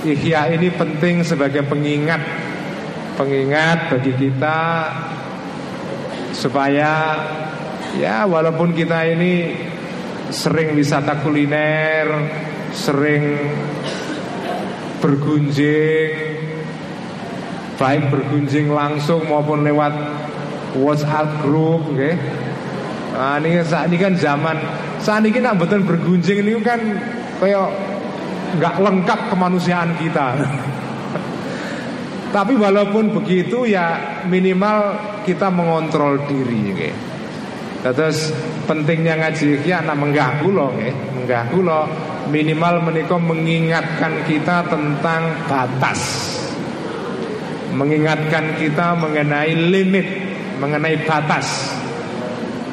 ihya 0.03 0.51
ini 0.51 0.67
penting 0.73 1.23
sebagai 1.23 1.63
pengingat 1.63 2.19
pengingat 3.15 3.93
bagi 3.93 4.17
kita 4.17 4.59
supaya 6.33 7.15
ya 7.95 8.25
walaupun 8.25 8.73
kita 8.73 9.05
ini 9.13 9.53
sering 10.31 10.79
wisata 10.79 11.19
kuliner, 11.19 12.07
sering 12.71 13.35
bergunjing, 15.03 16.11
baik 17.75 18.07
bergunjing 18.07 18.71
langsung 18.71 19.27
maupun 19.27 19.67
lewat 19.67 19.91
WhatsApp 20.79 21.43
group 21.43 21.83
okay. 21.91 22.15
Nah, 23.11 23.43
ini 23.43 23.59
saat 23.67 23.91
ini 23.91 23.99
kan 23.99 24.15
zaman 24.15 24.55
saat 25.03 25.19
ini 25.27 25.43
nak 25.43 25.59
betul 25.59 25.83
bergunjing 25.83 26.47
ini 26.47 26.55
kan 26.63 26.79
kayak 27.43 27.67
nggak 28.55 28.75
lengkap 28.79 29.19
kemanusiaan 29.27 29.99
kita. 29.99 30.31
Tapi 32.35 32.55
walaupun 32.55 33.11
begitu 33.11 33.67
ya 33.67 33.99
minimal 34.31 34.95
kita 35.27 35.51
mengontrol 35.51 36.23
diri 36.23 36.71
okay. 36.71 37.10
Terus 37.81 38.29
pentingnya 38.69 39.17
ngaji 39.17 39.65
ya 39.65 39.81
nak 39.81 39.97
menggah 39.97 40.37
kula 40.45 40.69
nggih, 40.77 40.95
menggah 41.17 41.43
kula 41.49 41.89
minimal 42.29 42.85
menika 42.85 43.17
mengingatkan 43.17 44.21
kita 44.29 44.69
tentang 44.69 45.33
batas 45.49 46.31
mengingatkan 47.73 48.59
kita 48.59 48.93
mengenai 48.99 49.55
limit, 49.55 50.07
mengenai 50.59 51.07
batas. 51.07 51.71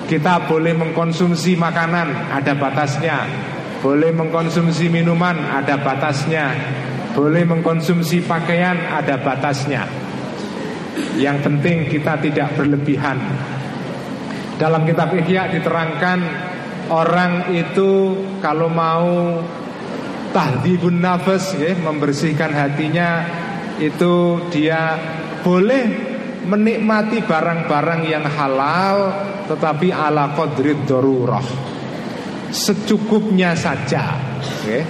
Kita 0.08 0.48
boleh 0.48 0.72
mengkonsumsi 0.74 1.54
makanan, 1.54 2.32
ada 2.32 2.56
batasnya. 2.56 3.28
Boleh 3.78 4.10
mengkonsumsi 4.10 4.90
minuman, 4.90 5.36
ada 5.36 5.78
batasnya. 5.78 6.50
Boleh 7.14 7.44
mengkonsumsi 7.46 8.24
pakaian, 8.24 8.74
ada 8.90 9.20
batasnya. 9.20 9.86
Yang 11.14 11.36
penting 11.46 11.76
kita 11.86 12.18
tidak 12.18 12.56
berlebihan. 12.58 13.20
Dalam 14.58 14.82
kitab 14.82 15.14
Ihya 15.14 15.54
diterangkan 15.54 16.18
orang 16.90 17.54
itu 17.54 18.18
kalau 18.42 18.66
mau 18.66 19.38
tahdibun 20.34 20.98
nafas 20.98 21.54
ya, 21.54 21.78
membersihkan 21.78 22.50
hatinya 22.50 23.22
itu 23.78 24.42
dia 24.50 24.98
boleh 25.46 25.84
menikmati 26.44 27.22
barang-barang 27.22 28.02
yang 28.10 28.26
halal 28.26 29.14
tetapi 29.46 29.94
ala 29.94 30.34
qadrid 30.34 30.82
darurah. 30.90 31.46
Secukupnya 32.50 33.52
saja 33.54 34.28
okay. 34.40 34.82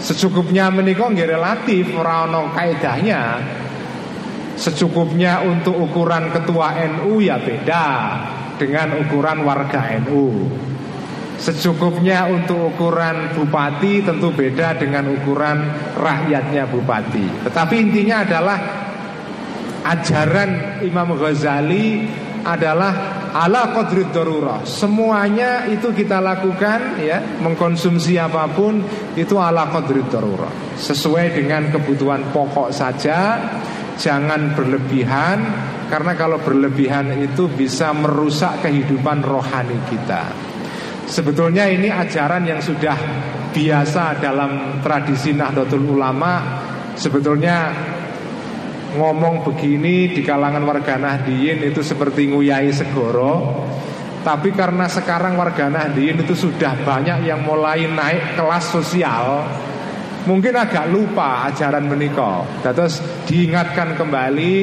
secukupnya 0.00 0.68
menikah 0.68 1.08
nggak 1.08 1.30
relatif 1.32 1.92
ora 1.96 2.28
ono 2.28 2.52
kaidahnya 2.52 3.22
secukupnya 4.54 5.42
untuk 5.42 5.74
ukuran 5.80 6.30
ketua 6.30 6.76
NU 6.92 7.24
ya 7.24 7.40
beda 7.40 7.86
dengan 8.56 8.98
ukuran 9.02 9.42
warga 9.42 9.98
NU 10.04 10.48
Secukupnya 11.34 12.30
untuk 12.30 12.72
ukuran 12.72 13.34
bupati 13.36 14.00
tentu 14.00 14.30
beda 14.32 14.78
dengan 14.78 15.12
ukuran 15.12 15.66
rakyatnya 15.92 16.64
bupati. 16.70 17.44
Tetapi 17.44 17.74
intinya 17.74 18.24
adalah 18.24 18.58
ajaran 19.84 20.80
Imam 20.86 21.12
Ghazali 21.18 22.06
adalah 22.46 22.92
ala 23.34 23.76
qadrid 23.76 24.14
darurah. 24.14 24.62
Semuanya 24.62 25.66
itu 25.66 25.90
kita 25.90 26.22
lakukan 26.22 27.02
ya, 27.02 27.20
mengkonsumsi 27.42 28.14
apa 28.16 28.46
pun 28.54 28.80
itu 29.18 29.34
ala 29.34 29.68
qadrid 29.68 30.06
darurah. 30.08 30.78
Sesuai 30.78 31.34
dengan 31.34 31.68
kebutuhan 31.68 32.30
pokok 32.30 32.70
saja, 32.70 33.36
jangan 33.96 34.54
berlebihan 34.56 35.38
karena 35.88 36.12
kalau 36.16 36.40
berlebihan 36.40 37.14
itu 37.20 37.46
bisa 37.50 37.94
merusak 37.94 38.64
kehidupan 38.64 39.22
rohani 39.22 39.78
kita. 39.86 40.54
Sebetulnya 41.04 41.68
ini 41.68 41.92
ajaran 41.92 42.48
yang 42.48 42.64
sudah 42.64 42.96
biasa 43.52 44.18
dalam 44.18 44.82
tradisi 44.82 45.30
Nahdlatul 45.30 45.84
Ulama 45.94 46.64
Sebetulnya 46.96 47.70
ngomong 48.96 49.44
begini 49.46 50.10
di 50.10 50.24
kalangan 50.24 50.64
warga 50.66 50.96
Nahdiyin 50.96 51.62
itu 51.62 51.84
seperti 51.84 52.30
nguyai 52.30 52.72
segoro 52.72 53.66
Tapi 54.24 54.50
karena 54.56 54.88
sekarang 54.88 55.36
warga 55.36 55.68
Nahdiyin 55.68 56.24
itu 56.24 56.32
sudah 56.32 56.72
banyak 56.82 57.28
yang 57.28 57.44
mulai 57.44 57.84
naik 57.84 58.40
kelas 58.40 58.72
sosial 58.72 59.44
mungkin 60.24 60.56
agak 60.56 60.88
lupa 60.88 61.48
ajaran 61.48 61.84
menikah. 61.88 62.44
Terus 62.64 63.00
diingatkan 63.28 63.96
kembali 63.96 64.56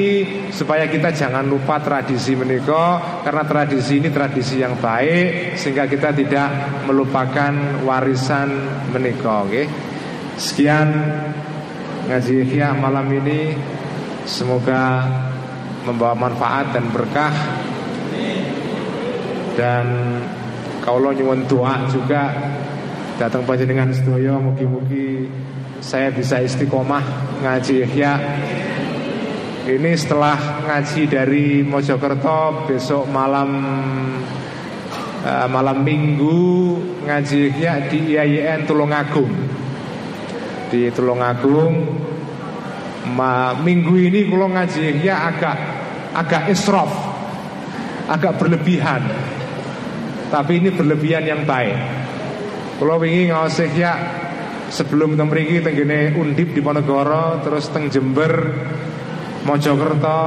supaya 0.50 0.86
kita 0.90 1.14
jangan 1.14 1.46
lupa 1.46 1.78
tradisi 1.78 2.34
menikah 2.34 3.22
karena 3.22 3.42
tradisi 3.46 4.02
ini 4.02 4.10
tradisi 4.10 4.58
yang 4.58 4.78
baik 4.78 5.58
sehingga 5.58 5.86
kita 5.86 6.10
tidak 6.14 6.48
melupakan 6.86 7.82
warisan 7.86 8.50
menikah. 8.90 9.46
Oke. 9.46 9.64
Sekian 10.38 10.88
ngaji 12.10 12.34
ya 12.50 12.74
malam 12.74 13.06
ini 13.14 13.54
semoga 14.26 15.06
membawa 15.86 16.14
manfaat 16.14 16.74
dan 16.74 16.90
berkah 16.90 17.34
dan 19.54 19.86
kalau 20.82 21.14
nyuwun 21.14 21.46
doa 21.46 21.86
juga 21.90 22.32
datang 23.22 23.46
panjenengan 23.46 23.94
sedoyo 23.94 24.34
mugi-mugi 24.42 25.30
saya 25.78 26.10
bisa 26.10 26.42
istiqomah 26.42 27.38
ngaji 27.38 27.86
ya 27.94 28.18
ini 29.62 29.94
setelah 29.94 30.58
ngaji 30.66 31.06
dari 31.06 31.62
Mojokerto 31.62 32.66
besok 32.66 33.06
malam 33.06 33.62
uh, 35.22 35.46
malam 35.46 35.86
minggu 35.86 36.74
ngaji 37.06 37.62
ya 37.62 37.86
di 37.86 38.10
IAIN 38.10 38.66
Tulungagung. 38.66 39.30
Di 40.66 40.90
Tulungagung 40.90 41.74
Ma, 43.14 43.54
minggu 43.54 44.02
ini 44.02 44.26
kalau 44.26 44.50
ngaji 44.50 44.98
ya 44.98 45.30
agak 45.30 45.58
agak 46.10 46.50
israf 46.50 46.90
agak 48.10 48.34
berlebihan. 48.34 49.06
Tapi 50.26 50.58
ini 50.58 50.74
berlebihan 50.74 51.22
yang 51.22 51.46
baik 51.46 52.01
kalau 52.82 52.98
ingin 53.06 53.30
ngawasi 53.30 53.78
ya 53.78 53.94
sebelum 54.66 55.14
teng 55.14 55.30
mriki 55.30 55.62
Undip 56.18 56.50
di 56.50 56.58
Ponegoro 56.58 57.38
terus 57.46 57.70
teng 57.70 57.86
Jember 57.86 58.50
Mojokerto 59.46 60.18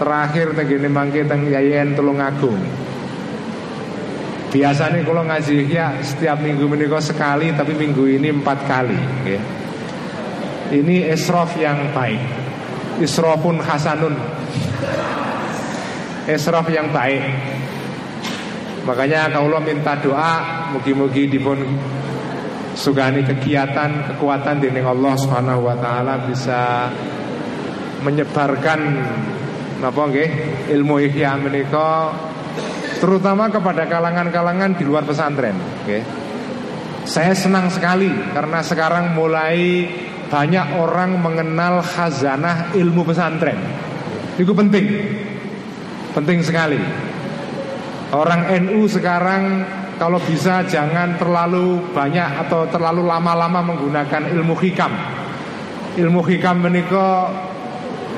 terakhir 0.00 0.56
tenggene 0.56 0.88
mangke 0.88 1.28
teng 1.28 1.44
Yayan 1.52 1.92
Tulungagung. 1.92 2.56
Biasanya 4.48 5.04
kalau 5.04 5.28
ngaji 5.28 5.68
ya 5.68 6.00
setiap 6.00 6.40
minggu 6.40 6.64
menikah 6.64 7.04
sekali 7.04 7.52
tapi 7.52 7.76
minggu 7.76 8.08
ini 8.08 8.32
empat 8.32 8.58
kali 8.64 8.96
ya. 9.28 9.40
ini 10.72 11.04
esrof 11.12 11.52
yang 11.60 11.92
baik. 11.92 12.24
Isrofun 13.04 13.60
hasanun. 13.60 14.16
Esrof 16.24 16.72
yang 16.72 16.88
baik. 16.88 17.20
Makanya 18.88 19.28
kalau 19.28 19.60
minta 19.60 20.00
doa 20.00 20.64
mugi-mugi 20.72 21.28
dipun 21.28 21.60
sugani 22.78 23.26
kegiatan 23.26 24.14
kekuatan 24.14 24.62
dinding 24.62 24.86
Allah 24.86 25.18
Subhanahu 25.18 25.66
wa 25.66 25.74
taala 25.74 26.22
bisa 26.30 26.86
menyebarkan 28.06 28.80
napa 29.82 30.02
nggih 30.06 30.30
ilmu 30.78 31.02
ihya 31.10 31.34
menika 31.34 32.14
terutama 33.02 33.50
kepada 33.50 33.90
kalangan-kalangan 33.90 34.78
di 34.78 34.86
luar 34.86 35.02
pesantren 35.02 35.58
nggih. 35.82 36.30
Saya 37.02 37.32
senang 37.32 37.72
sekali 37.72 38.12
karena 38.36 38.60
sekarang 38.62 39.16
mulai 39.16 39.88
banyak 40.28 40.76
orang 40.76 41.18
mengenal 41.18 41.80
khazanah 41.80 42.76
ilmu 42.76 43.00
pesantren. 43.02 43.56
Itu 44.36 44.52
penting. 44.52 44.86
Penting 46.12 46.44
sekali. 46.44 46.76
Orang 48.12 48.52
NU 48.60 48.84
sekarang 48.86 49.64
kalau 49.98 50.22
bisa 50.22 50.62
jangan 50.64 51.18
terlalu 51.18 51.82
banyak 51.90 52.46
atau 52.46 52.64
terlalu 52.70 53.02
lama-lama 53.02 53.74
menggunakan 53.74 54.30
ilmu 54.30 54.54
hikam. 54.62 54.94
Ilmu 55.98 56.22
hikam 56.22 56.62
menikah 56.62 57.26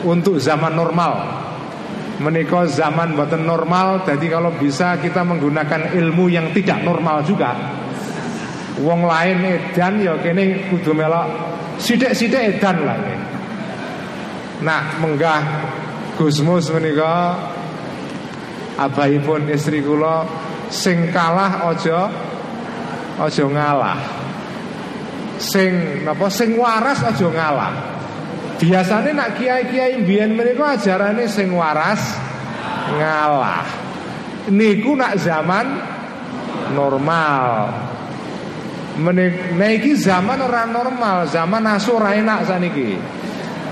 untuk 0.05 0.37
zaman 0.37 0.77
normal. 0.77 1.41
Menikah 2.21 2.69
zaman 2.69 3.17
buatan 3.17 3.49
normal, 3.49 4.05
jadi 4.05 4.29
kalau 4.29 4.53
bisa 4.61 5.01
kita 5.01 5.25
menggunakan 5.25 5.97
ilmu 5.97 6.29
yang 6.29 6.53
tidak 6.53 6.85
normal 6.85 7.25
juga. 7.25 7.57
Wong 8.85 9.09
lain 9.09 9.41
edan 9.41 10.05
ya 10.05 10.21
kene 10.21 10.69
kudu 10.69 10.93
melok 10.93 11.27
sithik-sithik 11.81 12.61
edan 12.61 12.77
lah. 12.85 13.01
Nah, 14.61 15.01
menggah 15.01 15.41
Gusmus 16.21 16.69
menika 16.69 17.33
abaipun 18.77 19.49
istri 19.49 19.81
kula 19.81 20.29
sing 20.71 21.11
kalah 21.11 21.67
ojo 21.69 22.01
ojo 23.21 23.45
ngalah 23.51 23.99
sing 25.37 26.03
napa 26.07 26.31
sing 26.31 26.55
waras 26.55 27.03
ojo 27.11 27.29
ngalah 27.35 27.75
biasanya 28.63 29.11
nak 29.13 29.31
kiai-kiai 29.37 29.99
mbiyen 30.01 30.33
mereka 30.39 30.79
ajarane 30.79 31.27
sing 31.27 31.51
waras 31.51 32.01
ngalah 32.95 33.67
niku 34.49 34.95
nak 34.95 35.19
zaman 35.19 35.67
normal 36.73 37.69
Menik, 39.01 39.97
zaman 39.97 40.45
orang 40.45 40.77
normal, 40.77 41.25
zaman 41.25 41.65
asu 41.73 41.97
enak 41.97 42.45
saniki. 42.45 43.01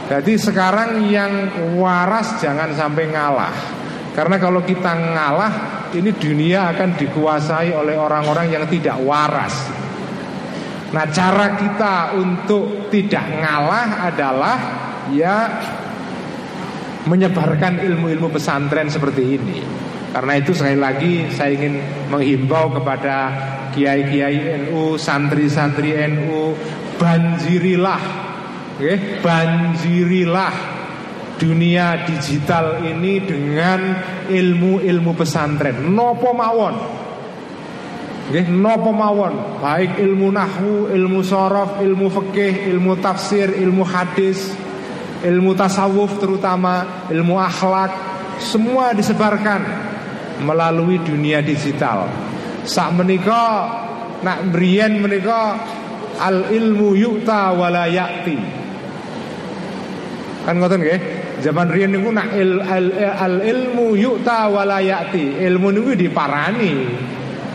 Jadi 0.08 0.40
sekarang 0.40 1.04
yang 1.12 1.52
waras 1.76 2.40
jangan 2.40 2.72
sampai 2.72 3.12
ngalah. 3.12 3.52
Karena 4.16 4.40
kalau 4.40 4.64
kita 4.64 4.88
ngalah, 4.88 5.77
ini 5.96 6.10
dunia 6.12 6.74
akan 6.74 6.98
dikuasai 6.98 7.72
oleh 7.72 7.96
orang-orang 7.96 8.52
yang 8.52 8.64
tidak 8.68 9.00
waras. 9.00 9.54
Nah, 10.88 11.04
cara 11.12 11.56
kita 11.56 12.16
untuk 12.16 12.88
tidak 12.88 13.24
ngalah 13.28 14.08
adalah 14.08 14.56
ya 15.12 15.36
menyebarkan 17.08 17.80
ilmu-ilmu 17.84 18.28
pesantren 18.32 18.88
seperti 18.88 19.22
ini. 19.36 19.58
Karena 20.08 20.40
itu 20.40 20.56
sekali 20.56 20.80
lagi 20.80 21.12
saya 21.32 21.52
ingin 21.52 21.80
menghimbau 22.08 22.72
kepada 22.80 23.16
kiai-kiai 23.76 24.68
NU, 24.68 24.96
santri-santri 24.96 25.92
NU, 26.08 26.56
banjirilah, 26.96 28.02
okay? 28.80 29.20
banjirilah 29.20 30.77
dunia 31.38 32.04
digital 32.04 32.82
ini 32.82 33.22
dengan 33.22 33.80
ilmu-ilmu 34.26 35.14
pesantren. 35.14 35.86
Nopo 35.94 36.34
mawon, 36.34 36.74
okay? 38.28 38.44
nopo 38.50 38.90
mawon, 38.90 39.62
baik 39.62 40.02
ilmu 40.02 40.28
nahwu, 40.34 40.90
ilmu 40.90 41.22
sorof, 41.22 41.78
ilmu 41.80 42.10
fikih, 42.10 42.68
ilmu 42.74 42.98
tafsir, 42.98 43.54
ilmu 43.54 43.86
hadis, 43.86 44.50
ilmu 45.22 45.54
tasawuf 45.54 46.18
terutama, 46.18 47.06
ilmu 47.08 47.38
akhlak, 47.38 47.90
semua 48.42 48.92
disebarkan 48.92 49.62
melalui 50.42 50.98
dunia 51.02 51.42
digital. 51.42 52.10
Sak 52.68 52.92
menika 52.98 53.70
nak 54.20 54.44
mriyen 54.50 54.98
menika 54.98 55.56
al 56.18 56.50
ilmu 56.50 56.94
yukta 56.98 57.54
wala 57.54 57.86
yakti. 57.86 58.38
Kan 60.46 60.58
ngoten 60.58 60.80
nggih? 60.80 61.17
Zaman 61.38 61.70
riyen 61.70 61.94
niku 61.94 62.10
nak 62.10 62.34
il, 62.34 62.58
al, 62.58 62.90
al 62.98 63.36
ilmu 63.38 63.94
yukta 63.94 64.50
wala 64.50 64.82
yakti. 64.82 65.38
Ilmu 65.38 65.68
niku 65.70 65.94
diparani. 65.94 66.74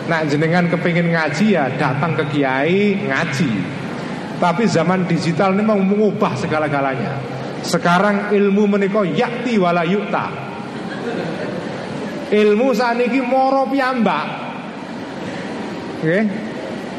Nak 0.08 0.22
jenengan 0.28 0.68
kepingin 0.68 1.12
ngaji 1.12 1.46
ya 1.56 1.68
datang 1.76 2.16
ke 2.16 2.24
kiai 2.32 3.08
ngaji. 3.08 3.52
Tapi 4.40 4.64
zaman 4.68 5.08
digital 5.08 5.56
ini 5.56 5.64
memang 5.64 5.84
mengubah 5.84 6.36
segala-galanya. 6.36 7.16
Sekarang 7.64 8.36
ilmu 8.36 8.68
menika 8.68 9.04
yakti 9.08 9.56
wala 9.56 9.88
yukta. 9.88 10.28
Ilmu 12.32 12.68
saniki 12.76 13.24
moro 13.24 13.68
piyambak. 13.72 14.28
Nggih. 16.04 16.24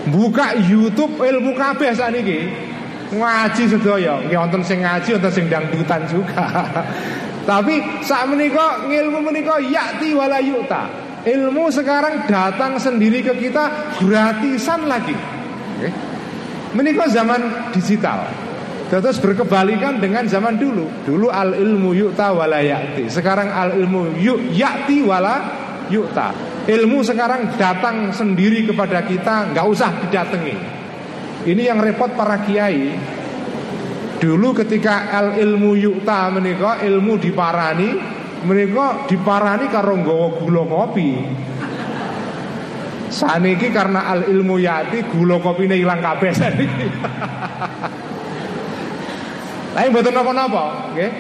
Buka 0.09 0.57
YouTube 0.57 1.21
ilmu 1.21 1.57
kabeh 1.57 1.93
saniki. 1.97 2.41
Ngaji 3.13 3.63
sedaya, 3.69 4.25
nggih 4.25 4.39
wonten 4.39 4.63
sing 4.65 4.81
ngaji 4.81 5.09
wonten 5.21 5.33
sing 5.33 5.47
dangdutan 5.53 6.03
juga. 6.09 6.45
Tapi 7.51 8.01
saat 8.01 8.25
menika 8.25 8.89
ilmu 8.89 9.21
menika 9.21 9.61
yakti 9.61 10.17
wala 10.17 10.41
yuta. 10.41 10.89
Ilmu 11.25 11.73
sekarang 11.73 12.29
datang 12.29 12.77
sendiri 12.77 13.25
ke 13.25 13.37
kita 13.37 13.97
gratisan 14.01 14.89
lagi. 14.89 15.17
Okay. 15.81 15.93
Menika 16.77 17.09
zaman 17.09 17.73
digital. 17.73 18.29
Terus 18.93 19.17
berkebalikan 19.21 20.01
dengan 20.01 20.29
zaman 20.29 20.61
dulu. 20.61 20.85
Dulu 21.05 21.33
al 21.33 21.57
ilmu 21.57 21.97
yukta 21.97 22.33
wala 22.37 22.61
yakti. 22.61 23.09
Sekarang 23.09 23.49
al 23.49 23.73
ilmu 23.77 24.21
yuk 24.21 24.53
yakti 24.53 25.01
wala 25.01 25.41
yukta. 25.89 26.33
Ilmu 26.65 27.05
sekarang 27.05 27.57
datang 27.61 28.09
sendiri 28.13 28.65
kepada 28.65 29.05
kita, 29.05 29.53
nggak 29.53 29.67
usah 29.69 29.91
didatangi. 30.05 30.74
Ini 31.45 31.69
yang 31.69 31.85
repot 31.85 32.09
para 32.17 32.41
kiai. 32.41 32.97
Dulu 34.17 34.57
ketika 34.65 35.13
al 35.13 35.37
ilmu 35.37 35.77
yukta 35.77 36.33
menika 36.33 36.81
ilmu 36.81 37.21
diparani, 37.21 37.93
menika 38.49 39.05
diparani 39.05 39.69
karo 39.69 40.01
nggawa 40.01 40.29
gula 40.41 40.65
kopi. 40.65 41.11
Saniki 43.13 43.69
karena 43.69 44.09
al 44.09 44.25
ilmu 44.25 44.57
yati 44.57 45.05
gula 45.13 45.37
kopine 45.37 45.77
hilang 45.77 46.01
kabeh 46.01 46.33
saniki. 46.33 46.89
Lain 49.75 49.91
betul 49.91 50.15
napa-napa, 50.15 50.95
okay? 50.95 51.11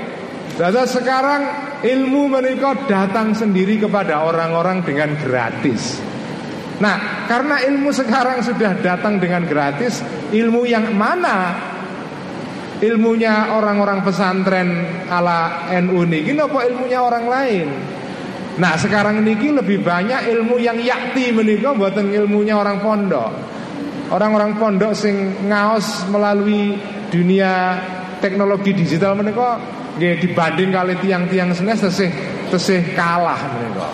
Jadi 0.54 0.86
sekarang 0.86 1.42
ilmu 1.82 2.30
menikah 2.30 2.86
datang 2.86 3.34
sendiri 3.34 3.82
kepada 3.82 4.22
orang-orang 4.24 4.80
dengan 4.86 5.10
gratis. 5.18 6.13
Nah, 6.84 7.24
karena 7.24 7.64
ilmu 7.64 7.88
sekarang 7.96 8.44
sudah 8.44 8.76
datang 8.84 9.16
dengan 9.16 9.48
gratis, 9.48 10.04
ilmu 10.36 10.68
yang 10.68 10.92
mana? 10.92 11.56
Ilmunya 12.84 13.56
orang-orang 13.56 14.04
pesantren 14.04 14.68
ala 15.08 15.72
NU 15.80 16.04
ini, 16.04 16.36
apa 16.36 16.60
ilmunya 16.68 17.00
orang 17.00 17.24
lain? 17.24 17.68
Nah, 18.60 18.76
sekarang 18.76 19.24
ini 19.24 19.56
lebih 19.56 19.80
banyak 19.80 20.28
ilmu 20.28 20.60
yang 20.60 20.76
yakti 20.76 21.32
menikah 21.32 21.72
buatan 21.72 22.12
ilmunya 22.12 22.52
orang 22.52 22.84
pondok. 22.84 23.32
Orang-orang 24.12 24.60
pondok 24.60 24.92
sing 24.92 25.48
ngaos 25.48 26.04
melalui 26.12 26.76
dunia 27.08 27.80
teknologi 28.20 28.76
digital 28.76 29.16
menika 29.16 29.56
nggih 29.96 30.20
dibanding 30.20 30.70
kali 30.70 30.94
tiang-tiang 31.00 31.50
senes 31.56 31.80
tesih 31.80 32.12
tesih 32.52 32.92
kalah 32.92 33.40
menika. 33.56 33.88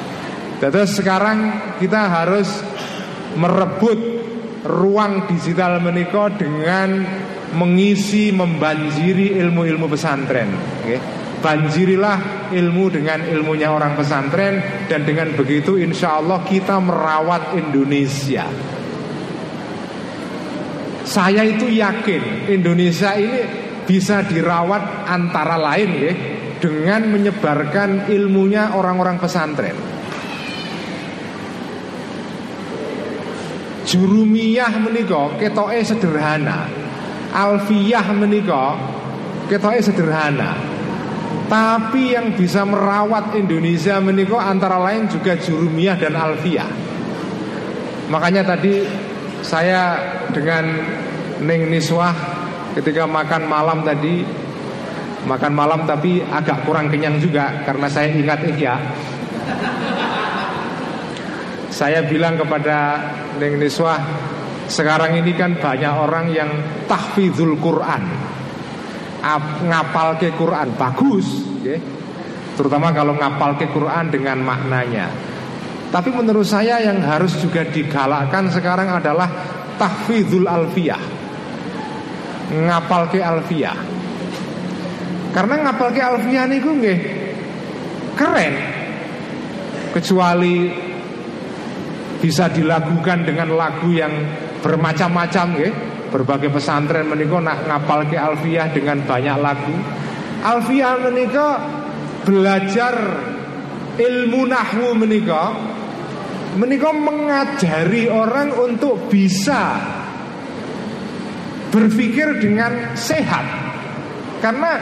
Terus 0.61 0.99
sekarang 0.99 1.39
kita 1.81 2.05
harus 2.05 2.70
merebut 3.39 3.99
ruang 4.65 5.27
digital 5.31 5.81
menika 5.81 6.29
dengan 6.35 7.05
mengisi 7.57 8.31
membanjiri 8.31 9.39
ilmu-ilmu 9.41 9.87
pesantren. 9.91 10.51
Okay. 10.85 11.01
Banjirilah 11.41 12.53
ilmu 12.53 12.93
dengan 12.93 13.25
ilmunya 13.25 13.73
orang 13.73 13.97
pesantren 13.97 14.85
dan 14.93 15.09
dengan 15.09 15.33
begitu 15.33 15.81
insya 15.81 16.21
Allah 16.21 16.45
kita 16.45 16.77
merawat 16.77 17.57
Indonesia. 17.57 18.45
Saya 21.01 21.43
itu 21.43 21.67
yakin 21.67 22.53
Indonesia 22.53 23.17
ini 23.17 23.41
bisa 23.89 24.23
dirawat 24.23 25.09
antara 25.09 25.57
lain 25.57 25.91
ya 25.97 26.13
dengan 26.61 27.09
menyebarkan 27.09 28.13
ilmunya 28.13 28.77
orang-orang 28.77 29.17
pesantren. 29.17 29.90
Jurumiyah 33.91 34.71
menika 34.79 35.35
ketoke 35.35 35.83
sederhana. 35.83 36.71
Alfiyah 37.35 38.07
menika 38.15 38.79
ketoke 39.51 39.83
sederhana. 39.83 40.55
Tapi 41.51 42.15
yang 42.15 42.39
bisa 42.39 42.63
merawat 42.63 43.35
Indonesia 43.35 43.99
menika 43.99 44.39
antara 44.39 44.79
lain 44.79 45.11
juga 45.11 45.35
jurumiyah 45.35 45.99
dan 45.99 46.15
alfiyah. 46.15 46.71
Makanya 48.07 48.47
tadi 48.47 48.87
saya 49.43 49.99
dengan 50.31 50.71
Neng 51.43 51.75
Niswah 51.75 52.15
ketika 52.79 53.11
makan 53.11 53.51
malam 53.51 53.83
tadi 53.83 54.23
makan 55.27 55.53
malam 55.53 55.83
tapi 55.91 56.23
agak 56.23 56.63
kurang 56.63 56.87
kenyang 56.87 57.19
juga 57.19 57.67
karena 57.67 57.91
saya 57.91 58.15
ingat 58.15 58.41
Ihya. 58.47 58.77
Saya 61.81 62.05
bilang 62.05 62.37
kepada 62.37 63.01
Neng 63.41 63.57
Niswah 63.57 63.97
sekarang 64.69 65.17
ini 65.17 65.33
kan 65.33 65.57
banyak 65.57 65.95
orang 65.97 66.29
yang 66.29 66.51
tahfidzul 66.85 67.57
Quran 67.57 68.05
ngapal 69.65 70.17
ke 70.21 70.33
Quran 70.37 70.77
bagus 70.77 71.45
ya. 71.61 71.77
terutama 72.57 72.93
kalau 72.93 73.17
ngapal 73.17 73.57
ke 73.57 73.69
Quran 73.69 74.09
dengan 74.09 74.41
maknanya 74.41 75.13
tapi 75.93 76.09
menurut 76.15 76.47
saya 76.47 76.81
yang 76.81 77.03
harus 77.05 77.37
juga 77.37 77.67
digalakkan 77.67 78.49
sekarang 78.49 78.89
adalah 78.89 79.29
tahfidzul 79.77 80.49
alfiyah 80.49 81.21
ngapal 82.51 83.07
ke 83.07 83.23
alfiyah. 83.23 83.79
Karena 85.31 85.55
ngapal 85.63 85.95
ke 85.95 86.03
alfiyah 86.03 86.45
niku 86.51 86.71
nggih 86.75 86.99
keren. 88.19 88.55
Kecuali 89.95 90.71
bisa 92.21 92.53
dilakukan 92.53 93.25
dengan 93.25 93.57
lagu 93.57 93.91
yang 93.91 94.13
bermacam-macam 94.61 95.47
nggih. 95.57 95.73
Berbagai 96.11 96.51
pesantren 96.51 97.07
menika 97.07 97.39
nak 97.39 97.65
ngapal 97.67 98.05
ke 98.11 98.19
alfiyah 98.19 98.69
dengan 98.75 99.01
banyak 99.07 99.37
lagu. 99.41 99.75
Alfiyah 100.43 100.95
menika 101.07 101.49
belajar 102.27 102.95
ilmu 103.97 104.43
nahwu 104.47 104.91
menika 104.99 105.55
menika 106.59 106.91
mengajari 106.91 108.11
orang 108.11 108.51
untuk 108.59 109.07
bisa 109.07 109.79
berpikir 111.71 112.43
dengan 112.43 112.99
sehat 112.99 113.47
karena 114.43 114.73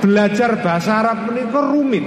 belajar 0.00 0.56
bahasa 0.64 1.04
Arab 1.04 1.28
menikah 1.28 1.68
rumit 1.68 2.06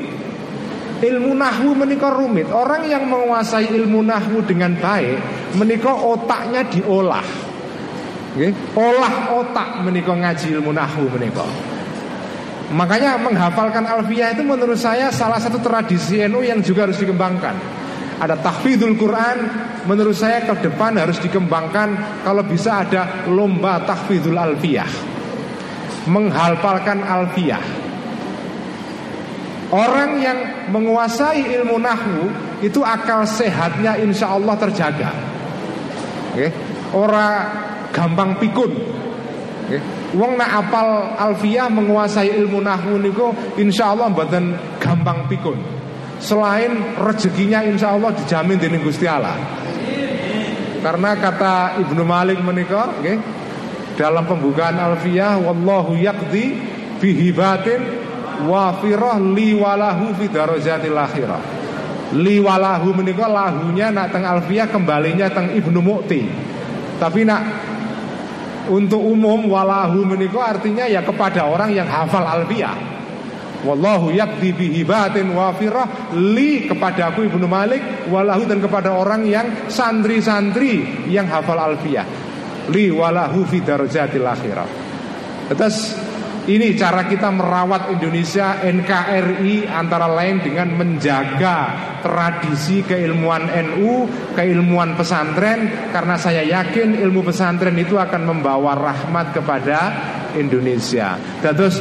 ilmu 1.02 1.34
nahwu 1.34 1.74
menikah 1.74 2.14
rumit 2.14 2.48
orang 2.54 2.86
yang 2.86 3.10
menguasai 3.10 3.74
ilmu 3.74 4.06
nahwu 4.06 4.46
dengan 4.46 4.78
baik 4.78 5.18
menikah 5.58 5.98
otaknya 5.98 6.62
diolah 6.70 7.26
okay? 8.38 8.54
olah 8.78 9.36
otak 9.42 9.82
menikah 9.82 10.16
ngaji 10.16 10.48
ilmu 10.62 10.72
nahwu 10.72 11.10
menikah 11.10 11.72
Makanya 12.72 13.20
menghafalkan 13.20 13.84
alfiah 13.84 14.32
itu 14.32 14.48
menurut 14.48 14.80
saya 14.80 15.12
salah 15.12 15.44
satu 15.44 15.60
tradisi 15.60 16.24
NU 16.24 16.40
yang 16.40 16.64
juga 16.64 16.88
harus 16.88 16.96
dikembangkan. 17.04 17.56
Ada 18.22 18.40
tahfidzul 18.40 18.96
Quran, 18.96 19.38
menurut 19.92 20.16
saya 20.16 20.48
ke 20.48 20.56
depan 20.64 20.96
harus 20.96 21.20
dikembangkan 21.20 22.24
kalau 22.24 22.48
bisa 22.48 22.88
ada 22.88 23.28
lomba 23.28 23.84
tahfidzul 23.84 24.40
alfiah. 24.40 24.88
Menghafalkan 26.08 27.04
alfiah. 27.04 27.91
Orang 29.72 30.20
yang 30.20 30.68
menguasai 30.68 31.48
ilmu 31.48 31.80
nahwu 31.80 32.28
itu 32.60 32.84
akal 32.84 33.24
sehatnya 33.24 33.96
insya 34.04 34.36
Allah 34.36 34.60
terjaga. 34.60 35.16
Okay. 36.36 36.52
Orang 36.92 37.48
gampang 37.96 38.36
pikun. 38.36 38.72
Okay. 39.72 39.80
Wong 40.12 40.36
nak 40.36 40.68
apal 40.68 41.16
alfiah 41.16 41.72
menguasai 41.72 42.36
ilmu 42.36 42.60
nahwu 42.60 43.00
niku 43.00 43.32
insya 43.56 43.96
Allah 43.96 44.12
mboten 44.12 44.60
gampang 44.84 45.32
pikun. 45.32 45.56
Selain 46.20 47.00
rezekinya 47.00 47.64
insya 47.64 47.96
Allah 47.96 48.12
dijamin 48.12 48.60
di 48.60 48.68
Gusti 48.76 49.08
Allah. 49.08 49.40
Karena 50.84 51.16
kata 51.16 51.80
Ibnu 51.80 52.04
Malik 52.04 52.44
menikah, 52.44 52.92
okay, 53.00 53.16
dalam 53.96 54.28
pembukaan 54.28 54.76
alfiah, 54.82 55.40
wallahu 55.40 55.96
yakdi 55.96 56.58
bihibatin 57.00 58.11
wafirah 58.48 59.18
liwalahu 59.20 60.16
fi 60.18 60.26
darajatil 60.30 60.98
akhirah. 60.98 61.42
Liwalahu 62.12 62.92
menikah 62.92 63.32
lahunya 63.32 63.88
nak 63.96 64.12
teng 64.12 64.28
alfiah 64.28 64.68
kembalinya 64.68 65.32
teng 65.32 65.56
Ibnu 65.56 65.80
Mukti. 65.80 66.28
Tapi 67.00 67.24
nak 67.24 67.42
untuk 68.68 69.02
umum 69.02 69.48
walahu 69.48 70.04
menikah 70.06 70.54
artinya 70.54 70.86
ya 70.86 71.02
kepada 71.02 71.48
orang 71.48 71.72
yang 71.72 71.88
hafal 71.88 72.28
alfiah. 72.28 72.76
Wallahu 73.62 74.10
yakdi 74.10 74.58
bihibatin 74.58 75.38
wafirah 75.38 76.14
li 76.18 76.66
kepada 76.66 77.14
aku 77.14 77.30
Ibnu 77.30 77.46
Malik 77.46 78.10
walahu 78.10 78.44
dan 78.50 78.58
kepada 78.58 78.90
orang 78.92 79.22
yang 79.24 79.70
santri-santri 79.70 81.06
yang 81.08 81.30
hafal 81.30 81.58
alfiah. 81.58 82.06
Li 82.74 82.92
walahu 82.92 83.46
fi 83.48 83.62
darajatil 83.62 84.26
akhirah. 84.26 84.68
Terus 85.52 85.78
ini 86.50 86.74
cara 86.74 87.06
kita 87.06 87.30
merawat 87.30 87.94
Indonesia 87.94 88.58
NKRI 88.66 89.70
antara 89.70 90.10
lain 90.10 90.42
dengan 90.42 90.74
menjaga 90.74 91.58
tradisi 92.02 92.82
keilmuan 92.82 93.46
NU, 93.46 94.10
keilmuan 94.34 94.98
pesantren 94.98 95.94
karena 95.94 96.18
saya 96.18 96.42
yakin 96.42 96.98
ilmu 96.98 97.22
pesantren 97.22 97.78
itu 97.78 97.94
akan 97.94 98.26
membawa 98.26 98.74
rahmat 98.74 99.38
kepada 99.38 99.80
Indonesia. 100.34 101.14
Dan 101.46 101.54
terus 101.54 101.78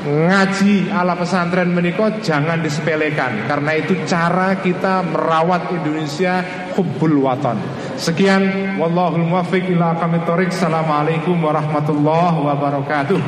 ngaji 0.00 0.88
ala 0.94 1.18
pesantren 1.18 1.74
menikah 1.74 2.22
jangan 2.24 2.62
disepelekan 2.62 3.44
karena 3.44 3.76
itu 3.76 4.06
cara 4.08 4.56
kita 4.62 5.02
merawat 5.02 5.66
Indonesia 5.74 6.46
hubbul 6.78 7.26
watan. 7.26 7.58
Sekian 7.98 8.78
wallahul 8.80 9.28
muwaffiq 9.28 9.66
ila 9.76 9.98
Assalamualaikum 9.98 11.36
warahmatullahi 11.42 12.38
wabarakatuh. 12.38 13.20